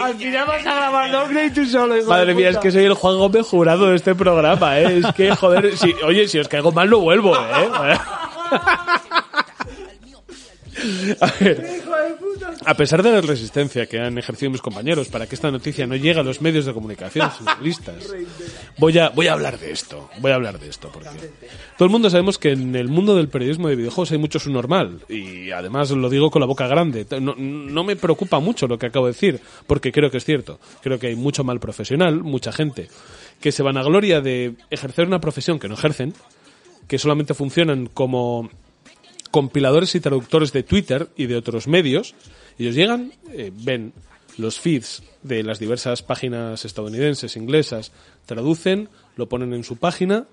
Al 0.00 0.14
final 0.14 0.46
vas 0.46 0.66
a 0.66 0.74
grabar 0.74 1.12
doble 1.12 1.44
y 1.44 1.50
tú 1.50 1.66
solo. 1.66 1.98
hijo 1.98 2.08
Madre 2.08 2.28
de 2.28 2.34
mía, 2.34 2.48
es 2.48 2.56
que 2.56 2.70
soy 2.70 2.84
el 2.84 2.94
Juan 2.94 3.18
Gómez 3.18 3.46
jurado 3.46 3.90
de 3.90 3.96
este 3.96 4.14
programa, 4.14 4.80
¿eh? 4.80 5.02
Es 5.04 5.14
que, 5.14 5.36
joder, 5.36 5.76
si, 5.76 5.92
oye, 6.02 6.28
si 6.28 6.38
os 6.38 6.48
caigo 6.48 6.72
mal 6.72 6.88
no 6.88 7.00
vuelvo, 7.00 7.36
¿eh? 7.36 7.98
A 11.20 11.32
ver, 11.40 11.82
a 12.64 12.74
pesar 12.74 13.02
de 13.02 13.10
la 13.10 13.20
resistencia 13.20 13.86
que 13.86 13.98
han 13.98 14.18
ejercido 14.18 14.50
mis 14.50 14.60
compañeros 14.60 15.08
para 15.08 15.26
que 15.26 15.34
esta 15.34 15.50
noticia 15.50 15.86
no 15.86 15.96
llegue 15.96 16.20
a 16.20 16.22
los 16.22 16.40
medios 16.40 16.66
de 16.66 16.72
comunicación 16.72 17.30
listas, 17.62 18.12
voy 18.78 18.98
a, 18.98 19.10
voy 19.10 19.28
a 19.28 19.32
hablar 19.32 19.58
de 19.58 19.72
esto. 19.72 20.10
Voy 20.18 20.32
a 20.32 20.34
hablar 20.34 20.58
de 20.58 20.68
esto 20.68 20.90
porque 20.92 21.08
todo 21.76 21.86
el 21.86 21.90
mundo 21.90 22.10
sabemos 22.10 22.38
que 22.38 22.52
en 22.52 22.74
el 22.74 22.88
mundo 22.88 23.14
del 23.14 23.28
periodismo 23.28 23.68
de 23.68 23.76
videojuegos 23.76 24.12
hay 24.12 24.18
mucho 24.18 24.38
subnormal 24.38 25.00
y 25.08 25.50
además 25.50 25.90
lo 25.90 26.10
digo 26.10 26.30
con 26.30 26.40
la 26.40 26.46
boca 26.46 26.66
grande. 26.66 27.06
No, 27.20 27.34
no 27.36 27.84
me 27.84 27.96
preocupa 27.96 28.40
mucho 28.40 28.66
lo 28.66 28.78
que 28.78 28.86
acabo 28.86 29.06
de 29.06 29.12
decir 29.12 29.40
porque 29.66 29.92
creo 29.92 30.10
que 30.10 30.18
es 30.18 30.24
cierto. 30.24 30.58
Creo 30.82 30.98
que 30.98 31.08
hay 31.08 31.16
mucho 31.16 31.44
mal 31.44 31.60
profesional, 31.60 32.22
mucha 32.22 32.52
gente 32.52 32.88
que 33.40 33.52
se 33.52 33.62
van 33.62 33.76
a 33.76 33.82
gloria 33.82 34.20
de 34.20 34.54
ejercer 34.70 35.06
una 35.06 35.20
profesión 35.20 35.58
que 35.58 35.68
no 35.68 35.74
ejercen, 35.74 36.14
que 36.88 36.98
solamente 36.98 37.34
funcionan 37.34 37.86
como 37.86 38.50
compiladores 39.36 39.94
y 39.94 40.00
traductores 40.00 40.50
de 40.54 40.62
Twitter 40.62 41.10
y 41.14 41.26
de 41.26 41.36
otros 41.36 41.68
medios. 41.68 42.14
Ellos 42.58 42.74
llegan, 42.74 43.12
eh, 43.34 43.52
ven 43.54 43.92
los 44.38 44.58
feeds 44.58 45.02
de 45.22 45.42
las 45.42 45.58
diversas 45.58 46.02
páginas 46.02 46.64
estadounidenses, 46.64 47.36
inglesas, 47.36 47.92
traducen, 48.24 48.88
lo 49.14 49.28
ponen 49.28 49.52
en 49.52 49.62
su 49.62 49.76
página 49.76 50.26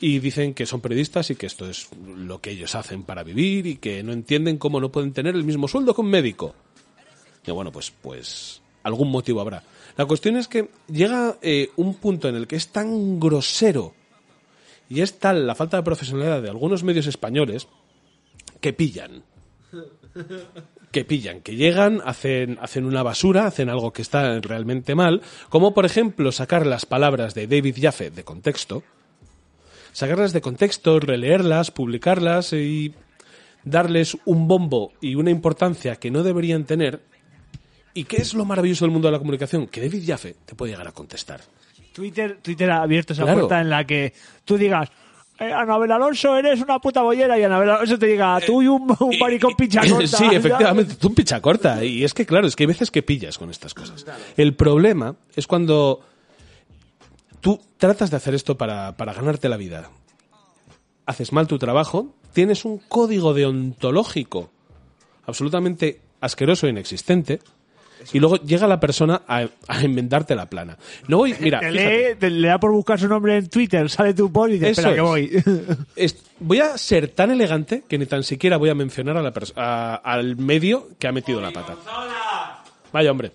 y 0.00 0.20
dicen 0.20 0.54
que 0.54 0.64
son 0.64 0.80
periodistas 0.80 1.28
y 1.28 1.36
que 1.36 1.44
esto 1.44 1.68
es 1.68 1.90
lo 2.16 2.40
que 2.40 2.52
ellos 2.52 2.74
hacen 2.74 3.02
para 3.02 3.24
vivir 3.24 3.66
y 3.66 3.76
que 3.76 4.02
no 4.02 4.14
entienden 4.14 4.56
cómo 4.56 4.80
no 4.80 4.90
pueden 4.90 5.12
tener 5.12 5.34
el 5.34 5.44
mismo 5.44 5.68
sueldo 5.68 5.94
que 5.94 6.00
un 6.00 6.08
médico. 6.08 6.54
Y 7.46 7.50
bueno, 7.50 7.72
pues, 7.72 7.90
pues 7.90 8.62
algún 8.84 9.10
motivo 9.10 9.42
habrá. 9.42 9.64
La 9.98 10.06
cuestión 10.06 10.38
es 10.38 10.48
que 10.48 10.70
llega 10.90 11.36
eh, 11.42 11.68
un 11.76 11.96
punto 11.96 12.30
en 12.30 12.36
el 12.36 12.46
que 12.46 12.56
es 12.56 12.68
tan 12.68 13.20
grosero 13.20 13.92
y 14.88 15.02
es 15.02 15.18
tal 15.18 15.46
la 15.46 15.54
falta 15.54 15.76
de 15.76 15.82
profesionalidad 15.82 16.40
de 16.40 16.48
algunos 16.48 16.84
medios 16.84 17.06
españoles 17.06 17.68
que 18.64 18.72
pillan. 18.72 19.22
Que 20.90 21.04
pillan, 21.04 21.42
que 21.42 21.54
llegan, 21.54 22.00
hacen, 22.02 22.56
hacen 22.62 22.86
una 22.86 23.02
basura, 23.02 23.46
hacen 23.46 23.68
algo 23.68 23.92
que 23.92 24.00
está 24.00 24.40
realmente 24.40 24.94
mal, 24.94 25.20
como 25.50 25.74
por 25.74 25.84
ejemplo 25.84 26.32
sacar 26.32 26.64
las 26.64 26.86
palabras 26.86 27.34
de 27.34 27.46
David 27.46 27.76
Jaffe 27.78 28.10
de 28.10 28.24
contexto, 28.24 28.82
sacarlas 29.92 30.32
de 30.32 30.40
contexto, 30.40 30.98
releerlas, 30.98 31.72
publicarlas 31.72 32.54
y 32.54 32.94
darles 33.64 34.16
un 34.24 34.48
bombo 34.48 34.94
y 35.02 35.14
una 35.16 35.30
importancia 35.30 35.96
que 35.96 36.10
no 36.10 36.22
deberían 36.22 36.64
tener. 36.64 37.02
¿Y 37.92 38.04
qué 38.04 38.16
es 38.16 38.32
lo 38.32 38.46
maravilloso 38.46 38.86
del 38.86 38.92
mundo 38.92 39.08
de 39.08 39.12
la 39.12 39.18
comunicación? 39.18 39.66
Que 39.66 39.82
David 39.82 40.04
Jaffe 40.06 40.36
te 40.46 40.54
puede 40.54 40.72
llegar 40.72 40.88
a 40.88 40.92
contestar. 40.92 41.42
Twitter, 41.92 42.38
Twitter 42.40 42.70
ha 42.70 42.80
abierto 42.80 43.12
esa 43.12 43.24
Claro. 43.24 43.40
puerta 43.40 43.60
en 43.60 43.68
la 43.68 43.84
que 43.84 44.14
tú 44.46 44.56
digas, 44.56 44.88
eh, 45.38 45.52
Anabel 45.52 45.90
Alonso, 45.90 46.36
eres 46.36 46.60
una 46.60 46.78
puta 46.78 47.02
bollera, 47.02 47.38
y 47.38 47.42
Anabel 47.42 47.70
Alonso 47.70 47.98
te 47.98 48.06
diga, 48.06 48.40
tú 48.40 48.62
y 48.62 48.68
un, 48.68 48.94
un 48.98 49.18
maricón 49.18 49.54
pincha 49.56 49.80
corta. 49.80 50.06
Sí, 50.16 50.24
efectivamente, 50.32 50.94
tú 50.94 51.08
un 51.08 51.14
picha 51.14 51.40
corta. 51.40 51.84
Y 51.84 52.04
es 52.04 52.14
que, 52.14 52.24
claro, 52.26 52.46
es 52.46 52.56
que 52.56 52.64
hay 52.64 52.68
veces 52.68 52.90
que 52.90 53.02
pillas 53.02 53.38
con 53.38 53.50
estas 53.50 53.74
cosas. 53.74 54.06
El 54.36 54.54
problema 54.54 55.16
es 55.34 55.46
cuando 55.46 56.00
tú 57.40 57.60
tratas 57.78 58.10
de 58.10 58.16
hacer 58.16 58.34
esto 58.34 58.56
para, 58.56 58.96
para 58.96 59.12
ganarte 59.12 59.48
la 59.48 59.56
vida. 59.56 59.90
Haces 61.06 61.32
mal 61.32 61.46
tu 61.46 61.58
trabajo, 61.58 62.14
tienes 62.32 62.64
un 62.64 62.78
código 62.78 63.34
deontológico 63.34 64.50
absolutamente 65.26 66.00
asqueroso 66.20 66.66
e 66.66 66.70
inexistente. 66.70 67.40
Y 68.12 68.20
luego 68.20 68.36
llega 68.36 68.66
la 68.66 68.78
persona 68.80 69.22
a, 69.26 69.46
a 69.68 69.80
enmendarte 69.82 70.34
la 70.34 70.46
plana. 70.46 70.76
No 71.08 71.18
voy, 71.18 71.34
mira, 71.40 71.60
Te, 71.60 71.70
lee- 71.72 72.14
te- 72.18 72.30
le 72.30 72.48
da 72.48 72.58
por 72.58 72.70
buscar 72.72 72.98
su 73.00 73.08
nombre 73.08 73.36
en 73.36 73.48
Twitter, 73.48 73.88
sale 73.90 74.14
tu 74.14 74.30
post 74.32 74.50
y 74.50 74.52
dice, 74.54 74.70
espera, 74.70 74.94
que 74.94 75.00
voy. 75.00 75.30
Es- 75.96 76.22
voy 76.40 76.60
a 76.60 76.76
ser 76.78 77.08
tan 77.08 77.30
elegante 77.30 77.84
que 77.88 77.98
ni 77.98 78.06
tan 78.06 78.22
siquiera 78.22 78.56
voy 78.56 78.70
a 78.70 78.74
mencionar 78.74 79.16
a 79.16 79.22
la 79.22 79.32
a- 79.56 79.94
al 80.04 80.36
medio 80.36 80.88
que 80.98 81.06
ha 81.08 81.12
metido 81.12 81.40
la 81.40 81.50
pata. 81.50 81.76
Vaya 82.92 83.10
hombre. 83.10 83.32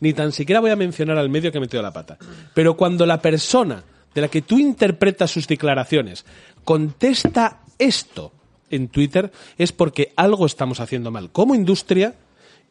Ni 0.00 0.12
tan 0.12 0.32
siquiera 0.32 0.60
voy 0.60 0.70
a 0.70 0.76
mencionar 0.76 1.16
al 1.16 1.30
medio 1.30 1.50
que 1.50 1.58
ha 1.58 1.60
metido 1.60 1.82
la 1.82 1.92
pata. 1.92 2.18
Pero 2.54 2.76
cuando 2.76 3.06
la 3.06 3.22
persona 3.22 3.82
de 4.14 4.20
la 4.20 4.28
que 4.28 4.42
tú 4.42 4.58
interpretas 4.58 5.30
sus 5.30 5.46
declaraciones 5.46 6.24
contesta 6.64 7.60
esto 7.78 8.32
en 8.70 8.88
Twitter 8.88 9.30
es 9.56 9.72
porque 9.72 10.12
algo 10.16 10.44
estamos 10.46 10.80
haciendo 10.80 11.10
mal 11.10 11.30
como 11.30 11.54
industria 11.54 12.14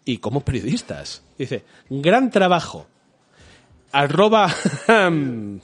y 0.05 0.17
como 0.19 0.41
periodistas. 0.41 1.23
Dice, 1.37 1.63
gran 1.89 2.29
trabajo. 2.31 2.85
Arroba... 3.91 4.49
arro- 4.87 5.61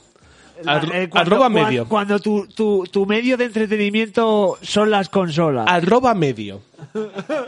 Eh, 0.94 1.08
cuando- 1.08 1.18
arroba 1.34 1.48
cuan- 1.48 1.52
medio. 1.52 1.88
Cuando 1.88 2.18
tu, 2.18 2.46
tu, 2.48 2.84
tu 2.90 3.06
medio 3.06 3.36
de 3.36 3.44
entretenimiento 3.46 4.58
son 4.62 4.90
las 4.90 5.08
consolas. 5.08 5.66
arroba 5.68 6.14
medio. 6.14 6.62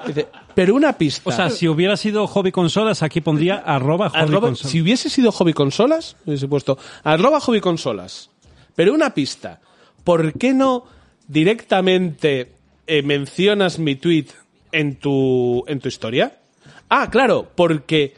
Dice, 0.06 0.28
pero 0.54 0.74
una 0.74 0.92
pista. 0.94 1.28
O 1.28 1.32
sea, 1.32 1.50
si 1.50 1.68
hubiera 1.68 1.96
sido 1.96 2.26
hobby 2.26 2.52
consolas, 2.52 3.02
aquí 3.02 3.20
pondría 3.20 3.56
arroba 3.56 4.10
hobby 4.10 4.18
Arroba- 4.20 4.48
consolas. 4.48 4.70
si 4.72 4.80
hubiese 4.80 5.10
sido 5.10 5.32
hobby 5.32 5.52
consolas, 5.52 6.16
hubiese 6.26 6.48
puesto 6.48 6.78
arroba 7.02 7.40
hobby 7.40 7.60
consolas. 7.60 8.30
Pero 8.74 8.92
una 8.94 9.10
pista. 9.14 9.60
¿Por 10.04 10.32
qué 10.34 10.52
no 10.52 10.84
directamente 11.26 12.52
eh, 12.86 13.02
mencionas 13.02 13.78
mi 13.78 13.94
tweet 13.96 14.26
en 14.72 14.96
tu, 14.96 15.64
en 15.66 15.80
tu 15.80 15.88
historia. 15.88 16.38
Ah, 16.96 17.10
claro, 17.10 17.50
porque 17.56 18.14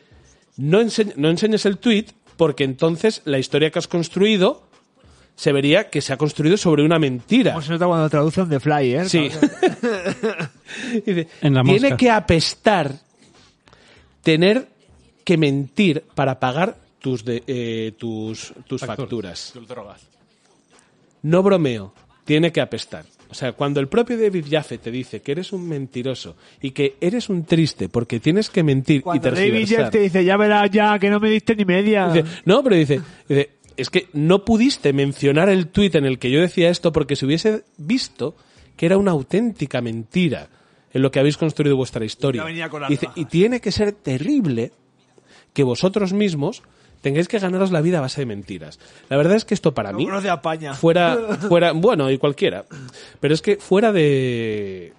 no, 0.58 0.80
ense- 0.82 1.14
no 1.16 1.30
enseñes 1.30 1.64
el 1.66 1.78
tweet 1.78 2.06
porque 2.36 2.64
entonces 2.64 3.22
la 3.24 3.38
historia 3.38 3.70
que 3.70 3.78
has 3.78 3.88
construido 3.88 4.66
se 5.34 5.52
vería 5.52 5.88
que 5.90 6.00
se 6.02 6.12
ha 6.12 6.16
construido 6.18 6.56
sobre 6.58 6.82
una 6.84 6.98
mentira. 6.98 7.52
Como 7.52 7.62
se 7.64 7.72
nota 7.72 7.86
cuando 7.86 8.08
traducen 8.10 8.48
de 8.48 8.60
Fly, 8.60 8.94
¿eh? 8.94 9.08
Sí. 9.08 9.30
Dice, 11.06 11.28
En 11.40 11.54
la 11.54 11.62
tiene 11.62 11.96
que 11.96 12.10
apestar 12.10 12.92
tener 14.22 14.68
que 15.24 15.36
mentir 15.36 16.04
para 16.14 16.38
pagar 16.38 16.76
tus, 17.00 17.24
de- 17.24 17.42
eh, 17.46 17.92
tus, 17.98 18.52
tus 18.66 18.80
facturas. 18.82 19.50
Tus 19.52 19.66
drogas. 19.68 20.02
No 21.22 21.42
bromeo, 21.42 21.92
tiene 22.24 22.52
que 22.52 22.60
apestar. 22.60 23.04
O 23.30 23.34
sea, 23.34 23.52
cuando 23.52 23.80
el 23.80 23.88
propio 23.88 24.16
David 24.18 24.46
Jaffe 24.48 24.78
te 24.78 24.90
dice 24.90 25.20
que 25.20 25.32
eres 25.32 25.52
un 25.52 25.68
mentiroso 25.68 26.36
y 26.60 26.70
que 26.70 26.96
eres 27.00 27.28
un 27.28 27.44
triste 27.44 27.88
porque 27.88 28.20
tienes 28.20 28.50
que 28.50 28.62
mentir 28.62 29.02
Cuando 29.02 29.28
y 29.28 29.32
David. 29.32 29.66
Jeff 29.66 29.90
te 29.90 30.00
dice, 30.00 30.24
ya 30.24 30.36
verás 30.36 30.70
ya, 30.70 30.98
que 30.98 31.10
no 31.10 31.18
me 31.20 31.30
diste 31.30 31.56
ni 31.56 31.64
media. 31.64 32.08
Dice, 32.08 32.26
no, 32.44 32.62
pero 32.62 32.76
dice, 32.76 33.00
dice, 33.28 33.50
es 33.76 33.90
que 33.90 34.08
no 34.12 34.44
pudiste 34.44 34.92
mencionar 34.92 35.48
el 35.48 35.68
tuit 35.68 35.94
en 35.96 36.04
el 36.04 36.18
que 36.18 36.30
yo 36.30 36.40
decía 36.40 36.70
esto 36.70 36.92
porque 36.92 37.16
se 37.16 37.26
hubiese 37.26 37.64
visto 37.76 38.36
que 38.76 38.86
era 38.86 38.98
una 38.98 39.12
auténtica 39.12 39.80
mentira 39.80 40.48
en 40.92 41.02
lo 41.02 41.10
que 41.10 41.20
habéis 41.20 41.36
construido 41.36 41.76
vuestra 41.76 42.04
historia. 42.04 42.42
Ya 42.42 42.46
venía 42.46 42.68
con 42.68 42.80
las 42.82 42.90
Dice, 42.90 43.08
y 43.14 43.26
tiene 43.26 43.60
que 43.60 43.72
ser 43.72 43.92
terrible 43.92 44.72
que 45.52 45.62
vosotros 45.62 46.12
mismos 46.12 46.62
tengáis 47.00 47.28
que 47.28 47.38
ganaros 47.38 47.70
la 47.70 47.80
vida 47.80 47.98
a 47.98 48.00
base 48.02 48.20
de 48.22 48.26
mentiras. 48.26 48.78
La 49.08 49.16
verdad 49.16 49.36
es 49.36 49.44
que 49.44 49.54
esto 49.54 49.72
para 49.74 49.92
No 49.92 49.98
mí 49.98 50.06
conoce 50.06 50.28
a 50.30 50.34
España. 50.34 50.74
fuera 50.74 51.16
fuera 51.48 51.72
bueno 51.72 52.10
y 52.10 52.18
cualquiera 52.18 52.64
pero 53.20 53.34
es 53.34 53.42
que 53.42 53.56
fuera 53.56 53.92
de 53.92 54.92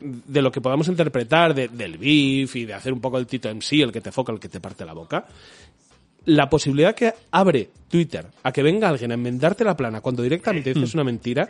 de 0.00 0.42
lo 0.42 0.50
que 0.52 0.60
podamos 0.60 0.88
interpretar 0.88 1.54
de- 1.54 1.68
del 1.68 1.96
beef 1.98 2.54
y 2.56 2.64
de 2.64 2.74
hacer 2.74 2.92
un 2.92 3.00
poco 3.00 3.18
el 3.18 3.26
Tito 3.26 3.48
MC 3.48 3.82
el 3.82 3.92
que 3.92 4.00
te 4.00 4.12
foca 4.12 4.32
el 4.32 4.38
que 4.40 4.48
te 4.48 4.60
parte 4.60 4.84
la 4.84 4.92
boca 4.92 5.26
la 6.24 6.48
posibilidad 6.48 6.94
que 6.94 7.12
abre 7.32 7.68
Twitter 7.88 8.26
a 8.42 8.52
que 8.52 8.62
venga 8.62 8.88
alguien 8.88 9.10
a 9.10 9.14
enmendarte 9.14 9.64
la 9.64 9.76
plana 9.76 10.00
cuando 10.00 10.22
directamente 10.22 10.72
dices 10.72 10.94
una 10.94 11.04
mentira 11.04 11.48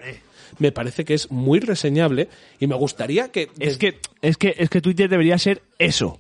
me 0.59 0.71
parece 0.73 1.05
que 1.05 1.15
es 1.15 1.31
muy 1.31 1.61
reseñable 1.61 2.29
y 2.61 2.67
me 2.67 2.75
gustaría 2.75 3.31
que 3.31 3.49
Es 3.59 3.77
que, 3.79 3.99
es 4.21 4.37
que, 4.37 4.55
es 4.59 4.69
que 4.71 4.81
Twitter 4.83 5.09
debería 5.09 5.39
ser 5.39 5.63
eso. 5.79 6.19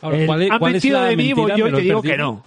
Ahora, 0.00 0.18
El, 0.18 0.26
¿cuál 0.26 0.42
es- 0.42 0.50
"Han 0.50 0.58
cuál 0.58 0.70
es 0.74 0.82
mentido 0.82 1.00
la 1.00 1.06
de 1.06 1.16
mí, 1.16 1.22
mentira? 1.34 1.54
voy 1.54 1.58
yo 1.70 1.76
te 1.76 1.82
digo 1.82 2.02
que 2.02 2.16
no. 2.16 2.44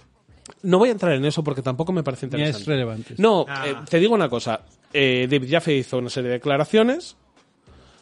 No 0.62 0.78
voy 0.78 0.88
a 0.90 0.92
entrar 0.92 1.12
en 1.12 1.24
eso 1.24 1.42
porque 1.42 1.62
tampoco 1.62 1.92
me 1.92 2.02
parece 2.02 2.26
Ni 2.26 2.32
interesante 2.32 2.62
es 2.62 2.66
relevante. 2.66 3.14
no 3.18 3.44
Ah. 3.48 3.64
eh, 3.66 3.74
te 3.88 3.98
digo 3.98 4.14
una 4.14 4.28
cosa 4.28 4.60
eh, 4.92 5.26
David 5.30 5.48
Jaffe 5.50 5.74
hizo 5.74 5.98
una 5.98 6.10
serie 6.10 6.28
de 6.28 6.34
declaraciones 6.34 7.16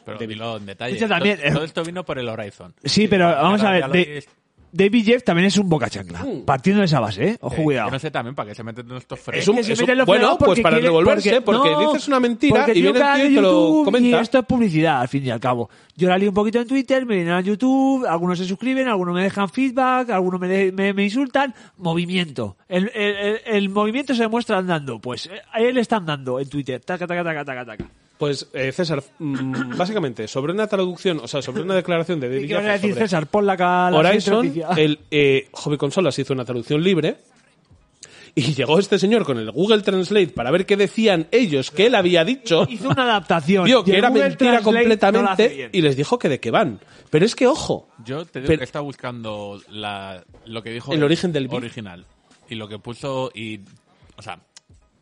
Pero 0.05 0.19
dilo 0.19 0.57
en 0.57 0.67
detalle. 0.67 0.97
Escucha, 0.97 1.09
también, 1.15 1.37
todo, 1.39 1.47
eh, 1.47 1.53
todo 1.53 1.65
esto 1.65 1.85
vino 1.85 2.05
por 2.05 2.19
el 2.19 2.29
Horizon. 2.29 2.75
Sí, 2.83 3.07
pero 3.07 3.27
vamos 3.29 3.63
a 3.63 3.71
ver. 3.71 3.89
de-. 3.91 4.25
David 4.73 5.05
Jeff 5.05 5.25
también 5.25 5.47
es 5.47 5.59
un 5.59 5.69
boca 5.69 5.89
chancla. 5.91 6.25
Partiendo 6.45 6.81
de 6.81 6.87
esa 6.87 7.01
base, 7.01 7.29
¿eh? 7.31 7.39
Ojo, 7.41 7.55
Eh, 7.57 7.63
cuidado. 7.65 7.89
Yo 7.89 7.93
no 7.93 7.99
sé 7.99 8.11
también 8.11 8.35
para 8.35 8.49
qué 8.51 8.55
se 8.55 8.63
meten 8.63 8.91
en 8.91 8.97
estos 8.99 9.19
Es 9.19 9.25
que 9.25 9.33
se 9.33 9.73
es 9.73 9.79
un- 9.79 9.83
meten 9.85 9.99
los 9.99 10.07
bueno, 10.07 10.39
pues 10.39 10.47
porque 10.49 10.63
para 10.63 10.77
quiere- 10.77 10.87
revolverse, 10.89 11.41
porque 11.41 11.71
dices 11.87 12.09
una 12.09 12.21
mentira 12.21 12.57
porque 12.65 12.79
y 12.79 12.83
viene 12.83 12.99
el 12.99 13.17
tío 13.17 13.31
y 13.31 13.35
te 13.35 13.41
lo 13.41 13.83
comenta. 13.85 14.09
Y 14.09 14.15
esto 14.15 14.39
es 14.39 14.45
publicidad, 14.47 15.01
al 15.01 15.09
fin 15.09 15.27
y 15.27 15.31
al 15.31 15.41
cabo. 15.41 15.69
Yo 15.97 16.09
la 16.09 16.17
lío 16.19 16.29
un 16.31 16.35
poquito 16.35 16.61
en 16.61 16.69
Twitter, 16.69 17.05
me 17.05 17.17
vienen 17.17 17.35
a 17.35 17.41
YouTube, 17.41 18.07
algunos 18.07 18.39
se 18.39 18.45
suscriben, 18.45 18.89
algunos 18.89 19.15
me 19.15 19.23
dejan 19.23 19.49
feedback, 19.49 20.11
algunos 20.11 20.41
me, 20.41 20.49
de- 20.49 20.73
me, 20.73 20.93
me 20.93 21.05
insultan. 21.05 21.55
Movimiento. 21.77 22.57
El, 22.69 22.91
el- 22.95 23.17
el- 23.17 23.41
el 23.47 23.69
movimiento 23.71 24.15
se 24.15 24.23
demuestra 24.23 24.59
andando. 24.59 25.01
Pues 25.01 25.27
eh, 25.27 25.41
a 25.53 25.61
él 25.61 25.77
está 25.79 25.97
andando 25.97 26.39
en 26.39 26.49
Twitter. 26.49 26.81
Taca, 26.81 27.07
taca, 27.07 27.25
taca, 27.25 27.45
taca, 27.45 27.65
taca. 27.65 27.85
Pues, 28.21 28.49
eh, 28.53 28.71
César, 28.71 29.03
mm, 29.19 29.77
básicamente, 29.77 30.29
sobre 30.29 30.53
una 30.53 30.67
traducción, 30.69 31.19
o 31.21 31.27
sea, 31.27 31.41
sobre 31.43 31.63
una 31.63 31.75
declaración 31.75 32.21
de 32.21 32.29
David 32.29 32.47
¿Qué 32.49 32.55
a 32.55 32.59
Jaffe 32.59 32.73
decir, 32.75 32.91
sobre 32.91 33.05
César? 33.07 33.27
Pon 33.27 33.47
la, 33.47 33.57
ca- 33.57 33.91
la 33.91 33.97
Horizon, 33.99 34.43
siguiente 34.45 34.61
noticia. 34.61 34.85
el 34.85 34.99
eh, 35.11 35.49
Hobby 35.53 35.77
Consolas 35.79 36.19
hizo 36.19 36.35
una 36.35 36.45
traducción 36.45 36.83
libre 36.85 37.17
y 38.35 38.55
llegó 38.55 38.79
este 38.79 38.99
señor 38.99 39.25
con 39.25 39.39
el 39.39 39.51
Google 39.51 39.81
Translate 39.83 40.29
para 40.29 40.51
ver 40.51 40.65
qué 40.65 40.77
decían 40.77 41.27
ellos 41.33 41.71
que 41.71 41.87
él 41.87 41.95
había 41.97 42.25
dicho. 42.25 42.65
Hizo 42.69 42.91
una 42.91 43.03
adaptación. 43.05 43.65
Vio 43.65 43.81
y 43.81 43.85
que 43.85 43.91
el 43.93 43.97
era 43.97 44.09
Google 44.11 44.29
mentira 44.29 44.61
Translate 44.61 44.73
no 44.77 45.23
la 45.23 45.33
hace 45.33 45.43
completamente 45.45 45.57
bien. 45.57 45.71
y 45.73 45.81
les 45.81 45.97
dijo 45.97 46.19
que 46.19 46.29
de 46.29 46.39
qué 46.41 46.51
van. 46.51 46.79
Pero 47.11 47.25
es 47.27 47.35
que, 47.35 47.47
ojo, 47.47 47.89
Yo 48.05 48.25
te 48.27 48.41
digo 48.41 48.49
Pero- 48.49 48.59
que 48.59 48.65
está 48.65 48.81
buscando 48.81 49.61
la, 49.71 50.23
lo 50.45 50.63
que 50.63 50.71
dijo 50.71 50.93
El 50.93 51.03
origen 51.03 51.33
del 51.33 51.49
original. 51.53 52.05
Y 52.49 52.55
lo 52.55 52.69
que 52.69 52.79
puso 52.79 53.31
y 53.35 53.61
o 54.17 54.23
sea, 54.23 54.39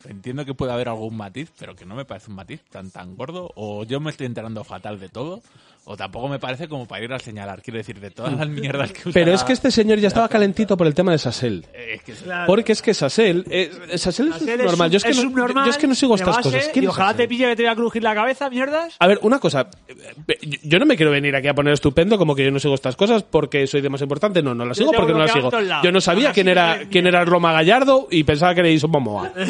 entiendo 0.05 0.45
que 0.45 0.55
puede 0.55 0.73
haber 0.73 0.89
algún 0.89 1.17
matiz, 1.17 1.51
pero 1.59 1.75
que 1.75 1.85
no 1.85 1.95
me 1.95 2.05
parece 2.05 2.31
un 2.31 2.37
matiz 2.37 2.63
tan 2.71 2.91
tan 2.91 3.17
gordo 3.17 3.51
o 3.55 3.85
yo 3.85 4.01
me 4.01 4.11
estoy 4.11 4.27
enterando 4.27 4.65
fatal 4.65 5.01
de 5.01 5.09
todo 5.09 5.43
o 5.91 5.97
tampoco 5.97 6.29
me 6.29 6.39
parece 6.39 6.69
como 6.69 6.87
para 6.87 7.03
ir 7.03 7.11
a 7.15 7.19
señalar, 7.19 7.63
quiero 7.63 7.79
decir, 7.79 7.99
de 7.99 8.11
todas 8.11 8.35
las 8.35 8.47
mierdas 8.47 8.93
que 8.93 9.09
usa 9.09 9.13
pero 9.15 9.33
es 9.33 9.43
que 9.43 9.55
este 9.55 9.71
señor 9.71 9.99
ya 9.99 10.09
estaba 10.09 10.29
calentito 10.29 10.77
por 10.77 10.87
el 10.87 10.93
tema 10.95 11.13
de 11.13 11.19
Sassel. 11.19 11.65
eh, 11.73 11.95
es 11.95 12.03
que 12.03 12.13
es- 12.13 12.25
Porque 12.47 12.73
es 12.73 12.83
que 12.83 12.93
Sassel, 12.93 13.45
eh, 13.51 13.71
Sassel 13.97 14.29
es 14.29 14.59
normal. 14.59 14.91
Yo 14.91 14.99
es 14.99 15.05
que, 15.05 15.15
no, 15.15 15.23
subnormal, 15.23 15.65
yo 15.65 15.71
es 15.71 15.79
que 15.79 15.87
no 15.87 15.95
sigo 15.95 16.15
estas 16.15 16.37
base, 16.37 16.43
cosas. 16.51 16.69
¿Quién 16.75 16.85
Y 16.85 16.89
ojalá 16.89 17.09
Sassel? 17.13 17.25
te 17.25 17.29
pille 17.29 17.47
que 17.49 17.57
te 17.57 17.63
voy 17.63 17.71
a 17.73 17.75
crujir 17.75 18.03
la 18.03 18.15
cabeza, 18.15 18.51
mierdas. 18.51 18.97
A 18.99 19.07
ver, 19.07 19.19
una 19.23 19.39
cosa. 19.39 19.71
eh, 19.89 20.39
Yo- 20.63 20.79
no 20.79 20.85
me 20.85 20.95
quiero 20.97 21.11
venir 21.11 21.35
aquí 21.35 21.49
a 21.49 21.55
poner 21.55 21.73
estupendo 21.73 22.19
como 22.19 22.35
que 22.35 22.45
yo 22.45 22.51
no 22.51 22.59
sigo 22.61 22.75
estas 22.75 22.95
cosas 22.95 23.23
porque 23.23 23.67
soy 23.67 23.81
de 23.81 23.89
más 23.89 24.03
importante. 24.03 24.43
No, 24.43 24.55
no 24.55 24.67
las 24.67 24.77
sigo 24.77 24.93
porque 24.93 25.13
no 25.15 25.21
las 25.21 25.33
sigo. 25.33 25.51
Yo 25.83 25.91
no 25.91 26.01
sabía 26.03 26.29
Así 26.31 26.35
quién 26.35 26.49
era, 26.49 26.81
quién 26.91 27.07
era 27.07 27.25
Roma 27.25 27.53
Gallardo 27.53 28.09
y 28.11 28.25
pensaba 28.25 28.53
que 28.53 28.61
era 28.61 28.69
Ison 28.69 28.91
Momoa. 28.91 29.33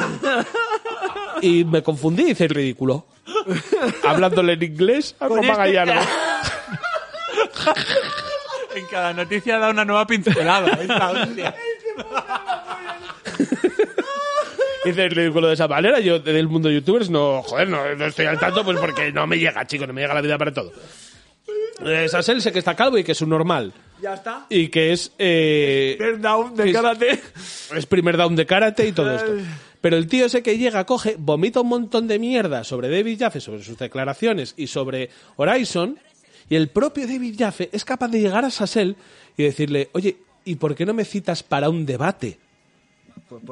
Y 1.41 1.65
me 1.65 1.83
confundí 1.85 2.25
y 2.25 2.31
hice 2.33 2.45
el 2.45 2.51
ridículo. 2.51 3.07
Hablándole 4.05 4.55
en 4.55 4.63
inglés 4.65 5.15
a 5.21 5.29
Roma 5.29 5.43
este- 5.43 5.57
Gallardo. 5.57 6.01
En 8.75 8.87
cada 8.87 9.13
noticia 9.13 9.59
da 9.59 9.71
una 9.71 9.85
nueva 9.85 10.07
pincelada. 10.07 10.73
es 10.81 10.89
la 10.89 11.11
hostia. 11.11 11.55
Hice 14.85 15.05
el 15.05 15.11
ridículo 15.11 15.49
de 15.49 15.55
esa 15.55 15.69
manera. 15.69 16.01
Yo 16.01 16.19
del 16.21 16.49
mundo 16.49 16.69
de 16.69 16.77
youtubers 16.77 17.11
no, 17.11 17.43
joder, 17.43 17.69
no, 17.69 17.95
no 17.95 18.07
estoy 18.07 18.27
al 18.27 18.39
tanto 18.39 18.65
pues 18.65 18.79
porque 18.79 19.13
no 19.13 19.27
me 19.27 19.39
llega, 19.39 19.67
chicos, 19.67 19.87
no 19.87 19.93
me 19.95 20.01
llega 20.03 20.15
la 20.15 20.21
vida 20.23 20.39
para 20.39 20.53
todo. 20.53 20.73
Eh, 21.85 22.09
Sassel 22.09 22.43
sé 22.43 22.53
que 22.53 22.59
está 22.59 22.75
calvo 22.75 22.99
y 22.99 23.05
que 23.05 23.13
es 23.13 23.21
un 23.23 23.29
normal. 23.31 23.73
Ya 24.01 24.15
está. 24.15 24.47
Y 24.49 24.69
que 24.69 24.93
es... 24.93 25.13
Eh, 25.19 25.97
Third 25.99 26.19
down 26.21 26.55
de 26.57 26.71
es- 26.71 26.77
karate. 26.77 27.21
Es 27.77 27.87
primer 27.87 28.17
down 28.17 28.35
de 28.37 28.47
karate 28.47 28.87
y 28.87 28.93
todo 28.93 29.15
esto. 29.15 29.33
Pero 29.81 29.97
el 29.97 30.09
tío 30.09 30.27
ese 30.27 30.43
que 30.43 30.59
llega, 30.59 30.85
coge, 30.87 31.15
vomita 31.19 31.61
un 31.61 31.69
montón 31.69 32.09
de 32.09 32.19
mierda 32.19 32.65
sobre 32.65 32.89
David 32.89 33.19
Jaffe, 33.21 33.41
sobre 33.41 33.63
sus 33.63 33.79
declaraciones 33.79 34.55
y 34.57 34.67
sobre 34.67 35.11
Horizon, 35.37 35.99
y 36.49 36.57
el 36.57 36.69
propio 36.69 37.07
David 37.07 37.35
Jaffe 37.39 37.69
es 37.73 37.85
capaz 37.85 38.09
de 38.09 38.21
llegar 38.21 38.45
a 38.45 38.51
Sassel 38.51 38.97
y 39.37 39.43
decirle, 39.45 39.91
oye, 39.93 40.17
¿y 40.45 40.57
por 40.57 40.75
qué 40.75 40.87
no 40.87 40.95
me 40.95 41.05
citas 41.05 41.43
para 41.43 41.69
un 41.71 41.85
debate? 41.87 42.39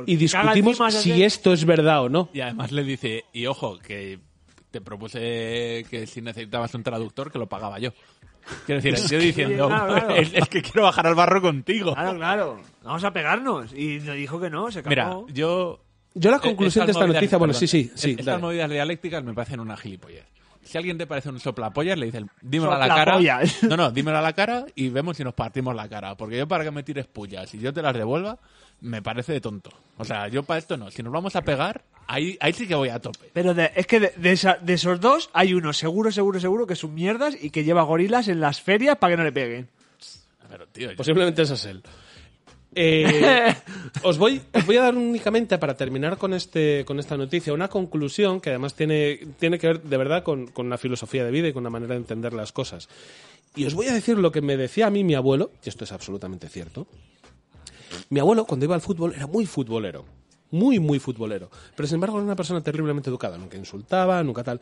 Y 0.07 0.17
discutimos 0.17 0.79
si 0.95 1.23
esto 1.23 1.53
es 1.53 1.65
verdad 1.65 2.03
o 2.05 2.09
no. 2.09 2.31
Y 2.33 2.41
además 2.41 2.73
le 2.73 2.83
dice, 2.85 3.25
y 3.33 3.47
ojo, 3.47 3.79
que 3.79 4.19
te 4.71 4.81
propuse 4.81 5.85
que 5.91 6.07
si 6.07 6.23
necesitabas 6.23 6.75
un 6.75 6.83
traductor, 6.83 7.31
que 7.31 7.39
lo 7.39 7.47
pagaba 7.47 7.79
yo. 7.79 7.91
Quiero 8.65 8.81
decir, 8.81 8.95
el 9.03 9.09
tío 9.09 9.19
diciendo, 9.19 9.67
claro, 9.69 9.95
claro. 9.95 10.15
Es, 10.17 10.33
es 10.33 10.49
que 10.49 10.63
quiero 10.63 10.83
bajar 10.85 11.07
al 11.07 11.15
barro 11.15 11.43
contigo. 11.43 11.95
Claro, 11.95 12.17
claro. 12.17 12.61
Vamos 12.85 13.05
a 13.05 13.13
pegarnos. 13.13 13.73
Y 13.73 14.01
le 14.01 14.15
dijo 14.15 14.41
que 14.41 14.49
no, 14.51 14.71
se 14.71 14.83
Mira, 14.85 15.05
cagó. 15.05 15.27
yo... 15.29 15.83
Yo 16.19 16.31
la 16.31 16.39
conclusión 16.39 16.87
de 16.87 16.93
esta 16.93 17.05
movidas- 17.05 17.15
noticia, 17.17 17.37
bueno, 17.39 17.53
sí, 17.53 17.67
sí, 17.67 17.91
sí. 17.95 18.11
Estas 18.13 18.25
dale. 18.25 18.39
movidas 18.43 18.71
dialécticas 18.71 19.23
me 19.23 19.35
parecen 19.35 19.61
una 19.61 19.77
gilipollez. 19.77 20.25
Si 20.67 20.77
alguien 20.77 20.99
te 20.99 21.07
parece 21.07 21.29
un 21.31 21.39
soplapollas, 21.41 21.97
le 21.97 22.07
dices, 22.07 22.25
dímelo 22.43 22.73
a 22.73 22.79
la 22.79 22.89
cara. 22.97 23.13
No, 23.63 23.77
no, 23.77 23.91
dímelo 23.91 24.19
a 24.19 24.21
la 24.23 24.33
cara 24.33 24.67
y 24.75 24.89
vemos 24.89 25.17
si 25.17 25.25
nos 25.25 25.33
partimos 25.35 25.75
la 25.75 25.89
cara. 25.89 26.17
Porque 26.17 26.37
yo 26.37 26.47
para 26.49 26.65
que 26.65 26.71
me 26.71 26.83
tires 26.83 27.07
pullas 27.07 27.55
y 27.55 27.59
yo 27.61 27.73
te 27.73 27.81
las 27.83 27.95
devuelva, 27.95 28.39
me 28.81 29.01
parece 29.01 29.33
de 29.33 29.41
tonto. 29.41 29.71
O 29.97 30.05
sea, 30.05 30.29
yo 30.29 30.43
para 30.43 30.59
esto 30.59 30.77
no. 30.77 30.91
Si 30.91 31.03
nos 31.03 31.13
vamos 31.13 31.37
a 31.37 31.43
pegar, 31.43 31.83
ahí, 32.09 32.37
ahí 32.41 32.53
sí 32.53 32.67
que 32.67 32.75
voy 32.75 32.89
a 32.89 32.99
tope. 33.01 33.31
Pero 33.33 33.55
de- 33.55 33.71
es 33.77 33.87
que 33.87 34.01
de, 34.01 34.13
de 34.17 34.33
esa- 34.33 34.59
de 34.61 34.75
esos 34.75 35.01
dos 35.01 35.31
hay 35.33 35.55
uno 35.55 35.73
seguro, 35.73 36.11
seguro, 36.13 36.41
seguro 36.41 36.67
que 36.67 36.75
son 36.77 36.93
mierdas 36.95 37.37
y 37.41 37.51
que 37.51 37.65
lleva 37.65 37.83
gorilas 37.83 38.29
en 38.29 38.41
las 38.41 38.61
ferias 38.61 38.97
para 38.99 39.13
que 39.13 39.17
no 39.19 39.25
le 39.25 39.33
peguen. 39.33 39.69
Pero, 40.49 40.67
tío, 40.69 40.91
yo- 40.91 40.97
Posiblemente 40.97 41.43
es 41.43 41.65
él. 41.65 41.83
Eh, 42.79 43.55
os, 44.03 44.19
voy, 44.19 44.43
os 44.53 44.67
voy 44.67 44.77
a 44.77 44.83
dar 44.83 44.95
únicamente, 44.95 45.57
para 45.57 45.75
terminar 45.75 46.19
con, 46.19 46.35
este, 46.35 46.85
con 46.85 46.99
esta 46.99 47.17
noticia, 47.17 47.55
una 47.55 47.69
conclusión 47.69 48.39
que 48.39 48.51
además 48.51 48.75
tiene, 48.75 49.19
tiene 49.39 49.59
que 49.59 49.67
ver 49.69 49.83
de 49.83 49.97
verdad 49.97 50.23
con, 50.23 50.49
con 50.49 50.69
la 50.69 50.77
filosofía 50.77 51.25
de 51.25 51.31
vida 51.31 51.49
y 51.49 51.55
con 51.55 51.65
la 51.65 51.71
manera 51.71 51.95
de 51.95 52.01
entender 52.01 52.35
las 52.35 52.53
cosas. 52.53 52.91
Y 53.57 53.65
os 53.65 53.73
voy 53.73 53.87
a 53.87 53.95
decir 53.95 54.19
lo 54.19 54.31
que 54.31 54.43
me 54.43 54.59
decía 54.59 54.89
a 54.89 54.91
mí 54.91 55.05
mi 55.05 55.15
abuelo, 55.15 55.53
y 55.65 55.71
esto 55.71 55.85
es 55.85 55.93
absolutamente 55.93 56.51
cierto. 56.51 56.87
Mi 58.11 58.21
abuelo, 58.21 58.45
cuando 58.45 58.67
iba 58.67 58.75
al 58.75 58.83
fútbol, 58.83 59.15
era 59.15 59.27
muy 59.27 59.47
futbolero. 59.47 60.05
Muy, 60.51 60.79
muy 60.79 60.99
futbolero. 60.99 61.51
Pero 61.75 61.87
sin 61.87 61.95
embargo, 61.95 62.19
era 62.19 62.25
una 62.25 62.37
persona 62.37 62.61
terriblemente 62.61 63.09
educada. 63.09 63.39
Nunca 63.39 63.57
insultaba, 63.57 64.23
nunca 64.23 64.45
tal. 64.45 64.61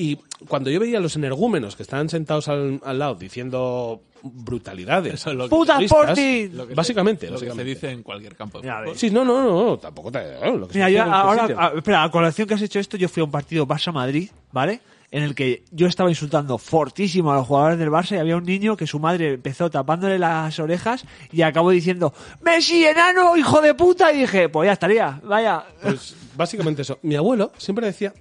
Y 0.00 0.16
cuando 0.46 0.70
yo 0.70 0.78
veía 0.78 0.98
a 0.98 1.00
los 1.00 1.16
energúmenos 1.16 1.74
que 1.74 1.82
estaban 1.82 2.08
sentados 2.08 2.46
al, 2.48 2.80
al 2.84 2.98
lado 3.00 3.16
diciendo 3.16 4.00
brutalidades. 4.22 5.14
Eso 5.14 5.30
es 5.30 5.36
lo 5.36 5.44
que- 5.44 5.50
¡Puta 5.50 5.78
Sporting! 5.80 6.50
lo 6.52 6.64
que 6.66 6.72
se- 6.72 6.76
Básicamente, 6.76 7.30
Lo 7.30 7.38
que 7.38 7.50
se 7.50 7.64
dice 7.64 7.90
en 7.90 8.02
cualquier 8.02 8.36
campo 8.36 8.60
de 8.60 8.70
fútbol. 8.70 8.96
Sí, 8.96 9.10
no, 9.10 9.24
no, 9.24 9.42
no, 9.42 9.76
tampoco 9.78 10.10
te. 10.12 10.20
no, 10.42 10.56
lo 10.56 10.66
que 10.68 10.74
se 10.74 10.78
Mira, 10.78 10.90
yo 10.90 11.02
ahora, 11.12 11.48
a- 11.56 11.72
espera, 11.76 12.04
a 12.04 12.10
colación 12.10 12.46
que 12.46 12.54
has 12.54 12.62
hecho 12.62 12.78
esto, 12.78 12.96
yo 12.96 13.08
fui 13.08 13.20
a 13.20 13.24
un 13.24 13.30
partido 13.30 13.66
Barça-Madrid, 13.66 14.30
¿vale? 14.52 14.80
en 15.10 15.22
el 15.22 15.34
que 15.34 15.62
yo 15.70 15.86
estaba 15.86 16.10
insultando 16.10 16.58
fortísimo 16.58 17.32
a 17.32 17.36
los 17.36 17.46
jugadores 17.46 17.78
del 17.78 17.88
Barça 17.88 18.12
y 18.16 18.18
había 18.18 18.36
un 18.36 18.44
niño 18.44 18.76
que 18.76 18.86
su 18.86 18.98
madre 18.98 19.32
empezó 19.34 19.70
tapándole 19.70 20.18
las 20.18 20.58
orejas 20.58 21.02
y 21.32 21.40
acabó 21.40 21.70
diciendo 21.70 22.12
Messi, 22.42 22.84
enano, 22.84 23.34
hijo 23.34 23.62
de 23.62 23.72
puta, 23.72 24.12
y 24.12 24.18
dije, 24.20 24.50
pues 24.50 24.66
ya 24.66 24.74
estaría, 24.74 25.18
vaya. 25.24 25.64
Pues 25.80 26.14
básicamente 26.36 26.82
eso. 26.82 26.98
Mi 27.00 27.14
abuelo 27.16 27.52
siempre 27.56 27.86
decía 27.86 28.12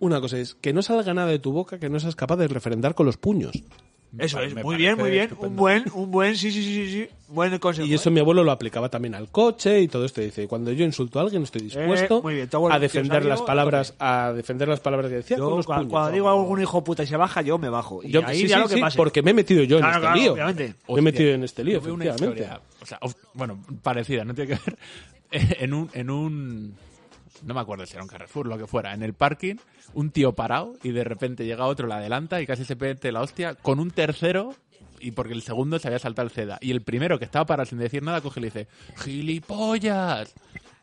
una 0.00 0.20
cosa, 0.20 0.38
es 0.38 0.54
que 0.54 0.72
no 0.72 0.82
salga 0.82 1.14
nada 1.14 1.28
de 1.28 1.38
tu 1.38 1.52
boca 1.52 1.78
que 1.78 1.88
no 1.88 1.98
seas 2.00 2.16
capaz 2.16 2.36
de 2.36 2.48
refrendar 2.48 2.94
con 2.94 3.06
los 3.06 3.16
puños. 3.16 3.52
Eso 4.16 4.38
es, 4.40 4.54
muy 4.54 4.76
bien, 4.76 4.96
muy 4.96 5.10
bien, 5.10 5.30
un 5.40 5.56
buen, 5.56 5.82
un 5.92 6.08
buen, 6.12 6.36
sí, 6.36 6.52
sí, 6.52 6.62
sí, 6.62 6.88
sí, 6.88 7.08
buen 7.26 7.58
consejo. 7.58 7.84
Y 7.88 7.94
eso 7.94 8.10
¿eh? 8.10 8.12
mi 8.12 8.20
abuelo 8.20 8.44
lo 8.44 8.52
aplicaba 8.52 8.88
también 8.88 9.16
al 9.16 9.28
coche 9.28 9.80
y 9.80 9.88
todo 9.88 10.04
esto. 10.04 10.20
Dice, 10.20 10.46
cuando 10.46 10.70
yo 10.70 10.84
insulto 10.84 11.18
a 11.18 11.22
alguien 11.22 11.42
estoy 11.42 11.62
dispuesto 11.62 12.18
Eh, 12.18 12.22
muy 12.22 12.34
bien, 12.34 12.48
tu 12.48 12.56
abuelo 12.58 12.76
a 12.76 12.78
tío 12.78 12.82
defender 12.82 13.22
sabio, 13.22 13.28
las 13.30 13.42
palabras, 13.42 13.94
a 13.98 14.32
defender 14.32 14.68
las 14.68 14.78
palabras 14.78 15.10
que 15.10 15.16
decía 15.16 15.36
Yo, 15.36 15.46
con 15.48 15.56
los 15.56 15.66
cua- 15.66 15.78
puños. 15.78 15.90
cuando 15.90 16.12
digo 16.12 16.28
a 16.28 16.32
algún 16.32 16.60
hijo 16.62 16.84
puta 16.84 17.02
y 17.02 17.08
se 17.08 17.16
baja, 17.16 17.42
yo 17.42 17.58
me 17.58 17.68
bajo. 17.68 18.04
Y 18.04 18.12
Yo- 18.12 18.24
ahí 18.24 18.42
sí, 18.42 18.46
ya 18.46 18.58
sí, 18.58 18.62
lo 18.62 18.68
que 18.68 18.74
sí, 18.76 18.80
pase. 18.82 18.96
porque 18.96 19.20
me 19.22 19.32
he 19.32 19.34
metido 19.34 19.64
yo 19.64 19.78
en 19.78 19.84
este 19.84 19.98
claro, 19.98 20.16
lío. 20.16 20.32
obviamente. 20.34 20.74
Me 20.88 20.98
he 20.98 21.02
metido 21.02 21.30
en 21.32 21.42
este 21.42 21.64
lío, 21.64 21.78
efectivamente. 21.78 22.14
historia, 22.14 22.60
o 22.82 22.86
sea, 22.86 22.98
of- 23.00 23.16
bueno, 23.34 23.64
parecida, 23.82 24.24
no 24.24 24.32
tiene 24.32 24.54
que 24.54 24.60
ver. 24.64 24.78
En 25.60 25.74
un, 25.74 25.90
en 25.92 26.10
un, 26.10 26.74
no 27.42 27.54
me 27.54 27.60
acuerdo 27.60 27.86
si 27.86 27.94
era 27.94 28.02
un 28.02 28.08
Carrefour, 28.08 28.46
lo 28.46 28.58
que 28.58 28.66
fuera, 28.66 28.94
en 28.94 29.02
el 29.02 29.14
parking, 29.14 29.56
un 29.94 30.10
tío 30.10 30.32
parado 30.32 30.74
y 30.82 30.92
de 30.92 31.04
repente 31.04 31.44
llega 31.44 31.66
otro, 31.66 31.86
la 31.86 31.96
adelanta 31.96 32.40
y 32.40 32.46
casi 32.46 32.64
se 32.64 32.76
mete 32.76 33.12
la 33.12 33.22
hostia 33.22 33.54
con 33.54 33.80
un 33.80 33.90
tercero 33.90 34.54
y 35.00 35.10
porque 35.10 35.34
el 35.34 35.42
segundo 35.42 35.78
se 35.78 35.88
había 35.88 35.98
saltado 35.98 36.26
el 36.26 36.32
CEDA. 36.32 36.58
Y 36.60 36.70
el 36.70 36.82
primero 36.82 37.18
que 37.18 37.24
estaba 37.24 37.44
parado 37.44 37.68
sin 37.68 37.78
decir 37.78 38.02
nada 38.02 38.20
coge 38.20 38.40
y 38.40 38.42
le 38.42 38.46
dice, 38.46 38.68
¡gilipollas! 38.96 40.34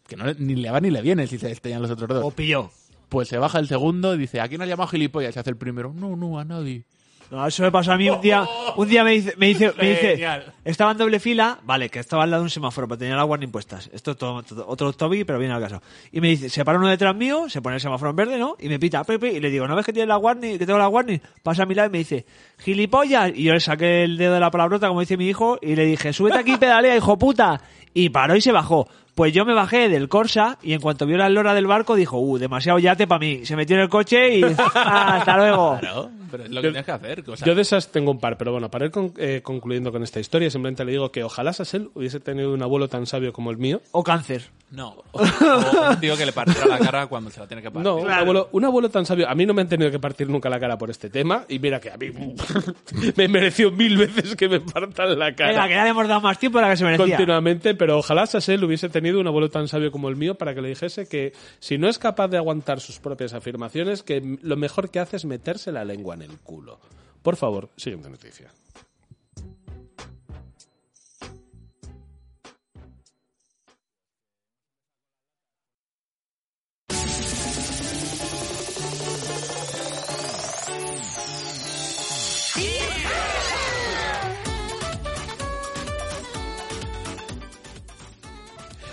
Que 0.08 0.16
no, 0.16 0.26
ni 0.34 0.56
le 0.56 0.70
va 0.70 0.80
ni 0.80 0.92
le 0.92 1.02
viene 1.02 1.26
si 1.28 1.38
se 1.38 1.52
estrellan 1.52 1.82
los 1.82 1.92
otros 1.92 2.10
dos. 2.10 2.24
O 2.24 2.32
pilló. 2.32 2.70
Pues 3.10 3.28
se 3.28 3.38
baja 3.38 3.60
el 3.60 3.68
segundo 3.68 4.14
y 4.16 4.20
dice, 4.20 4.40
¿a 4.40 4.48
quién 4.48 4.62
has 4.62 4.68
llamado 4.68 4.90
gilipollas? 4.90 5.36
Y 5.36 5.40
hace 5.40 5.50
el 5.50 5.58
primero, 5.58 5.94
no, 5.94 6.16
no, 6.16 6.40
a 6.40 6.46
nadie. 6.46 6.86
No, 7.32 7.48
eso 7.48 7.64
me 7.64 7.72
pasó 7.72 7.94
a 7.94 7.98
mí 7.98 8.10
un 8.10 8.20
día. 8.22 8.46
Un 8.76 8.88
día 8.90 9.04
me 9.06 9.12
dice, 9.12 9.34
me 9.38 9.48
dice, 9.48 9.72
me 9.78 9.90
dice 9.90 10.18
estaba 10.66 10.92
en 10.92 10.98
doble 10.98 11.20
fila, 11.20 11.58
vale, 11.64 11.90
que 11.90 12.00
estaba 12.00 12.24
al 12.24 12.30
lado 12.32 12.42
de 12.44 12.46
un 12.46 12.50
semáforo, 12.50 12.88
pero 12.90 12.98
tenía 13.00 13.16
las 13.16 13.26
warning 13.26 13.50
puestas. 13.52 13.90
Esto 13.94 14.12
es 14.12 14.18
todo, 14.18 14.44
todo- 14.44 14.66
otro 14.68 14.92
Toby, 14.94 15.24
pero 15.24 15.40
viene 15.40 15.54
al 15.54 15.62
caso. 15.62 15.82
Y 16.12 16.20
me 16.22 16.28
dice, 16.28 16.50
se 16.50 16.66
para 16.66 16.78
uno 16.78 16.88
detrás 16.90 17.16
mío, 17.16 17.50
se 17.50 17.62
pone 17.62 17.76
el 17.76 17.82
semáforo 17.82 18.10
en 18.12 18.16
verde, 18.18 18.38
¿no? 18.38 18.58
Y 18.60 18.68
me 18.70 18.78
pita, 18.80 19.04
Pepe, 19.06 19.32
y 19.32 19.40
le 19.40 19.50
digo, 19.50 19.66
¿no 19.68 19.76
ves 19.76 19.86
que 19.86 19.94
tiene 19.94 20.08
la 20.08 20.18
warning, 20.18 20.58
que 20.60 20.66
tengo 20.66 20.78
la 20.78 20.90
warning? 20.90 21.20
Pasa 21.42 21.64
a 21.64 21.66
mi 21.66 21.74
lado 21.74 21.88
y 21.88 21.92
me 21.92 21.98
dice, 22.00 22.26
gilipollas. 22.60 23.32
Y 23.34 23.44
yo 23.44 23.54
le 23.54 23.60
saqué 23.60 24.04
el 24.04 24.18
dedo 24.18 24.34
de 24.34 24.40
la 24.40 24.52
palabrota, 24.52 24.88
como 24.88 25.00
dice 25.00 25.18
mi 25.18 25.28
hijo, 25.28 25.58
y 25.62 25.76
le 25.76 25.86
dije, 25.86 26.14
súbete 26.14 26.38
aquí, 26.38 26.58
pedalea, 26.58 26.96
hijo 26.98 27.18
puta. 27.18 27.62
Y 27.94 28.10
paró 28.10 28.36
y 28.36 28.42
se 28.42 28.52
bajó. 28.52 28.88
Pues 29.16 29.34
yo 29.34 29.44
me 29.46 29.54
bajé 29.54 29.90
del 29.90 30.08
Corsa 30.08 30.58
y 30.64 30.72
en 30.74 30.80
cuanto 30.80 31.06
vio 31.06 31.18
la 31.18 31.28
lora 31.30 31.54
del 31.54 31.68
barco 31.68 31.96
dijo, 31.96 32.18
uh, 32.20 32.38
demasiado 32.38 32.80
yate 32.80 33.08
para 33.08 33.20
mí. 33.20 33.46
Se 33.46 33.56
metió 33.58 33.76
en 33.76 33.82
el 33.84 33.90
coche 33.90 34.38
y 34.38 34.42
"Ah, 34.74 35.18
hasta 35.20 35.36
luego. 35.36 35.78
Claro, 35.82 36.10
pero 36.32 36.44
es 36.46 36.50
lo 36.50 36.62
que 36.62 36.68
Yo- 36.68 36.72
tienes 36.72 36.86
que 36.86 36.92
hacer. 36.92 37.24
o 37.30 37.36
sea, 37.36 37.46
Yo 37.46 37.54
de 37.54 37.62
esas 37.62 37.92
tengo 37.92 38.10
un 38.12 38.20
par, 38.20 38.38
pero 38.38 38.54
bueno, 38.54 38.72
para 38.72 38.86
ir 38.86 38.92
con- 38.92 39.14
eh, 39.18 39.42
concluyendo 39.44 39.92
con 39.92 40.02
esta 40.02 40.22
historia, 40.22 40.50
simplemente 40.50 40.86
le 40.86 40.94
digo 40.94 41.12
que 41.12 41.26
ojalá 41.26 41.52
Sassel 41.52 41.90
hubiese 41.94 42.22
tenido 42.22 42.54
un 42.54 42.64
abuelo 42.64 42.88
tan 42.88 43.06
sabio 43.06 43.34
como 43.34 43.52
el 43.52 43.58
mío. 43.58 43.82
O 43.92 44.02
cáncer. 44.02 44.50
No. 44.72 44.96
O, 45.12 45.22
o 45.22 45.90
un 45.90 46.00
tío 46.00 46.16
que 46.16 46.26
le 46.26 46.32
partiera 46.32 46.66
la 46.66 46.80
cara 46.80 47.08
cuando 47.08 47.30
se 47.30 47.42
la 47.42 47.48
tiene 47.48 47.62
que 47.62 47.70
partir. 47.70 47.84
No, 47.92 47.98
un, 47.98 48.10
abuelo, 48.10 48.48
un 48.54 48.64
abuelo 48.64 48.90
tan 48.90 49.06
sabio. 49.06 49.28
A 49.30 49.36
mí 49.36 49.46
no 49.46 49.54
me 49.54 49.62
han 49.64 49.68
tenido 49.68 49.92
que 49.92 50.00
partir 50.00 50.30
nunca 50.30 50.50
la 50.50 50.62
cara 50.62 50.78
por 50.78 50.90
este 50.90 51.10
tema. 51.10 51.44
Y 51.50 51.60
mira 51.60 51.82
que 51.82 51.92
a 51.92 51.98
mí 51.98 52.08
me 53.18 53.28
mereció 53.28 53.70
mil 53.72 53.98
veces 53.98 54.36
que 54.38 54.48
me 54.48 54.62
partan 54.62 55.20
la 55.20 55.36
cara. 55.36 55.52
Venga, 55.52 55.68
que 55.68 55.74
ya 55.74 55.84
le 55.84 55.90
hemos 55.90 56.08
dado 56.08 56.22
más 56.22 56.40
tiempo 56.40 56.58
de 56.60 56.64
la 56.64 56.70
que 56.72 56.78
se 56.78 56.86
merecía. 56.86 57.06
continuamente, 57.06 57.76
pero 57.82 57.98
ojalá 57.98 58.28
Sassel 58.28 58.64
hubiese 58.64 58.90
tenido 58.90 59.20
un 59.20 59.26
abuelo 59.26 59.50
tan 59.50 59.68
sabio 59.68 59.92
como 59.92 60.08
el 60.08 60.16
mío 60.16 60.36
para 60.36 60.54
que 60.54 60.62
le 60.62 60.70
dijese 60.70 61.08
que 61.08 61.34
si 61.58 61.80
no 61.80 61.90
es 61.90 61.98
capaz 61.98 62.28
de 62.28 62.38
aguantar 62.38 62.80
sus 62.80 63.00
propias 63.00 63.34
afirmaciones, 63.34 64.04
que 64.04 64.38
lo 64.44 64.56
mejor 64.56 64.92
que 64.92 65.00
hace 65.00 65.16
es 65.16 65.26
meterse 65.26 65.72
la 65.72 65.84
lengua 65.84 66.14
en 66.14 66.22
el 66.22 66.38
culo. 66.38 66.80
Por 67.24 67.38
favor, 67.38 67.72
siguiente 67.78 68.08
noticia. 68.08 68.52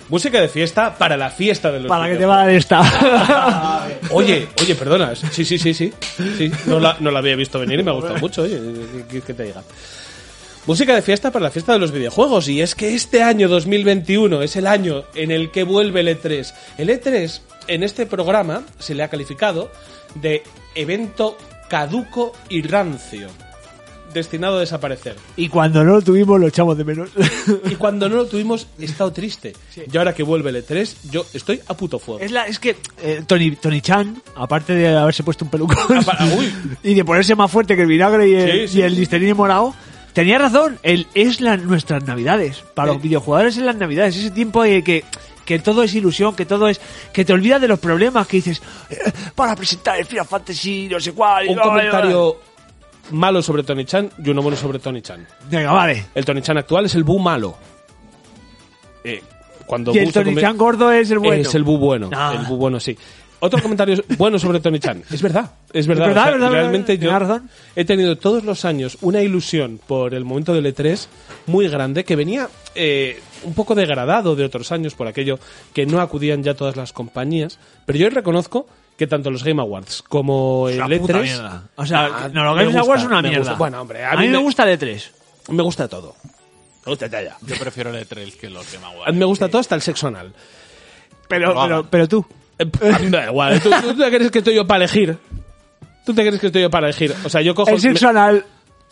Música 0.09 0.41
de 0.41 0.49
fiesta 0.49 0.97
para 0.97 1.17
la 1.17 1.31
fiesta 1.31 1.71
de 1.71 1.81
los 1.81 1.89
Para 1.89 2.07
que 2.07 2.17
te 2.17 2.25
videojuegos. 2.25 2.37
va 2.37 2.43
a 2.43 2.47
dar 2.47 3.89
esta. 3.91 4.09
Oye, 4.11 4.49
oye, 4.63 4.75
perdona. 4.75 5.15
Sí, 5.15 5.45
sí, 5.45 5.59
sí, 5.59 5.75
sí. 5.75 5.93
sí 6.39 6.51
no, 6.67 6.81
la, 6.81 6.97
no 7.01 7.11
la 7.11 7.19
había 7.19 7.37
visto 7.37 7.59
venir 7.61 7.81
y 7.81 7.83
me 7.83 7.91
ha 7.91 7.95
gustado 7.95 8.17
mucho. 8.17 8.43
Oye, 8.43 8.59
¿qué, 9.11 9.21
qué 9.21 9.35
te 9.35 9.43
diga? 9.45 9.63
Música 10.67 10.95
de 10.95 11.03
fiesta 11.03 11.31
para 11.31 11.45
la 11.45 11.51
fiesta 11.51 11.73
de 11.75 11.79
los 11.79 11.93
videojuegos. 11.93 12.49
Y 12.49 12.63
es 12.63 12.75
que 12.75 12.95
este 12.95 13.23
año 13.23 13.49
2021 13.49 14.43
es 14.43 14.57
el 14.57 14.67
año 14.67 15.05
en 15.15 15.31
el 15.31 15.51
que 15.51 15.65
vuelve 15.65 16.01
el 16.01 16.09
E3. 16.09 16.53
El 16.79 16.89
E3 16.89 17.41
en 17.69 17.83
este 17.83 18.07
programa 18.07 18.63
se 18.79 18.95
le 18.95 19.03
ha 19.03 19.09
calificado 19.09 19.71
de 20.15 20.43
evento 20.75 21.37
caduco 21.69 22.33
y 22.49 22.63
rancio. 22.63 23.29
Destinado 24.15 24.57
a 24.57 24.61
desaparecer. 24.61 25.17
y 25.37 25.49
cuando 25.49 25.85
no 25.85 25.93
lo 25.93 26.03
tuvimos, 26.03 26.41
lo 26.41 26.49
echamos 26.49 26.79
de 26.79 26.85
menos. 26.85 27.11
Y 27.71 27.75
cuando 27.77 28.09
no 28.09 28.17
lo 28.17 28.27
tuvimos, 28.27 28.67
he 28.79 28.85
estado 28.87 29.13
triste. 29.13 29.53
Y 29.91 29.97
ahora 29.99 30.15
que 30.15 30.23
vuelve 30.23 30.51
el 30.51 30.65
E3, 30.67 31.11
yo 31.11 31.27
estoy 31.35 31.61
a 31.67 31.75
puto 31.77 31.99
fuego. 31.99 32.21
es, 32.21 32.31
la, 32.33 32.47
es 32.47 32.59
que 32.59 32.77
eh, 33.03 33.23
Tony, 33.27 33.53
Tony 33.57 33.81
Chan, 33.83 34.23
aparte 34.35 34.75
de 34.75 34.97
haberse 34.97 35.23
puesto 35.23 35.45
un 35.45 35.51
peluco 35.51 35.75
pa- 36.07 36.19
uy. 36.39 36.53
y 36.83 36.95
de 36.95 37.05
ponerse 37.05 37.35
más 37.35 37.51
fuerte 37.51 37.77
que 37.77 37.83
el 37.83 37.89
vinagre 37.89 38.29
y 38.29 38.35
el, 38.35 38.51
Sí, 38.69 38.75
sí, 38.75 38.79
y 38.79 38.83
el 38.83 38.93
sí. 38.95 39.01
Listerine 39.01 39.35
morado, 39.35 39.75
tenía 40.15 40.39
razón. 40.39 40.79
El, 40.83 41.07
es 41.15 41.41
la, 41.43 41.57
nuestras 41.59 42.05
navidades. 42.05 42.65
Para 42.75 42.93
los 42.95 43.03
videojugadores 43.03 43.57
es 43.59 43.63
las 43.63 43.77
navidades. 43.77 44.17
Ese 44.17 44.31
tiempo 44.31 44.63
de 44.63 44.83
que 44.83 45.05
que 45.45 45.59
todo 45.59 45.83
es 45.83 45.95
ilusión, 45.95 46.35
que 46.37 46.45
todo 46.45 46.69
es... 46.69 46.79
Que 47.11 47.25
te 47.25 47.33
olvidas 47.33 47.59
de 47.59 47.69
los 47.69 47.79
problemas, 47.79 48.27
que 48.27 48.37
dices... 48.37 48.61
"Eh, 48.91 48.99
para 49.35 49.57
presentar 49.57 49.99
el 49.99 50.05
Final 50.05 50.27
Fantasy, 50.27 50.89
no 50.91 51.01
sé 51.01 51.13
cuál... 51.13 51.47
y 51.47 51.49
Un 51.49 51.55
bla". 51.55 51.63
comentario 51.65 52.37
malo 53.11 53.43
sobre 53.43 53.63
Tony 53.63 53.85
Chan 53.85 54.11
y 54.25 54.31
uno 54.31 54.43
bueno 54.43 54.57
sobre 54.57 54.79
Tony 54.79 55.03
Chan. 55.03 55.27
Venga, 55.51 55.73
vale. 55.73 56.07
El 56.15 56.25
Tony 56.25 56.43
Chan 56.43 56.59
actual 56.59 56.87
es 56.87 56.95
el 56.95 57.05
Bu 57.05 57.19
malo. 57.19 57.57
Eh, 59.05 59.23
cuando 59.67 59.95
Y 59.95 59.99
el 59.99 60.07
Bu 60.07 60.13
se 60.13 60.25
Tony 60.25 60.37
Chan 60.41 60.57
gordo 60.57 60.91
es 60.93 61.11
el 61.11 61.19
bueno. 61.19 61.43
Es 61.43 61.55
el 61.55 61.63
Bu 61.65 61.79
bueno. 61.79 62.11
Ah. 62.15 62.37
El 62.39 62.47
Bu 62.47 62.57
bueno, 62.57 62.81
sí. 62.81 62.97
Otro 63.41 63.63
comentario 63.63 64.03
bueno 64.17 64.37
sobre 64.39 64.59
Tony 64.59 64.81
Chan. 64.81 65.05
Es 65.13 65.23
verdad, 65.23 65.53
es 65.73 65.87
verdad. 65.87 66.09
Es 66.09 66.15
verdad, 66.15 66.23
O 66.25 66.31
sea, 66.31 66.33
verdad, 66.33 66.51
realmente 66.51 66.97
verdad. 66.97 67.13
yo 67.13 67.19
razón. 67.21 67.51
he 67.77 67.85
tenido 67.85 68.17
todos 68.17 68.43
los 68.43 68.65
años 68.65 68.99
una 69.01 69.23
ilusión 69.23 69.79
por 69.87 70.13
el 70.15 70.25
momento 70.25 70.53
del 70.55 70.67
E3 70.75 71.07
muy 71.47 71.69
grande 71.69 72.05
que 72.05 72.17
venía 72.17 72.49
eh, 72.75 73.21
un 73.45 73.55
poco 73.55 73.77
degradado 73.77 74.35
de 74.35 74.45
otros 74.45 74.73
años 74.73 74.95
por 74.95 75.07
aquello 75.07 75.39
que 75.73 75.87
no 75.87 76.01
acudían 76.01 76.43
ya 76.43 76.55
todas 76.55 76.77
las 76.77 76.93
compañías. 76.93 77.61
Pero 77.87 77.99
yo 78.01 78.11
reconozco 78.11 78.67
que 78.99 79.07
tanto 79.07 79.31
los 79.31 79.43
Game 79.45 79.63
Awards 79.63 80.03
como 80.03 80.69
el 80.69 80.77
Una 80.83 80.89
E3 80.89 80.99
puta 81.01 81.19
mierda. 81.21 81.63
O 81.77 81.87
sea, 81.87 82.05
Ah, 82.07 82.29
no, 82.33 82.45
lo 82.45 82.55
me 82.55 82.63
Games 82.65 82.75
gusta, 82.75 82.81
Awards 82.81 83.03
es 83.03 83.07
una 83.09 83.23
me 83.23 83.29
mierda. 83.29 83.39
gusta. 83.45 83.55
Bueno, 83.57 83.81
hombre, 83.81 84.05
a, 84.05 84.17
mí 84.17 84.29
me, 84.29 84.39
gusta 84.39 84.65
el 84.65 84.71
E 84.71 84.79
E3. 84.79 85.11
me 85.51 85.63
gusta 85.63 85.89
todo. 85.89 86.15
Me 86.85 86.91
gusta 86.91 87.09
todo. 87.09 87.21
Yo 87.47 87.57
prefiero 87.59 87.95
el 87.95 88.07
E3 88.07 88.33
que 88.37 88.51
los 88.51 88.71
Game 88.73 88.85
Awards. 88.85 89.17
Me 89.17 89.25
gusta 89.25 89.49
todo 89.49 89.61
hasta 89.61 89.75
el 89.77 89.83
sexo 89.83 90.09
anal. 90.09 90.35
Pero, 91.29 91.55
pero, 91.55 91.87
pero 91.89 92.09
tú. 92.09 92.27
Eh, 92.59 92.65
a 92.93 92.99
mí 92.99 93.05
me 93.07 93.19
da 93.19 93.27
igual. 93.27 93.63
¿Tú, 93.63 93.71
tú 93.71 93.95
te 93.97 94.09
crees 94.11 94.31
que 94.33 94.39
estoy 94.39 94.55
yo 94.57 94.67
para 94.67 94.85
elegir? 94.85 95.17
¿Tú 96.05 96.13
te 96.15 96.23
crees 96.27 96.41
que 96.41 96.47
estoy 96.49 96.63
yo 96.63 96.71
para 96.71 96.89
elegir? 96.89 97.15
O 97.25 97.29
sea, 97.29 97.41
yo 97.41 97.55
cojo... 97.55 97.71
El 97.71 97.81
sexo 97.81 98.07
me, 98.07 98.11
anal. 98.11 98.45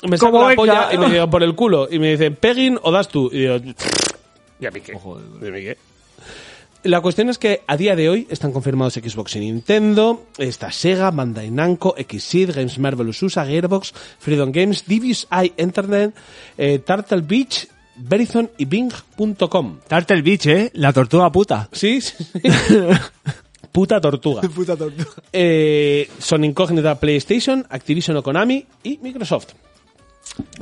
me 0.08 0.18
saco 0.18 0.40
la 0.40 0.48
venga. 0.48 0.56
polla 0.56 0.88
y 0.92 0.98
me 0.98 1.10
digo 1.10 1.28
por 1.30 1.42
el 1.42 1.54
culo. 1.56 1.88
Y 1.90 1.98
me 1.98 2.10
dicen, 2.10 2.36
¿pegging 2.36 2.78
o 2.82 2.92
das 2.92 3.08
tú? 3.08 3.28
Y 3.32 3.38
digo, 3.40 3.56
ya 4.60 4.70
piqué. 4.70 4.92
Ya 4.92 5.52
piqué. 5.52 5.78
La 6.86 7.00
cuestión 7.00 7.28
es 7.28 7.38
que 7.38 7.62
a 7.66 7.76
día 7.76 7.96
de 7.96 8.08
hoy 8.08 8.26
están 8.30 8.52
confirmados 8.52 8.94
Xbox 8.94 9.36
y 9.36 9.40
Nintendo, 9.40 10.26
está 10.38 10.70
Sega, 10.70 11.10
Bandai 11.10 11.50
Namco, 11.50 11.94
Xseed, 11.98 12.54
Games 12.54 12.78
Marvelous 12.78 13.22
USA, 13.22 13.44
Gearbox, 13.44 13.92
Freedom 14.18 14.52
Games, 14.52 14.84
Divius 14.86 15.26
Eye 15.30 15.52
Internet, 15.56 16.14
eh, 16.58 16.78
Turtle 16.78 17.22
Beach, 17.22 17.68
Verizon 17.96 18.50
y 18.58 18.66
Bing.com. 18.66 19.78
Turtle 19.88 20.22
Beach, 20.22 20.46
¿eh? 20.46 20.70
La 20.74 20.92
tortuga 20.92 21.30
puta. 21.32 21.68
Sí, 21.72 22.00
sí, 22.00 22.14
sí. 22.22 22.40
Puta 23.72 24.00
tortuga. 24.00 24.40
Puta 24.54 24.76
tortuga. 24.76 25.10
Eh, 25.32 26.08
son 26.18 26.44
incógnita 26.44 26.98
PlayStation, 26.98 27.66
Activision 27.68 28.16
o 28.16 28.22
Konami 28.22 28.64
y 28.82 28.98
Microsoft. 29.02 29.48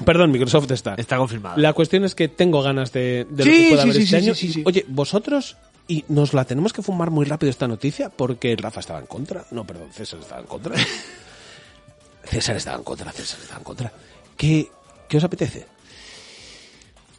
Perdón, 0.04 0.30
Microsoft 0.32 0.70
está. 0.70 0.94
Está 0.94 1.16
confirmado. 1.16 1.60
La 1.60 1.72
cuestión 1.72 2.04
es 2.04 2.14
que 2.14 2.28
tengo 2.28 2.62
ganas 2.62 2.92
de, 2.92 3.26
de 3.30 3.44
lo 3.44 3.50
Sí, 3.50 3.62
que 3.62 3.68
pueda 3.70 3.82
sí, 3.82 3.88
haber 3.88 3.94
sí, 3.96 4.02
este 4.02 4.20
sí, 4.20 4.24
año. 4.26 4.34
sí, 4.34 4.52
sí. 4.52 4.62
Oye, 4.64 4.84
vosotros, 4.88 5.56
y 5.86 6.04
nos 6.08 6.32
la 6.34 6.44
tenemos 6.44 6.72
que 6.72 6.82
fumar 6.82 7.10
muy 7.10 7.24
rápido 7.26 7.50
esta 7.50 7.68
noticia 7.68 8.08
porque 8.10 8.56
Rafa 8.56 8.80
estaba 8.80 9.00
en 9.00 9.06
contra. 9.06 9.44
No, 9.50 9.64
perdón, 9.66 9.92
César 9.92 10.20
estaba 10.20 10.40
en 10.40 10.46
contra. 10.46 10.74
César 12.24 12.56
estaba 12.56 12.78
en 12.78 12.84
contra, 12.84 13.12
César 13.12 13.38
estaba 13.40 13.58
en 13.58 13.64
contra. 13.64 13.92
¿Qué, 14.36 14.68
qué 15.08 15.16
os 15.18 15.24
apetece? 15.24 15.66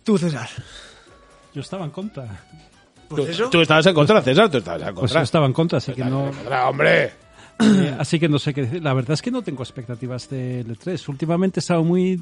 Tú, 0.03 0.17
César. 0.17 0.49
Yo 1.53 1.61
estaba 1.61 1.85
en 1.85 1.91
contra. 1.91 2.43
Pues 3.07 3.37
tú, 3.37 3.49
tú 3.49 3.61
estabas 3.61 3.85
en 3.85 3.93
contra, 3.93 4.21
César, 4.21 4.49
tú 4.49 4.57
estabas 4.57 4.81
en 4.81 4.87
Pues 4.87 4.99
contra. 5.01 5.19
yo 5.19 5.23
estaba 5.23 5.45
en 5.45 5.53
contra, 5.53 5.77
así 5.77 5.93
que 5.93 6.03
no. 6.05 6.25
Contra, 6.31 6.69
hombre. 6.69 7.13
Eh, 7.59 7.95
así 7.99 8.19
que 8.19 8.27
no 8.27 8.39
sé 8.39 8.53
qué 8.53 8.61
decir. 8.63 8.83
La 8.83 8.93
verdad 8.93 9.11
es 9.11 9.21
que 9.21 9.31
no 9.31 9.41
tengo 9.43 9.63
expectativas 9.63 10.27
de 10.29 10.65
E3. 10.65 11.07
Últimamente 11.07 11.59
he 11.59 11.61
estado 11.61 11.83
muy, 11.83 12.21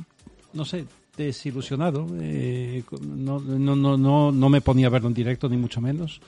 no 0.52 0.66
sé, 0.66 0.86
desilusionado. 1.18 2.08
Eh, 2.22 2.84
no, 3.02 3.40
no, 3.40 3.76
no, 3.76 3.98
no, 3.98 4.32
no 4.32 4.50
me 4.50 4.62
ponía 4.62 4.88
a 4.88 4.90
verlo 4.90 5.08
en 5.08 5.14
directo, 5.14 5.48
ni 5.50 5.58
mucho 5.58 5.82
menos. 5.82 6.20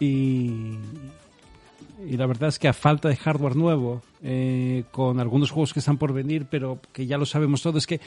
Y, 0.00 0.74
y 2.06 2.16
la 2.16 2.26
verdad 2.26 2.48
es 2.48 2.58
que 2.58 2.68
a 2.68 2.72
falta 2.72 3.08
de 3.08 3.16
hardware 3.16 3.56
nuevo, 3.56 4.02
eh, 4.22 4.84
con 4.90 5.20
algunos 5.20 5.50
juegos 5.50 5.72
que 5.72 5.78
están 5.80 5.96
por 5.98 6.12
venir, 6.12 6.46
pero 6.50 6.78
que 6.92 7.06
ya 7.06 7.16
lo 7.18 7.26
sabemos 7.26 7.62
todo, 7.62 7.78
es 7.78 7.86
que 7.86 8.00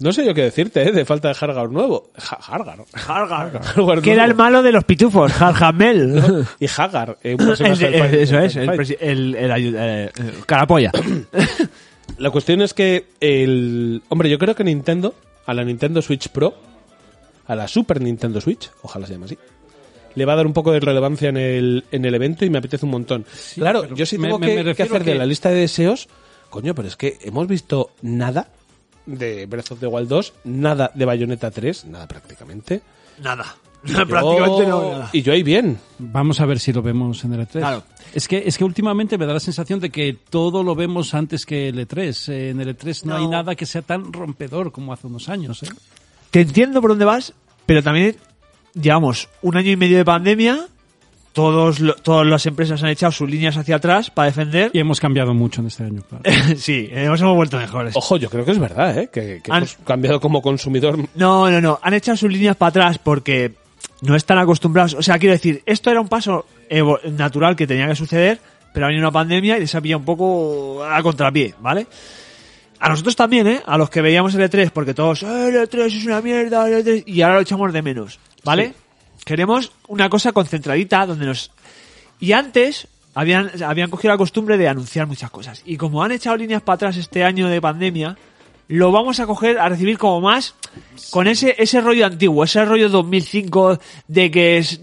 No 0.00 0.12
sé 0.12 0.24
yo 0.26 0.34
qué 0.34 0.42
decirte, 0.42 0.82
¿eh? 0.82 0.92
De 0.92 1.04
falta 1.04 1.28
de 1.28 1.34
hardware 1.34 1.70
nuevo. 1.70 2.10
Ja- 2.16 2.38
hardware. 2.40 2.84
Hardware 2.94 4.00
Que 4.02 4.12
era 4.12 4.24
el 4.24 4.34
malo 4.34 4.62
de 4.62 4.72
los 4.72 4.84
pitufos, 4.84 5.32
Jarjamel. 5.32 6.44
Y 6.60 6.66
Hagar. 6.66 7.18
eh, 7.22 7.36
Final 7.38 8.14
Eso 8.14 8.38
es, 8.40 8.56
el, 8.56 8.68
el, 9.00 9.34
el 9.36 9.50
ayu- 9.50 9.76
eh, 9.78 10.10
eh, 10.18 10.32
carapolla. 10.46 10.90
La 12.18 12.30
cuestión 12.30 12.60
es 12.62 12.74
que 12.74 13.06
el... 13.20 14.02
Hombre, 14.08 14.28
yo 14.28 14.38
creo 14.38 14.54
que 14.54 14.64
Nintendo, 14.64 15.14
a 15.46 15.54
la 15.54 15.64
Nintendo 15.64 16.02
Switch 16.02 16.28
Pro, 16.28 16.54
a 17.46 17.54
la 17.54 17.66
Super 17.68 18.00
Nintendo 18.00 18.40
Switch, 18.40 18.70
ojalá 18.82 19.06
se 19.06 19.14
llame 19.14 19.24
así, 19.26 19.38
le 20.14 20.24
va 20.24 20.34
a 20.34 20.36
dar 20.36 20.46
un 20.46 20.52
poco 20.52 20.72
de 20.72 20.80
relevancia 20.80 21.28
en 21.30 21.36
el, 21.36 21.84
en 21.90 22.04
el 22.04 22.14
evento 22.14 22.44
y 22.44 22.50
me 22.50 22.58
apetece 22.58 22.84
un 22.84 22.90
montón. 22.92 23.24
claro, 23.54 23.86
yo 23.94 24.04
sí 24.06 24.18
me- 24.18 24.28
tengo 24.28 24.38
me- 24.38 24.46
que, 24.48 24.62
me 24.64 24.74
que 24.74 24.82
hacer 24.82 25.04
de 25.04 25.14
la 25.14 25.24
lista 25.26 25.48
de 25.50 25.56
deseos, 25.60 26.08
coño, 26.50 26.74
pero 26.74 26.88
es 26.88 26.96
que 26.96 27.16
hemos 27.22 27.46
visto 27.48 27.92
nada 28.02 28.48
de 29.06 29.46
Breath 29.46 29.72
of 29.72 29.80
the 29.80 29.86
Wild 29.86 30.08
2, 30.08 30.32
nada 30.44 30.90
de 30.94 31.04
Bayonetta 31.04 31.50
3, 31.50 31.86
nada 31.86 32.06
prácticamente. 32.06 32.82
Nada. 33.22 33.56
Yo- 33.84 34.06
Prácticamente 34.06 34.66
no. 34.66 35.08
Y 35.12 35.22
yo 35.22 35.32
ahí 35.32 35.42
bien. 35.42 35.78
Vamos 35.98 36.40
a 36.40 36.46
ver 36.46 36.58
si 36.58 36.72
lo 36.72 36.82
vemos 36.82 37.24
en 37.24 37.32
el 37.34 37.40
E3. 37.40 37.50
Claro. 37.60 37.82
Es 38.14 38.26
que, 38.28 38.42
es 38.46 38.58
que 38.58 38.64
últimamente 38.64 39.16
me 39.18 39.26
da 39.26 39.32
la 39.34 39.40
sensación 39.40 39.80
de 39.80 39.90
que 39.90 40.16
todo 40.28 40.62
lo 40.62 40.74
vemos 40.74 41.14
antes 41.14 41.46
que 41.46 41.68
el 41.68 41.86
E3. 41.88 42.32
Eh, 42.32 42.50
En 42.50 42.60
el 42.60 42.76
E3 42.76 43.04
no, 43.04 43.16
hay 43.16 43.26
nada 43.28 43.54
que 43.54 43.66
sea 43.66 43.82
tan 43.82 44.12
rompedor 44.12 44.72
como 44.72 44.92
hace 44.92 45.06
unos 45.06 45.28
años. 45.28 45.62
¿eh? 45.62 45.68
Te 46.30 46.40
entiendo 46.42 46.80
por 46.80 46.90
dónde 46.90 47.04
vas, 47.04 47.32
pero 47.66 47.82
también 47.82 48.16
llevamos 48.74 49.28
un 49.42 49.56
año 49.56 49.70
y 49.70 49.76
medio 49.76 49.96
de 49.96 50.04
pandemia. 50.04 50.66
Todos 51.32 51.78
todas 52.02 52.26
las 52.26 52.44
empresas 52.46 52.82
han 52.82 52.88
echado 52.88 53.12
sus 53.12 53.30
líneas 53.30 53.56
hacia 53.56 53.76
atrás 53.76 54.10
para 54.10 54.26
defender. 54.26 54.72
Y 54.74 54.80
hemos 54.80 54.98
cambiado 54.98 55.32
mucho 55.32 55.60
en 55.60 55.68
este 55.68 55.84
año, 55.84 56.02
claro. 56.08 56.24
sí, 56.56 56.88
hemos, 56.90 57.20
hemos 57.20 57.36
vuelto 57.36 57.56
mejores. 57.56 57.94
Ojo, 57.96 58.16
yo 58.16 58.28
creo 58.28 58.44
que 58.44 58.50
es 58.50 58.58
verdad, 58.58 58.98
¿eh? 58.98 59.10
Que, 59.12 59.40
que 59.42 59.52
Han- 59.52 59.58
hemos 59.58 59.76
cambiado 59.86 60.20
como 60.20 60.42
consumidor. 60.42 60.98
No, 61.14 61.48
no, 61.48 61.60
no. 61.60 61.78
Han 61.82 61.94
echado 61.94 62.16
sus 62.16 62.32
líneas 62.32 62.56
para 62.56 62.70
atrás 62.70 62.98
porque 62.98 63.54
no 64.02 64.16
están 64.16 64.38
acostumbrados. 64.38 64.94
O 64.94 65.02
sea, 65.02 65.18
quiero 65.18 65.32
decir, 65.32 65.62
esto 65.66 65.90
era 65.90 66.00
un 66.00 66.08
paso 66.08 66.46
natural 67.12 67.56
que 67.56 67.66
tenía 67.66 67.86
que 67.88 67.96
suceder, 67.96 68.40
pero 68.72 68.86
ha 68.86 68.88
venido 68.88 69.06
una 69.06 69.12
pandemia 69.12 69.56
y 69.56 69.60
les 69.60 69.74
ha 69.74 69.80
pillado 69.80 69.98
un 69.98 70.04
poco 70.04 70.84
a 70.84 71.02
contrapié, 71.02 71.54
¿vale? 71.60 71.86
A 72.78 72.88
nosotros 72.88 73.14
también, 73.14 73.46
¿eh? 73.46 73.60
A 73.66 73.76
los 73.76 73.90
que 73.90 74.00
veíamos 74.00 74.34
el 74.34 74.40
E3, 74.42 74.70
porque 74.70 74.94
todos, 74.94 75.22
"Eh, 75.22 75.48
el 75.48 75.56
E3 75.56 75.86
es 75.98 76.06
una 76.06 76.22
mierda, 76.22 76.66
el 76.66 76.84
E3", 76.84 77.02
y 77.06 77.20
ahora 77.20 77.36
lo 77.36 77.40
echamos 77.42 77.72
de 77.72 77.82
menos, 77.82 78.18
¿vale? 78.42 78.74
Queremos 79.24 79.72
una 79.88 80.08
cosa 80.08 80.32
concentradita 80.32 81.04
donde 81.04 81.26
nos... 81.26 81.50
Y 82.20 82.32
antes 82.32 82.88
habían, 83.14 83.50
habían 83.62 83.90
cogido 83.90 84.14
la 84.14 84.18
costumbre 84.18 84.56
de 84.56 84.68
anunciar 84.68 85.06
muchas 85.06 85.30
cosas. 85.30 85.62
Y 85.66 85.76
como 85.76 86.02
han 86.02 86.12
echado 86.12 86.36
líneas 86.36 86.62
para 86.62 86.76
atrás 86.76 86.96
este 86.96 87.22
año 87.22 87.48
de 87.48 87.60
pandemia, 87.60 88.16
lo 88.68 88.92
vamos 88.92 89.20
a 89.20 89.26
coger, 89.26 89.58
a 89.58 89.68
recibir 89.68 89.98
como 89.98 90.20
más 90.20 90.54
con 91.10 91.26
ese, 91.26 91.54
ese 91.58 91.80
rollo 91.80 92.06
antiguo, 92.06 92.44
ese 92.44 92.64
rollo 92.64 92.88
2005 92.88 93.78
de 94.08 94.30
que 94.30 94.58
es, 94.58 94.80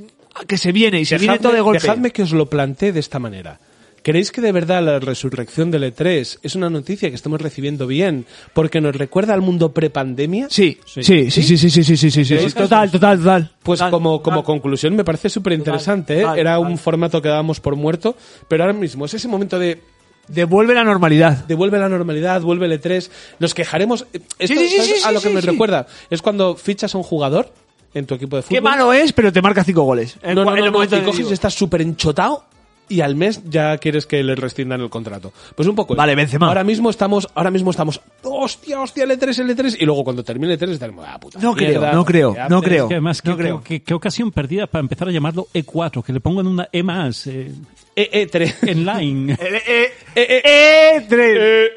que 0.48 0.58
se 0.58 0.72
viene 0.72 1.00
y 1.00 1.06
se 1.06 1.18
viene 1.18 1.40
todo 1.40 1.54
de 1.54 1.62
golpe. 1.62 1.80
dejadme 1.82 2.12
que 2.12 2.24
os 2.24 2.32
lo 2.32 2.48
plantee 2.48 2.92
de 2.92 3.00
esta 3.00 3.20
manera. 3.20 3.60
¿Creéis 4.04 4.32
que 4.32 4.40
de 4.40 4.54
verdad 4.54 4.82
la 4.82 5.00
resurrección 5.00 5.70
del 5.70 5.84
E3 5.84 6.40
es 6.42 6.56
una 6.56 6.70
noticia 6.70 7.10
que 7.10 7.16
estamos 7.16 7.42
recibiendo 7.42 7.88
bien 7.88 8.26
porque 8.54 8.80
nos 8.80 8.96
recuerda 8.96 9.34
al 9.34 9.42
mundo 9.42 9.74
prepandemia? 9.74 10.48
Sí, 10.50 10.78
sí, 10.86 11.04
sí, 11.04 11.30
sí, 11.30 11.42
sí, 11.44 11.58
sí, 11.58 11.70
sí, 11.70 11.84
sí, 11.84 11.98
sí, 11.98 12.12
sí, 12.12 12.24
sí, 12.24 12.34
¿Creéis 12.36 12.54
que 12.54 12.62
total, 12.62 12.90
total, 12.90 13.18
total. 13.18 13.52
Pues 13.64 13.80
Total, 13.80 13.92
como, 13.92 14.22
como 14.22 14.38
total. 14.38 14.46
conclusión 14.46 14.96
me 14.96 15.04
parece 15.04 15.30
súper 15.30 15.54
interesante. 15.54 16.22
¿eh? 16.22 16.26
Era 16.38 16.56
total. 16.56 16.72
un 16.72 16.78
formato 16.78 17.22
que 17.22 17.28
dábamos 17.28 17.60
por 17.60 17.76
muerto, 17.76 18.16
pero 18.48 18.64
ahora 18.64 18.74
mismo 18.74 19.04
es 19.06 19.14
ese 19.14 19.28
momento 19.28 19.60
de 19.60 19.82
Devuelve 20.28 20.74
la 20.74 20.84
normalidad. 20.84 21.46
devuelve 21.46 21.80
la 21.80 21.90
normalidad, 21.90 22.42
vuelve 22.42 22.66
el 22.66 22.82
E3. 22.82 23.10
Nos 23.40 23.54
quejaremos. 23.54 24.06
Esto, 24.14 24.28
Sí, 24.40 24.56
sí, 24.56 24.68
sí, 24.70 24.76
¿sabes 24.78 25.02
sí, 25.02 25.08
a 25.08 25.12
lo 25.12 25.22
que 25.22 25.30
me 25.30 25.42
recuerda 25.42 25.88
es 26.10 26.22
cuando 26.22 26.56
fichas 26.56 26.94
a 26.94 26.98
un 26.98 27.04
jugador 27.04 27.52
en 27.94 28.06
tu 28.06 28.16
equipo 28.16 28.36
de 28.36 28.42
fútbol. 28.42 28.56
Qué 28.58 28.62
malo 28.62 28.92
es, 28.94 29.14
pero 29.14 29.32
te 29.32 29.42
marca 29.42 29.64
cinco 29.64 29.84
goles. 29.84 30.18
En 30.22 30.36
No, 30.36 30.44
no, 30.44 30.52
no, 30.52 30.58
el 30.58 30.66
no, 30.66 30.72
momento 30.72 30.98
y 30.98 31.02
coges 31.02 31.18
digo. 31.18 31.30
y 31.30 31.34
estás 31.34 31.54
súper 31.54 31.82
enchotado 31.82 32.44
y 32.90 33.02
al 33.02 33.16
mes 33.16 33.42
ya 33.50 33.78
quieres 33.78 34.06
que 34.06 34.24
le 34.24 34.36
rescindan 34.36 34.82
el 34.82 34.90
contrato. 34.90 35.34
Pues 35.56 35.68
un 35.68 35.76
poco. 35.76 35.96
Vale, 35.96 36.16
Benzema. 36.16 36.48
Ahora 36.48 36.64
mismo 36.64 36.90
estamos, 36.90 37.28
ahora 37.36 37.52
mismo 37.52 37.72
estamos, 37.72 38.00
hostia, 38.24 38.80
hostia, 38.82 39.04
el 39.04 39.12
E3, 39.12 39.40
el 39.40 39.56
E3, 39.58 39.78
y 39.80 39.86
luego 39.86 40.04
cuando 40.04 40.24
termine 40.24 40.54
el 40.54 40.60
E3 40.60 40.70
estaremos, 40.72 41.06
ah, 41.08 41.20
puta 41.20 41.40
No 41.40 41.54
creo, 41.56 41.70
mierda, 41.70 41.92
no 41.94 42.06
creo, 42.06 42.36
no 42.50 42.62
creo. 42.62 42.84
Es 42.86 42.88
que 42.90 42.94
además, 42.96 43.22
no 43.26 43.36
qué, 43.38 43.42
creo. 43.44 43.62
qué- 43.64 43.82
qué 43.84 43.94
ocasión 43.94 44.32
perdida 44.32 44.68
para 44.68 44.82
empezar 44.82 45.08
a 45.08 45.12
llamarlo 45.12 45.48
E4, 45.54 46.04
que 46.04 46.14
le 46.14 46.20
pongan 46.20 46.48
una 46.48 46.70
E 46.72 46.84
más 46.84 47.28
eh, 47.28 47.52
E, 47.96 48.28
E3. 48.28 48.56
en 48.70 48.86
line. 48.86 49.34
Eh, 49.40 49.92
eh, 50.16 50.42
eh, 50.46 51.06
tres. 51.10 51.72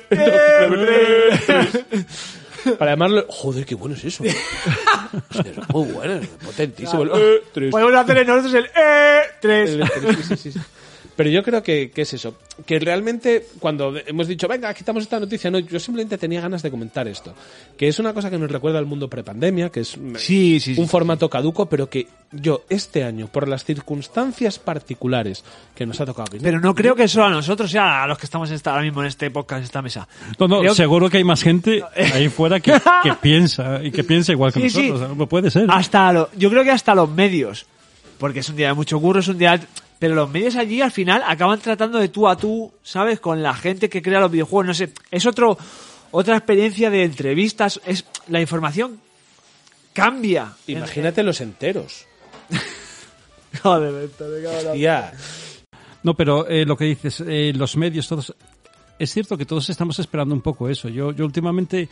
Para 2.79 2.91
llamarlo, 2.93 3.25
joder, 3.29 3.65
qué 3.65 3.75
bueno 3.75 3.95
es 3.97 4.05
eso. 4.05 4.23
Es 5.35 5.69
muy 5.75 5.91
bueno, 5.93 6.21
potentísimo. 6.45 7.03
El 7.03 7.11
E3. 7.11 7.71
Podemos 7.71 7.95
hacer 7.95 8.27
nosotros 8.27 8.55
el 8.55 8.65
E, 8.67 9.21
tres. 9.41 9.71
El 9.71 9.83
E3, 9.83 10.17
sí, 10.17 10.23
sí, 10.23 10.37
sí, 10.37 10.53
sí. 10.53 10.61
Pero 11.21 11.29
yo 11.29 11.43
creo 11.43 11.63
que, 11.63 11.91
que 11.91 12.01
es 12.01 12.15
eso. 12.15 12.35
Que 12.65 12.79
realmente, 12.79 13.45
cuando 13.59 13.93
hemos 14.07 14.27
dicho, 14.27 14.49
venga, 14.49 14.73
quitamos 14.73 15.03
esta 15.03 15.21
noticia, 15.21 15.51
no, 15.51 15.59
yo 15.59 15.79
simplemente 15.79 16.17
tenía 16.17 16.41
ganas 16.41 16.63
de 16.63 16.71
comentar 16.71 17.07
esto. 17.09 17.35
Que 17.77 17.89
es 17.89 17.99
una 17.99 18.15
cosa 18.15 18.31
que 18.31 18.39
nos 18.39 18.51
recuerda 18.51 18.79
al 18.79 18.87
mundo 18.87 19.07
prepandemia, 19.11 19.69
que 19.69 19.81
es 19.81 19.89
Sí, 20.17 20.59
sí, 20.61 20.61
sí, 20.61 20.81
un 20.81 20.87
sí. 20.87 20.91
formato 20.91 21.29
caduco, 21.29 21.69
pero 21.69 21.91
que 21.91 22.07
yo 22.33 22.65
este 22.71 23.05
año, 23.05 23.27
por 23.27 23.49
las 23.49 23.67
circunstancias 23.67 24.59
particulares 24.59 25.45
que 25.75 25.85
nos 25.85 26.01
ha 26.01 26.07
tocado 26.07 26.31
vivir, 26.31 26.43
Pero 26.43 26.59
no 26.59 26.75
creo 26.75 26.97
que 26.97 27.07
solo 27.07 27.27
a 27.27 27.31
nosotros, 27.31 27.69
o 27.69 27.73
sea, 27.73 28.05
a 28.05 28.07
los 28.07 28.17
que 28.17 28.25
estamos 28.25 28.49
en 28.49 28.55
esta- 28.55 28.71
ahora 28.71 28.85
mismo 28.85 29.03
en 29.03 29.09
este 29.09 29.31
podcast, 29.31 29.59
en 29.59 29.65
esta 29.65 29.83
mesa. 29.83 30.09
No, 30.39 30.49
no, 30.49 30.61
Creo 30.61 30.75
seguro 30.75 31.11
que 31.11 31.19
hay 31.19 31.25
más 31.25 31.43
gente 31.43 31.85
ahí 32.15 32.31
fuera 32.31 32.61
que, 32.61 32.73
que 33.03 33.13
piensa 33.21 33.85
y 33.85 33.91
que 33.91 34.05
piensa 34.05 34.33
igual 34.33 34.55
que 34.55 34.61
Sí, 34.63 34.71
sí. 34.71 34.89
nosotros. 34.91 35.19
¿no? 35.19 35.27
Puede 35.27 35.51
ser. 35.51 35.67
Hasta 35.69 36.15
lo- 36.15 36.31
yo 36.35 36.49
creo 36.49 36.65
que 36.65 36.71
hasta 36.71 36.95
los 36.95 37.11
medios, 37.11 37.67
porque 38.19 38.39
es 38.41 38.49
un 38.49 38.57
día 38.57 38.69
de 38.69 38.75
mucho 38.75 38.99
curro, 38.99 39.21
es 39.21 39.29
un 39.29 39.37
día... 39.37 39.61
Pero 40.01 40.15
los 40.17 40.29
medios 40.31 40.57
allí 40.57 40.81
al 40.81 40.91
final 40.91 41.23
acaban 41.25 41.61
tratando 41.61 41.99
de 41.99 42.09
tú 42.09 42.27
a 42.27 42.37
tú, 42.37 42.73
¿sabes? 42.83 43.21
Con 43.21 43.43
la 43.43 43.55
gente 43.55 43.89
que 43.89 44.03
crea 44.03 44.19
los 44.19 44.31
videojuegos, 44.33 44.67
no 44.67 44.75
sé. 44.75 44.93
Es 45.13 45.27
otro 45.27 45.57
otra 46.11 46.37
experiencia 46.37 46.91
de 46.91 47.05
entrevistas, 47.05 47.81
es 47.87 48.05
la 48.27 48.41
información 48.41 48.99
cambia. 49.93 50.55
imagínate 50.67 51.23
los 51.23 51.41
enteros. 51.41 52.07
Joder, 53.63 54.05
esto, 54.05 54.25
me 54.29 54.43
cago 54.43 54.59
en 54.59 54.65
la- 54.65 54.73
Tía, 54.73 55.13
No, 56.03 56.15
pero 56.15 56.49
eh, 56.49 56.65
lo 56.65 56.77
que 56.77 56.85
dices, 56.87 57.23
eh, 57.27 57.53
los 57.55 57.77
medios, 57.77 58.09
todos. 58.09 58.35
Es 58.99 59.13
cierto 59.13 59.37
que 59.37 59.47
todos 59.47 59.69
estamos 59.71 59.99
esperando 59.99 60.35
un 60.35 60.41
poco 60.43 60.69
eso. 60.69 60.89
Yo, 60.89 61.13
yo 61.13 61.25
últimamente, 61.25 61.89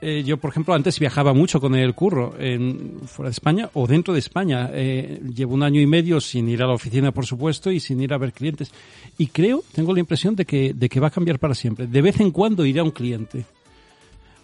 eh, 0.00 0.22
yo 0.24 0.36
por 0.36 0.50
ejemplo, 0.50 0.74
antes 0.74 0.98
viajaba 0.98 1.32
mucho 1.32 1.60
con 1.60 1.74
el 1.74 1.94
curro, 1.94 2.34
en, 2.38 3.00
fuera 3.06 3.28
de 3.28 3.32
España 3.32 3.70
o 3.74 3.86
dentro 3.86 4.14
de 4.14 4.20
España. 4.20 4.70
Eh, 4.72 5.20
llevo 5.34 5.54
un 5.54 5.62
año 5.62 5.80
y 5.80 5.86
medio 5.86 6.20
sin 6.20 6.48
ir 6.48 6.62
a 6.62 6.66
la 6.66 6.74
oficina, 6.74 7.12
por 7.12 7.26
supuesto, 7.26 7.70
y 7.70 7.80
sin 7.80 8.00
ir 8.00 8.12
a 8.12 8.18
ver 8.18 8.32
clientes. 8.32 8.72
Y 9.18 9.28
creo, 9.28 9.62
tengo 9.72 9.92
la 9.92 10.00
impresión 10.00 10.34
de 10.34 10.44
que, 10.44 10.72
de 10.74 10.88
que 10.88 11.00
va 11.00 11.08
a 11.08 11.10
cambiar 11.10 11.38
para 11.38 11.54
siempre. 11.54 11.86
De 11.86 12.02
vez 12.02 12.20
en 12.20 12.30
cuando 12.30 12.64
iré 12.64 12.80
a 12.80 12.84
un 12.84 12.90
cliente. 12.90 13.44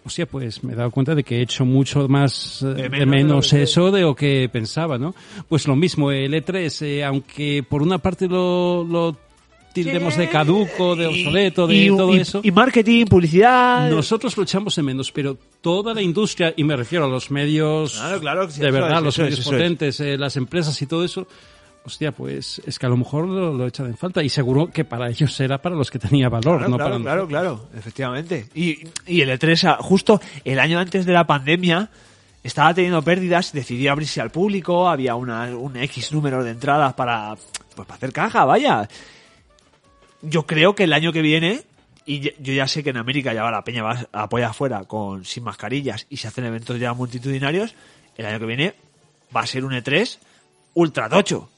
O 0.07 0.09
sea, 0.09 0.25
pues 0.25 0.63
me 0.63 0.73
he 0.73 0.77
dado 0.77 0.93
cuenta 0.93 1.17
de 1.17 1.25
que 1.25 1.39
he 1.39 1.43
hecho 1.43 1.65
mucho 1.65 2.07
más 2.07 2.63
eh, 2.63 2.89
de 2.89 3.07
menos 3.07 3.51
de 3.51 3.65
eso 3.65 3.91
de 3.91 4.03
lo 4.03 4.15
que 4.15 4.49
pensaba, 4.53 4.99
¿no? 4.99 5.17
Pues 5.49 5.67
lo 5.67 5.75
mismo, 5.75 6.13
el 6.13 6.33
E3, 6.33 6.87
eh, 6.87 7.05
aunque 7.05 7.65
por 7.69 7.83
una 7.83 7.99
parte 7.99 8.29
lo, 8.29 8.85
lo 8.85 9.17
tildemos 9.85 10.17
de 10.17 10.29
caduco, 10.29 10.97
de 10.97 11.07
obsoleto, 11.07 11.67
de 11.67 11.77
y, 11.77 11.89
todo 11.89 12.15
y- 12.15 12.19
eso, 12.21 12.41
y 12.43 12.51
marketing, 12.51 13.05
publicidad... 13.07 13.89
nosotros 13.91 14.37
lo 14.37 14.43
echamos 14.43 14.75
de 14.77 14.83
menos, 14.83 15.13
pero 15.13 15.37
toda 15.61 15.95
la 15.95 16.03
industria, 16.03 16.53
y 16.57 16.65
me 16.65 16.75
refiero 16.77 17.05
a 17.05 17.09
los 17.09 17.31
medios, 17.31 17.95
Claro, 17.95 18.21
claro, 18.21 18.51
sí, 18.51 18.61
de 18.61 18.71
verdad, 18.71 18.99
es, 18.99 19.05
los 19.05 19.19
medios 19.19 19.39
es. 19.41 19.45
potentes, 19.45 20.01
eh, 20.01 20.17
las 20.19 20.37
empresas 20.37 20.81
y 20.83 20.87
todo 20.87 21.05
eso, 21.05 21.27
hostia, 21.85 22.11
pues 22.13 22.61
es 22.67 22.79
que 22.79 22.87
a 22.87 22.89
lo 22.89 22.97
mejor 22.97 23.27
lo, 23.29 23.53
lo 23.55 23.67
echan 23.67 23.87
en 23.87 23.97
falta. 23.97 24.21
Y 24.23 24.29
seguro 24.29 24.69
que 24.73 24.85
para 24.85 25.09
ellos 25.09 25.39
era 25.39 25.63
para 25.63 25.77
los 25.77 25.89
que 25.91 26.01
tenía 26.01 26.29
valor, 26.29 26.59
Claro, 26.59 26.69
no 26.71 26.77
claro, 26.77 26.91
para 26.93 27.03
claro, 27.03 27.29
claro, 27.29 27.69
efectivamente. 27.79 28.49
Y, 28.57 28.79
y 29.07 29.21
el 29.21 29.31
E3, 29.31 29.69
ah, 29.69 29.79
justo 29.81 30.21
el 30.45 30.59
año 30.59 30.81
antes 30.81 31.07
de 31.07 31.13
la 31.13 31.25
pandemia, 31.29 31.89
estaba 32.43 32.75
teniendo 32.75 33.03
pérdidas, 33.03 33.53
decidió 33.53 33.93
abrirse 33.93 34.21
al 34.21 34.31
público, 34.31 34.89
había 34.89 35.15
una, 35.15 35.45
un 35.57 35.77
X 35.77 36.13
número 36.13 36.43
de 36.43 36.51
entradas 36.53 36.95
para, 36.95 37.35
pues, 37.75 37.87
para 37.87 37.95
hacer 37.95 38.13
caja, 38.13 38.45
vaya. 38.45 38.89
Yo 40.29 40.47
creo 40.47 40.75
que 40.75 40.85
el 40.85 40.93
año 40.93 41.13
que 41.13 41.23
viene, 41.23 41.63
y 42.05 42.21
yo 42.21 42.53
ya 42.53 42.67
sé 42.67 42.83
que 42.83 42.91
en 42.91 42.97
América 42.97 43.33
ya 43.33 43.43
va 43.43 43.51
la 43.51 43.65
peña 43.65 43.83
va 43.83 44.07
a 44.13 44.23
apoyar 44.25 44.51
afuera 44.51 44.85
con 44.85 45.25
sin 45.25 45.45
mascarillas 45.45 46.07
y 46.11 46.17
se 46.17 46.29
hacen 46.29 46.45
eventos 46.45 46.79
ya 46.79 46.93
multitudinarios, 46.93 47.75
el 48.17 48.27
año 48.27 48.39
que 48.39 48.47
viene 48.47 48.75
va 49.35 49.43
a 49.43 49.47
ser 49.47 49.65
un 49.65 49.73
E3 49.73 50.19
ultra 50.75 51.09
tocho. 51.09 51.49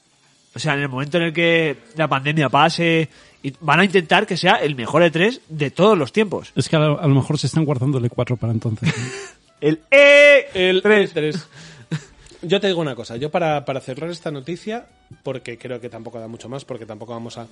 O 0.55 0.59
sea, 0.59 0.73
en 0.73 0.81
el 0.81 0.89
momento 0.89 1.17
en 1.17 1.23
el 1.23 1.33
que 1.33 1.77
la 1.95 2.07
pandemia 2.07 2.49
pase, 2.49 3.09
y 3.41 3.53
van 3.61 3.79
a 3.79 3.85
intentar 3.85 4.25
que 4.25 4.35
sea 4.35 4.55
el 4.55 4.75
mejor 4.75 5.03
E3 5.03 5.39
de 5.47 5.71
todos 5.71 5.97
los 5.97 6.11
tiempos. 6.11 6.51
Es 6.55 6.67
que 6.67 6.75
a 6.75 6.79
lo, 6.79 6.99
a 6.99 7.07
lo 7.07 7.15
mejor 7.15 7.37
se 7.37 7.47
están 7.47 7.65
guardando 7.65 7.97
el 7.97 8.09
E4 8.09 8.37
para 8.37 8.53
entonces. 8.53 8.93
El 9.61 9.81
E 9.91 10.47
El 10.53 10.81
3. 10.81 11.11
3. 11.13 11.47
Yo 12.43 12.61
te 12.61 12.67
digo 12.67 12.79
una 12.79 12.95
cosa, 12.95 13.17
yo 13.17 13.29
para, 13.29 13.65
para 13.65 13.81
cerrar 13.81 14.09
esta 14.09 14.31
noticia, 14.31 14.87
porque 15.23 15.57
creo 15.57 15.81
que 15.81 15.89
tampoco 15.89 16.19
da 16.19 16.29
mucho 16.29 16.47
más, 16.47 16.63
porque 16.63 16.85
tampoco 16.85 17.11
vamos 17.11 17.37
a, 17.37 17.47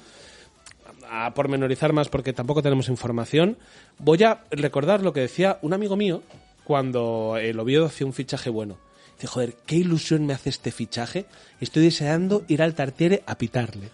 a 1.10 1.34
pormenorizar 1.34 1.94
más, 1.94 2.10
porque 2.10 2.34
tampoco 2.34 2.62
tenemos 2.62 2.90
información, 2.90 3.58
voy 4.00 4.24
a 4.24 4.44
recordar 4.52 5.02
lo 5.02 5.14
que 5.14 5.22
decía 5.22 5.60
un 5.62 5.74
amigo 5.74 5.96
mío 5.96 6.22
cuando 6.64 7.38
el 7.40 7.60
Oviedo 7.60 7.86
hacía 7.86 8.08
un 8.08 8.14
fichaje 8.14 8.50
bueno. 8.50 8.78
Dice, 9.16 9.28
joder, 9.28 9.56
qué 9.66 9.78
ilusión 9.78 10.28
me 10.28 10.34
hace 10.34 10.50
este 10.50 10.72
fichaje. 10.72 11.26
Estoy 11.60 11.84
deseando 11.84 12.44
ir 12.48 12.62
al 12.62 12.76
Tartiere 12.76 13.24
a 13.26 13.36
pitarle. 13.36 13.90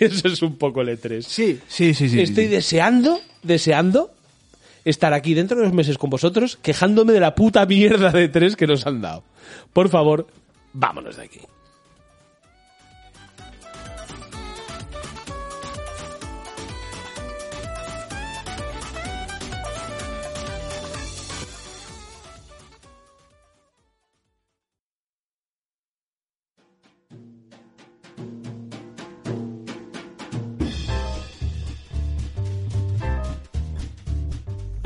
y 0.00 0.04
eso 0.04 0.26
es 0.26 0.42
un 0.42 0.56
poco 0.56 0.80
el 0.80 0.88
E3. 0.88 1.22
Sí, 1.22 1.60
sí, 1.68 1.94
sí, 1.94 2.08
sí. 2.08 2.20
Estoy 2.20 2.46
sí. 2.46 2.50
deseando, 2.50 3.20
deseando 3.44 4.10
estar 4.84 5.12
aquí 5.12 5.34
dentro 5.34 5.56
de 5.56 5.64
unos 5.64 5.74
meses 5.74 5.98
con 5.98 6.10
vosotros 6.10 6.58
quejándome 6.62 7.12
de 7.12 7.20
la 7.20 7.34
puta 7.34 7.64
mierda 7.66 8.10
de 8.10 8.28
tres 8.28 8.56
que 8.56 8.66
nos 8.66 8.86
han 8.86 9.00
dado. 9.00 9.22
Por 9.72 9.88
favor, 9.88 10.26
vámonos 10.72 11.16
de 11.16 11.24
aquí. 11.24 11.40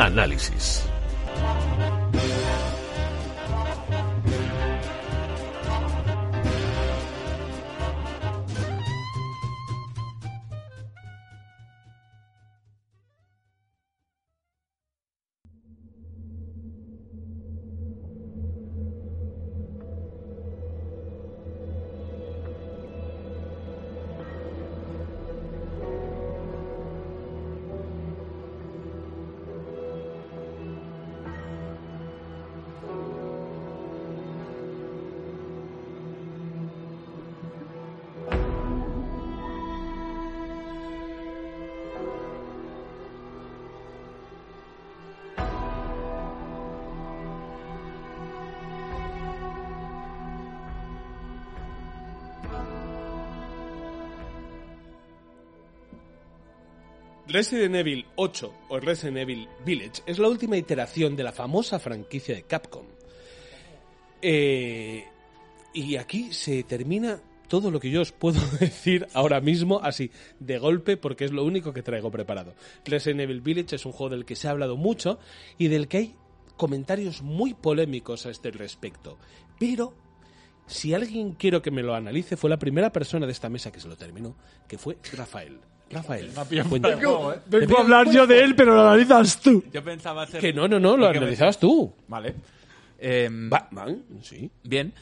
Análisis. 0.01 0.90
Resident 57.33 57.77
Evil 57.77 58.07
8 58.17 58.55
o 58.71 58.81
Resident 58.81 59.19
Evil 59.19 59.49
Village 59.65 60.03
es 60.05 60.19
la 60.19 60.27
última 60.27 60.57
iteración 60.57 61.15
de 61.15 61.23
la 61.23 61.31
famosa 61.31 61.79
franquicia 61.79 62.35
de 62.35 62.43
Capcom. 62.43 62.87
Eh, 64.21 65.05
y 65.73 65.95
aquí 65.95 66.33
se 66.33 66.65
termina 66.65 67.21
todo 67.47 67.71
lo 67.71 67.79
que 67.79 67.91
yo 67.91 68.01
os 68.01 68.11
puedo 68.11 68.41
decir 68.59 69.07
ahora 69.15 69.41
mismo, 69.41 69.81
así, 69.81 70.11
de 70.41 70.59
golpe, 70.59 70.97
porque 70.97 71.25
es 71.25 71.31
lo 71.31 71.45
único 71.45 71.73
que 71.73 71.85
traigo 71.85 72.11
preparado. 72.11 72.55
Resident 72.85 73.21
Evil 73.21 73.43
Village 73.43 73.77
es 73.77 73.87
un 73.87 73.93
juego 73.93 74.11
del 74.11 74.25
que 74.25 74.35
se 74.35 74.49
ha 74.49 74.51
hablado 74.51 74.77
mucho 74.77 75.21
y 75.57 75.69
del 75.69 75.87
que 75.87 75.97
hay 75.99 76.15
comentarios 76.57 77.23
muy 77.23 77.55
polémicos 77.55 78.27
a 78.27 78.31
este 78.31 78.51
respecto. 78.51 79.19
Pero, 79.57 79.95
si 80.67 80.95
alguien 80.95 81.35
quiero 81.35 81.63
que 81.63 81.71
me 81.71 81.85
lo 81.85 81.95
analice, 81.95 82.37
fue 82.37 82.51
la 82.51 82.59
primera 82.59 82.91
persona 82.91 83.27
de 83.27 83.33
esta 83.33 83.49
mesa 83.49 83.71
que 83.71 83.79
se 83.79 83.87
lo 83.87 83.97
terminó, 83.97 84.35
que 84.67 84.79
fue 84.79 84.99
Rafael. 85.13 85.61
Rafael, 85.91 86.31
cuenta- 86.69 86.95
Vengo 87.47 87.79
a 87.79 87.81
hablar 87.81 88.11
yo 88.11 88.27
de 88.27 88.41
él, 88.45 88.55
pero 88.55 88.75
lo 88.75 88.83
analizas 88.83 89.41
tú. 89.41 89.65
Yo 89.73 89.83
pensaba 89.83 90.23
hacer... 90.23 90.41
que 90.41 90.53
no, 90.53 90.69
no, 90.69 90.79
no, 90.79 90.97
lo 90.97 91.07
Porque 91.07 91.19
me- 91.19 91.25
analizabas 91.27 91.59
tú. 91.59 91.93
Vale. 92.09 92.35
Em, 92.99 93.51
Va, 93.53 93.69
va, 93.77 93.87
sí. 94.23 94.51
Bien. 94.63 94.93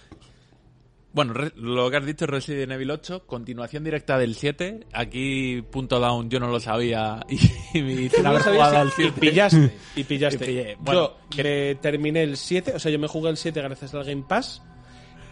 Bueno, 1.13 1.33
re- 1.33 1.53
lo 1.57 1.91
que 1.91 1.97
has 1.97 2.07
dicho 2.07 2.25
es 2.27 2.31
Resident 2.31 2.71
Evil 2.73 2.91
8, 2.91 3.27
continuación 3.27 3.83
directa 3.83 4.19
del 4.19 4.35
7. 4.35 4.87
Aquí, 4.93 5.63
punto 5.71 5.99
down, 5.99 6.31
yo 6.31 6.39
no 6.39 6.49
lo 6.49 6.61
sabía 6.61 7.25
y, 7.29 7.37
y 7.79 7.81
haber 7.81 8.25
lo 8.25 8.41
sabías 8.41 8.45
jugado 8.45 8.79
al 8.79 8.89
y 8.89 8.93
7. 8.93 9.21
pillaste. 9.21 9.73
Y 9.97 10.05
pillaste. 10.05 10.45
Y 10.45 10.47
pillé. 10.49 10.77
Bueno. 10.81 11.01
Yo 11.01 11.17
que 11.31 11.79
terminé 11.83 12.23
el 12.23 12.37
7, 12.37 12.75
o 12.77 12.79
sea, 12.79 12.93
yo 12.93 12.99
me 12.99 13.09
jugué 13.09 13.31
el 13.31 13.37
7 13.37 13.61
gracias 13.61 13.95
al 13.95 14.05
Game 14.05 14.25
Pass. 14.29 14.63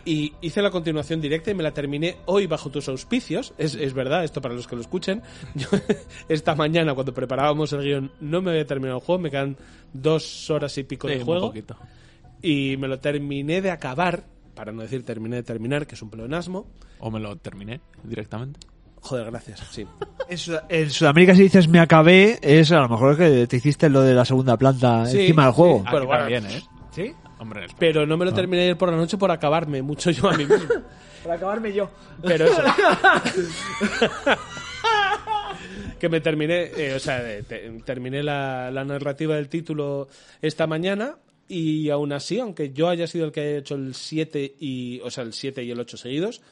Y 0.06 0.32
hice 0.40 0.62
la 0.62 0.70
continuación 0.70 1.20
directa 1.20 1.50
y 1.50 1.54
me 1.54 1.62
la 1.64 1.72
terminé 1.74 2.16
hoy 2.26 2.46
bajo 2.46 2.70
tus 2.70 2.88
auspicios. 2.88 3.52
Es, 3.58 3.74
es 3.74 3.92
verdad, 3.92 4.22
esto 4.24 4.40
para 4.40 4.54
los 4.54 4.66
que 4.68 4.76
lo 4.76 4.80
escuchen. 4.82 5.20
Yo, 5.56 5.66
esta 6.28 6.54
mañana, 6.54 6.94
cuando 6.94 7.12
preparábamos 7.12 7.72
el 7.72 7.82
guion, 7.82 8.12
no 8.20 8.40
me 8.40 8.52
había 8.52 8.64
terminado 8.66 8.98
el 9.00 9.04
juego. 9.04 9.20
Me 9.20 9.30
quedan 9.32 9.56
dos 9.92 10.48
horas 10.48 10.78
y 10.78 10.84
pico 10.84 11.08
Sí, 11.08 11.14
de 11.14 11.20
un 11.20 11.26
juego. 11.26 11.48
poquito. 11.48 11.76
Y 12.40 12.76
me 12.78 12.86
lo 12.86 13.00
terminé 13.00 13.60
de 13.60 13.70
acabar, 13.72 14.24
para 14.54 14.70
no 14.70 14.82
decir 14.82 15.04
terminé 15.04 15.36
de 15.36 15.42
terminar, 15.42 15.86
que 15.88 15.96
es 15.96 16.02
un 16.02 16.08
pleonasmo. 16.10 16.66
O 17.00 17.10
me 17.10 17.18
lo 17.18 17.34
terminé 17.36 17.80
directamente. 18.04 18.60
Joder, 19.00 19.26
gracias, 19.26 19.60
sí. 19.72 19.84
En, 20.28 20.38
Sud- 20.38 20.60
en 20.68 20.90
Sudamérica 20.90 21.34
si 21.36 21.42
dices 21.42 21.68
me 21.68 21.78
acabé, 21.78 22.38
es 22.42 22.72
a 22.72 22.80
lo 22.80 22.88
mejor 22.88 23.16
que 23.16 23.46
te 23.46 23.56
hiciste 23.56 23.88
lo 23.88 24.00
de 24.02 24.12
la 24.14 24.24
segunda 24.24 24.56
planta 24.56 25.06
Sí, 25.06 25.20
encima 25.20 25.44
del 25.44 25.52
sí. 25.52 25.56
juego. 25.56 25.80
Aquí 25.82 25.88
Pero 25.92 26.06
bueno, 26.06 26.20
también, 26.22 26.46
¿eh? 26.46 26.62
¿Sí? 26.90 27.12
Hombre, 27.38 27.66
es- 27.66 27.74
Pero 27.78 28.06
no 28.06 28.16
me 28.16 28.24
lo 28.24 28.32
terminé 28.32 28.62
ayer 28.62 28.78
por 28.78 28.90
la 28.90 28.96
noche 28.96 29.18
por 29.18 29.30
acabarme 29.30 29.82
mucho 29.82 30.10
yo 30.10 30.28
a 30.28 30.36
mí 30.36 30.44
mismo. 30.46 30.68
Para 31.22 31.34
acabarme 31.36 31.72
yo. 31.72 31.90
Pero 32.22 32.46
eso. 32.46 32.62
que 35.98 36.08
me 36.08 36.20
terminé, 36.20 36.70
eh, 36.76 36.94
o 36.94 37.00
sea, 37.00 37.22
de- 37.22 37.42
te- 37.42 37.70
terminé 37.84 38.22
la, 38.22 38.70
la 38.70 38.84
narrativa 38.84 39.36
del 39.36 39.48
título 39.48 40.08
esta 40.42 40.66
mañana 40.66 41.16
y 41.48 41.88
aún 41.90 42.12
así, 42.12 42.38
aunque 42.38 42.72
yo 42.72 42.88
haya 42.88 43.06
sido 43.06 43.26
el 43.26 43.32
que 43.32 43.40
haya 43.40 43.58
hecho 43.58 43.74
el 43.76 43.94
7 43.94 44.56
y, 44.60 45.00
o 45.00 45.10
sea, 45.10 45.24
el 45.24 45.32
7 45.32 45.62
y 45.64 45.70
el 45.70 45.80
8 45.80 45.96
seguidos, 45.96 46.42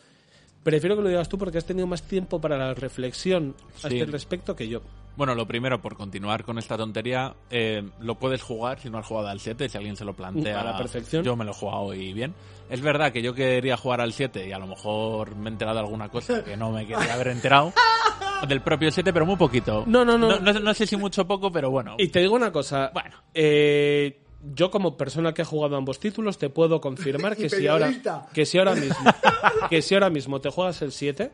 prefiero 0.62 0.96
que 0.96 1.02
lo 1.02 1.08
digas 1.08 1.28
tú 1.28 1.36
porque 1.38 1.58
has 1.58 1.66
tenido 1.66 1.86
más 1.86 2.02
tiempo 2.02 2.40
para 2.40 2.56
la 2.56 2.74
reflexión 2.74 3.54
a 3.82 3.88
Sí. 3.88 3.98
este 3.98 4.10
respecto 4.10 4.56
que 4.56 4.68
yo. 4.68 4.82
Bueno, 5.16 5.34
lo 5.34 5.46
primero, 5.46 5.80
por 5.80 5.96
continuar 5.96 6.44
con 6.44 6.58
esta 6.58 6.76
tontería, 6.76 7.34
eh, 7.50 7.88
lo 8.00 8.16
puedes 8.16 8.42
jugar 8.42 8.80
si 8.80 8.90
no 8.90 8.98
has 8.98 9.06
jugado 9.06 9.28
al 9.28 9.38
7, 9.38 9.68
si 9.68 9.76
alguien 9.76 9.96
se 9.96 10.04
lo 10.04 10.14
plantea. 10.14 10.60
A 10.60 10.64
la 10.64 10.76
perfección. 10.76 11.24
Yo 11.24 11.36
me 11.36 11.44
lo 11.44 11.52
he 11.52 11.54
jugado 11.54 11.94
y 11.94 12.12
bien. 12.12 12.34
Es 12.68 12.80
verdad 12.80 13.12
que 13.12 13.22
yo 13.22 13.34
quería 13.34 13.76
jugar 13.76 14.00
al 14.00 14.12
7 14.12 14.48
y 14.48 14.52
a 14.52 14.58
lo 14.58 14.66
mejor 14.66 15.36
me 15.36 15.48
he 15.48 15.52
enterado 15.52 15.76
de 15.76 15.84
alguna 15.84 16.08
cosa 16.08 16.42
que 16.42 16.56
no 16.56 16.72
me 16.72 16.86
quería 16.86 17.14
haber 17.14 17.28
enterado. 17.28 17.72
Del 18.48 18.60
propio 18.60 18.90
7, 18.90 19.12
pero 19.12 19.24
muy 19.24 19.36
poquito. 19.36 19.84
No, 19.86 20.04
no, 20.04 20.18
no. 20.18 20.38
No, 20.40 20.52
no 20.52 20.74
sé 20.74 20.86
si 20.86 20.96
mucho 20.96 21.22
o 21.22 21.26
poco, 21.26 21.50
pero 21.50 21.70
bueno. 21.70 21.94
Y 21.98 22.08
te 22.08 22.20
digo 22.20 22.34
una 22.34 22.50
cosa. 22.52 22.90
Bueno. 22.92 23.16
eh, 23.32 24.20
yo 24.52 24.70
como 24.70 24.96
persona 24.96 25.32
que 25.32 25.42
ha 25.42 25.44
jugado 25.46 25.76
ambos 25.76 25.98
títulos 25.98 26.36
te 26.36 26.50
puedo 26.50 26.80
confirmar 26.80 27.34
que 27.38 27.48
si 27.48 27.66
ahora 27.66 27.90
que 28.32 28.44
si 28.44 28.58
ahora 28.58 28.74
mismo 28.74 29.10
que 29.70 29.80
si 29.80 29.94
ahora 29.94 30.10
mismo 30.10 30.40
te 30.40 30.50
juegas 30.50 30.82
el 30.82 30.92
7 30.92 31.30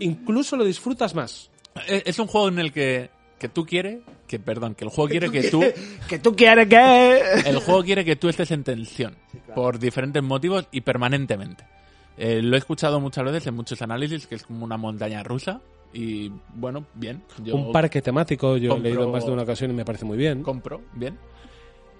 incluso 0.00 0.56
lo 0.56 0.64
disfrutas 0.64 1.14
más. 1.14 1.50
Es 1.88 2.02
es 2.06 2.18
un 2.18 2.26
juego 2.26 2.48
en 2.48 2.58
el 2.58 2.72
que, 2.72 3.10
que 3.38 3.48
tú 3.48 3.64
quieres, 3.66 3.98
que 4.26 4.38
perdón, 4.38 4.74
que 4.74 4.84
el 4.84 4.90
juego 4.90 5.08
quiere 5.10 5.30
que 5.32 5.50
tú, 5.50 5.62
Que 6.08 6.18
tú 6.18 6.34
quieres 6.34 6.68
que... 6.68 7.20
el 7.46 7.58
juego 7.58 7.82
quiere 7.84 8.04
que 8.04 8.16
tú 8.16 8.28
estés 8.28 8.50
en 8.50 8.64
tensión 8.64 9.14
por 9.54 9.78
diferentes 9.78 10.22
motivos 10.22 10.66
y 10.70 10.80
permanentemente. 10.82 11.64
Eh, 12.18 12.40
lo 12.42 12.56
he 12.56 12.58
escuchado 12.58 12.98
muchas 13.00 13.24
veces 13.24 13.46
en 13.46 13.54
muchos 13.54 13.82
análisis 13.82 14.26
que 14.26 14.36
es 14.36 14.42
como 14.44 14.64
una 14.64 14.76
montaña 14.78 15.22
rusa 15.22 15.60
y 15.92 16.30
bueno, 16.54 16.86
bien. 16.94 17.22
Yo 17.42 17.56
Un 17.56 17.72
parque 17.72 18.00
temático, 18.02 18.56
yo 18.56 18.72
compro- 18.74 18.78
he 18.78 18.82
leído 18.82 19.08
más 19.10 19.24
de 19.26 19.32
una 19.32 19.42
ocasión 19.42 19.70
y 19.70 19.74
me 19.74 19.84
parece 19.84 20.04
muy 20.04 20.16
bien. 20.18 20.42
compro, 20.42 20.80
bien. 20.94 21.18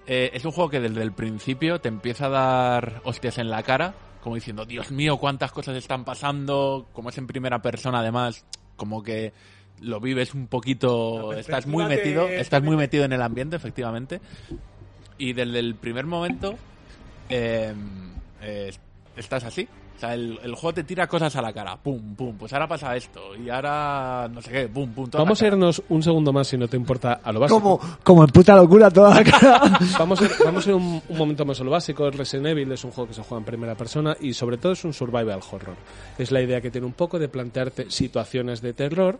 Eh, 0.07 0.31
es 0.33 0.45
un 0.45 0.51
juego 0.51 0.69
que 0.69 0.79
desde 0.79 1.01
el 1.03 1.11
principio 1.11 1.79
te 1.81 1.89
empieza 1.89 2.27
a 2.27 2.29
dar 2.29 3.01
hostias 3.03 3.37
en 3.39 3.49
la 3.49 3.61
cara, 3.63 3.93
como 4.21 4.35
diciendo, 4.35 4.65
Dios 4.65 4.89
mío, 4.91 5.17
cuántas 5.17 5.51
cosas 5.51 5.75
están 5.77 6.05
pasando, 6.05 6.87
como 6.93 7.09
es 7.09 7.17
en 7.17 7.27
primera 7.27 7.61
persona 7.61 7.99
además, 7.99 8.45
como 8.75 9.03
que 9.03 9.33
lo 9.81 9.99
vives 9.99 10.33
un 10.33 10.47
poquito, 10.47 11.33
estás 11.33 11.67
muy 11.67 11.85
metido, 11.85 12.27
estás 12.27 12.63
muy 12.63 12.75
metido 12.75 13.05
en 13.05 13.13
el 13.13 13.21
ambiente, 13.21 13.55
efectivamente. 13.55 14.21
Y 15.17 15.33
desde 15.33 15.59
el 15.59 15.75
primer 15.75 16.05
momento, 16.05 16.55
eh, 17.29 17.73
eh, 18.41 18.71
estás 19.15 19.43
así. 19.43 19.67
O 19.95 19.99
sea, 19.99 20.13
el, 20.13 20.39
el 20.43 20.53
juego 20.53 20.75
te 20.75 20.83
tira 20.83 21.07
cosas 21.07 21.35
a 21.37 21.41
la 21.41 21.51
cara. 21.51 21.75
Pum, 21.75 22.13
pum. 22.13 22.37
Pues 22.37 22.53
ahora 22.53 22.67
pasa 22.67 22.95
esto. 22.95 23.35
Y 23.35 23.49
ahora 23.49 24.29
no 24.31 24.43
sé 24.43 24.51
qué. 24.51 24.67
Pum, 24.67 24.91
pum. 24.91 25.09
toda 25.09 25.23
Vamos 25.23 25.41
a 25.41 25.47
irnos 25.47 25.81
un 25.89 26.03
segundo 26.03 26.31
más, 26.31 26.47
si 26.47 26.55
no 26.55 26.67
te 26.67 26.77
importa, 26.77 27.19
a 27.23 27.31
lo 27.31 27.39
básico. 27.39 27.59
Como, 27.59 27.97
como 28.03 28.23
en 28.23 28.29
puta 28.29 28.55
locura 28.55 28.91
toda 28.91 29.15
la 29.15 29.23
cara. 29.23 29.59
Vamos 29.97 30.21
a 30.21 30.25
ir, 30.25 30.31
vamos 30.45 30.67
a 30.67 30.69
ir 30.69 30.75
un, 30.75 31.01
un 31.09 31.17
momento 31.17 31.45
más 31.45 31.59
a 31.59 31.63
lo 31.63 31.71
básico. 31.71 32.11
Resident 32.11 32.45
Evil 32.45 32.71
es 32.71 32.83
un 32.83 32.91
juego 32.91 33.07
que 33.07 33.15
se 33.15 33.23
juega 33.23 33.39
en 33.39 33.45
primera 33.45 33.73
persona 33.73 34.15
y 34.21 34.33
sobre 34.33 34.59
todo 34.59 34.73
es 34.73 34.83
un 34.85 34.93
survival 34.93 35.39
horror. 35.51 35.75
Es 36.19 36.31
la 36.31 36.43
idea 36.43 36.61
que 36.61 36.69
tiene 36.69 36.85
un 36.85 36.93
poco 36.93 37.17
de 37.17 37.27
plantearte 37.27 37.89
situaciones 37.89 38.61
de 38.61 38.73
terror 38.73 39.19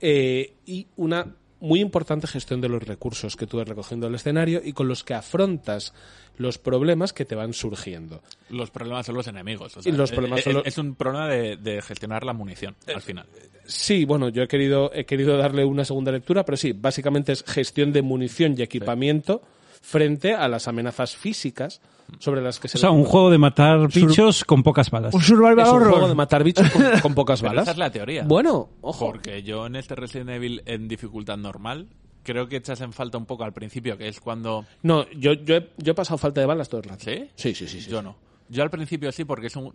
eh, 0.00 0.54
y 0.66 0.86
una 0.96 1.34
muy 1.60 1.80
importante 1.80 2.26
gestión 2.28 2.60
de 2.60 2.68
los 2.68 2.82
recursos 2.82 3.34
que 3.34 3.46
tú 3.46 3.56
vas 3.56 3.66
recogiendo 3.68 4.06
del 4.06 4.14
escenario 4.14 4.60
y 4.64 4.72
con 4.72 4.86
los 4.86 5.02
que 5.02 5.14
afrontas 5.14 5.92
los 6.36 6.56
problemas 6.58 7.12
que 7.12 7.24
te 7.24 7.34
van 7.34 7.52
surgiendo. 7.52 8.22
Los 8.48 8.70
problemas 8.70 9.06
son 9.06 9.16
los 9.16 9.26
enemigos. 9.26 9.76
o 9.76 9.82
sea, 9.82 9.92
Y 9.92 9.96
los 9.96 10.12
problemas 10.12 10.38
eh, 10.38 10.42
son 10.44 10.52
eh, 10.52 10.54
los- 10.54 10.66
Es 10.66 10.78
un 10.78 10.94
problema 10.94 11.26
de, 11.28 11.56
de 11.56 11.82
gestionar 11.82 12.22
la 12.24 12.32
munición, 12.32 12.76
al 12.94 13.00
final. 13.02 13.26
Sí, 13.66 14.04
bueno, 14.04 14.28
yo 14.28 14.44
he 14.44 14.48
querido, 14.48 14.92
he 14.94 15.04
querido 15.04 15.36
darle 15.36 15.64
una 15.64 15.84
segunda 15.84 16.12
lectura, 16.12 16.44
pero 16.44 16.56
sí, 16.56 16.72
básicamente 16.72 17.32
es 17.32 17.42
gestión 17.42 17.92
de 17.92 18.02
munición 18.02 18.54
y 18.56 18.62
equipamiento 18.62 19.42
frente 19.88 20.34
a 20.34 20.48
las 20.48 20.68
amenazas 20.68 21.16
físicas 21.16 21.80
sobre 22.18 22.42
las 22.42 22.60
que 22.60 22.68
se 22.68 22.76
O 22.76 22.80
sea, 22.80 22.90
un 22.90 23.04
juego 23.04 23.30
de 23.30 23.38
matar 23.38 23.88
bichos 23.88 24.44
con 24.44 24.62
pocas 24.62 24.90
balas. 24.90 25.14
Un 25.14 25.22
survival 25.22 25.60
es 25.60 25.68
un 25.68 25.76
horror. 25.76 25.90
juego 25.92 26.08
de 26.08 26.14
matar 26.14 26.44
bichos 26.44 26.70
con, 26.70 27.00
con 27.00 27.14
pocas 27.14 27.40
Pero 27.40 27.52
balas. 27.52 27.62
esa 27.62 27.72
es 27.72 27.78
la 27.78 27.90
teoría. 27.90 28.24
Bueno, 28.24 28.68
ojo. 28.82 29.06
Porque 29.06 29.42
yo 29.42 29.64
en 29.64 29.76
este 29.76 29.94
Resident 29.94 30.28
Evil 30.28 30.62
en 30.66 30.88
dificultad 30.88 31.38
normal, 31.38 31.88
creo 32.22 32.48
que 32.48 32.56
echas 32.56 32.82
en 32.82 32.92
falta 32.92 33.16
un 33.16 33.24
poco 33.24 33.44
al 33.44 33.54
principio, 33.54 33.96
que 33.96 34.08
es 34.08 34.20
cuando... 34.20 34.66
No, 34.82 35.08
yo, 35.12 35.32
yo, 35.32 35.56
he, 35.56 35.70
yo 35.78 35.92
he 35.92 35.94
pasado 35.94 36.18
falta 36.18 36.42
de 36.42 36.46
balas 36.46 36.68
todo 36.68 36.82
el 36.82 36.88
rato. 36.90 37.04
¿Sí? 37.06 37.30
Sí, 37.34 37.54
sí, 37.54 37.66
sí. 37.66 37.80
sí. 37.80 37.90
Yo 37.90 38.02
no. 38.02 38.14
Yo 38.50 38.62
al 38.62 38.70
principio 38.70 39.10
sí, 39.10 39.24
porque 39.24 39.46
es 39.46 39.56
un... 39.56 39.72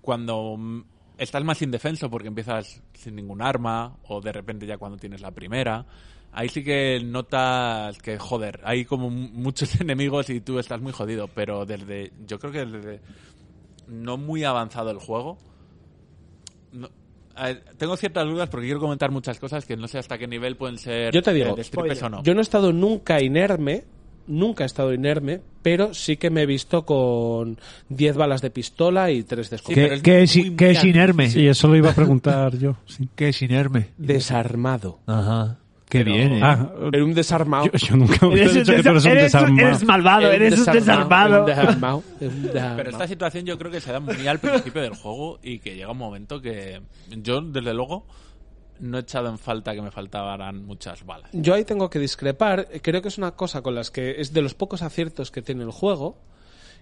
Cuando 0.00 0.56
mm, 0.56 0.82
estás 1.18 1.42
más 1.42 1.60
indefenso 1.60 2.08
porque 2.08 2.28
empiezas 2.28 2.80
sin 2.94 3.16
ningún 3.16 3.42
arma, 3.42 3.96
o 4.06 4.20
de 4.20 4.30
repente 4.30 4.64
ya 4.64 4.78
cuando 4.78 4.96
tienes 4.96 5.20
la 5.20 5.32
primera, 5.32 5.86
ahí 6.32 6.48
sí 6.48 6.62
que 6.64 7.00
notas 7.04 7.98
que, 7.98 8.18
joder, 8.18 8.60
hay 8.64 8.84
como 8.84 9.10
muchos 9.10 9.74
enemigos 9.80 10.30
y 10.30 10.40
tú 10.40 10.58
estás 10.58 10.80
muy 10.80 10.92
jodido, 10.92 11.28
pero 11.28 11.66
desde... 11.66 12.12
Yo 12.26 12.38
creo 12.38 12.52
que 12.52 12.64
desde 12.66 13.00
no 13.88 14.16
muy 14.16 14.44
avanzado 14.44 14.90
el 14.90 14.98
juego... 14.98 15.38
no- 16.72 16.90
a 17.36 17.46
ver, 17.46 17.64
tengo 17.78 17.96
ciertas 17.96 18.26
dudas 18.26 18.48
porque 18.50 18.66
quiero 18.66 18.80
comentar 18.80 19.10
muchas 19.10 19.38
cosas 19.38 19.64
que 19.64 19.76
no 19.76 19.88
sé 19.88 19.98
hasta 19.98 20.18
qué 20.18 20.26
nivel 20.26 20.56
pueden 20.56 20.76
ser 20.78 21.14
Yo 21.14 21.22
te 21.22 21.32
digo, 21.32 21.56
eh, 21.56 21.98
o 22.02 22.08
no. 22.08 22.22
Yo 22.22 22.34
no 22.34 22.40
he 22.40 22.42
estado 22.42 22.72
nunca 22.72 23.22
inerme, 23.22 23.84
nunca 24.26 24.64
he 24.64 24.66
estado 24.66 24.92
inerme, 24.92 25.40
pero 25.62 25.94
sí 25.94 26.16
que 26.16 26.28
me 26.28 26.42
he 26.42 26.46
visto 26.46 26.84
con 26.84 27.58
10 27.88 28.16
balas 28.16 28.42
de 28.42 28.50
pistola 28.50 29.10
y 29.10 29.22
3 29.22 29.48
de 29.48 29.56
escopeta. 29.56 29.88
¿Qué, 29.88 29.94
es 29.94 30.02
qué 30.02 30.22
es, 30.22 30.36
muy, 30.36 30.44
muy 30.46 30.56
qué 30.56 30.70
es 30.70 30.76
alto. 30.78 30.88
inerme? 30.88 31.30
Sí, 31.30 31.46
eso 31.46 31.68
lo 31.68 31.76
iba 31.76 31.90
a 31.90 31.94
preguntar 31.94 32.58
yo. 32.58 32.76
sí. 32.84 33.08
¿Qué 33.14 33.28
es 33.30 33.40
inerme? 33.40 33.90
Desarmado. 33.96 34.98
Ajá. 35.06 35.58
Qué 35.90 36.04
bien, 36.04 36.32
¿eh? 36.34 36.40
Ah, 36.42 36.70
Era 36.92 37.04
un 37.04 37.12
desarmado. 37.12 37.64
yo, 37.66 37.72
yo 37.72 37.96
nunca 37.96 38.26
hubiera 38.26 38.50
Eres, 38.50 38.54
dicho 38.66 38.72
que 38.76 38.82
tú 38.82 38.88
eres 38.90 39.04
un 39.04 39.14
desarmado. 39.14 39.66
eres 39.66 39.84
malvado, 39.84 40.30
eres 40.32 40.58
un 40.58 40.64
desarmado. 40.72 41.40
un 41.40 41.46
desarmado, 41.46 42.02
era 42.20 42.30
un 42.30 42.42
desarmado. 42.44 42.76
Pero 42.76 42.90
esta 42.90 43.08
situación 43.08 43.44
yo 43.44 43.58
creo 43.58 43.70
que 43.72 43.80
se 43.80 43.92
da 43.92 44.00
muy 44.00 44.26
al 44.26 44.38
principio 44.38 44.80
del 44.82 44.94
juego 44.94 45.38
y 45.42 45.58
que 45.58 45.74
llega 45.74 45.90
un 45.90 45.98
momento 45.98 46.40
que 46.40 46.80
yo, 47.10 47.40
desde 47.42 47.74
luego, 47.74 48.06
no 48.78 48.98
he 48.98 49.00
echado 49.00 49.28
en 49.28 49.38
falta 49.38 49.74
que 49.74 49.82
me 49.82 49.90
faltaran 49.90 50.64
muchas 50.64 51.04
balas. 51.04 51.28
Yo 51.32 51.54
ahí 51.54 51.64
tengo 51.64 51.90
que 51.90 51.98
discrepar. 51.98 52.68
Creo 52.82 53.02
que 53.02 53.08
es 53.08 53.18
una 53.18 53.32
cosa 53.32 53.60
con 53.60 53.74
las 53.74 53.90
que 53.90 54.20
es 54.20 54.32
de 54.32 54.40
los 54.42 54.54
pocos 54.54 54.82
aciertos 54.82 55.30
que 55.30 55.42
tiene 55.42 55.64
el 55.64 55.70
juego, 55.72 56.16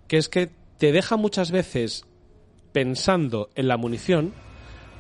que 0.07 0.19
es 0.19 0.29
que 0.29 0.51
te 0.77 0.93
deja 0.93 1.17
muchas 1.17 1.51
veces 1.51 2.05
pensando 2.73 3.49
en 3.55 3.69
la 3.69 3.77
munición, 3.77 4.33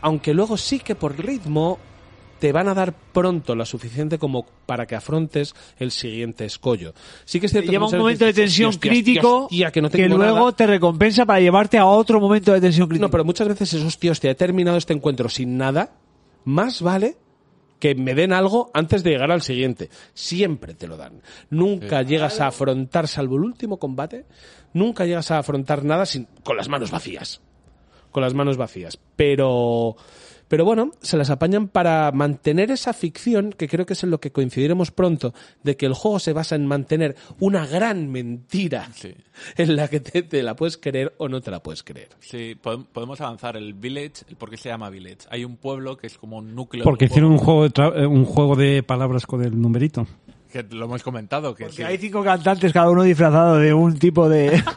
aunque 0.01 0.35
luego 0.35 0.57
sí 0.57 0.79
que 0.79 0.95
por 0.95 1.17
ritmo 1.19 1.79
te 2.39 2.53
van 2.53 2.69
a 2.69 2.75
dar 2.75 2.93
pronto 2.93 3.55
la 3.55 3.65
suficiente 3.65 4.19
como 4.19 4.47
para 4.67 4.87
que 4.87 4.95
afrontes 4.95 5.55
el 5.79 5.91
siguiente 5.91 6.45
escollo. 6.45 6.95
Sí 7.25 7.41
que 7.41 7.47
es 7.47 7.53
cierto 7.53 7.67
que 7.67 7.73
Lleva 7.73 7.87
un 7.87 7.99
momento 7.99 8.25
de 8.25 8.31
veces 8.33 8.45
tensión 8.45 8.71
"Hostia, 8.71 8.91
hostia, 8.91 9.03
crítico 9.05 9.45
hostia, 9.45 9.71
que, 9.71 9.83
no 9.83 9.91
que 9.91 10.09
luego 10.09 10.39
nada". 10.39 10.53
te 10.53 10.67
recompensa 10.67 11.27
para 11.27 11.41
llevarte 11.41 11.79
a 11.79 11.87
otro 11.87 12.21
momento 12.21 12.53
de 12.53 12.61
tensión 12.61 12.89
crítica. 12.89 13.07
No, 13.07 13.11
pero 13.11 13.25
muchas 13.25 13.49
veces 13.49 13.75
es, 13.75 13.83
hostia, 13.83 14.13
hostia, 14.13 14.31
he 14.31 14.35
terminado 14.35 14.77
este 14.77 14.93
encuentro 14.93 15.29
sin 15.29 15.57
nada, 15.57 15.93
más 16.45 16.83
vale 16.83 17.17
que 17.79 17.95
me 17.95 18.15
den 18.15 18.33
algo 18.33 18.71
antes 18.75 19.03
de 19.03 19.11
llegar 19.11 19.31
al 19.31 19.43
siguiente. 19.43 19.89
Siempre 20.15 20.75
te 20.75 20.87
lo 20.87 20.97
dan. 20.97 21.23
Nunca 21.51 22.03
llegas 22.03 22.41
a 22.41 22.49
afrontar, 22.49 23.09
salvo 23.09 23.37
el 23.37 23.43
último 23.43 23.79
combate, 23.79 24.27
nunca 24.73 25.05
llegas 25.05 25.31
a 25.31 25.39
afrontar 25.39 25.85
nada 25.85 26.07
sin, 26.07 26.27
con 26.43 26.57
las 26.57 26.69
manos 26.69 26.91
vacías. 26.91 27.41
Con 28.11 28.23
las 28.23 28.35
manos 28.35 28.57
vacías. 28.57 28.99
Pero, 29.17 29.97
pero 30.49 30.65
bueno, 30.65 30.91
se 31.01 31.17
las 31.17 31.31
apañan 31.31 31.69
para 31.69 32.11
mantener 32.13 32.71
esa 32.71 32.93
ficción, 32.93 33.53
que 33.53 33.69
creo 33.69 33.87
que 33.87 33.93
es 33.93 34.03
en 34.03 34.11
lo 34.11 34.19
que 34.21 34.33
coincidiremos 34.33 34.91
pronto, 34.91 35.33
de 35.63 35.77
que 35.77 35.87
el 35.87 35.95
juego 35.95 36.19
se 36.19 36.33
basa 36.33 36.57
en 36.57 36.67
mantener 36.67 37.17
una 37.41 37.67
gran 37.67 38.11
mentira 38.11 38.89
Sí. 38.95 39.15
en 39.57 39.77
la 39.77 39.89
que 39.89 40.01
te, 40.01 40.23
te 40.23 40.43
la 40.43 40.57
puedes 40.57 40.77
creer 40.79 41.15
o 41.19 41.29
no 41.29 41.41
te 41.41 41.51
la 41.51 41.63
puedes 41.63 41.83
creer. 41.83 42.09
Sí, 42.21 42.57
podem- 42.63 42.87
podemos 42.93 43.21
avanzar. 43.21 43.57
El 43.57 43.75
Village, 43.75 44.25
el 44.29 44.37
¿por 44.37 44.51
qué 44.51 44.57
se 44.57 44.69
llama 44.69 44.91
Village? 44.91 45.19
Hay 45.31 45.45
un 45.45 45.57
pueblo 45.57 45.97
que 45.97 46.07
es 46.07 46.19
como 46.19 46.39
un 46.39 46.55
núcleo. 46.55 46.85
Porque 46.85 47.05
hicieron 47.07 47.33
un 47.33 47.39
juego, 47.39 47.63
de 47.65 47.71
tra- 47.71 47.93
eh, 48.03 48.07
un 48.07 48.25
juego 48.25 48.57
de 48.57 48.83
palabras 48.83 49.27
con 49.27 49.43
el 49.45 49.61
numerito. 49.61 50.07
Que 50.51 50.63
lo 50.63 50.87
hemos 50.87 51.03
comentado. 51.03 51.55
Que 51.55 51.65
Porque 51.65 51.77
sí. 51.77 51.83
hay 51.83 51.99
cinco 51.99 52.23
cantantes, 52.25 52.73
cada 52.73 52.91
uno 52.91 53.03
disfrazado 53.03 53.57
de 53.59 53.73
un 53.75 53.99
tipo 53.99 54.29
de... 54.29 54.63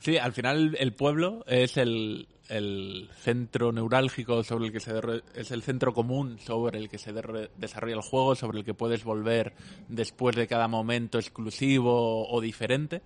Sí, 0.00 0.16
al 0.16 0.32
final 0.32 0.76
el 0.80 0.94
pueblo 0.94 1.44
es 1.46 1.76
el, 1.76 2.26
el 2.48 3.10
centro 3.20 3.70
neurálgico 3.72 4.42
sobre 4.42 4.66
el 4.66 4.72
que 4.72 4.80
se 4.80 4.92
es 5.34 5.50
el 5.50 5.62
centro 5.62 5.92
común 5.92 6.38
sobre 6.38 6.78
el 6.78 6.88
que 6.88 6.96
se 6.96 7.12
desarrolla 7.12 7.94
el 7.94 8.00
juego, 8.00 8.34
sobre 8.34 8.58
el 8.58 8.64
que 8.64 8.72
puedes 8.72 9.04
volver 9.04 9.52
después 9.88 10.34
de 10.36 10.46
cada 10.46 10.68
momento 10.68 11.18
exclusivo 11.18 12.26
o 12.28 12.40
diferente. 12.40 13.02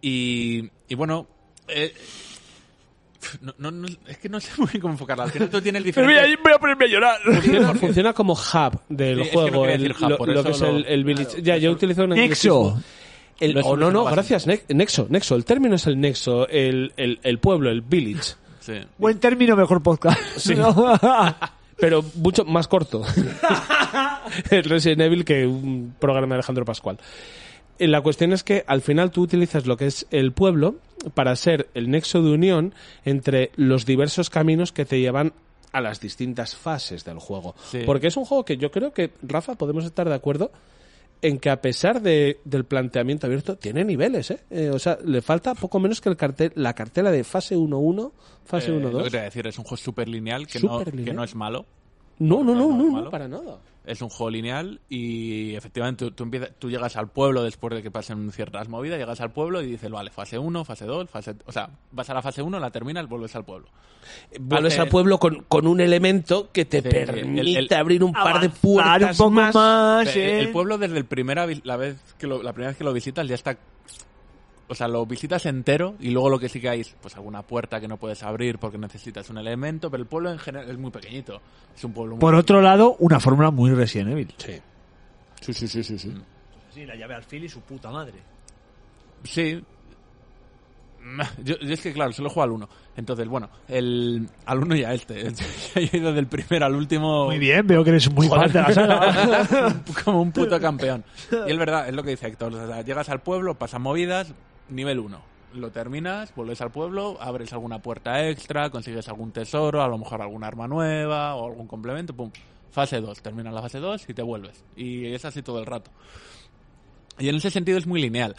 Y, 0.00 0.68
y 0.88 0.94
bueno, 0.96 1.28
eh, 1.68 1.94
no, 3.40 3.54
no- 3.58 3.70
no- 3.70 3.88
es 4.06 4.18
que 4.18 4.28
no 4.28 4.40
sé 4.40 4.50
muy 4.58 4.68
bien 4.68 4.80
cómo 4.80 4.94
enfocarla. 4.94 5.24
Al 5.24 5.30
final 5.30 5.50
tú 5.50 5.60
tienes 5.60 5.84
diferentes... 5.84 6.38
voy 6.42 6.52
a 6.52 6.58
ponerme 6.58 6.84
a 6.84 6.88
llorar. 6.88 7.18
Funciona, 7.24 7.74
funciona 7.74 8.12
como 8.12 8.32
hub 8.34 8.80
del 8.88 9.16
Sí, 9.16 9.22
es 9.22 9.28
que 9.28 9.34
juego, 9.36 9.66
el- 9.66 9.92
hub, 9.92 10.26
lo, 10.26 10.44
que 10.44 10.50
es 10.50 10.60
el, 10.62 10.84
el 10.86 11.04
village. 11.04 11.42
ya, 11.42 11.56
yo 11.56 11.70
utilizo 11.72 12.04
un 12.04 12.10
Nexo. 12.10 12.80
El, 13.40 13.58
oh, 13.64 13.76
no, 13.76 13.90
no, 13.90 14.04
gracias, 14.04 14.46
Ne- 14.46 14.62
Nexo, 14.68 15.06
Nexo. 15.08 15.34
El 15.34 15.44
término 15.44 15.74
es 15.74 15.86
el 15.86 16.00
Nexo, 16.00 16.46
el, 16.48 16.92
el, 16.96 17.18
el 17.22 17.38
pueblo, 17.38 17.70
el 17.70 17.80
village. 17.80 18.34
Sí. 18.60 18.74
Buen 18.98 19.18
término, 19.18 19.56
mejor 19.56 19.82
podcast. 19.82 20.46
No. 20.56 20.92
Pero 21.78 22.04
mucho 22.14 22.44
más 22.44 22.68
corto. 22.68 23.02
el 24.50 24.64
Resident 24.64 25.00
Evil 25.00 25.24
que 25.24 25.46
un 25.46 25.94
programa 25.98 26.28
de 26.28 26.34
Alejandro 26.34 26.64
Pascual. 26.64 26.98
Eh, 27.78 27.88
La 27.88 28.00
cuestión 28.02 28.32
es 28.32 28.44
que 28.44 28.62
al 28.66 28.82
final 28.82 29.10
tú 29.10 29.22
utilizas 29.22 29.66
lo 29.66 29.76
que 29.76 29.86
es 29.86 30.06
el 30.10 30.30
pueblo 30.32 30.76
para 31.14 31.34
ser 31.36 31.68
el 31.74 31.90
nexo 31.90 32.22
de 32.22 32.30
unión 32.32 32.74
entre 33.04 33.50
los 33.56 33.86
diversos 33.86 34.30
caminos 34.30 34.72
que 34.72 34.84
te 34.84 35.00
llevan 35.00 35.32
a 35.72 35.80
las 35.80 36.00
distintas 36.00 36.54
fases 36.56 37.04
del 37.04 37.18
juego. 37.18 37.54
Sí. 37.70 37.80
Porque 37.86 38.08
es 38.08 38.16
un 38.16 38.24
juego 38.24 38.44
que 38.44 38.56
yo 38.58 38.70
creo 38.70 38.92
que, 38.92 39.10
Rafa, 39.22 39.54
podemos 39.54 39.84
estar 39.84 40.08
de 40.08 40.14
acuerdo 40.14 40.52
en 41.22 41.38
que 41.38 41.50
a 41.50 41.60
pesar 41.62 42.02
de, 42.02 42.40
del 42.44 42.64
planteamiento 42.64 43.26
abierto, 43.28 43.56
tiene 43.56 43.84
niveles, 43.84 44.32
¿eh? 44.32 44.40
Eh, 44.50 44.70
O 44.74 44.78
sea, 44.80 44.98
le 45.04 45.22
falta 45.22 45.54
poco 45.54 45.78
menos 45.78 46.00
que 46.00 46.08
el 46.08 46.16
cartel, 46.16 46.50
la 46.56 46.74
cartela 46.74 47.12
de 47.12 47.22
fase 47.22 47.56
1-1, 47.56 48.10
fase 48.44 48.70
Eh, 48.70 48.80
Lo 48.80 48.90
que 48.90 48.96
1-2. 48.96 49.02
te 49.04 49.10
voy 49.10 49.18
a 49.18 49.22
decir, 49.22 49.46
es 49.46 49.56
un 49.58 49.64
juego 49.64 49.76
súper 49.76 50.08
lineal 50.08 50.46
que, 50.48 50.58
no, 50.60 50.84
que 50.84 51.12
no 51.12 51.22
es 51.22 51.34
malo. 51.36 51.64
No, 52.18 52.42
no, 52.42 52.54
no, 52.54 52.68
no, 52.68 52.76
no, 52.76 52.90
malo. 52.90 53.10
para 53.10 53.28
nada. 53.28 53.58
Es 53.84 54.00
un 54.00 54.10
juego 54.10 54.30
lineal 54.30 54.80
y 54.88 55.54
efectivamente 55.56 56.04
tú, 56.04 56.10
tú 56.12 56.22
empiezas- 56.24 56.50
tú 56.58 56.70
llegas 56.70 56.96
al 56.96 57.08
pueblo 57.08 57.42
después 57.42 57.74
de 57.74 57.82
que 57.82 57.90
pasen 57.90 58.30
ciertas 58.30 58.68
movidas, 58.68 58.96
llegas 58.98 59.20
al 59.20 59.32
pueblo 59.32 59.60
y 59.60 59.66
dices, 59.66 59.90
vale, 59.90 60.10
fase 60.10 60.38
1, 60.38 60.64
fase 60.64 60.84
2, 60.86 61.10
fase... 61.10 61.34
O 61.46 61.52
sea, 61.52 61.68
vas 61.90 62.08
a 62.08 62.14
la 62.14 62.22
fase 62.22 62.42
1, 62.42 62.60
la 62.60 62.70
terminas, 62.70 63.08
vuelves 63.08 63.34
al 63.34 63.44
pueblo. 63.44 63.66
Vuelves 64.38 64.78
al 64.78 64.88
pueblo 64.88 65.18
con, 65.18 65.42
con 65.48 65.66
un 65.66 65.80
elemento 65.80 66.50
que 66.52 66.64
te 66.64 66.80
Sí, 66.80 66.88
permite 66.88 67.40
el- 67.40 67.56
el- 67.56 67.74
abrir 67.74 68.04
un 68.04 68.12
par 68.12 68.40
de 68.40 68.50
puertas 68.50 69.12
un 69.12 69.16
poco 69.16 69.30
más. 69.30 69.54
más, 69.54 70.16
Eh. 70.16 70.38
El 70.40 70.50
pueblo 70.50 70.78
desde 70.78 70.98
el 70.98 71.04
primera 71.04 71.46
la 71.64 71.76
vez 71.76 71.96
que 72.18 72.26
lo- 72.28 72.42
la 72.42 72.52
primera 72.52 72.70
vez 72.70 72.78
que 72.78 72.84
lo 72.84 72.92
visitas 72.92 73.26
ya 73.26 73.34
está 73.34 73.58
o 74.72 74.74
sea, 74.74 74.88
lo 74.88 75.04
visitas 75.04 75.44
entero 75.44 75.96
y 76.00 76.10
luego 76.10 76.30
lo 76.30 76.38
que 76.38 76.48
sí 76.48 76.58
que 76.58 76.70
hay 76.70 76.80
es 76.80 76.96
pues 77.00 77.14
alguna 77.16 77.42
puerta 77.42 77.78
que 77.78 77.86
no 77.86 77.98
puedes 77.98 78.22
abrir 78.22 78.58
porque 78.58 78.78
necesitas 78.78 79.28
un 79.28 79.36
elemento, 79.36 79.90
pero 79.90 80.02
el 80.02 80.08
pueblo 80.08 80.32
en 80.32 80.38
general 80.38 80.70
es 80.70 80.78
muy 80.78 80.90
pequeñito. 80.90 81.42
Es 81.76 81.84
un 81.84 81.92
pueblo 81.92 82.14
muy 82.14 82.20
Por 82.20 82.34
otro 82.34 82.62
lado, 82.62 82.96
una 82.98 83.20
fórmula 83.20 83.50
muy 83.50 83.70
Resident 83.72 84.12
Evil. 84.12 84.32
Sí. 84.38 84.54
Sí, 85.42 85.52
sí, 85.52 85.68
sí, 85.68 85.84
sí, 85.84 85.98
sí. 85.98 86.14
Sí, 86.72 86.86
la 86.86 86.96
llave 86.96 87.14
al 87.14 87.22
fil 87.22 87.44
y 87.44 87.50
su 87.50 87.60
puta 87.60 87.90
madre. 87.90 88.14
Sí. 89.24 89.62
Yo, 91.44 91.58
yo 91.58 91.74
es 91.74 91.80
que, 91.82 91.92
claro, 91.92 92.12
solo 92.12 92.30
juego 92.30 92.44
al 92.44 92.52
1. 92.52 92.68
Entonces, 92.96 93.28
bueno, 93.28 93.50
el, 93.68 94.26
al 94.46 94.58
1 94.58 94.76
y 94.76 94.84
a 94.84 94.94
este. 94.94 95.24
Yo 95.32 95.80
he 95.80 95.96
ido 95.98 96.14
del 96.14 96.28
primero 96.28 96.64
al 96.64 96.74
último. 96.74 97.26
Muy 97.26 97.38
bien, 97.38 97.66
veo 97.66 97.84
que 97.84 97.90
eres 97.90 98.10
muy 98.10 98.26
fan 98.26 98.50
de 98.50 98.62
la 98.62 98.72
saga. 98.72 99.82
como 100.04 100.22
un 100.22 100.32
puto 100.32 100.58
campeón. 100.58 101.04
Y 101.46 101.50
es 101.50 101.58
verdad, 101.58 101.88
es 101.88 101.94
lo 101.94 102.02
que 102.02 102.10
dice 102.10 102.28
Héctor. 102.28 102.54
O 102.54 102.66
sea, 102.66 102.82
llegas 102.82 103.10
al 103.10 103.20
pueblo, 103.20 103.58
pasan 103.58 103.82
movidas, 103.82 104.32
nivel 104.74 104.98
1. 104.98 105.32
Lo 105.54 105.70
terminas, 105.70 106.34
vuelves 106.34 106.60
al 106.62 106.72
pueblo, 106.72 107.18
abres 107.20 107.52
alguna 107.52 107.80
puerta 107.80 108.26
extra, 108.28 108.70
consigues 108.70 109.08
algún 109.08 109.32
tesoro, 109.32 109.82
a 109.82 109.88
lo 109.88 109.98
mejor 109.98 110.22
alguna 110.22 110.46
arma 110.46 110.66
nueva 110.66 111.34
o 111.34 111.46
algún 111.46 111.66
complemento, 111.66 112.14
pum. 112.14 112.30
Fase 112.70 113.02
2, 113.02 113.20
terminas 113.20 113.52
la 113.52 113.60
fase 113.60 113.78
2 113.78 114.08
y 114.08 114.14
te 114.14 114.22
vuelves. 114.22 114.64
Y 114.76 115.06
es 115.12 115.24
así 115.26 115.42
todo 115.42 115.58
el 115.58 115.66
rato. 115.66 115.90
Y 117.18 117.28
en 117.28 117.36
ese 117.36 117.50
sentido 117.50 117.76
es 117.76 117.86
muy 117.86 118.00
lineal. 118.00 118.34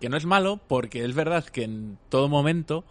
Que 0.00 0.10
no 0.10 0.18
es 0.18 0.26
malo 0.26 0.60
porque 0.68 1.04
es 1.04 1.14
verdad 1.14 1.44
que 1.44 1.64
en 1.64 1.98
todo 2.10 2.28
momento 2.28 2.84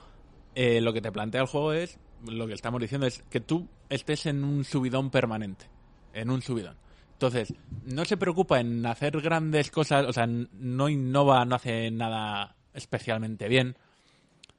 eh, 0.56 0.82
lo 0.82 0.92
que 0.92 1.02
te 1.02 1.12
plantea 1.12 1.42
el 1.42 1.48
juego 1.48 1.74
es, 1.74 2.00
lo 2.28 2.48
que 2.48 2.54
estamos 2.54 2.82
diciendo 2.82 3.06
es 3.06 3.24
que 3.30 3.40
tú 3.40 3.68
estés 3.90 4.26
en 4.26 4.44
un 4.44 4.64
subidón 4.64 5.12
permanente. 5.12 5.66
En 6.14 6.32
un 6.32 6.42
subidón. 6.42 6.76
Entonces, 7.14 7.54
no 7.86 8.06
se 8.06 8.18
preocupa 8.18 8.60
en 8.60 8.86
hacer 8.86 9.20
grandes 9.22 9.72
cosas, 9.72 10.06
o 10.08 10.14
sea, 10.14 10.26
no 10.26 10.90
innova, 10.90 11.44
no 11.46 11.56
hace 11.56 11.92
nada 11.92 12.56
especialmente 12.74 13.48
bien 13.48 13.76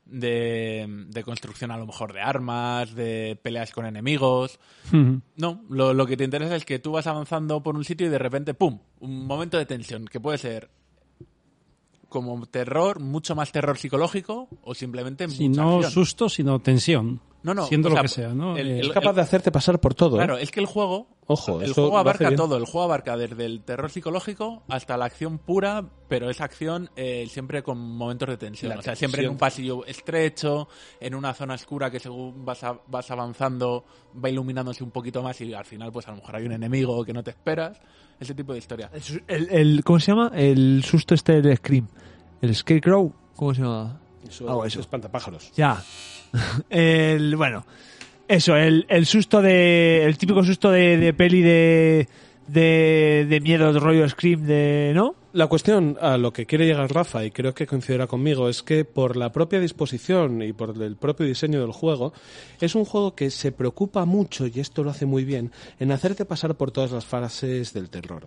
de, 0.04 0.86
de 1.08 1.22
construcción 1.22 1.70
a 1.70 1.78
lo 1.78 1.86
mejor 1.86 2.12
de 2.12 2.20
armas, 2.20 2.94
de 2.94 3.38
peleas 3.42 3.70
con 3.72 3.86
enemigos. 3.86 4.58
No, 5.36 5.62
lo, 5.68 5.94
lo 5.94 6.06
que 6.06 6.16
te 6.16 6.24
interesa 6.24 6.56
es 6.56 6.64
que 6.64 6.78
tú 6.78 6.92
vas 6.92 7.06
avanzando 7.06 7.62
por 7.62 7.76
un 7.76 7.84
sitio 7.84 8.06
y 8.06 8.10
de 8.10 8.18
repente, 8.18 8.54
¡pum! 8.54 8.80
Un 9.00 9.26
momento 9.26 9.56
de 9.56 9.66
tensión, 9.66 10.06
que 10.06 10.18
puede 10.20 10.38
ser 10.38 10.68
como 12.08 12.44
terror, 12.46 12.98
mucho 12.98 13.36
más 13.36 13.52
terror 13.52 13.78
psicológico 13.78 14.48
o 14.62 14.74
simplemente 14.74 15.28
Si 15.28 15.48
no 15.48 15.76
acción. 15.76 15.92
susto, 15.92 16.28
sino 16.28 16.58
tensión. 16.58 17.20
No, 17.42 17.54
no, 17.54 17.64
Siendo 17.66 17.88
o 17.88 17.90
lo 17.90 17.94
sea, 17.96 18.02
que 18.02 18.08
sea, 18.08 18.28
¿no? 18.34 18.56
el- 18.56 18.68
Eh, 18.68 18.80
Es 18.80 18.88
capaz 18.90 19.14
de 19.14 19.22
hacerte 19.22 19.50
pasar 19.50 19.80
por 19.80 19.94
todo. 19.94 20.16
¿eh? 20.16 20.18
Claro, 20.18 20.36
es 20.36 20.50
que 20.50 20.60
el 20.60 20.66
juego, 20.66 21.08
Ojo, 21.26 21.62
el 21.62 21.72
juego 21.72 21.96
abarca 21.96 22.34
todo. 22.34 22.56
El 22.58 22.66
juego 22.66 22.82
abarca 22.84 23.16
desde 23.16 23.46
el 23.46 23.62
terror 23.62 23.90
psicológico 23.90 24.62
hasta 24.68 24.96
la 24.98 25.06
acción 25.06 25.38
pura, 25.38 25.82
pero 26.08 26.28
esa 26.28 26.44
acción 26.44 26.90
eh, 26.96 27.26
siempre 27.30 27.62
con 27.62 27.78
momentos 27.78 28.28
de 28.28 28.36
tensión. 28.36 28.68
La 28.70 28.78
o 28.80 28.82
sea, 28.82 28.94
siempre 28.94 29.22
en 29.24 29.30
un 29.30 29.38
pasillo 29.38 29.86
estrecho, 29.86 30.68
en 31.00 31.14
una 31.14 31.32
zona 31.32 31.54
oscura 31.54 31.90
que 31.90 31.98
según 31.98 32.44
vas, 32.44 32.62
a- 32.64 32.78
vas 32.88 33.10
avanzando 33.10 33.84
va 34.22 34.28
iluminándose 34.28 34.84
un 34.84 34.90
poquito 34.90 35.22
más 35.22 35.40
y 35.40 35.54
al 35.54 35.64
final 35.64 35.90
pues 35.92 36.06
a 36.08 36.10
lo 36.10 36.18
mejor 36.18 36.36
hay 36.36 36.44
un 36.44 36.52
enemigo 36.52 37.02
que 37.04 37.12
no 37.14 37.22
te 37.22 37.30
esperas. 37.30 37.80
Ese 38.18 38.34
tipo 38.34 38.52
de 38.52 38.58
historia. 38.58 38.90
El, 38.92 39.02
su- 39.02 39.20
el- 39.26 39.48
el- 39.50 39.82
¿Cómo 39.84 39.98
se 39.98 40.12
llama? 40.12 40.30
El 40.34 40.84
susto 40.84 41.14
este 41.14 41.40
del 41.40 41.56
Scream. 41.56 41.88
El 42.42 42.54
Scarecrow. 42.54 43.14
¿Cómo 43.34 43.54
se 43.54 43.62
llama? 43.62 43.98
Eso, 44.28 44.44
eso 44.46 44.64
eso. 44.66 44.80
espantapájaros. 44.80 45.50
Ya. 45.52 45.82
El, 46.70 47.36
bueno, 47.36 47.64
eso, 48.28 48.56
el, 48.56 48.86
el 48.88 49.06
susto 49.06 49.42
de. 49.42 50.04
El 50.04 50.16
típico 50.16 50.44
susto 50.44 50.70
de, 50.70 50.96
de 50.96 51.12
peli 51.12 51.42
de. 51.42 52.08
De, 52.46 53.26
de 53.28 53.40
miedo, 53.40 53.72
de 53.72 53.78
rollo 53.78 54.08
Scream, 54.08 54.44
de. 54.44 54.92
¿No? 54.94 55.14
La 55.32 55.46
cuestión 55.46 55.96
a 56.00 56.16
lo 56.16 56.32
que 56.32 56.46
quiere 56.46 56.66
llegar 56.66 56.92
Rafa, 56.92 57.24
y 57.24 57.30
creo 57.30 57.54
que 57.54 57.66
coincidirá 57.66 58.08
conmigo, 58.08 58.48
es 58.48 58.64
que 58.64 58.84
por 58.84 59.16
la 59.16 59.30
propia 59.30 59.60
disposición 59.60 60.42
y 60.42 60.52
por 60.52 60.80
el 60.82 60.96
propio 60.96 61.24
diseño 61.24 61.60
del 61.60 61.70
juego, 61.70 62.12
es 62.60 62.74
un 62.74 62.84
juego 62.84 63.14
que 63.14 63.30
se 63.30 63.52
preocupa 63.52 64.04
mucho, 64.04 64.48
y 64.48 64.58
esto 64.58 64.82
lo 64.82 64.90
hace 64.90 65.06
muy 65.06 65.24
bien, 65.24 65.52
en 65.78 65.92
hacerte 65.92 66.24
pasar 66.24 66.56
por 66.56 66.72
todas 66.72 66.90
las 66.90 67.04
fases 67.04 67.72
del 67.72 67.90
terror. 67.90 68.26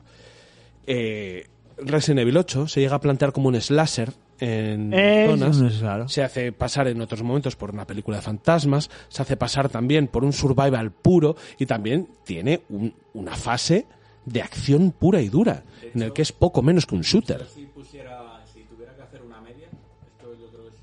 Eh, 0.87 1.47
Resident 1.77 2.21
Evil 2.21 2.37
8 2.37 2.69
se 2.69 2.79
llega 2.79 2.95
a 2.95 3.01
plantear 3.01 3.33
como 3.33 3.49
un 3.49 3.59
slasher 3.59 4.13
en 4.39 4.91
zonas. 5.29 5.57
claro. 5.79 6.07
Se 6.09 6.23
hace 6.23 6.51
pasar 6.51 6.87
en 6.87 6.99
otros 7.01 7.21
momentos 7.23 7.55
por 7.55 7.71
una 7.71 7.85
película 7.87 8.17
de 8.17 8.23
fantasmas, 8.23 8.89
se 9.09 9.21
hace 9.21 9.37
pasar 9.37 9.69
también 9.69 10.07
por 10.07 10.23
un 10.23 10.33
survival 10.33 10.91
puro 10.91 11.35
y 11.57 11.65
también 11.65 12.09
tiene 12.25 12.63
un- 12.69 12.93
una 13.13 13.35
fase 13.35 13.85
de 14.25 14.41
acción 14.41 14.91
pura 14.91 15.21
y 15.21 15.29
dura, 15.29 15.63
en 15.93 16.01
el 16.01 16.13
que 16.13 16.21
es 16.21 16.31
poco 16.31 16.61
menos 16.61 16.85
que 16.85 16.95
un 16.95 17.01
shooter. 17.01 17.45
Si 17.53 17.65
pusiera, 17.65 18.41
si 18.51 18.61
tuviera 18.63 18.95
que 18.95 19.01
hacer 19.01 19.21
una 19.21 19.39
media, 19.41 19.67
esto 19.67 20.33
yo 20.39 20.49
creo 20.49 20.67
es... 20.69 20.73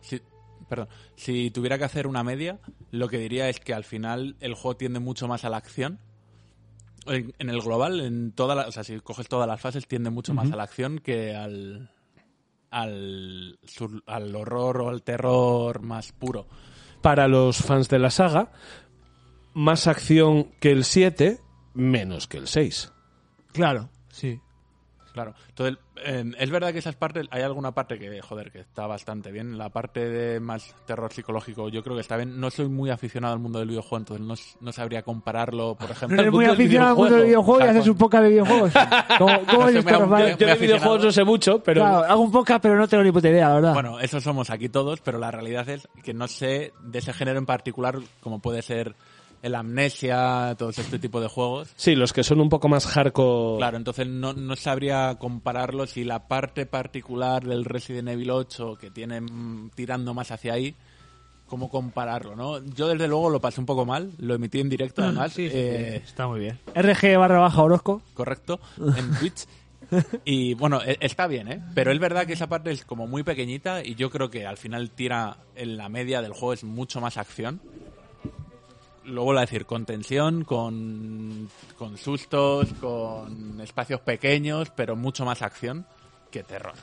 Si, 0.00 0.20
perdón, 0.68 0.88
si 1.16 1.50
tuviera 1.50 1.78
que 1.78 1.84
hacer 1.84 2.06
una 2.06 2.22
media, 2.22 2.58
lo 2.92 3.08
que 3.08 3.18
diría 3.18 3.48
es 3.48 3.58
que 3.60 3.74
al 3.74 3.84
final 3.84 4.36
el 4.40 4.54
juego 4.54 4.76
tiende 4.76 5.00
mucho 5.00 5.26
más 5.28 5.44
a 5.44 5.50
la 5.50 5.56
acción. 5.58 5.98
En, 7.06 7.32
en 7.38 7.48
el 7.50 7.60
global, 7.62 8.00
en 8.00 8.32
toda 8.32 8.54
la, 8.54 8.68
o 8.68 8.72
sea, 8.72 8.84
si 8.84 9.00
coges 9.00 9.28
todas 9.28 9.48
las 9.48 9.60
fases, 9.60 9.86
tiende 9.88 10.10
mucho 10.10 10.34
más 10.34 10.52
a 10.52 10.56
la 10.56 10.64
acción 10.64 10.98
que 10.98 11.34
al, 11.34 11.90
al, 12.70 13.58
al 14.06 14.36
horror 14.36 14.82
o 14.82 14.88
al 14.88 15.02
terror 15.02 15.82
más 15.82 16.12
puro. 16.12 16.46
Para 17.02 17.28
los 17.28 17.58
fans 17.58 17.88
de 17.88 17.98
la 17.98 18.10
saga, 18.10 18.52
más 19.54 19.86
acción 19.86 20.50
que 20.60 20.72
el 20.72 20.84
7, 20.84 21.40
menos 21.74 22.26
que 22.26 22.38
el 22.38 22.48
6. 22.48 22.92
Claro, 23.52 23.90
sí. 24.10 24.40
Claro. 25.18 25.34
Entonces, 25.48 25.78
eh, 26.04 26.24
es 26.38 26.50
verdad 26.50 26.72
que 26.72 26.78
esas 26.78 26.94
partes, 26.94 27.26
hay 27.32 27.42
alguna 27.42 27.72
parte 27.72 27.98
que, 27.98 28.20
joder, 28.22 28.52
que 28.52 28.60
está 28.60 28.86
bastante 28.86 29.32
bien. 29.32 29.58
La 29.58 29.68
parte 29.70 30.08
de 30.08 30.38
más 30.38 30.76
terror 30.86 31.12
psicológico, 31.12 31.68
yo 31.70 31.82
creo 31.82 31.96
que 31.96 32.02
está 32.02 32.16
bien. 32.16 32.38
No 32.38 32.50
soy 32.50 32.68
muy 32.68 32.90
aficionado 32.90 33.34
al 33.34 33.40
mundo 33.40 33.58
del 33.58 33.66
videojuego, 33.68 33.96
entonces 33.96 34.24
no, 34.24 34.34
no 34.64 34.72
sabría 34.72 35.02
compararlo, 35.02 35.74
por 35.74 35.88
No 35.88 35.92
ejemplo. 35.94 36.20
eres 36.20 36.32
muy 36.32 36.44
aficionado 36.44 36.90
al 36.90 36.96
mundo 36.96 37.16
del 37.16 37.24
videojuego 37.26 37.60
y 37.64 37.68
haces 37.68 37.86
un 37.88 37.92
con- 37.94 37.98
podcast 37.98 38.22
de 38.22 38.28
videojuegos. 38.30 38.72
¿Cómo, 39.18 39.38
cómo 39.46 39.62
No 39.62 39.68
es 39.68 39.84
sé, 39.84 39.92
me- 39.92 40.36
Yo 40.36 40.46
de 40.46 40.54
videojuegos 40.54 41.04
no 41.04 41.10
sé 41.12 41.24
mucho, 41.24 41.58
pero 41.64 41.80
Claro, 41.80 42.04
hago 42.04 42.22
un 42.22 42.30
podcast, 42.30 42.62
pero 42.62 42.76
no 42.76 42.86
tengo 42.86 43.02
ni 43.02 43.10
puta 43.10 43.28
idea, 43.28 43.48
la 43.48 43.54
verdad. 43.56 43.74
Bueno, 43.74 43.98
eso 43.98 44.20
somos 44.20 44.50
aquí 44.50 44.68
todos, 44.68 45.00
pero 45.00 45.18
la 45.18 45.32
realidad 45.32 45.68
es 45.68 45.88
que 46.04 46.14
no 46.14 46.28
sé 46.28 46.72
de 46.80 46.98
ese 47.00 47.12
género 47.12 47.38
en 47.40 47.46
particular, 47.46 47.96
como 48.20 48.38
puede 48.38 48.62
ser 48.62 48.94
el 49.42 49.54
Amnesia, 49.54 50.54
todo 50.58 50.70
este 50.70 50.98
tipo 50.98 51.20
de 51.20 51.28
juegos. 51.28 51.70
sí, 51.76 51.94
los 51.94 52.12
que 52.12 52.24
son 52.24 52.40
un 52.40 52.48
poco 52.48 52.68
más 52.68 52.86
hardcore. 52.86 53.58
Claro, 53.58 53.76
entonces 53.76 54.06
no, 54.06 54.32
no 54.32 54.56
sabría 54.56 55.16
compararlo 55.18 55.86
si 55.86 56.04
la 56.04 56.26
parte 56.28 56.66
particular 56.66 57.44
del 57.44 57.64
Resident 57.64 58.08
Evil 58.08 58.30
8 58.30 58.76
que 58.80 58.90
tiene 58.90 59.20
mm, 59.20 59.70
tirando 59.74 60.12
más 60.14 60.30
hacia 60.32 60.54
ahí, 60.54 60.74
cómo 61.46 61.70
compararlo, 61.70 62.36
¿no? 62.36 62.58
Yo 62.74 62.88
desde 62.88 63.08
luego 63.08 63.30
lo 63.30 63.40
pasé 63.40 63.60
un 63.60 63.66
poco 63.66 63.86
mal, 63.86 64.12
lo 64.18 64.34
emití 64.34 64.60
en 64.60 64.68
directo 64.68 65.02
además, 65.04 65.34
eh, 65.38 66.02
Está 66.04 66.26
muy 66.26 66.40
bien. 66.40 66.58
RG 66.74 67.16
barra 67.16 67.38
baja 67.38 67.62
Orozco. 67.62 68.02
correcto, 68.14 68.60
en 68.76 69.18
Twitch. 69.18 69.46
Y 70.24 70.52
bueno, 70.54 70.82
e- 70.84 70.98
está 71.00 71.26
bien, 71.26 71.50
¿eh? 71.50 71.62
Pero 71.74 71.92
es 71.92 71.98
verdad 71.98 72.26
que 72.26 72.34
esa 72.34 72.48
parte 72.48 72.70
es 72.70 72.84
como 72.84 73.06
muy 73.06 73.22
pequeñita 73.22 73.82
y 73.82 73.94
yo 73.94 74.10
creo 74.10 74.28
que 74.28 74.46
al 74.46 74.58
final 74.58 74.90
tira 74.90 75.38
en 75.54 75.78
la 75.78 75.88
media 75.88 76.20
del 76.20 76.32
juego 76.32 76.52
es 76.52 76.64
mucho 76.64 77.00
más 77.00 77.16
acción. 77.16 77.60
Lo 79.08 79.24
vuelvo 79.24 79.38
a 79.38 79.42
decir, 79.42 79.64
con 79.64 79.84
tensión, 79.84 80.44
con, 80.44 81.48
con 81.76 81.96
sustos, 81.96 82.68
con 82.80 83.60
espacios 83.60 84.00
pequeños, 84.00 84.70
pero 84.76 84.96
mucho 84.96 85.24
más 85.24 85.42
acción 85.42 85.86
que 86.30 86.42
terror. 86.42 86.74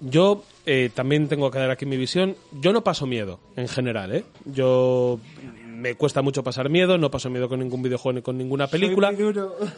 Yo 0.00 0.44
eh, 0.66 0.90
también 0.94 1.26
tengo 1.28 1.50
que 1.50 1.58
dar 1.58 1.70
aquí 1.70 1.86
mi 1.86 1.96
visión. 1.96 2.36
Yo 2.52 2.72
no 2.72 2.84
paso 2.84 3.06
miedo, 3.06 3.40
en 3.56 3.66
general, 3.66 4.14
¿eh? 4.14 4.24
Yo 4.44 5.18
me 5.64 5.94
cuesta 5.94 6.20
mucho 6.20 6.42
pasar 6.42 6.68
miedo, 6.68 6.98
no 6.98 7.10
paso 7.10 7.30
miedo 7.30 7.48
con 7.48 7.60
ningún 7.60 7.82
videojuego 7.82 8.16
ni 8.16 8.22
con 8.22 8.36
ninguna 8.36 8.66
película. 8.66 9.12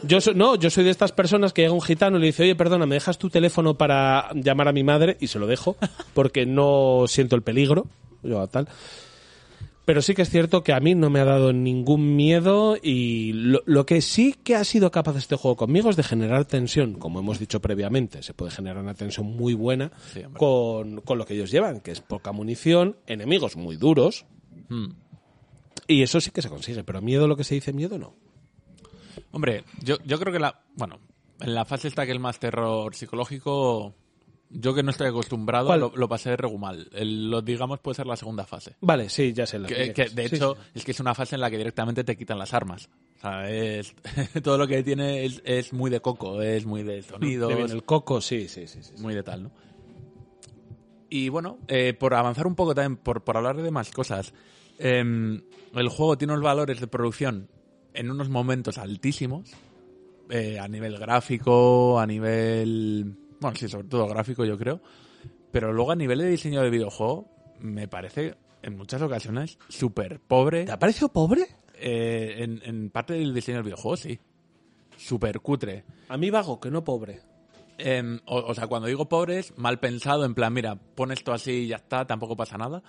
Yo 0.03 0.19
soy, 0.19 0.35
no, 0.35 0.55
yo 0.55 0.69
soy 0.69 0.83
de 0.83 0.89
estas 0.89 1.11
personas 1.11 1.53
que 1.53 1.61
llega 1.61 1.73
un 1.73 1.81
gitano 1.81 2.17
y 2.17 2.21
le 2.21 2.27
dice, 2.27 2.43
oye, 2.43 2.55
perdona, 2.55 2.85
¿me 2.85 2.95
dejas 2.95 3.17
tu 3.17 3.29
teléfono 3.29 3.75
para 3.75 4.29
llamar 4.33 4.67
a 4.67 4.73
mi 4.73 4.83
madre? 4.83 5.17
Y 5.19 5.27
se 5.27 5.39
lo 5.39 5.47
dejo, 5.47 5.77
porque 6.13 6.45
no 6.45 7.05
siento 7.07 7.35
el 7.35 7.41
peligro. 7.41 7.87
Yo 8.23 8.45
tal. 8.47 8.67
Pero 9.89 10.03
sí 10.03 10.13
que 10.13 10.21
es 10.21 10.29
cierto 10.29 10.61
que 10.61 10.71
a 10.71 10.79
mí 10.79 10.93
no 10.93 11.09
me 11.09 11.19
ha 11.19 11.25
dado 11.25 11.51
ningún 11.51 12.15
miedo 12.15 12.77
y 12.79 13.33
lo, 13.33 13.63
lo 13.65 13.87
que 13.87 14.01
sí 14.01 14.35
que 14.43 14.55
ha 14.55 14.63
sido 14.63 14.91
capaz 14.91 15.15
este 15.15 15.35
juego 15.35 15.57
conmigo 15.57 15.89
es 15.89 15.95
de 15.95 16.03
generar 16.03 16.45
tensión, 16.45 16.93
como 16.93 17.21
hemos 17.21 17.39
dicho 17.39 17.59
previamente. 17.59 18.21
Se 18.21 18.35
puede 18.35 18.51
generar 18.51 18.83
una 18.83 18.93
tensión 18.93 19.25
muy 19.25 19.55
buena 19.55 19.91
Sí, 20.13 20.21
con, 20.37 21.01
con 21.01 21.17
lo 21.17 21.25
que 21.25 21.33
ellos 21.33 21.49
llevan, 21.49 21.79
que 21.79 21.89
es 21.89 22.01
poca 22.01 22.31
munición, 22.31 22.97
enemigos 23.07 23.55
muy 23.55 23.77
duros. 23.77 24.27
Hmm. 24.67 24.89
Y 25.87 26.03
eso 26.03 26.21
sí 26.21 26.29
que 26.29 26.43
se 26.43 26.49
consigue, 26.49 26.83
pero 26.83 27.01
miedo 27.01 27.27
lo 27.27 27.35
que 27.35 27.43
se 27.43 27.55
dice 27.55 27.73
miedo 27.73 27.97
no. 27.97 28.13
Hombre, 29.31 29.63
yo, 29.81 29.97
yo 30.05 30.19
creo 30.19 30.31
que 30.31 30.37
la. 30.37 30.61
Bueno, 30.75 30.99
en 31.39 31.55
la 31.55 31.65
fase 31.65 31.87
esta 31.87 32.05
que 32.05 32.11
es 32.11 32.19
más 32.19 32.37
terror 32.37 32.93
psicológico, 32.93 33.95
yo 34.49 34.73
que 34.73 34.81
no 34.81 34.91
estoy 34.91 35.07
acostumbrado, 35.07 35.75
lo, 35.77 35.91
lo 35.95 36.09
pasé 36.09 36.35
regumal. 36.35 36.89
El, 36.93 37.29
lo 37.29 37.41
digamos 37.41 37.79
puede 37.79 37.95
ser 37.95 38.07
la 38.07 38.15
segunda 38.15 38.45
fase. 38.45 38.75
Vale, 38.81 39.09
sí, 39.09 39.31
ya 39.31 39.45
sé. 39.45 39.61
Que, 39.61 39.93
que, 39.93 40.09
de 40.09 40.27
sí, 40.27 40.35
hecho, 40.35 40.55
sí. 40.55 40.71
es 40.75 40.85
que 40.85 40.91
es 40.91 40.99
una 40.99 41.13
fase 41.13 41.35
en 41.35 41.41
la 41.41 41.51
que 41.51 41.57
directamente 41.57 42.03
te 42.03 42.17
quitan 42.17 42.39
las 42.39 42.53
armas. 42.53 42.89
O 43.17 43.21
sea, 43.21 43.49
es, 43.49 43.93
todo 44.43 44.57
lo 44.57 44.67
que 44.67 44.81
tiene 44.83 45.25
es, 45.25 45.41
es 45.45 45.71
muy 45.73 45.91
de 45.91 45.99
coco, 45.99 46.41
es 46.41 46.65
muy 46.65 46.83
de 46.83 47.03
viene 47.19 47.61
el 47.63 47.83
coco, 47.83 48.21
sí, 48.21 48.47
sí, 48.47 48.67
sí. 48.67 48.81
sí. 48.81 48.93
muy 48.97 49.13
de 49.13 49.23
tal, 49.23 49.43
¿no? 49.43 49.51
Y 51.09 51.29
bueno, 51.29 51.59
eh, 51.67 51.93
por 51.93 52.13
avanzar 52.13 52.47
un 52.47 52.55
poco 52.55 52.75
también, 52.75 52.97
por, 52.97 53.23
por 53.23 53.37
hablar 53.37 53.57
de 53.57 53.71
más 53.71 53.91
cosas, 53.91 54.33
em, 54.77 55.41
el 55.73 55.89
juego 55.89 56.17
tiene 56.17 56.33
unos 56.33 56.43
valores 56.43 56.79
de 56.79 56.87
producción 56.87 57.49
en 57.93 58.11
unos 58.11 58.29
momentos 58.29 58.77
altísimos, 58.77 59.51
eh, 60.29 60.59
a 60.59 60.67
nivel 60.67 60.97
gráfico, 60.97 61.99
a 61.99 62.05
nivel... 62.05 63.15
Bueno, 63.39 63.55
sí, 63.55 63.67
sobre 63.67 63.87
todo 63.87 64.07
gráfico 64.07 64.45
yo 64.45 64.57
creo, 64.57 64.81
pero 65.51 65.71
luego 65.73 65.91
a 65.91 65.95
nivel 65.95 66.19
de 66.19 66.29
diseño 66.29 66.61
de 66.61 66.69
videojuego 66.69 67.27
me 67.59 67.87
parece 67.87 68.35
en 68.61 68.77
muchas 68.77 69.01
ocasiones 69.01 69.57
súper 69.67 70.19
pobre. 70.19 70.65
¿Te 70.65 70.71
ha 70.71 70.79
parecido 70.79 71.09
pobre? 71.09 71.47
Eh, 71.75 72.35
en, 72.39 72.61
en 72.63 72.89
parte 72.89 73.13
del 73.13 73.33
diseño 73.33 73.57
del 73.57 73.65
videojuego, 73.65 73.97
sí. 73.97 74.19
Súper 74.97 75.39
cutre. 75.39 75.85
A 76.09 76.17
mí 76.17 76.29
vago, 76.29 76.59
que 76.59 76.69
no 76.69 76.83
pobre. 76.83 77.21
Em, 77.77 78.19
o, 78.25 78.39
o 78.39 78.53
sea, 78.53 78.67
cuando 78.67 78.89
digo 78.89 79.07
pobres, 79.07 79.53
mal 79.57 79.79
pensado, 79.79 80.25
en 80.25 80.35
plan, 80.35 80.51
mira, 80.51 80.75
pon 80.75 81.13
esto 81.13 81.31
así 81.31 81.51
y 81.51 81.67
ya 81.67 81.77
está, 81.77 82.05
tampoco 82.05 82.35
pasa 82.35 82.57
nada. 82.57 82.83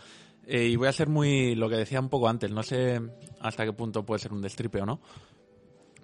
Eh, 0.46 0.66
y 0.66 0.74
voy 0.74 0.88
a 0.88 0.92
ser 0.92 1.08
muy, 1.08 1.54
lo 1.54 1.68
que 1.68 1.76
decía 1.76 2.00
un 2.00 2.08
poco 2.08 2.28
antes, 2.28 2.50
no 2.50 2.64
sé 2.64 3.00
hasta 3.40 3.64
qué 3.64 3.72
punto 3.72 4.04
puede 4.04 4.18
ser 4.18 4.32
un 4.32 4.42
destripe 4.42 4.80
o 4.80 4.86
no. 4.86 5.00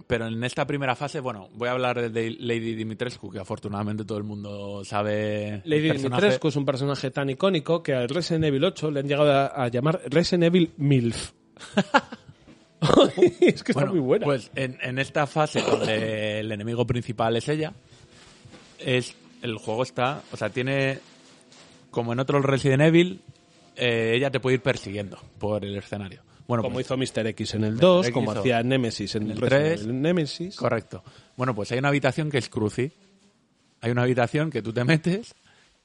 Pero 0.06 0.28
en 0.28 0.42
esta 0.44 0.66
primera 0.66 0.94
fase, 0.94 1.18
bueno, 1.18 1.48
voy 1.54 1.68
a 1.68 1.72
hablar 1.72 2.10
de 2.10 2.30
Lady 2.38 2.74
Dimitrescu, 2.74 3.30
que 3.30 3.40
afortunadamente 3.40 4.04
todo 4.04 4.18
el 4.18 4.24
mundo 4.24 4.84
sabe. 4.84 5.62
Lady. 5.64 5.90
Dimitrescu 5.90 6.48
es 6.48 6.56
un 6.56 6.64
personaje 6.64 7.10
tan 7.10 7.28
icónico 7.28 7.82
que 7.82 7.94
al 7.94 8.08
Resident 8.08 8.44
Evil 8.44 8.64
8 8.64 8.90
le 8.92 9.00
han 9.00 9.08
llegado 9.08 9.32
a, 9.32 9.46
a 9.46 9.68
llamar 9.68 10.00
Resident 10.06 10.44
Evil 10.44 10.72
MILF. 10.76 11.32
es 13.40 13.62
que 13.62 13.72
está 13.72 13.80
Bueno, 13.80 13.92
muy 13.92 14.00
buena. 14.00 14.24
Pues 14.26 14.50
en, 14.54 14.78
en 14.80 14.98
esta 14.98 15.26
fase 15.26 15.60
donde 15.62 16.40
el 16.40 16.52
enemigo 16.52 16.86
principal 16.86 17.36
es 17.36 17.48
ella, 17.48 17.72
es 18.78 19.14
el 19.42 19.56
juego 19.58 19.82
está, 19.82 20.22
o 20.32 20.36
sea, 20.36 20.50
tiene 20.50 20.98
como 21.90 22.12
en 22.12 22.20
otro 22.20 22.40
Resident 22.42 22.82
Evil, 22.82 23.22
eh, 23.76 24.12
ella 24.14 24.30
te 24.30 24.40
puede 24.40 24.56
ir 24.56 24.62
persiguiendo 24.62 25.18
por 25.38 25.64
el 25.64 25.76
escenario. 25.76 26.22
Bueno, 26.47 26.62
como 26.62 26.74
pues, 26.74 26.86
hizo 26.86 26.97
Mr. 26.97 27.27
X 27.28 27.55
en 27.55 27.64
el 27.64 27.77
2, 27.77 28.06
X 28.06 28.14
como 28.14 28.31
hizo 28.31 28.40
hacía 28.40 28.62
Nemesis 28.62 29.14
en 29.16 29.24
el 29.24 29.31
el 29.32 29.40
3, 29.40 29.51
Resident 29.51 29.82
Evil 29.82 30.02
Nemesis. 30.02 30.56
correcto. 30.56 31.02
Bueno, 31.36 31.55
pues 31.55 31.73
hay 31.73 31.78
una 31.78 31.89
habitación 31.89 32.31
que 32.31 32.39
es 32.39 32.48
cruci. 32.48 32.93
Hay 33.81 33.90
una 33.90 34.02
habitación 34.02 34.51
que 34.51 34.62
tú 34.62 34.73
te 34.73 34.85
metes, 34.85 35.35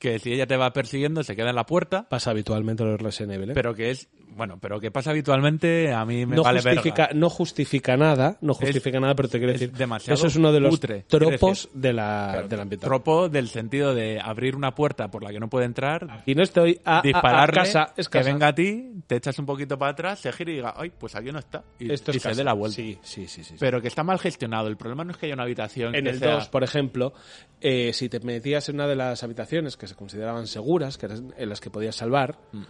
que 0.01 0.17
si 0.17 0.33
ella 0.33 0.47
te 0.47 0.57
va 0.57 0.73
persiguiendo 0.73 1.21
se 1.23 1.35
queda 1.35 1.51
en 1.51 1.55
la 1.55 1.65
puerta, 1.67 2.09
Pasa 2.09 2.31
habitualmente 2.31 2.81
en 2.83 2.91
los 2.91 2.99
Resident 3.01 3.33
Evil. 3.33 3.51
¿eh? 3.51 3.53
pero 3.53 3.75
que 3.75 3.91
es, 3.91 4.09
bueno, 4.35 4.57
pero 4.59 4.79
que 4.79 4.89
pasa 4.89 5.11
habitualmente, 5.11 5.93
a 5.93 6.03
mí 6.05 6.25
me 6.25 6.35
no, 6.35 6.41
vale 6.43 6.59
justifica, 6.61 7.03
verga. 7.03 7.19
no 7.19 7.29
justifica 7.29 7.97
nada, 7.97 8.37
no 8.41 8.53
justifica 8.55 8.99
nada, 8.99 9.13
pero 9.13 9.29
te 9.29 9.37
quiero 9.37 9.53
decir, 9.53 9.71
demasiado 9.71 10.15
eso 10.15 10.25
es 10.27 10.35
uno 10.35 10.51
de 10.51 10.59
los 10.59 10.79
quiero 10.79 11.03
tropos 11.07 11.69
de 11.73 11.93
la, 11.93 12.43
de 12.49 12.55
la 12.55 12.63
ambientación. 12.63 12.89
Tropo 12.89 13.29
del 13.29 13.47
sentido 13.47 13.93
de 13.93 14.19
abrir 14.19 14.55
una 14.55 14.73
puerta 14.73 15.09
por 15.11 15.21
la 15.23 15.31
que 15.31 15.39
no 15.39 15.49
puede 15.49 15.65
entrar, 15.65 16.23
Y 16.25 16.33
no 16.33 16.41
estoy 16.41 16.81
a, 16.83 16.95
a- 16.95 16.99
a 16.99 17.01
dispararle, 17.03 17.55
casa, 17.55 17.93
es 17.95 18.09
que 18.09 18.17
casa. 18.19 18.31
venga 18.31 18.47
a 18.47 18.55
ti, 18.55 18.91
te 19.05 19.17
echas 19.17 19.37
un 19.37 19.45
poquito 19.45 19.77
para 19.77 19.91
atrás, 19.91 20.19
se 20.19 20.31
gira 20.31 20.51
y 20.51 20.55
diga, 20.55 20.73
ay, 20.77 20.91
pues 20.97 21.13
aquí 21.15 21.31
no 21.31 21.37
está. 21.37 21.63
Y, 21.77 21.91
Esto 21.91 22.09
es 22.11 22.17
y 22.17 22.19
se 22.21 22.33
dé 22.33 22.43
la 22.43 22.53
vuelta. 22.53 22.75
Sí, 22.75 22.97
sí, 23.03 23.27
sí, 23.27 23.43
sí, 23.43 23.51
sí. 23.51 23.55
Pero 23.59 23.81
que 23.81 23.87
está 23.87 24.03
mal 24.03 24.17
gestionado. 24.17 24.67
El 24.67 24.77
problema 24.77 25.03
no 25.03 25.11
es 25.11 25.17
que 25.17 25.27
haya 25.27 25.35
una 25.35 25.43
habitación 25.43 25.93
En 25.93 26.05
que 26.05 26.09
el 26.09 26.17
sea- 26.19 26.33
2, 26.35 26.47
por 26.49 26.63
ejemplo, 26.63 27.13
eh, 27.59 27.91
si 27.93 28.09
te 28.09 28.19
metías 28.21 28.67
en 28.69 28.75
una 28.75 28.87
de 28.87 28.95
las 28.95 29.21
habitaciones 29.23 29.77
que 29.77 29.90
se 29.91 29.95
consideraban 29.95 30.47
seguras, 30.47 30.97
que 30.97 31.05
eran 31.05 31.33
en 31.37 31.49
las 31.49 31.61
que 31.61 31.69
podías 31.69 31.95
salvar, 31.95 32.37
Mm. 32.51 32.63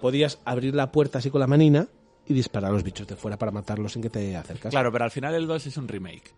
podías 0.00 0.38
abrir 0.44 0.74
la 0.74 0.92
puerta 0.92 1.18
así 1.18 1.30
con 1.30 1.40
la 1.40 1.46
manina 1.46 1.88
y 2.26 2.34
disparar 2.34 2.70
a 2.70 2.74
los 2.74 2.82
bichos 2.82 3.06
de 3.06 3.16
fuera 3.16 3.38
para 3.38 3.50
matarlos 3.52 3.92
sin 3.92 4.02
que 4.02 4.10
te 4.10 4.36
acercas. 4.36 4.70
Claro, 4.70 4.90
pero 4.92 5.04
al 5.04 5.10
final 5.10 5.34
el 5.34 5.46
2 5.46 5.66
es 5.66 5.76
un 5.76 5.88
remake. 5.88 6.32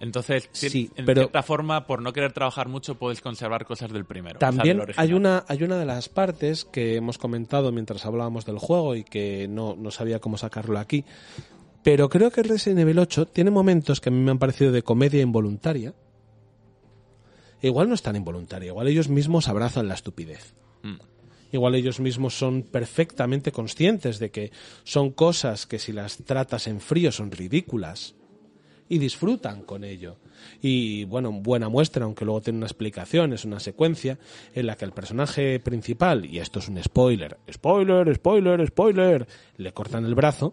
Entonces, 0.00 0.48
Sí, 0.52 0.90
en 0.96 1.04
pero- 1.04 1.22
cierta 1.22 1.42
forma, 1.42 1.86
por 1.86 2.00
no 2.00 2.12
querer 2.14 2.32
trabajar 2.32 2.68
mucho, 2.68 2.94
puedes 2.94 3.20
conservar 3.20 3.66
cosas 3.66 3.92
del 3.92 4.06
primero. 4.06 4.38
o 4.38 4.40
sea, 4.40 4.48
También 4.50 4.78
del 4.78 4.94
hay 4.96 5.12
una, 5.12 5.44
hay 5.46 5.62
una 5.62 5.76
de 5.78 5.84
las 5.84 6.08
partes 6.08 6.64
que 6.64 6.96
hemos 6.96 7.18
comentado 7.18 7.70
mientras 7.70 8.06
hablábamos 8.06 8.46
del 8.46 8.58
juego 8.58 8.96
y 8.96 9.04
que 9.04 9.46
no, 9.48 9.76
no 9.76 9.90
sabía 9.90 10.18
cómo 10.18 10.38
sacarlo 10.38 10.78
aquí. 10.78 11.04
Pero 11.82 12.08
creo 12.08 12.30
que 12.30 12.40
el 12.40 12.48
Resident 12.48 12.80
Evil 12.80 12.98
8 12.98 13.26
tiene 13.26 13.50
momentos 13.50 14.00
que 14.00 14.08
a 14.08 14.12
mí 14.12 14.18
me 14.20 14.30
han 14.30 14.38
parecido 14.38 14.72
de 14.72 14.82
comedia 14.82 15.20
involuntaria. 15.22 15.92
Igual 17.62 17.88
no 17.88 17.94
es 17.94 18.02
tan 18.02 18.16
involuntaria, 18.16 18.68
igual 18.68 18.88
ellos 18.88 19.08
mismos 19.08 19.48
abrazan 19.48 19.88
la 19.88 19.94
estupidez. 19.94 20.54
Mm. 20.82 20.96
Igual 21.52 21.74
ellos 21.74 22.00
mismos 22.00 22.38
son 22.38 22.62
perfectamente 22.62 23.52
conscientes 23.52 24.18
de 24.18 24.30
que 24.30 24.52
son 24.84 25.10
cosas 25.10 25.66
que 25.66 25.78
si 25.78 25.92
las 25.92 26.18
tratas 26.18 26.66
en 26.68 26.80
frío 26.80 27.10
son 27.10 27.30
ridículas 27.30 28.14
y 28.88 28.98
disfrutan 28.98 29.62
con 29.62 29.84
ello. 29.84 30.16
Y 30.60 31.04
bueno, 31.04 31.32
buena 31.32 31.68
muestra, 31.68 32.04
aunque 32.04 32.24
luego 32.24 32.40
tiene 32.40 32.58
una 32.58 32.66
explicación, 32.66 33.32
es 33.32 33.44
una 33.44 33.60
secuencia 33.60 34.18
en 34.54 34.66
la 34.66 34.76
que 34.76 34.84
el 34.84 34.92
personaje 34.92 35.60
principal, 35.60 36.24
y 36.24 36.38
esto 36.38 36.58
es 36.58 36.68
un 36.68 36.82
spoiler, 36.82 37.38
spoiler, 37.50 38.14
spoiler, 38.14 38.66
spoiler, 38.66 39.28
le 39.56 39.72
cortan 39.72 40.04
el 40.04 40.14
brazo, 40.14 40.52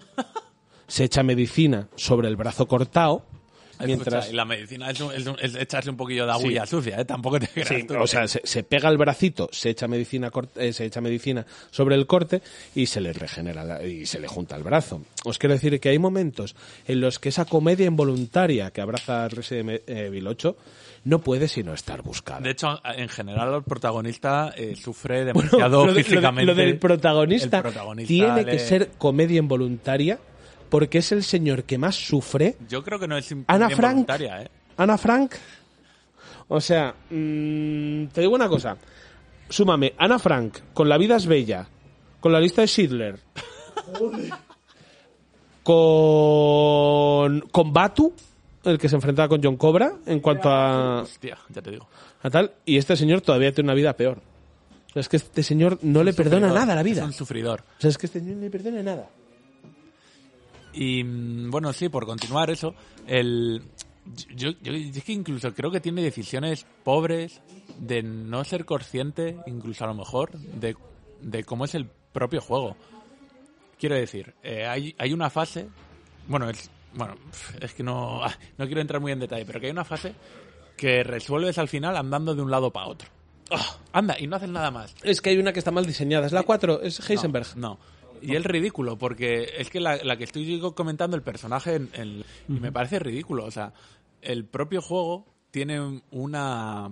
se 0.87 1.03
echa 1.03 1.23
medicina 1.23 1.89
sobre 1.95 2.27
el 2.27 2.35
brazo 2.35 2.67
cortado, 2.67 3.25
mientras... 3.85 4.25
Escucha, 4.25 4.33
y 4.33 4.35
la 4.35 4.45
medicina 4.45 4.89
es, 4.91 4.99
un- 5.01 5.11
es 5.13 5.25
un- 5.27 5.37
es 5.41 5.55
echarse 5.55 5.89
un 5.89 5.97
poquillo 5.97 6.25
de 6.25 6.31
agüilla 6.31 6.65
sucia, 6.65 6.99
¿eh? 6.99 7.05
Tampoco 7.05 7.39
te 7.39 7.47
creas 7.47 7.67
Sí, 7.69 7.83
tú 7.83 7.95
o 7.99 8.07
sea, 8.07 8.27
se, 8.27 8.41
se 8.43 8.63
pega 8.63 8.89
el 8.89 8.97
bracito, 8.97 9.49
se 9.51 9.69
echa 9.69 9.87
medicina, 9.87 10.31
eh, 10.55 10.73
se 10.73 10.85
echa 10.85 11.01
medicina 11.01 11.45
sobre 11.71 11.95
el 11.95 12.07
corte 12.07 12.41
y 12.75 12.85
se 12.87 13.01
le 13.01 13.13
regenera 13.13 13.63
la- 13.63 13.83
y 13.83 14.05
se 14.05 14.19
le 14.19 14.27
junta 14.27 14.55
el 14.55 14.63
brazo. 14.63 15.01
Os 15.25 15.37
quiero 15.37 15.53
decir 15.53 15.79
que 15.79 15.89
hay 15.89 15.99
momentos 15.99 16.55
en 16.87 17.01
los 17.01 17.19
que 17.19 17.29
esa 17.29 17.45
comedia 17.45 17.85
involuntaria 17.85 18.71
que 18.71 18.81
abraza 18.81 19.27
Resident 19.27 19.81
Evil 19.87 20.27
8 20.27 20.57
no 21.03 21.19
puede 21.21 21.47
sino 21.47 21.73
estar 21.73 22.01
buscada. 22.01 22.41
De 22.41 22.51
hecho, 22.51 22.81
en 22.83 23.07
general, 23.07 23.53
el 23.53 23.63
protagonista 23.63 24.53
eh, 24.57 24.75
sufre 24.75 25.23
demasiado 25.25 25.85
lo, 25.85 25.85
de- 25.85 25.87
lo 25.87 25.93
de- 25.93 26.03
físicamente. 26.03 26.45
lo 26.45 26.55
del 26.55 26.77
protagonista, 26.77 27.63
tiene 28.05 28.43
le- 28.43 28.51
que 28.51 28.59
ser 28.59 28.89
comedia 28.97 29.37
involuntaria 29.39 30.19
porque 30.69 30.99
es 30.99 31.11
el 31.11 31.23
señor 31.23 31.63
que 31.63 31.77
más 31.77 31.95
sufre. 31.95 32.57
Yo 32.69 32.83
creo 32.83 32.99
que 32.99 33.07
no 33.07 33.17
es 33.17 33.33
Ana 33.47 33.69
Frank. 33.69 34.09
¿eh? 34.19 34.49
Ana 34.77 34.97
Frank. 34.97 35.33
O 36.49 36.61
sea, 36.61 36.93
mm, 37.09 38.05
te 38.07 38.21
digo 38.21 38.35
una 38.35 38.47
cosa. 38.47 38.77
Súmame, 39.49 39.93
Ana 39.97 40.19
Frank, 40.19 40.57
con 40.73 40.89
La 40.89 40.97
vida 40.97 41.15
es 41.15 41.25
bella, 41.25 41.67
con 42.19 42.31
la 42.31 42.39
lista 42.39 42.61
de 42.61 42.67
Schindler, 42.67 43.19
con, 45.63 47.41
con 47.51 47.73
Batu, 47.73 48.13
el 48.63 48.77
que 48.77 48.89
se 48.89 48.95
enfrentaba 48.95 49.27
con 49.29 49.41
John 49.43 49.57
Cobra, 49.57 49.93
en 50.05 50.19
cuanto 50.19 50.49
a, 50.49 51.01
Hostia, 51.01 51.37
ya 51.49 51.61
te 51.61 51.71
digo. 51.71 51.87
a 52.23 52.29
tal, 52.29 52.53
y 52.65 52.77
este 52.77 52.95
señor 52.95 53.21
todavía 53.21 53.51
tiene 53.53 53.67
una 53.67 53.73
vida 53.75 53.93
peor. 53.95 54.19
O 54.89 54.93
sea, 54.93 54.99
es 55.01 55.09
que 55.09 55.17
este 55.17 55.43
señor 55.43 55.79
no 55.81 56.03
le 56.03 56.13
perdona 56.13 56.47
nada 56.51 56.73
a 56.73 56.75
la 56.75 56.81
Es 56.81 56.85
vida. 56.85 57.05
un 57.05 57.13
sufridor. 57.13 57.61
O 57.77 57.81
sea, 57.81 57.89
es 57.89 57.97
que 57.97 58.07
este 58.07 58.19
señor 58.19 58.37
no 58.37 58.41
le 58.43 58.49
perdona 58.49 58.83
nada. 58.83 59.09
Y 60.77 61.03
mm, 61.03 61.49
bueno, 61.49 61.73
sí, 61.73 61.89
por 61.89 62.05
continuar 62.05 62.49
eso, 62.49 62.75
el 63.07 63.61
yo, 64.35 64.51
yo- 64.61 64.73
es 64.73 65.03
que 65.03 65.11
incluso 65.13 65.53
creo 65.53 65.71
que 65.71 65.81
tiene 65.81 66.01
decisiones 66.01 66.65
pobres 66.83 67.41
de 67.79 68.03
no 68.03 68.43
ser 68.43 68.65
consciente, 68.65 69.37
incluso 69.47 69.83
a 69.83 69.87
lo 69.87 69.93
mejor, 69.95 70.31
de, 70.37 70.75
de 71.21 71.43
cómo 71.43 71.65
es 71.65 71.75
el 71.75 71.87
propio 72.13 72.41
juego. 72.41 72.75
Quiero 73.79 73.95
decir, 73.95 74.33
eh, 74.43 74.65
hay, 74.65 74.95
hay 74.97 75.13
una 75.13 75.29
fase, 75.29 75.67
bueno, 76.27 76.49
es, 76.49 76.69
bueno, 76.93 77.15
es 77.61 77.73
que 77.73 77.83
no, 77.83 78.23
ah, 78.23 78.33
no 78.57 78.65
quiero 78.65 78.81
entrar 78.81 78.99
muy 79.01 79.11
en 79.11 79.19
detalle, 79.19 79.45
pero 79.45 79.59
que 79.59 79.67
hay 79.67 79.71
una 79.71 79.85
fase 79.85 80.13
que 80.75 81.03
resuelves 81.03 81.57
al 81.57 81.67
final 81.67 81.95
andando 81.97 82.33
de 82.33 82.41
un 82.41 82.49
lado 82.51 82.71
para 82.71 82.87
otro. 82.87 83.09
Ah, 83.51 83.77
anda, 83.93 84.15
y 84.19 84.27
no 84.27 84.35
haces 84.35 84.49
nada 84.49 84.71
más. 84.71 84.93
Es 85.03 85.21
que 85.21 85.29
hay 85.29 85.37
una 85.37 85.53
que 85.53 85.59
está 85.59 85.71
mal 85.71 85.85
diseñada. 85.85 86.25
Es 86.27 86.33
la 86.33 86.43
4, 86.43 86.81
es 86.81 86.99
Heisenberg. 87.09 87.55
No. 87.55 87.79
Y 88.21 88.35
es 88.35 88.43
ridículo, 88.43 88.97
porque 88.97 89.53
es 89.57 89.69
que 89.69 89.79
la, 89.79 89.97
la 90.03 90.17
que 90.17 90.23
estoy 90.25 90.59
comentando, 90.75 91.15
el 91.17 91.23
personaje, 91.23 91.75
en- 91.75 91.89
en- 91.93 92.23
y 92.47 92.59
me 92.59 92.71
parece 92.71 92.99
ridículo. 92.99 93.45
O 93.45 93.51
sea, 93.51 93.73
el 94.21 94.45
propio 94.45 94.81
juego 94.81 95.25
tiene 95.51 96.01
una 96.11 96.89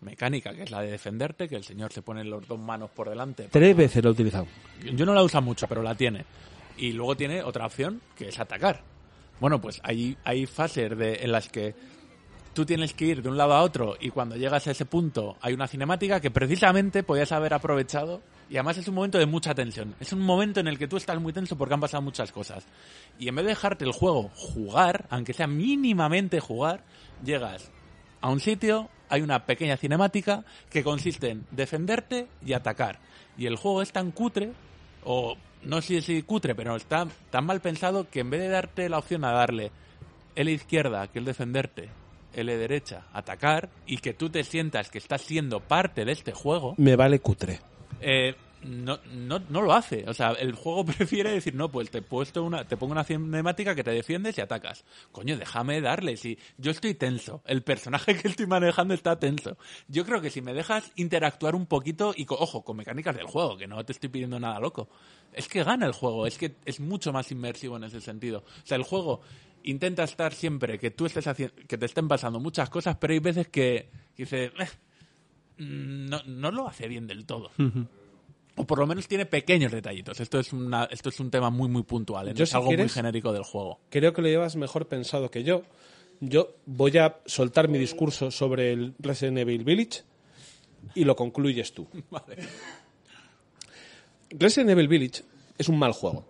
mecánica, 0.00 0.54
que 0.54 0.62
es 0.62 0.70
la 0.70 0.80
de 0.80 0.90
defenderte, 0.92 1.48
que 1.48 1.56
el 1.56 1.64
señor 1.64 1.92
se 1.92 2.02
pone 2.02 2.24
las 2.24 2.46
dos 2.48 2.58
manos 2.58 2.90
por 2.90 3.08
delante. 3.08 3.48
Tres 3.50 3.76
veces 3.76 4.02
lo 4.02 4.10
he 4.10 4.12
utilizado. 4.12 4.46
Yo 4.94 5.04
no 5.04 5.12
la 5.14 5.22
uso 5.22 5.40
mucho, 5.42 5.66
pero 5.68 5.82
la 5.82 5.94
tiene. 5.94 6.24
Y 6.78 6.92
luego 6.92 7.16
tiene 7.16 7.42
otra 7.42 7.66
opción, 7.66 8.00
que 8.16 8.28
es 8.28 8.38
atacar. 8.38 8.82
Bueno, 9.40 9.60
pues 9.60 9.80
hay, 9.84 10.16
hay 10.24 10.46
fases 10.46 10.96
de, 10.96 11.16
en 11.22 11.32
las 11.32 11.48
que 11.48 11.74
tú 12.54 12.64
tienes 12.64 12.94
que 12.94 13.06
ir 13.06 13.22
de 13.22 13.28
un 13.28 13.36
lado 13.36 13.52
a 13.54 13.62
otro 13.62 13.96
y 14.00 14.10
cuando 14.10 14.36
llegas 14.36 14.66
a 14.66 14.72
ese 14.72 14.84
punto 14.84 15.36
hay 15.40 15.54
una 15.54 15.68
cinemática 15.68 16.20
que 16.20 16.30
precisamente 16.30 17.02
podías 17.02 17.32
haber 17.32 17.54
aprovechado 17.54 18.22
y 18.50 18.56
además 18.56 18.78
es 18.78 18.88
un 18.88 18.96
momento 18.96 19.16
de 19.16 19.26
mucha 19.26 19.54
tensión. 19.54 19.94
Es 20.00 20.12
un 20.12 20.20
momento 20.20 20.58
en 20.58 20.66
el 20.66 20.76
que 20.76 20.88
tú 20.88 20.96
estás 20.96 21.20
muy 21.20 21.32
tenso 21.32 21.56
porque 21.56 21.74
han 21.74 21.80
pasado 21.80 22.02
muchas 22.02 22.32
cosas. 22.32 22.66
Y 23.16 23.28
en 23.28 23.36
vez 23.36 23.44
de 23.44 23.50
dejarte 23.50 23.84
el 23.84 23.92
juego 23.92 24.28
jugar, 24.34 25.06
aunque 25.08 25.32
sea 25.32 25.46
mínimamente 25.46 26.40
jugar, 26.40 26.82
llegas 27.24 27.70
a 28.20 28.28
un 28.28 28.40
sitio, 28.40 28.90
hay 29.08 29.22
una 29.22 29.46
pequeña 29.46 29.76
cinemática 29.76 30.44
que 30.68 30.82
consiste 30.82 31.30
en 31.30 31.46
defenderte 31.52 32.26
y 32.44 32.52
atacar. 32.52 32.98
Y 33.38 33.46
el 33.46 33.54
juego 33.54 33.82
es 33.82 33.92
tan 33.92 34.10
cutre, 34.10 34.52
o 35.04 35.36
no 35.62 35.80
sé 35.80 36.02
si 36.02 36.20
cutre, 36.22 36.56
pero 36.56 36.74
está 36.74 37.06
tan 37.30 37.46
mal 37.46 37.60
pensado 37.60 38.10
que 38.10 38.18
en 38.18 38.30
vez 38.30 38.40
de 38.40 38.48
darte 38.48 38.88
la 38.88 38.98
opción 38.98 39.24
a 39.24 39.30
darle 39.30 39.70
L 40.34 40.50
izquierda, 40.50 41.06
que 41.06 41.20
es 41.20 41.24
defenderte, 41.24 41.88
L 42.34 42.56
derecha, 42.56 43.04
atacar, 43.12 43.68
y 43.86 43.98
que 43.98 44.12
tú 44.12 44.28
te 44.28 44.42
sientas 44.42 44.90
que 44.90 44.98
estás 44.98 45.22
siendo 45.22 45.60
parte 45.60 46.04
de 46.04 46.10
este 46.10 46.32
juego, 46.32 46.74
Me 46.78 46.96
vale 46.96 47.20
cutre. 47.20 47.60
Eh, 48.00 48.34
no, 48.62 48.98
no, 49.12 49.38
no 49.48 49.62
lo 49.62 49.72
hace. 49.72 50.04
O 50.08 50.14
sea, 50.14 50.32
el 50.32 50.54
juego 50.54 50.84
prefiere 50.86 51.30
decir, 51.30 51.54
no, 51.54 51.70
pues 51.70 51.90
te 51.90 52.02
puesto 52.02 52.42
una, 52.44 52.66
te 52.66 52.76
pongo 52.76 52.92
una 52.92 53.04
cinemática 53.04 53.74
que 53.74 53.84
te 53.84 53.90
defiendes 53.90 54.36
y 54.38 54.40
atacas. 54.40 54.84
Coño, 55.12 55.36
déjame 55.36 55.80
darle. 55.80 56.16
Si 56.16 56.38
yo 56.58 56.70
estoy 56.70 56.94
tenso, 56.94 57.42
el 57.46 57.62
personaje 57.62 58.16
que 58.20 58.28
estoy 58.28 58.46
manejando 58.46 58.94
está 58.94 59.18
tenso. 59.18 59.56
Yo 59.88 60.04
creo 60.04 60.20
que 60.20 60.30
si 60.30 60.42
me 60.42 60.54
dejas 60.54 60.92
interactuar 60.96 61.54
un 61.54 61.66
poquito 61.66 62.12
y, 62.16 62.26
ojo, 62.28 62.62
con 62.62 62.76
mecánicas 62.76 63.16
del 63.16 63.26
juego, 63.26 63.56
que 63.56 63.66
no 63.66 63.84
te 63.84 63.92
estoy 63.92 64.08
pidiendo 64.08 64.38
nada 64.38 64.60
loco, 64.60 64.88
es 65.32 65.48
que 65.48 65.64
gana 65.64 65.86
el 65.86 65.92
juego, 65.92 66.26
es 66.26 66.38
que 66.38 66.56
es 66.64 66.80
mucho 66.80 67.12
más 67.12 67.30
inmersivo 67.32 67.76
en 67.76 67.84
ese 67.84 68.00
sentido. 68.00 68.44
O 68.62 68.66
sea, 68.66 68.76
el 68.76 68.82
juego 68.82 69.20
intenta 69.62 70.04
estar 70.04 70.32
siempre 70.32 70.78
que 70.78 70.90
tú 70.90 71.06
estés 71.06 71.26
haciendo, 71.26 71.54
que 71.68 71.76
te 71.78 71.86
estén 71.86 72.08
pasando 72.08 72.40
muchas 72.40 72.70
cosas, 72.70 72.96
pero 72.96 73.12
hay 73.12 73.18
veces 73.20 73.48
que, 73.48 73.90
que 74.16 74.22
dices, 74.24 74.52
"Eh, 74.58 74.66
no, 75.60 76.22
no 76.26 76.50
lo 76.50 76.66
hace 76.66 76.88
bien 76.88 77.06
del 77.06 77.26
todo. 77.26 77.50
O 78.56 78.66
por 78.66 78.78
lo 78.78 78.86
menos 78.86 79.06
tiene 79.06 79.26
pequeños 79.26 79.72
detallitos. 79.72 80.20
Esto 80.20 80.40
es, 80.40 80.52
una, 80.52 80.84
esto 80.84 81.10
es 81.10 81.20
un 81.20 81.30
tema 81.30 81.50
muy, 81.50 81.68
muy 81.68 81.82
puntual. 81.82 82.28
¿eh? 82.28 82.34
Yo, 82.34 82.44
es 82.44 82.50
si 82.50 82.56
algo 82.56 82.72
muy 82.72 82.88
genérico 82.88 83.32
del 83.32 83.44
juego. 83.44 83.80
Creo 83.90 84.12
que 84.12 84.22
lo 84.22 84.28
llevas 84.28 84.56
mejor 84.56 84.88
pensado 84.88 85.30
que 85.30 85.44
yo. 85.44 85.62
Yo 86.20 86.56
voy 86.66 86.96
a 86.98 87.18
soltar 87.26 87.68
mi 87.68 87.78
discurso 87.78 88.30
sobre 88.30 88.72
el 88.72 88.94
Resident 88.98 89.38
Evil 89.38 89.64
Village 89.64 90.02
y 90.94 91.04
lo 91.04 91.16
concluyes 91.16 91.72
tú. 91.72 91.86
Resident 94.30 94.70
Evil 94.70 94.88
Village 94.88 95.22
es 95.56 95.68
un 95.68 95.78
mal 95.78 95.92
juego. 95.92 96.26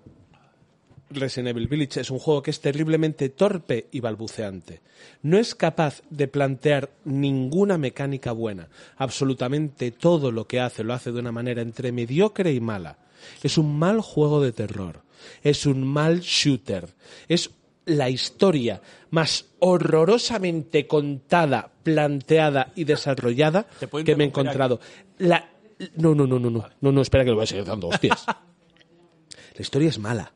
Resident 1.11 1.49
Evil 1.49 1.69
Village 1.69 2.01
es 2.01 2.11
un 2.11 2.19
juego 2.19 2.43
que 2.43 2.51
es 2.51 2.61
terriblemente 2.61 3.29
torpe 3.31 3.89
y 3.91 4.01
balbuceante. 4.01 4.81
No 5.23 5.39
es 5.39 5.55
capaz 5.55 6.03
de 6.11 6.29
plantear 6.29 6.91
ninguna 7.05 7.79
mecánica 7.79 8.33
buena. 8.33 8.69
Absolutamente 8.97 9.91
todo 9.91 10.31
lo 10.31 10.47
que 10.47 10.61
hace 10.61 10.85
lo 10.85 10.95
hace 10.95 11.13
de 11.13 11.19
una 11.19 11.33
manera 11.33 11.63
entre 11.63 11.93
mediocre 11.93 12.53
y 12.53 12.61
mala. 12.61 12.99
Es 13.43 13.59
un 13.59 13.79
mal 13.79 14.01
juego 14.01 14.41
de 14.41 14.53
terror. 14.53 15.03
Es 15.43 15.67
un 15.67 15.87
mal 15.87 16.21
shooter. 16.21 16.89
Es 17.29 17.51
la 17.87 18.09
historia 18.09 18.81
más 19.11 19.47
horrorosamente 19.59 20.87
contada, 20.87 21.73
planteada 21.83 22.73
y 22.75 22.85
desarrollada 22.85 23.67
¿Te 23.79 23.89
puedo 23.89 24.05
que 24.05 24.17
me 24.17 24.25
he 24.25 24.27
encontrado. 24.29 24.81
La... 25.19 25.51
No, 25.97 26.15
no, 26.15 26.27
no, 26.27 26.39
no, 26.39 26.51
no, 26.51 26.69
no, 26.81 26.93
no, 26.93 27.01
espera 27.01 27.25
que 27.25 27.31
lo 27.31 27.37
voy 27.37 27.45
a 27.45 27.47
seguir 27.47 27.65
dando 27.65 27.89
hostias. 27.89 28.27
La 28.27 29.63
historia 29.63 29.89
es 29.89 29.99
mala, 29.99 30.33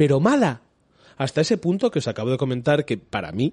pero 0.00 0.18
mala. 0.18 0.62
Hasta 1.18 1.42
ese 1.42 1.58
punto 1.58 1.90
que 1.90 1.98
os 1.98 2.08
acabo 2.08 2.30
de 2.30 2.38
comentar 2.38 2.86
que 2.86 2.96
para 2.96 3.32
mí 3.32 3.52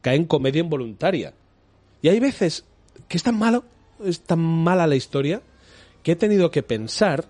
cae 0.00 0.14
en 0.14 0.26
comedia 0.26 0.60
involuntaria. 0.60 1.34
Y 2.02 2.08
hay 2.08 2.20
veces 2.20 2.64
que 3.08 3.16
es 3.16 3.24
tan 3.24 3.36
malo, 3.36 3.64
es 4.04 4.20
tan 4.20 4.38
mala 4.38 4.86
la 4.86 4.94
historia, 4.94 5.42
que 6.04 6.12
he 6.12 6.14
tenido 6.14 6.52
que 6.52 6.62
pensar, 6.62 7.26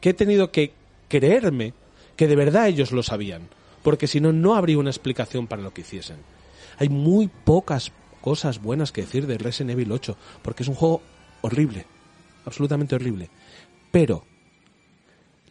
que 0.00 0.08
he 0.08 0.14
tenido 0.14 0.50
que 0.50 0.72
creerme 1.08 1.74
que 2.16 2.28
de 2.28 2.34
verdad 2.34 2.68
ellos 2.68 2.92
lo 2.92 3.02
sabían. 3.02 3.50
Porque 3.82 4.06
si 4.06 4.22
no, 4.22 4.32
no 4.32 4.54
habría 4.54 4.78
una 4.78 4.88
explicación 4.88 5.46
para 5.46 5.60
lo 5.60 5.74
que 5.74 5.82
hiciesen. 5.82 6.16
Hay 6.78 6.88
muy 6.88 7.28
pocas 7.28 7.92
cosas 8.22 8.62
buenas 8.62 8.90
que 8.90 9.02
decir 9.02 9.26
de 9.26 9.36
Resident 9.36 9.72
Evil 9.72 9.92
8, 9.92 10.16
porque 10.40 10.62
es 10.62 10.68
un 10.70 10.76
juego 10.76 11.02
horrible, 11.42 11.84
absolutamente 12.46 12.94
horrible. 12.94 13.28
Pero 13.90 14.24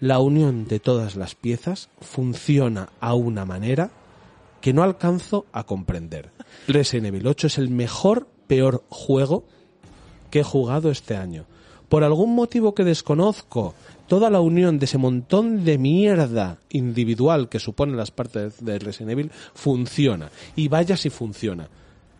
la 0.02 0.19
unión 0.19 0.68
de 0.68 0.80
todas 0.80 1.15
las 1.15 1.36
piezas 1.36 1.90
funciona 2.02 2.90
a 2.99 3.14
una 3.14 3.45
manera 3.45 3.91
que 4.60 4.73
no 4.73 4.84
alcanzo 4.84 5.45
a 5.53 5.64
comprender. 5.64 6.32
Resident 6.68 7.07
Evil 7.07 7.28
8 7.28 7.48
es 7.48 7.57
el 7.60 7.69
mejor, 7.69 8.28
peor 8.48 8.84
juego 8.90 9.45
que 10.32 10.40
he 10.40 10.44
jugado 10.44 10.90
este 10.90 11.15
año. 11.15 11.45
Por 11.88 12.03
algún 12.03 12.34
motivo 12.34 12.73
que 12.73 12.84
desconozco, 12.84 13.76
toda 14.07 14.30
la 14.30 14.41
unión 14.41 14.80
de 14.80 14.86
ese 14.86 14.98
montón 14.98 15.64
de 15.65 15.78
mierda 15.78 16.57
individual 16.69 17.48
que 17.48 17.60
suponen 17.60 17.98
las 17.98 18.11
partes 18.11 18.64
de 18.64 18.80
Resident 18.80 19.11
Evil 19.11 19.32
funciona. 19.53 20.32
Y 20.56 20.68
vaya 20.68 20.98
si 20.98 21.11
funciona. 21.11 21.68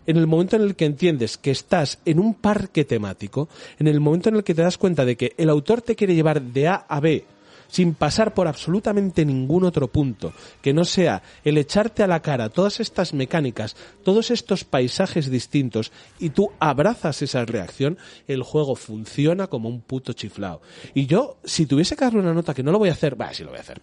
En 0.06 0.18
el 0.18 0.28
momento 0.28 0.56
en 0.56 0.64
el 0.64 0.76
que 0.76 0.86
entiendes 0.86 1.38
que 1.38 1.52
estás 1.52 1.99
en 2.06 2.20
un 2.20 2.36
parque 2.36 2.86
temático, 2.86 3.49
en 3.80 3.88
el 3.88 3.99
momento 3.99 4.30
en 4.30 4.36
el 4.36 4.44
que 4.44 4.53
te 4.53 4.62
das 4.62 4.78
cuenta 4.78 5.06
de 5.06 5.16
que 5.16 5.34
el 5.38 5.49
autor 5.49 5.82
te 5.82 5.95
quiere 5.95 6.16
llevar 6.16 6.41
de 6.41 6.68
A 6.68 6.76
a 6.76 6.99
B 6.99 7.26
sin 7.72 7.93
pasar 7.95 8.34
por 8.34 8.48
absolutamente 8.48 9.26
ningún 9.26 9.64
otro 9.64 9.88
punto, 9.88 10.34
que 10.61 10.73
no 10.73 10.85
sea 10.85 11.23
el 11.43 11.57
echarte 11.57 12.03
a 12.03 12.07
la 12.07 12.22
cara 12.22 12.49
todas 12.49 12.81
estas 12.81 13.14
mecánicas, 13.14 13.76
todos 14.03 14.30
estos 14.30 14.65
paisajes 14.65 15.31
distintos, 15.31 15.91
y 16.19 16.31
tú 16.31 16.52
abrazas 16.60 17.22
esa 17.22 17.45
reacción, 17.45 17.98
el 18.27 18.43
juego 18.43 18.76
funciona 18.76 19.48
como 19.48 19.69
un 19.69 19.81
puto 19.81 20.11
chiflao. 20.14 20.61
Y 20.93 21.06
yo, 21.06 21.38
si 21.45 21.65
tuviese 21.65 21.95
que 21.95 22.03
darle 22.03 22.19
una 22.19 22.34
nota, 22.34 22.53
que 22.53 22.61
no 22.61 22.73
lo 22.73 22.80
voy 22.80 22.89
a 22.89 22.93
hacer, 22.93 23.19
va, 23.19 23.34
sí 23.34 23.43
lo 23.43 23.49
voy 23.49 23.60
a 23.60 23.61
hacer. 23.61 23.81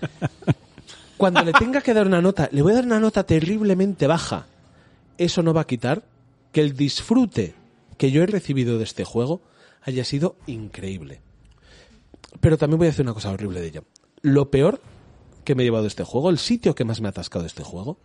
Cuando 1.16 1.44
le 1.44 1.52
tenga 1.52 1.80
que 1.82 1.94
dar 1.94 2.06
una 2.06 2.20
nota, 2.20 2.48
le 2.50 2.62
voy 2.62 2.72
a 2.72 2.76
dar 2.76 2.86
una 2.86 2.98
nota 2.98 3.24
terriblemente 3.24 4.08
baja. 4.08 4.46
Eso 5.16 5.42
no 5.42 5.54
va 5.54 5.60
a 5.60 5.66
quitar 5.66 6.02
que 6.50 6.60
el 6.60 6.74
disfrute 6.74 7.54
que 7.98 8.10
yo 8.10 8.22
he 8.22 8.26
recibido 8.26 8.78
de 8.78 8.84
este 8.84 9.04
juego 9.04 9.42
haya 9.82 10.04
sido 10.04 10.36
increíble. 10.46 11.20
Pero 12.40 12.56
también 12.58 12.78
voy 12.78 12.86
a 12.86 12.90
decir 12.90 13.04
una 13.04 13.14
cosa 13.14 13.30
horrible 13.30 13.60
de 13.60 13.66
ello. 13.68 13.84
Lo 14.22 14.50
peor 14.50 14.80
que 15.44 15.54
me 15.54 15.62
he 15.62 15.66
llevado 15.66 15.82
de 15.84 15.88
este 15.88 16.04
juego, 16.04 16.30
el 16.30 16.38
sitio 16.38 16.74
que 16.74 16.84
más 16.84 17.00
me 17.00 17.08
ha 17.08 17.10
atascado 17.10 17.42
de 17.42 17.48
este 17.48 17.62
juego, 17.64 17.98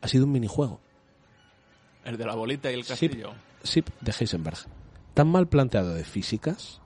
ha 0.00 0.08
sido 0.08 0.24
un 0.24 0.32
minijuego. 0.32 0.80
El 2.04 2.16
de 2.16 2.26
la 2.26 2.34
bolita 2.34 2.70
y 2.70 2.74
el 2.74 2.84
castillo. 2.86 3.32
Sip 3.62 3.88
de 4.00 4.12
Heisenberg. 4.18 4.58
Tan 5.14 5.28
mal 5.28 5.46
planteado 5.48 5.94
de 5.94 6.04
físicas 6.04 6.80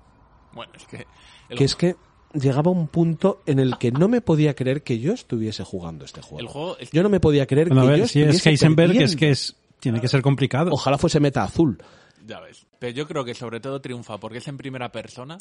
Bueno, 0.53 0.73
es 0.77 0.85
que... 0.87 1.07
el- 1.49 1.59
que 1.59 1.65
es 1.65 1.75
que 1.77 1.97
llegaba 2.35 2.71
a 2.71 2.75
un 2.75 2.89
punto 2.89 3.41
en 3.47 3.59
el 3.59 3.79
que 3.79 3.91
no 3.91 4.07
me 4.07 4.21
podía 4.21 4.55
creer 4.55 4.83
que 4.83 4.99
yo 4.99 5.13
estuviese 5.15 5.65
jugando 5.65 6.05
este 6.05 6.21
juego. 6.23 6.41
El 6.41 6.47
juego 6.49 6.79
es- 6.79 6.91
Yo 6.91 7.03
no 7.03 7.09
me 7.09 7.21
podía 7.21 7.47
creer 7.47 7.69
Bueno, 7.69 7.83
a 7.83 7.85
que 7.87 7.91
ver, 7.93 8.01
yo 8.01 8.09
si 8.09 8.23
es 8.23 8.47
Heisenberg, 8.47 8.97
es 9.01 9.17
que 9.17 9.31
es, 9.31 9.57
tiene 9.81 10.01
que 10.01 10.09
ser 10.09 10.23
complicado. 10.23 10.71
Ojalá 10.73 10.99
fuese 10.99 11.21
meta 11.21 11.43
azul. 11.43 11.83
Ya 12.27 12.41
ves. 12.41 12.67
Pero 12.79 12.93
yo 12.95 13.09
creo 13.09 13.25
que 13.25 13.35
sobre 13.35 13.61
todo 13.61 13.81
triunfa 13.81 14.19
porque 14.19 14.39
es 14.39 14.49
en 14.49 14.57
primera 14.59 14.93
persona 14.93 15.39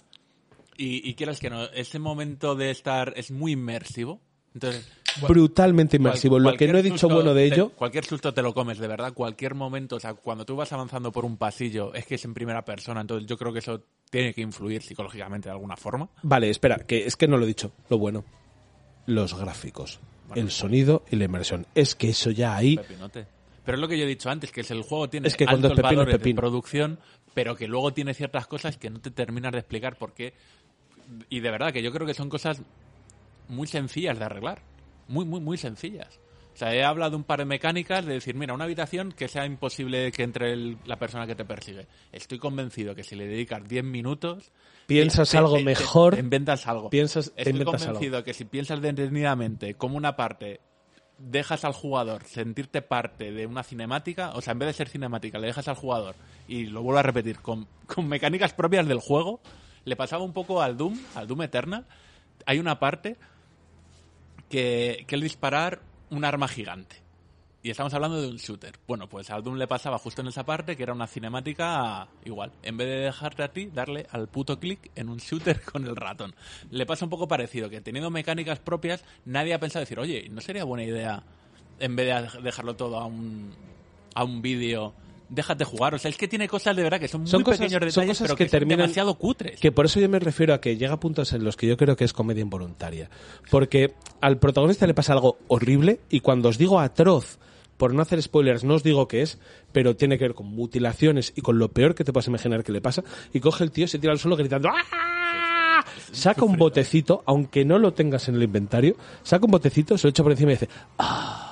y, 0.77 1.09
y 1.09 1.13
quieras 1.15 1.39
que 1.39 1.49
no, 1.49 1.63
ese 1.65 1.99
momento 1.99 2.55
de 2.55 2.71
estar 2.71 3.13
es 3.15 3.31
muy 3.31 3.53
inmersivo. 3.53 4.21
Entonces, 4.53 4.89
Brutalmente 5.27 5.97
inmersivo. 5.97 6.35
cual- 6.35 6.43
Lo 6.53 6.57
que 6.57 6.67
no 6.67 6.77
he 6.79 6.83
dicho 6.83 6.97
susto 6.97 7.15
bueno 7.15 7.33
de 7.33 7.47
te- 7.49 7.55
ello, 7.55 7.69
cualquier 7.75 8.05
susto 8.05 8.33
te 8.33 8.41
lo 8.41 8.53
comes, 8.53 8.79
de 8.79 8.87
verdad. 8.87 9.13
Cualquier 9.13 9.53
momento, 9.55 9.97
o 9.97 9.99
sea, 9.99 10.13
cuando 10.15 10.45
tú 10.45 10.55
vas 10.55 10.71
avanzando 10.73 11.11
por 11.11 11.25
un 11.25 11.37
pasillo, 11.37 11.93
es 11.93 12.05
que 12.05 12.15
es 12.15 12.25
en 12.25 12.33
primera 12.33 12.63
persona. 12.65 13.01
Entonces 13.01 13.27
yo 13.27 13.37
creo 13.37 13.51
que 13.53 13.59
eso 13.59 13.83
tiene 14.09 14.33
que 14.33 14.41
influir 14.41 14.81
psicológicamente 14.81 15.49
de 15.49 15.53
alguna 15.53 15.75
forma. 15.75 16.09
Vale, 16.23 16.49
espera, 16.49 16.77
que 16.77 17.05
es 17.05 17.15
que 17.15 17.27
no 17.27 17.37
lo 17.37 17.43
he 17.43 17.47
dicho. 17.47 17.71
Lo 17.89 17.97
bueno. 17.99 18.23
Los 19.05 19.33
gráficos, 19.39 19.99
el 20.35 20.51
sonido 20.51 21.03
y 21.09 21.15
la 21.15 21.25
inmersión. 21.25 21.65
Es 21.75 21.95
que 21.95 22.09
eso 22.09 22.31
ya 22.31 22.55
ahí. 22.57 22.75
Pepinote. 22.77 23.25
Pero 23.63 23.77
es 23.77 23.81
lo 23.81 23.87
que 23.87 23.97
yo 23.97 24.05
he 24.05 24.07
dicho 24.07 24.29
antes, 24.29 24.51
que 24.51 24.61
es 24.61 24.71
el 24.71 24.81
juego 24.81 25.09
tiene 25.09 25.27
Es 25.27 25.35
que 25.35 25.45
cuando 25.45 25.67
altos 25.67 25.79
es 25.79 25.83
pepino, 25.83 25.91
es 26.01 26.05
valores 26.07 26.17
pepino. 26.19 26.35
de 26.35 26.41
producción, 26.41 26.99
pero 27.33 27.55
que 27.55 27.67
luego 27.67 27.93
tiene 27.93 28.13
ciertas 28.13 28.47
cosas 28.47 28.77
que 28.77 28.89
no 28.89 28.99
te 29.01 29.11
terminas 29.11 29.51
de 29.51 29.59
explicar 29.59 29.97
por 29.97 30.13
qué. 30.13 30.33
Y 31.29 31.39
de 31.39 31.51
verdad 31.51 31.71
que 31.73 31.81
yo 31.81 31.91
creo 31.91 32.05
que 32.07 32.13
son 32.13 32.29
cosas 32.29 32.61
muy 33.47 33.67
sencillas 33.67 34.17
de 34.19 34.25
arreglar. 34.25 34.61
Muy, 35.07 35.25
muy, 35.25 35.39
muy 35.39 35.57
sencillas. 35.57 36.19
O 36.53 36.57
sea, 36.57 36.73
he 36.73 36.83
hablado 36.83 37.11
de 37.11 37.15
un 37.17 37.23
par 37.23 37.39
de 37.39 37.45
mecánicas 37.45 38.03
de 38.05 38.13
decir, 38.13 38.33
mira, 38.35 38.53
una 38.53 38.63
habitación 38.63 39.11
que 39.11 39.27
sea 39.27 39.45
imposible 39.45 40.11
que 40.11 40.23
entre 40.23 40.51
el- 40.53 40.77
la 40.85 40.97
persona 40.97 41.27
que 41.27 41.35
te 41.35 41.45
persigue. 41.45 41.85
Estoy 42.11 42.39
convencido 42.39 42.95
que 42.95 43.03
si 43.03 43.15
le 43.15 43.27
dedicas 43.27 43.67
10 43.69 43.83
minutos... 43.83 44.51
Piensas 44.87 45.29
te- 45.29 45.37
algo 45.37 45.57
te- 45.57 45.63
mejor, 45.63 46.15
te 46.15 46.19
inventas 46.19 46.65
algo. 46.67 46.89
piensas- 46.89 47.31
Estoy 47.35 47.53
inventas 47.53 47.85
convencido 47.85 48.23
que 48.23 48.33
si 48.33 48.45
piensas 48.45 48.81
detenidamente 48.81 49.75
como 49.75 49.97
una 49.97 50.15
parte 50.15 50.59
dejas 51.19 51.63
al 51.65 51.73
jugador 51.73 52.23
sentirte 52.25 52.81
parte 52.81 53.31
de 53.31 53.45
una 53.47 53.63
cinemática, 53.63 54.31
o 54.35 54.41
sea, 54.41 54.53
en 54.53 54.59
vez 54.59 54.67
de 54.67 54.73
ser 54.73 54.89
cinemática, 54.89 55.39
le 55.39 55.47
dejas 55.47 55.67
al 55.67 55.75
jugador, 55.75 56.15
y 56.47 56.65
lo 56.67 56.81
vuelvo 56.83 56.99
a 56.99 57.03
repetir, 57.03 57.39
con, 57.39 57.67
con 57.87 58.07
mecánicas 58.07 58.53
propias 58.53 58.87
del 58.87 58.99
juego, 58.99 59.41
le 59.87 59.95
pasaba 59.95 60.21
un 60.23 60.33
poco 60.33 60.61
al 60.61 60.75
Doom, 60.75 60.99
al 61.15 61.27
Doom 61.27 61.43
Eternal. 61.43 61.85
Hay 62.45 62.59
una 62.59 62.77
parte 62.77 63.15
que, 64.49 65.05
que 65.07 65.15
es 65.15 65.21
disparar 65.21 65.81
un 66.09 66.25
arma 66.25 66.49
gigante. 66.49 66.97
Y 67.63 67.69
estamos 67.69 67.93
hablando 67.93 68.21
de 68.21 68.27
un 68.27 68.35
shooter. 68.35 68.73
Bueno, 68.85 69.07
pues 69.07 69.29
al 69.29 69.43
Doom 69.43 69.55
le 69.55 69.65
pasaba 69.65 69.97
justo 69.97 70.21
en 70.21 70.27
esa 70.27 70.45
parte 70.45 70.75
que 70.75 70.83
era 70.83 70.91
una 70.91 71.07
cinemática 71.07 72.09
igual. 72.25 72.51
En 72.63 72.75
vez 72.75 72.87
de 72.87 72.95
dejarte 72.95 73.43
a 73.43 73.53
ti, 73.53 73.67
darle 73.67 74.07
al 74.11 74.27
puto 74.27 74.59
clic 74.59 74.91
en 74.95 75.07
un 75.07 75.19
shooter 75.19 75.61
con 75.61 75.85
el 75.85 75.95
ratón. 75.95 76.35
Le 76.69 76.85
pasa 76.85 77.05
un 77.05 77.09
poco 77.09 77.29
parecido, 77.29 77.69
que 77.69 77.79
teniendo 77.79 78.11
mecánicas 78.11 78.59
propias, 78.59 79.05
nadie 79.23 79.53
ha 79.53 79.59
pensado 79.59 79.83
decir, 79.83 79.99
oye, 79.99 80.27
¿no 80.29 80.41
sería 80.41 80.65
buena 80.65 80.83
idea 80.83 81.23
en 81.79 81.95
vez 81.95 82.33
de 82.33 82.41
dejarlo 82.41 82.75
todo 82.75 82.99
a 82.99 83.05
un, 83.05 83.55
a 84.13 84.25
un 84.25 84.41
vídeo? 84.41 84.93
Déjate 85.29 85.65
jugar. 85.65 85.93
O 85.93 85.97
sea, 85.99 86.09
es 86.09 86.17
que 86.17 86.27
tiene 86.27 86.47
cosas 86.47 86.75
de 86.75 86.83
verdad 86.83 86.99
que 86.99 87.07
son 87.07 87.21
muy 87.21 87.29
Son 87.29 87.43
cosas- 87.43 87.59
pequeños 87.59 87.79
son 87.93 88.01
detalles, 88.03 88.17
cosas 88.17 88.27
pero 88.27 88.35
que 88.37 88.43
que, 88.45 88.49
son 88.49 88.59
terminan- 88.59 88.77
demasiado 88.83 89.15
cutres. 89.15 89.59
Que 89.59 89.71
por 89.71 89.85
eso 89.85 89.99
yo 89.99 90.07
me 90.09 90.19
refiero 90.19 90.53
a 90.53 90.61
que 90.61 90.77
llega 90.77 90.93
a 90.93 90.99
puntos 90.99 91.33
en 91.33 91.43
los 91.43 91.57
que 91.57 91.67
yo 91.67 91.75
creo 91.77 91.95
que 91.95 92.05
es 92.05 92.13
comedia 92.13 92.41
involuntaria. 92.41 93.09
Porque 93.51 93.93
al 94.21 94.37
protagonista 94.39 94.87
le 94.87 94.93
pasa 94.93 95.13
algo 95.13 95.37
horrible 95.47 95.99
y 96.09 96.21
cuando 96.21 96.49
os 96.49 96.57
digo 96.57 96.79
atroz, 96.79 97.39
por 97.77 97.93
no 97.93 98.01
hacer 98.01 98.21
spoilers, 98.23 98.63
no 98.63 98.73
os 98.75 98.83
digo 98.83 99.07
qué 99.07 99.21
es, 99.21 99.37
pero 99.71 99.95
tiene 99.95 100.17
que 100.17 100.23
ver 100.23 100.33
con 100.33 100.47
mutilaciones 100.47 101.33
y 101.35 101.41
con 101.41 101.59
lo 101.59 101.69
peor 101.69 101.93
que 101.93 102.03
te 102.03 102.11
puedas 102.13 102.27
imaginar 102.27 102.63
que 102.63 102.71
le 102.71 102.81
pasa. 102.81 103.03
Y 103.33 103.39
coge 103.39 103.63
el 103.63 103.71
tío, 103.71 103.87
se 103.87 103.99
tira 103.99 104.13
al 104.13 104.19
suelo 104.19 104.35
gritando 104.37 104.69
¡Ah! 104.69 105.83
Saca 106.11 106.43
un 106.43 106.57
botecito, 106.57 107.21
aunque 107.27 107.63
no 107.65 107.77
lo 107.77 107.93
tengas 107.93 108.27
en 108.29 108.35
el 108.35 108.43
inventario, 108.43 108.95
saca 109.23 109.45
un 109.45 109.51
botecito, 109.51 109.97
se 109.97 110.07
lo 110.07 110.09
echa 110.09 110.23
por 110.23 110.31
encima 110.31 110.51
y 110.51 110.55
dice 110.55 110.69
Ah, 110.97 111.46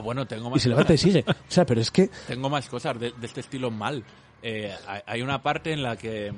bueno, 0.00 0.26
tengo 0.26 0.50
más 0.50 0.58
y 0.58 0.60
se 0.60 0.68
levanta 0.68 0.94
y 0.94 0.98
sigue. 0.98 1.24
O 1.28 1.34
sea, 1.48 1.64
pero 1.66 1.80
es 1.80 1.90
que 1.90 2.08
Tengo 2.26 2.48
más 2.48 2.68
cosas 2.68 2.98
de, 2.98 3.12
de 3.12 3.26
este 3.26 3.40
estilo 3.40 3.70
mal. 3.70 4.04
Eh, 4.42 4.74
hay- 4.86 5.02
hay 5.06 5.22
una 5.22 5.42
parte 5.42 5.72
en 5.72 5.82
la 5.82 5.96
que 5.96 6.32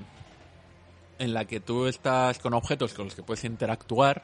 en 1.19 1.35
la 1.35 1.45
que 1.47 1.59
tú 1.61 1.87
estás 1.87 2.39
con 2.39 2.55
objetos 2.55 2.95
con 2.95 3.07
los 3.07 3.15
que 3.15 3.23
puedes 3.23 3.43
interactuar 3.45 4.23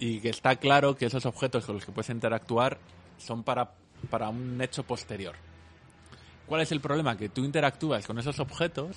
y 0.00 0.20
que 0.20 0.30
está 0.30 0.56
claro 0.56 0.96
que 0.96 1.06
esos 1.06 1.24
objetos 1.26 1.64
con 1.64 1.76
los 1.76 1.84
que 1.84 1.92
puedes 1.92 2.10
interactuar 2.10 2.78
son 3.18 3.44
para, 3.44 3.70
para 4.10 4.28
un 4.28 4.60
hecho 4.60 4.82
posterior. 4.82 5.36
¿Cuál 6.46 6.62
es 6.62 6.72
el 6.72 6.80
problema? 6.80 7.16
Que 7.16 7.28
tú 7.28 7.44
interactúas 7.44 8.04
con 8.06 8.18
esos 8.18 8.40
objetos 8.40 8.96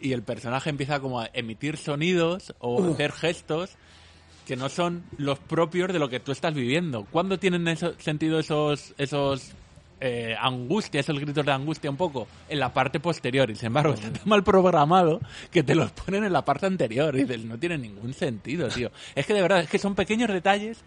y 0.00 0.12
el 0.12 0.22
personaje 0.22 0.70
empieza 0.70 0.98
como 1.00 1.20
a 1.20 1.28
emitir 1.32 1.76
sonidos 1.76 2.54
o 2.60 2.92
hacer 2.92 3.12
gestos 3.12 3.76
que 4.48 4.56
no 4.56 4.68
son 4.70 5.04
los 5.18 5.38
propios 5.38 5.92
de 5.92 5.98
lo 5.98 6.08
que 6.08 6.18
tú 6.20 6.32
estás 6.32 6.54
viviendo. 6.54 7.04
¿Cuándo 7.10 7.38
tienen 7.38 7.68
eso- 7.68 7.92
sentido 7.98 8.38
esos, 8.40 8.94
esos 8.96 9.52
eh, 10.00 10.34
angustia, 10.40 11.00
esos 11.00 11.18
gritos 11.20 11.44
de 11.44 11.52
angustia 11.52 11.90
un 11.90 11.96
poco? 11.98 12.26
En 12.48 12.58
la 12.58 12.72
parte 12.72 12.98
posterior. 12.98 13.50
Y 13.50 13.56
sin 13.56 13.66
embargo, 13.66 13.92
está 13.92 14.10
tan 14.10 14.26
mal 14.28 14.42
programado 14.42 15.20
que 15.50 15.62
te 15.62 15.74
los 15.74 15.90
ponen 15.92 16.24
en 16.24 16.32
la 16.32 16.44
parte 16.46 16.64
anterior. 16.66 17.14
Y 17.14 17.24
dices, 17.24 17.44
no 17.44 17.58
tiene 17.58 17.76
ningún 17.76 18.14
sentido, 18.14 18.68
tío. 18.68 18.90
Es 19.14 19.26
que 19.26 19.34
de 19.34 19.42
verdad, 19.42 19.60
es 19.60 19.68
que 19.68 19.78
son 19.78 19.94
pequeños 19.94 20.30
detalles 20.30 20.78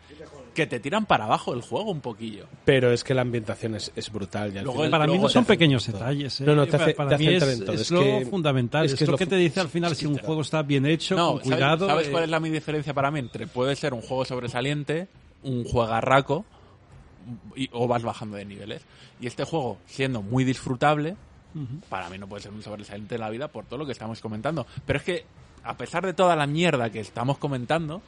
que 0.53 0.68
te 0.68 0.80
tiran 0.80 1.06
para 1.06 1.23
abajo 1.26 1.53
el 1.53 1.61
juego 1.61 1.91
un 1.91 2.02
poquillo. 2.02 2.45
Pero 2.65 2.91
es 2.91 3.03
que 3.03 3.14
la 3.14 3.22
ambientación 3.22 3.76
es, 3.76 3.91
es 3.95 4.11
brutal. 4.11 4.53
y 4.53 4.57
al 4.57 4.65
Luego 4.65 4.90
Para 4.90 5.07
mí 5.07 5.18
no 5.18 5.30
son 5.30 5.45
pequeños 5.45 5.86
todo. 5.86 5.98
detalles. 5.99 6.41
¿eh? 6.41 6.44
No, 6.45 6.56
no, 6.56 6.68
te 6.68 6.76
hace- 6.76 6.94
para 6.94 7.10
te 7.11 7.18
mí 7.18 7.28
hace 7.36 7.38
es, 7.53 7.60
en 7.61 7.69
es 7.73 7.82
Es 7.82 7.91
lo 7.91 8.02
que- 8.02 8.26
fundamental. 8.30 8.86
es 8.86 8.95
que 8.95 9.03
es 9.03 9.07
lo 9.07 9.14
lo 9.14 9.18
que 9.18 9.26
te 9.28 9.36
dice 9.38 9.60
al 9.61 9.69
final 9.69 9.95
si 9.95 10.06
un 10.06 10.11
literal. 10.14 10.26
juego 10.28 10.41
está 10.41 10.61
bien 10.64 10.86
hecho, 10.86 11.15
No, 11.15 11.32
con 11.34 11.44
¿sabes- 11.44 11.56
cuidado. 11.56 11.88
¿sabes, 11.88 12.07
eh, 12.07 12.11
cuál 12.11 12.23
es 12.26 12.30
la 12.30 12.40
mi 12.40 12.49
diferencia 12.49 12.94
para 12.94 13.11
mí? 13.11 13.19
Entre 13.19 13.48
puede 13.48 13.76
ser 13.76 13.94
un 13.94 14.02
juego 14.02 14.26
sobresaliente, 14.26 15.07
un 15.44 15.64
juegarraco, 15.64 16.45
y- 17.56 17.69
o 17.72 17.88
vas 17.88 18.03
bajando 18.03 18.36
de 18.38 18.45
niveles. 18.45 18.82
Y 19.19 19.28
este 19.28 19.44
juego, 19.44 19.78
siendo 19.86 20.22
muy 20.22 20.44
disfrutable, 20.44 21.15
para 21.90 22.10
mí 22.10 22.18
no 22.18 22.28
puede 22.28 22.44
ser 22.44 22.52
un 22.52 22.64
sobresaliente 22.64 23.15
de 23.15 23.19
la 23.19 23.30
vida 23.30 23.48
por 23.49 23.65
todo 23.65 23.78
lo 23.80 23.86
que 23.86 23.91
estamos 23.91 24.19
comentando. 24.22 24.65
Pero 24.86 24.98
es 24.99 25.03
que, 25.06 25.26
a 25.64 25.76
pesar 25.78 26.06
de 26.06 26.14
toda 26.14 26.36
la 26.36 26.48
mierda 26.48 26.90
que 26.90 26.99
estamos 26.99 27.38
comentando, 27.38 28.02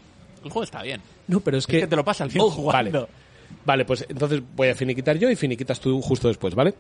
el 0.48 0.52
juego 0.54 0.64
está 0.64 0.82
bien. 0.82 1.02
No, 1.28 1.40
pero 1.40 1.58
es 1.58 1.64
Es 1.64 1.68
que... 1.68 1.80
que 1.82 1.88
te 1.88 1.96
lo 1.96 2.04
pasas 2.06 2.32
bien 2.34 2.44
Oh, 2.46 2.50
jugando. 2.50 2.92
Vale. 3.02 3.08
Vale, 3.66 3.86
pues 3.86 4.06
entonces 4.10 4.42
voy 4.56 4.70
a 4.70 4.76
finiquitar 4.76 5.18
yo 5.18 5.30
y 5.30 5.36
finiquitas 5.36 5.80
tú 5.80 6.02
justo 6.02 6.28
después, 6.28 6.56
¿vale? 6.56 6.74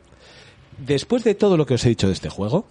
Después 0.77 1.23
de 1.23 1.35
todo 1.35 1.55
lo 1.55 1.65
que 1.65 1.75
os 1.75 1.85
he 1.85 1.89
dicho 1.89 2.07
de 2.07 2.13
este 2.13 2.29
juego, 2.29 2.65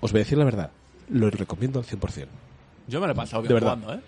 os 0.00 0.12
voy 0.12 0.20
a 0.20 0.24
decir 0.24 0.36
la 0.36 0.44
verdad. 0.44 0.70
Lo 1.10 1.30
recomiendo 1.30 1.78
al 1.78 1.84
100%. 1.86 2.26
Yo 2.88 3.00
me 3.00 3.06
lo 3.06 3.12
he 3.12 3.16
pasado 3.16 3.42
bien 3.42 3.48
De 3.48 3.54
verdad. 3.54 3.78
jugando, 3.78 3.94
¿eh? 3.94 4.00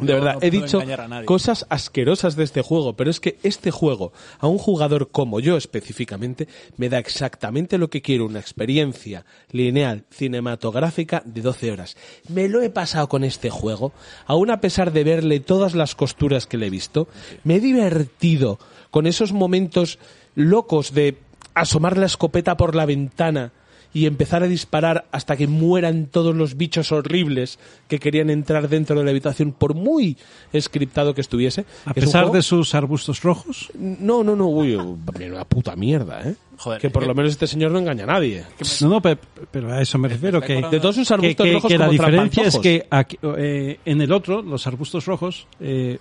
De 0.00 0.14
verdad, 0.14 0.34
no 0.34 0.40
he 0.42 0.50
dicho 0.50 0.82
cosas 1.24 1.66
asquerosas 1.68 2.36
de 2.36 2.44
este 2.44 2.62
juego, 2.62 2.94
pero 2.94 3.10
es 3.10 3.20
que 3.20 3.38
este 3.42 3.70
juego, 3.70 4.12
a 4.38 4.46
un 4.46 4.58
jugador 4.58 5.10
como 5.10 5.40
yo 5.40 5.56
específicamente, 5.56 6.48
me 6.76 6.88
da 6.88 6.98
exactamente 6.98 7.78
lo 7.78 7.88
que 7.88 8.02
quiero, 8.02 8.26
una 8.26 8.40
experiencia 8.40 9.24
lineal 9.50 10.04
cinematográfica 10.10 11.22
de 11.24 11.40
12 11.40 11.72
horas. 11.72 11.96
Me 12.28 12.48
lo 12.48 12.62
he 12.62 12.70
pasado 12.70 13.08
con 13.08 13.24
este 13.24 13.50
juego, 13.50 13.92
aún 14.26 14.50
a 14.50 14.60
pesar 14.60 14.92
de 14.92 15.04
verle 15.04 15.40
todas 15.40 15.74
las 15.74 15.94
costuras 15.94 16.46
que 16.46 16.56
le 16.56 16.66
he 16.66 16.70
visto, 16.70 17.08
me 17.44 17.56
he 17.56 17.60
divertido 17.60 18.58
con 18.90 19.06
esos 19.06 19.32
momentos 19.32 19.98
locos 20.34 20.92
de 20.92 21.18
asomar 21.54 21.96
la 21.96 22.06
escopeta 22.06 22.56
por 22.56 22.74
la 22.74 22.86
ventana 22.86 23.52
y 23.96 24.04
empezar 24.04 24.42
a 24.42 24.46
disparar 24.46 25.06
hasta 25.10 25.36
que 25.38 25.46
mueran 25.46 26.04
todos 26.06 26.36
los 26.36 26.58
bichos 26.58 26.92
horribles 26.92 27.58
que 27.88 27.98
querían 27.98 28.28
entrar 28.28 28.68
dentro 28.68 28.98
de 28.98 29.04
la 29.04 29.10
habitación, 29.10 29.52
por 29.52 29.72
muy 29.74 30.18
scriptado 30.58 31.14
que 31.14 31.22
estuviese. 31.22 31.64
a 31.86 31.92
Es 31.92 32.04
pesar 32.04 32.30
de 32.30 32.42
sus 32.42 32.74
arbustos 32.74 33.22
rojos. 33.22 33.70
No, 33.78 34.22
no, 34.22 34.36
no, 34.36 34.48
uy, 34.48 34.74
una 34.74 35.44
puta 35.46 35.74
mierda, 35.76 36.28
¿eh? 36.28 36.34
Joder, 36.58 36.78
que 36.80 36.90
por 36.90 37.06
lo 37.06 37.14
menos 37.14 37.32
este 37.32 37.46
señor 37.46 37.70
no 37.70 37.78
engaña 37.78 38.04
a 38.04 38.06
nadie. 38.08 38.44
No, 38.82 38.88
no, 38.90 39.00
pe- 39.00 39.16
pero 39.50 39.72
a 39.72 39.80
eso 39.80 39.96
me 39.96 40.08
refiero. 40.08 40.42
Que, 40.42 40.60
De 40.70 40.78
todos 40.78 40.96
sus 40.96 41.10
arbustos 41.10 41.46
que- 41.46 41.52
rojos 41.54 41.68
que 41.72 41.78
la 41.78 41.88
diferencia 41.88 42.42
es 42.44 42.58
que 42.58 42.86
aquí, 42.90 43.18
eh, 43.38 43.78
en 43.84 44.00
el 44.02 44.12
otro, 44.12 44.42
los 44.42 44.66
arbustos 44.66 45.06
rojos, 45.06 45.46
eh, 45.60 45.98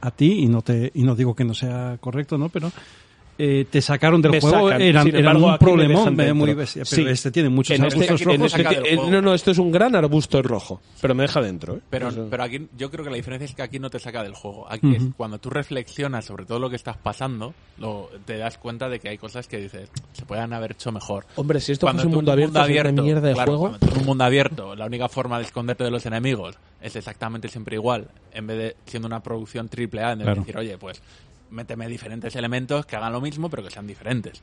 a 0.00 0.10
ti, 0.10 0.40
y 0.40 0.46
no 0.46 0.62
te 0.62 0.90
y 0.94 1.02
no 1.04 1.14
digo 1.14 1.34
que 1.36 1.44
no 1.44 1.54
sea 1.54 1.98
correcto, 2.00 2.36
¿no? 2.36 2.48
Pero 2.48 2.70
eh, 3.38 3.64
te 3.70 3.80
sacaron 3.80 4.20
del 4.20 4.32
Me 4.32 4.40
juego, 4.40 4.68
sacan. 4.68 4.82
eran, 4.82 5.04
Sin 5.04 5.14
eran 5.14 5.36
embargo, 5.36 5.52
un 5.52 5.58
problemón 5.58 5.96
dejan 5.96 6.14
eh, 6.14 6.16
dentro. 6.16 6.34
muy 6.34 6.54
bestia, 6.54 6.82
pero 6.90 7.02
Sí. 7.04 7.08
este 7.08 7.30
tiene 7.30 7.48
muchos 7.48 7.78
En 7.78 7.84
este- 7.84 7.94
arbustos 8.04 8.20
rojos. 8.24 8.54
este 8.54 8.62
Este 8.62 8.94
eh, 8.94 8.96
no, 8.96 9.22
no, 9.22 9.34
esto 9.34 9.50
es 9.52 9.58
un 9.58 9.70
gran 9.70 9.94
arbusto 9.94 10.42
rojo, 10.42 10.80
pero 11.00 11.14
me 11.14 11.22
deja 11.22 11.40
dentro, 11.40 11.76
¿eh? 11.76 11.80
Pero, 11.88 12.08
Eso- 12.08 12.26
pero 12.30 12.42
aquí 12.42 12.68
yo 12.76 12.90
creo 12.90 13.04
que 13.04 13.10
la 13.10 13.16
diferencia 13.16 13.44
es 13.46 13.54
que 13.54 13.62
aquí 13.62 13.78
no 13.78 13.90
te 13.90 13.98
saca 14.00 14.22
del 14.22 14.34
juego. 14.34 14.66
Aquí 14.70 14.96
es 14.96 15.02
cuando 15.16 15.38
tú 15.38 15.50
reflexionas 15.50 16.24
sobre 16.24 16.44
todo 16.46 16.58
lo 16.58 16.68
que 16.68 16.76
estás 16.76 16.96
pasando, 16.96 17.54
lo, 17.78 18.10
te 18.24 18.36
das 18.38 18.58
cuenta 18.58 18.88
de 18.88 18.98
que 18.98 19.08
hay 19.08 19.18
cosas 19.18 19.46
que 19.46 19.58
dices, 19.58 19.88
se 20.12 20.24
puedan 20.26 20.52
haber 20.52 20.72
hecho 20.72 20.90
mejor. 20.90 21.24
Hombre, 21.36 21.60
si 21.60 21.72
esto 21.72 21.86
Cuando 21.86 22.02
fuese 22.02 22.08
un 22.08 22.14
mundo 22.16 22.32
abierto, 22.32 22.60
sería 22.64 22.82
una 22.82 23.02
mierda 23.02 23.28
de 23.28 23.34
claro, 23.34 23.52
juego. 23.56 23.60
cuando 23.68 23.78
tú 23.86 23.92
en 23.94 24.00
un 24.00 24.06
mundo 24.06 24.24
abierto, 24.24 24.74
la 24.74 24.86
única 24.86 25.08
forma 25.08 25.38
de 25.38 25.44
esconderte 25.44 25.84
de 25.84 25.90
los 25.90 26.04
enemigos 26.06 26.56
es 26.80 26.96
exactamente 26.96 27.48
siempre 27.48 27.76
igual, 27.76 28.08
en 28.32 28.46
vez 28.48 28.58
de 28.58 28.76
siendo 28.86 29.06
una 29.06 29.22
producción 29.22 29.68
triple 29.68 30.02
A, 30.02 30.12
en 30.12 30.18
vez 30.18 30.26
de 30.26 30.32
Claro. 30.32 30.40
decir, 30.42 30.56
oye, 30.58 30.78
pues 30.78 31.00
méteme 31.50 31.88
diferentes 31.88 32.34
elementos 32.36 32.86
que 32.86 32.96
hagan 32.96 33.12
lo 33.12 33.20
mismo, 33.20 33.48
pero 33.50 33.62
que 33.62 33.70
sean 33.70 33.86
diferentes. 33.86 34.42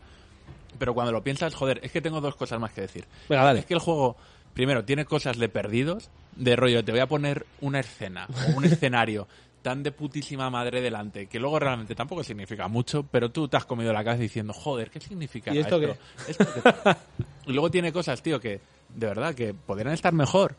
Pero 0.78 0.94
cuando 0.94 1.12
lo 1.12 1.24
piensas, 1.24 1.56
joder, 1.56 1.80
es 1.84 1.92
que 1.92 2.02
tengo 2.02 2.22
dos 2.22 2.36
cosas 2.36 2.60
más 2.60 2.72
que 2.72 2.82
decir. 2.82 3.06
Venga, 3.30 3.44
dale. 3.44 3.60
Es 3.60 3.66
que 3.66 3.74
el 3.74 3.80
juego, 3.80 4.18
primero, 4.54 4.84
tiene 4.84 5.06
cosas 5.06 5.38
de 5.38 5.50
perdidos, 5.50 6.10
de 6.36 6.56
rollo, 6.56 6.84
te 6.84 6.92
voy 6.92 7.02
a 7.02 7.08
poner 7.08 7.46
una 7.62 7.80
escena 7.80 8.28
o 8.30 8.58
un 8.58 8.66
escenario 8.66 9.28
tan 9.62 9.82
de 9.82 9.92
putísima 9.92 10.52
madre 10.52 10.80
delante, 10.80 11.26
que 11.26 11.40
luego 11.40 11.58
realmente 11.58 11.96
tampoco 11.96 12.24
significa 12.24 12.68
mucho, 12.68 13.02
pero 13.02 13.32
tú 13.32 13.48
te 13.48 13.58
has 13.58 13.66
comido 13.66 13.92
la 13.92 14.04
cabeza 14.04 14.22
diciendo, 14.22 14.54
joder, 14.54 14.92
¿qué 14.92 15.00
significa 15.00 15.52
¿Y 15.52 15.58
esto 15.58 15.82
¿Esto 16.28 16.46
qué? 16.54 16.96
y 17.48 17.52
luego 17.52 17.72
tiene 17.72 17.92
cosas, 17.92 18.22
tío, 18.22 18.40
que 18.40 18.62
de 18.94 19.08
verdad 19.08 19.34
que 19.34 19.56
podrían 19.56 19.96
estar 19.96 20.14
mejor. 20.14 20.56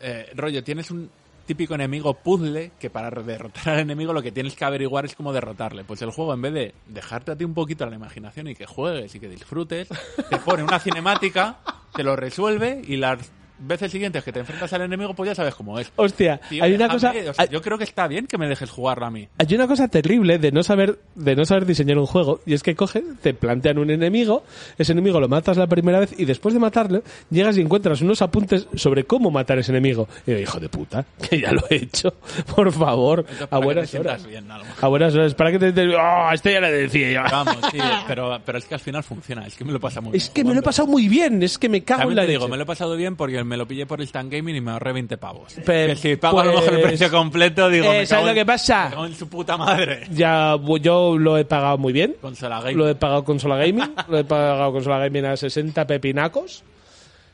Eh, 0.00 0.30
rollo, 0.34 0.64
tienes 0.64 0.90
un 0.90 1.10
típico 1.46 1.74
enemigo 1.74 2.14
puzzle 2.14 2.72
que 2.78 2.90
para 2.90 3.10
derrotar 3.10 3.70
al 3.70 3.80
enemigo 3.80 4.12
lo 4.12 4.22
que 4.22 4.32
tienes 4.32 4.54
que 4.54 4.64
averiguar 4.64 5.04
es 5.04 5.14
cómo 5.14 5.32
derrotarle. 5.32 5.84
Pues 5.84 6.02
el 6.02 6.10
juego, 6.10 6.34
en 6.34 6.42
vez 6.42 6.52
de 6.52 6.74
dejarte 6.88 7.32
a 7.32 7.36
ti 7.36 7.44
un 7.44 7.54
poquito 7.54 7.84
a 7.84 7.88
la 7.88 7.96
imaginación 7.96 8.48
y 8.48 8.54
que 8.54 8.66
juegues 8.66 9.14
y 9.14 9.20
que 9.20 9.28
disfrutes, 9.28 9.88
te 10.28 10.36
pone 10.38 10.62
una 10.62 10.78
cinemática, 10.78 11.58
te 11.94 12.02
lo 12.02 12.16
resuelve 12.16 12.82
y 12.86 12.96
las 12.96 13.32
veces 13.58 13.90
siguientes 13.92 14.22
que 14.24 14.32
te 14.32 14.40
enfrentas 14.40 14.72
al 14.72 14.82
enemigo, 14.82 15.14
pues 15.14 15.28
ya 15.28 15.34
sabes 15.34 15.54
cómo 15.54 15.78
es. 15.78 15.90
Hostia, 15.96 16.38
Tío, 16.48 16.62
hay 16.64 16.74
una 16.74 16.88
cosa... 16.88 17.10
o 17.10 17.12
sea, 17.12 17.32
hay- 17.38 17.48
yo 17.50 17.60
creo 17.62 17.78
que 17.78 17.84
está 17.84 18.06
bien 18.08 18.26
que 18.26 18.38
me 18.38 18.48
dejes 18.48 18.70
jugarlo 18.70 19.06
a 19.06 19.10
mí. 19.10 19.28
Hay 19.38 19.54
una 19.54 19.66
cosa 19.66 19.88
terrible 19.88 20.38
de 20.38 20.52
no 20.52 20.62
saber 20.62 20.98
de 21.14 21.34
no 21.36 21.44
saber 21.44 21.66
diseñar 21.66 21.98
un 21.98 22.06
juego 22.06 22.40
y 22.46 22.54
es 22.54 22.62
que 22.62 22.74
coge, 22.74 23.02
te 23.22 23.34
plantean 23.34 23.78
un 23.78 23.90
enemigo, 23.90 24.44
ese 24.78 24.92
enemigo 24.92 25.20
lo 25.20 25.28
matas 25.28 25.56
la 25.56 25.66
primera 25.66 25.98
vez 26.00 26.14
y 26.18 26.24
después 26.24 26.52
de 26.54 26.60
matarlo 26.60 27.02
llegas 27.30 27.56
y 27.56 27.60
encuentras 27.60 28.00
unos 28.02 28.22
apuntes 28.22 28.66
sobre 28.74 29.04
cómo 29.04 29.30
matar 29.30 29.58
ese 29.58 29.72
enemigo. 29.72 30.08
Y 30.26 30.32
yo, 30.32 30.38
hijo 30.38 30.60
de 30.60 30.68
puta, 30.68 31.04
que 31.30 31.40
ya 31.40 31.52
lo 31.52 31.62
he 31.70 31.76
hecho, 31.76 32.14
por 32.54 32.72
favor, 32.72 33.20
Entonces, 33.20 33.48
a 33.50 33.58
buenas 33.58 33.94
horas. 33.94 34.26
bien, 34.26 34.50
a. 34.50 34.60
A 34.80 34.88
buenas 34.88 35.14
horas, 35.14 35.34
para 35.34 35.50
que 35.52 35.58
te, 35.58 35.72
te 35.72 35.86
oh, 35.94 36.30
este 36.32 36.52
ya 36.52 36.60
lo 36.60 36.70
decía 36.70 37.10
yo. 37.12 37.22
Vamos, 37.30 37.56
sí, 37.72 37.78
pero, 38.06 38.38
pero 38.44 38.58
es 38.58 38.64
que 38.66 38.74
al 38.74 38.80
final 38.80 39.02
funciona, 39.02 39.46
es 39.46 39.54
que 39.56 39.64
me 39.64 39.72
lo 39.72 39.80
pasa 39.80 40.00
muy 40.00 40.16
Es 40.16 40.24
bien 40.24 40.34
que 40.34 40.44
me 40.44 40.54
lo 40.54 40.60
he 40.60 40.62
pasado 40.62 40.88
muy 40.88 41.08
bien, 41.08 41.42
es 41.42 41.58
que 41.58 41.68
me 41.68 41.82
cago 41.82 42.02
en 42.02 42.08
También 42.08 42.16
la 42.16 42.22
te 42.22 42.28
digo, 42.28 42.40
leche. 42.44 42.50
me 42.50 42.56
lo 42.58 42.62
he 42.62 42.66
pasado 42.66 42.96
bien 42.96 43.16
porque 43.16 43.44
me 43.46 43.56
lo 43.56 43.66
pillé 43.66 43.86
por 43.86 44.00
Instant 44.00 44.30
Gaming 44.30 44.56
y 44.56 44.60
me 44.60 44.72
ahorré 44.72 44.92
20 44.92 45.16
pavos. 45.16 45.54
Pe- 45.64 45.86
que 45.86 45.96
si 45.96 46.16
pago 46.16 46.40
a 46.40 46.44
lo 46.44 46.52
mejor 46.52 46.74
el 46.74 46.80
pues- 46.80 46.86
precio 46.98 47.10
completo, 47.10 47.68
digo, 47.70 47.86
Eh, 47.86 47.98
me 48.00 48.06
¿sabes 48.06 48.26
lo 48.26 48.34
que 48.34 48.44
pasa? 48.44 48.84
me 48.84 48.90
cago 48.90 49.06
en 49.06 49.14
su 49.14 49.28
puta 49.28 49.56
madre. 49.56 50.06
Ya, 50.12 50.56
yo 50.80 51.16
lo 51.18 51.38
he 51.38 51.44
pagado 51.44 51.78
muy 51.78 51.92
bien. 51.92 52.16
Consola 52.20 52.60
Gaming. 52.60 52.76
Lo 52.76 52.88
he 52.88 52.94
pagado 52.94 53.24
consola 53.24 53.56
gaming. 53.56 53.90
lo 54.08 54.18
he 54.18 54.24
pagado 54.24 54.72
consola 54.72 54.98
gaming 54.98 55.24
a 55.24 55.36
60 55.36 55.86
pepinacos. 55.86 56.62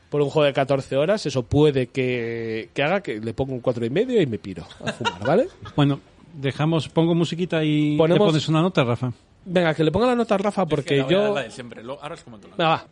Por 0.09 0.21
un 0.21 0.29
juego 0.29 0.45
de 0.45 0.53
14 0.53 0.95
horas. 0.95 1.25
Eso 1.25 1.41
puede 1.43 1.87
que, 1.87 2.69
que 2.73 2.83
haga 2.83 3.01
que 3.01 3.19
le 3.19 3.33
ponga 3.33 3.53
un 3.53 3.61
cuatro 3.61 3.83
y 3.83 3.89
medio 3.89 4.21
y 4.21 4.27
me 4.27 4.37
piro 4.37 4.63
a 4.85 4.91
fumar, 4.93 5.25
¿vale? 5.25 5.47
Bueno, 5.75 5.99
dejamos, 6.35 6.87
pongo 6.89 7.15
musiquita 7.15 7.63
y 7.63 7.97
Ponemos- 7.97 8.19
le 8.27 8.31
pones 8.31 8.47
una 8.47 8.61
nota, 8.61 8.83
Rafa. 8.83 9.11
Venga, 9.45 9.73
que 9.73 9.83
le 9.83 9.91
ponga 9.91 10.07
la 10.07 10.15
nota 10.15 10.35
a 10.35 10.37
Rafa 10.37 10.61
Es 10.61 10.67
que 10.67 10.75
porque 10.75 10.97
la 10.97 11.07
yo... 11.07 11.33
la 11.33 11.41
de 11.43 11.51
siempre. 11.51 11.83
Lo- 11.83 12.01
Ahora 12.01 12.13
os 12.15 12.23
comento 12.23 12.47
la 12.47 12.55
Venga, 12.55 12.69
va. 12.69 12.85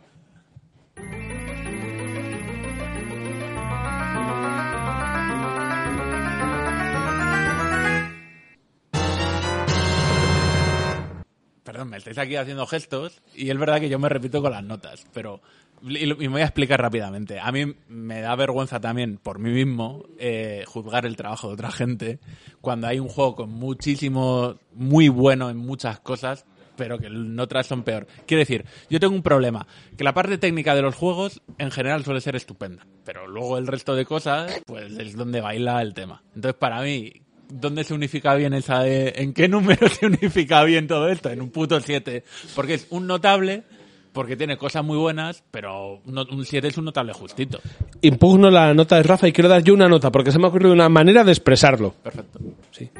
Perdón, 11.72 11.88
me 11.88 11.96
estáis 11.96 12.18
aquí 12.18 12.36
haciendo 12.36 12.66
gestos 12.66 13.22
y 13.34 13.48
es 13.48 13.56
verdad 13.56 13.80
que 13.80 13.88
yo 13.88 13.98
me 13.98 14.10
repito 14.10 14.42
con 14.42 14.52
las 14.52 14.62
notas, 14.62 15.06
pero 15.14 15.40
y, 15.80 16.06
me 16.06 16.28
voy 16.28 16.42
a 16.42 16.44
explicar 16.44 16.78
rápidamente. 16.78 17.40
A 17.40 17.50
mí 17.50 17.64
me 17.88 18.20
da 18.20 18.36
vergüenza 18.36 18.78
también 18.78 19.16
por 19.16 19.38
mí 19.38 19.50
mismo 19.52 20.04
eh, 20.18 20.64
juzgar 20.66 21.06
el 21.06 21.16
trabajo 21.16 21.48
de 21.48 21.54
otra 21.54 21.70
gente 21.70 22.18
cuando 22.60 22.88
hay 22.88 22.98
un 22.98 23.08
juego 23.08 23.36
con 23.36 23.52
muchísimo, 23.52 24.58
muy 24.74 25.08
bueno 25.08 25.48
en 25.48 25.56
muchas 25.56 25.98
cosas, 26.00 26.44
pero 26.76 26.98
que 26.98 27.06
en 27.06 27.40
otras 27.40 27.68
son 27.68 27.84
peor. 27.84 28.06
Quiero 28.26 28.40
decir, 28.40 28.66
yo 28.90 29.00
tengo 29.00 29.14
un 29.14 29.22
problema, 29.22 29.66
que 29.96 30.04
la 30.04 30.12
parte 30.12 30.36
técnica 30.36 30.74
de 30.74 30.82
los 30.82 30.94
juegos 30.94 31.40
en 31.56 31.70
general 31.70 32.04
suele 32.04 32.20
ser 32.20 32.36
estupenda, 32.36 32.86
pero 33.02 33.26
luego 33.26 33.56
el 33.56 33.66
resto 33.66 33.94
de 33.94 34.04
cosas, 34.04 34.60
pues 34.66 34.92
es 34.98 35.16
donde 35.16 35.40
baila 35.40 35.80
el 35.80 35.94
tema. 35.94 36.22
Entonces, 36.34 36.58
para 36.58 36.82
mí, 36.82 37.21
dónde 37.52 37.84
se 37.84 37.94
unifica 37.94 38.34
bien 38.34 38.54
esa, 38.54 38.82
de, 38.82 39.12
en 39.16 39.32
qué 39.32 39.48
número 39.48 39.88
se 40.00 40.06
unifica 40.06 40.62
bien 40.64 40.86
todo 40.86 41.08
esto, 41.08 41.30
en 41.30 41.40
un 41.40 41.50
puto 41.50 41.80
7, 41.80 42.24
porque 42.54 42.74
es 42.74 42.86
un 42.90 43.06
notable, 43.06 43.64
porque 44.12 44.36
tiene 44.36 44.56
cosas 44.56 44.84
muy 44.84 44.96
buenas, 44.96 45.42
pero 45.50 46.00
no, 46.06 46.24
un 46.30 46.44
7 46.44 46.68
es 46.68 46.78
un 46.78 46.86
notable 46.86 47.12
justito. 47.12 47.60
Impugno 48.00 48.50
la 48.50 48.74
nota 48.74 48.96
de 48.96 49.02
Rafa 49.02 49.28
y 49.28 49.32
quiero 49.32 49.48
dar 49.48 49.62
yo 49.62 49.74
una 49.74 49.88
nota, 49.88 50.10
porque 50.10 50.32
se 50.32 50.38
me 50.38 50.46
ha 50.46 50.48
ocurrido 50.48 50.72
una 50.72 50.88
manera 50.88 51.24
de 51.24 51.32
expresarlo. 51.32 51.94
Perfecto. 52.02 52.38
Sí. 52.70 52.90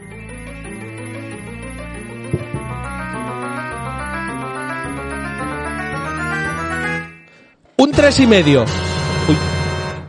Un 7.76 7.90
tres 7.90 8.20
y 8.20 8.26
medio. 8.26 8.64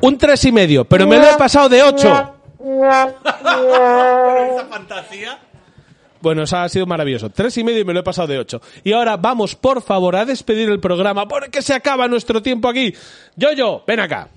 Un 0.01 0.17
tres 0.17 0.45
y 0.45 0.51
medio, 0.51 0.85
pero 0.85 1.07
me 1.07 1.17
lo 1.17 1.23
he 1.23 1.37
pasado 1.37 1.69
de 1.69 1.81
8 1.81 2.32
ocho. 2.63 3.15
Bueno, 6.21 6.43
eso 6.43 6.55
ha 6.55 6.69
sido 6.69 6.85
maravilloso. 6.85 7.29
Tres 7.29 7.57
y 7.57 7.65
medio 7.65 7.81
y 7.81 7.83
me 7.83 7.93
lo 7.93 7.99
he 7.99 8.03
pasado 8.03 8.29
de 8.29 8.39
ocho. 8.39 8.61
Y 8.85 8.93
ahora 8.93 9.17
vamos, 9.17 9.57
por 9.57 9.81
favor, 9.81 10.15
a 10.15 10.23
despedir 10.23 10.69
el 10.69 10.79
programa 10.79 11.27
porque 11.27 11.61
se 11.61 11.73
acaba 11.73 12.07
nuestro 12.07 12.41
tiempo 12.41 12.69
aquí. 12.69 12.93
Yo-Yo, 13.35 13.83
ven 13.85 13.99
acá. 13.99 14.29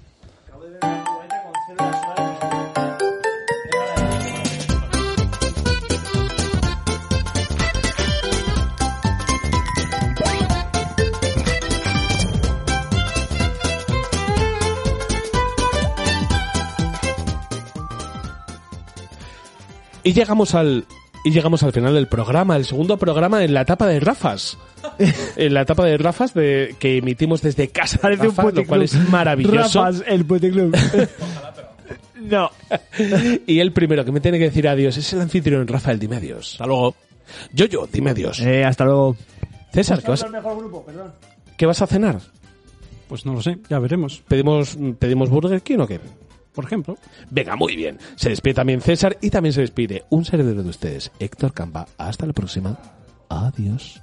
Y 20.06 20.12
llegamos 20.12 20.54
al 20.54 20.86
y 21.24 21.32
llegamos 21.32 21.64
al 21.64 21.72
final 21.72 21.92
del 21.92 22.06
programa, 22.06 22.54
el 22.54 22.64
segundo 22.64 22.96
programa 22.96 23.42
en 23.42 23.52
la 23.52 23.62
etapa 23.62 23.88
de 23.88 23.98
Rafas. 23.98 24.56
en 25.36 25.52
la 25.52 25.62
etapa 25.62 25.84
de 25.84 25.98
Rafas 25.98 26.32
de, 26.32 26.76
que 26.78 26.98
emitimos 26.98 27.42
desde 27.42 27.70
casa. 27.70 27.98
Parece 27.98 28.28
un 28.28 28.36
Rafa, 28.36 28.52
lo 28.52 28.66
cual 28.66 28.82
es 28.82 28.94
maravilloso. 29.08 29.82
Rafas, 29.82 30.04
el 30.06 30.24
puticlub. 30.24 30.76
no. 32.20 32.48
y 33.48 33.58
el 33.58 33.72
primero 33.72 34.04
que 34.04 34.12
me 34.12 34.20
tiene 34.20 34.38
que 34.38 34.44
decir 34.44 34.68
adiós 34.68 34.96
es 34.96 35.12
el 35.12 35.22
anfitrión 35.22 35.66
Rafael, 35.66 35.98
dime 35.98 36.18
adiós. 36.18 36.52
Hasta 36.52 36.66
luego. 36.66 36.94
Yo, 37.52 37.66
yo, 37.66 37.88
dime 37.92 38.10
adiós. 38.10 38.38
Eh, 38.42 38.64
hasta 38.64 38.84
luego. 38.84 39.16
César, 39.72 40.00
¿qué 40.04 40.10
vas, 40.10 40.24
¿qué 41.56 41.66
vas 41.66 41.82
a 41.82 41.86
cenar? 41.88 42.20
Pues 43.08 43.26
no 43.26 43.32
lo 43.32 43.42
sé, 43.42 43.58
ya 43.68 43.80
veremos. 43.80 44.22
¿Pedimos, 44.28 44.78
¿Pedimos 45.00 45.30
Burger 45.30 45.62
King 45.62 45.78
o 45.80 45.86
qué? 45.88 45.98
Por 46.56 46.64
ejemplo. 46.64 46.96
Venga, 47.30 47.54
muy 47.54 47.76
bien. 47.76 47.98
Se 48.16 48.30
despide 48.30 48.54
también 48.54 48.80
César 48.80 49.18
y 49.20 49.28
también 49.28 49.52
se 49.52 49.60
despide 49.60 50.04
un 50.08 50.24
servidor 50.24 50.62
de 50.64 50.70
ustedes, 50.70 51.12
Héctor 51.20 51.52
Campa. 51.52 51.86
Hasta 51.98 52.26
la 52.26 52.32
próxima. 52.32 52.78
Adiós. 53.28 54.00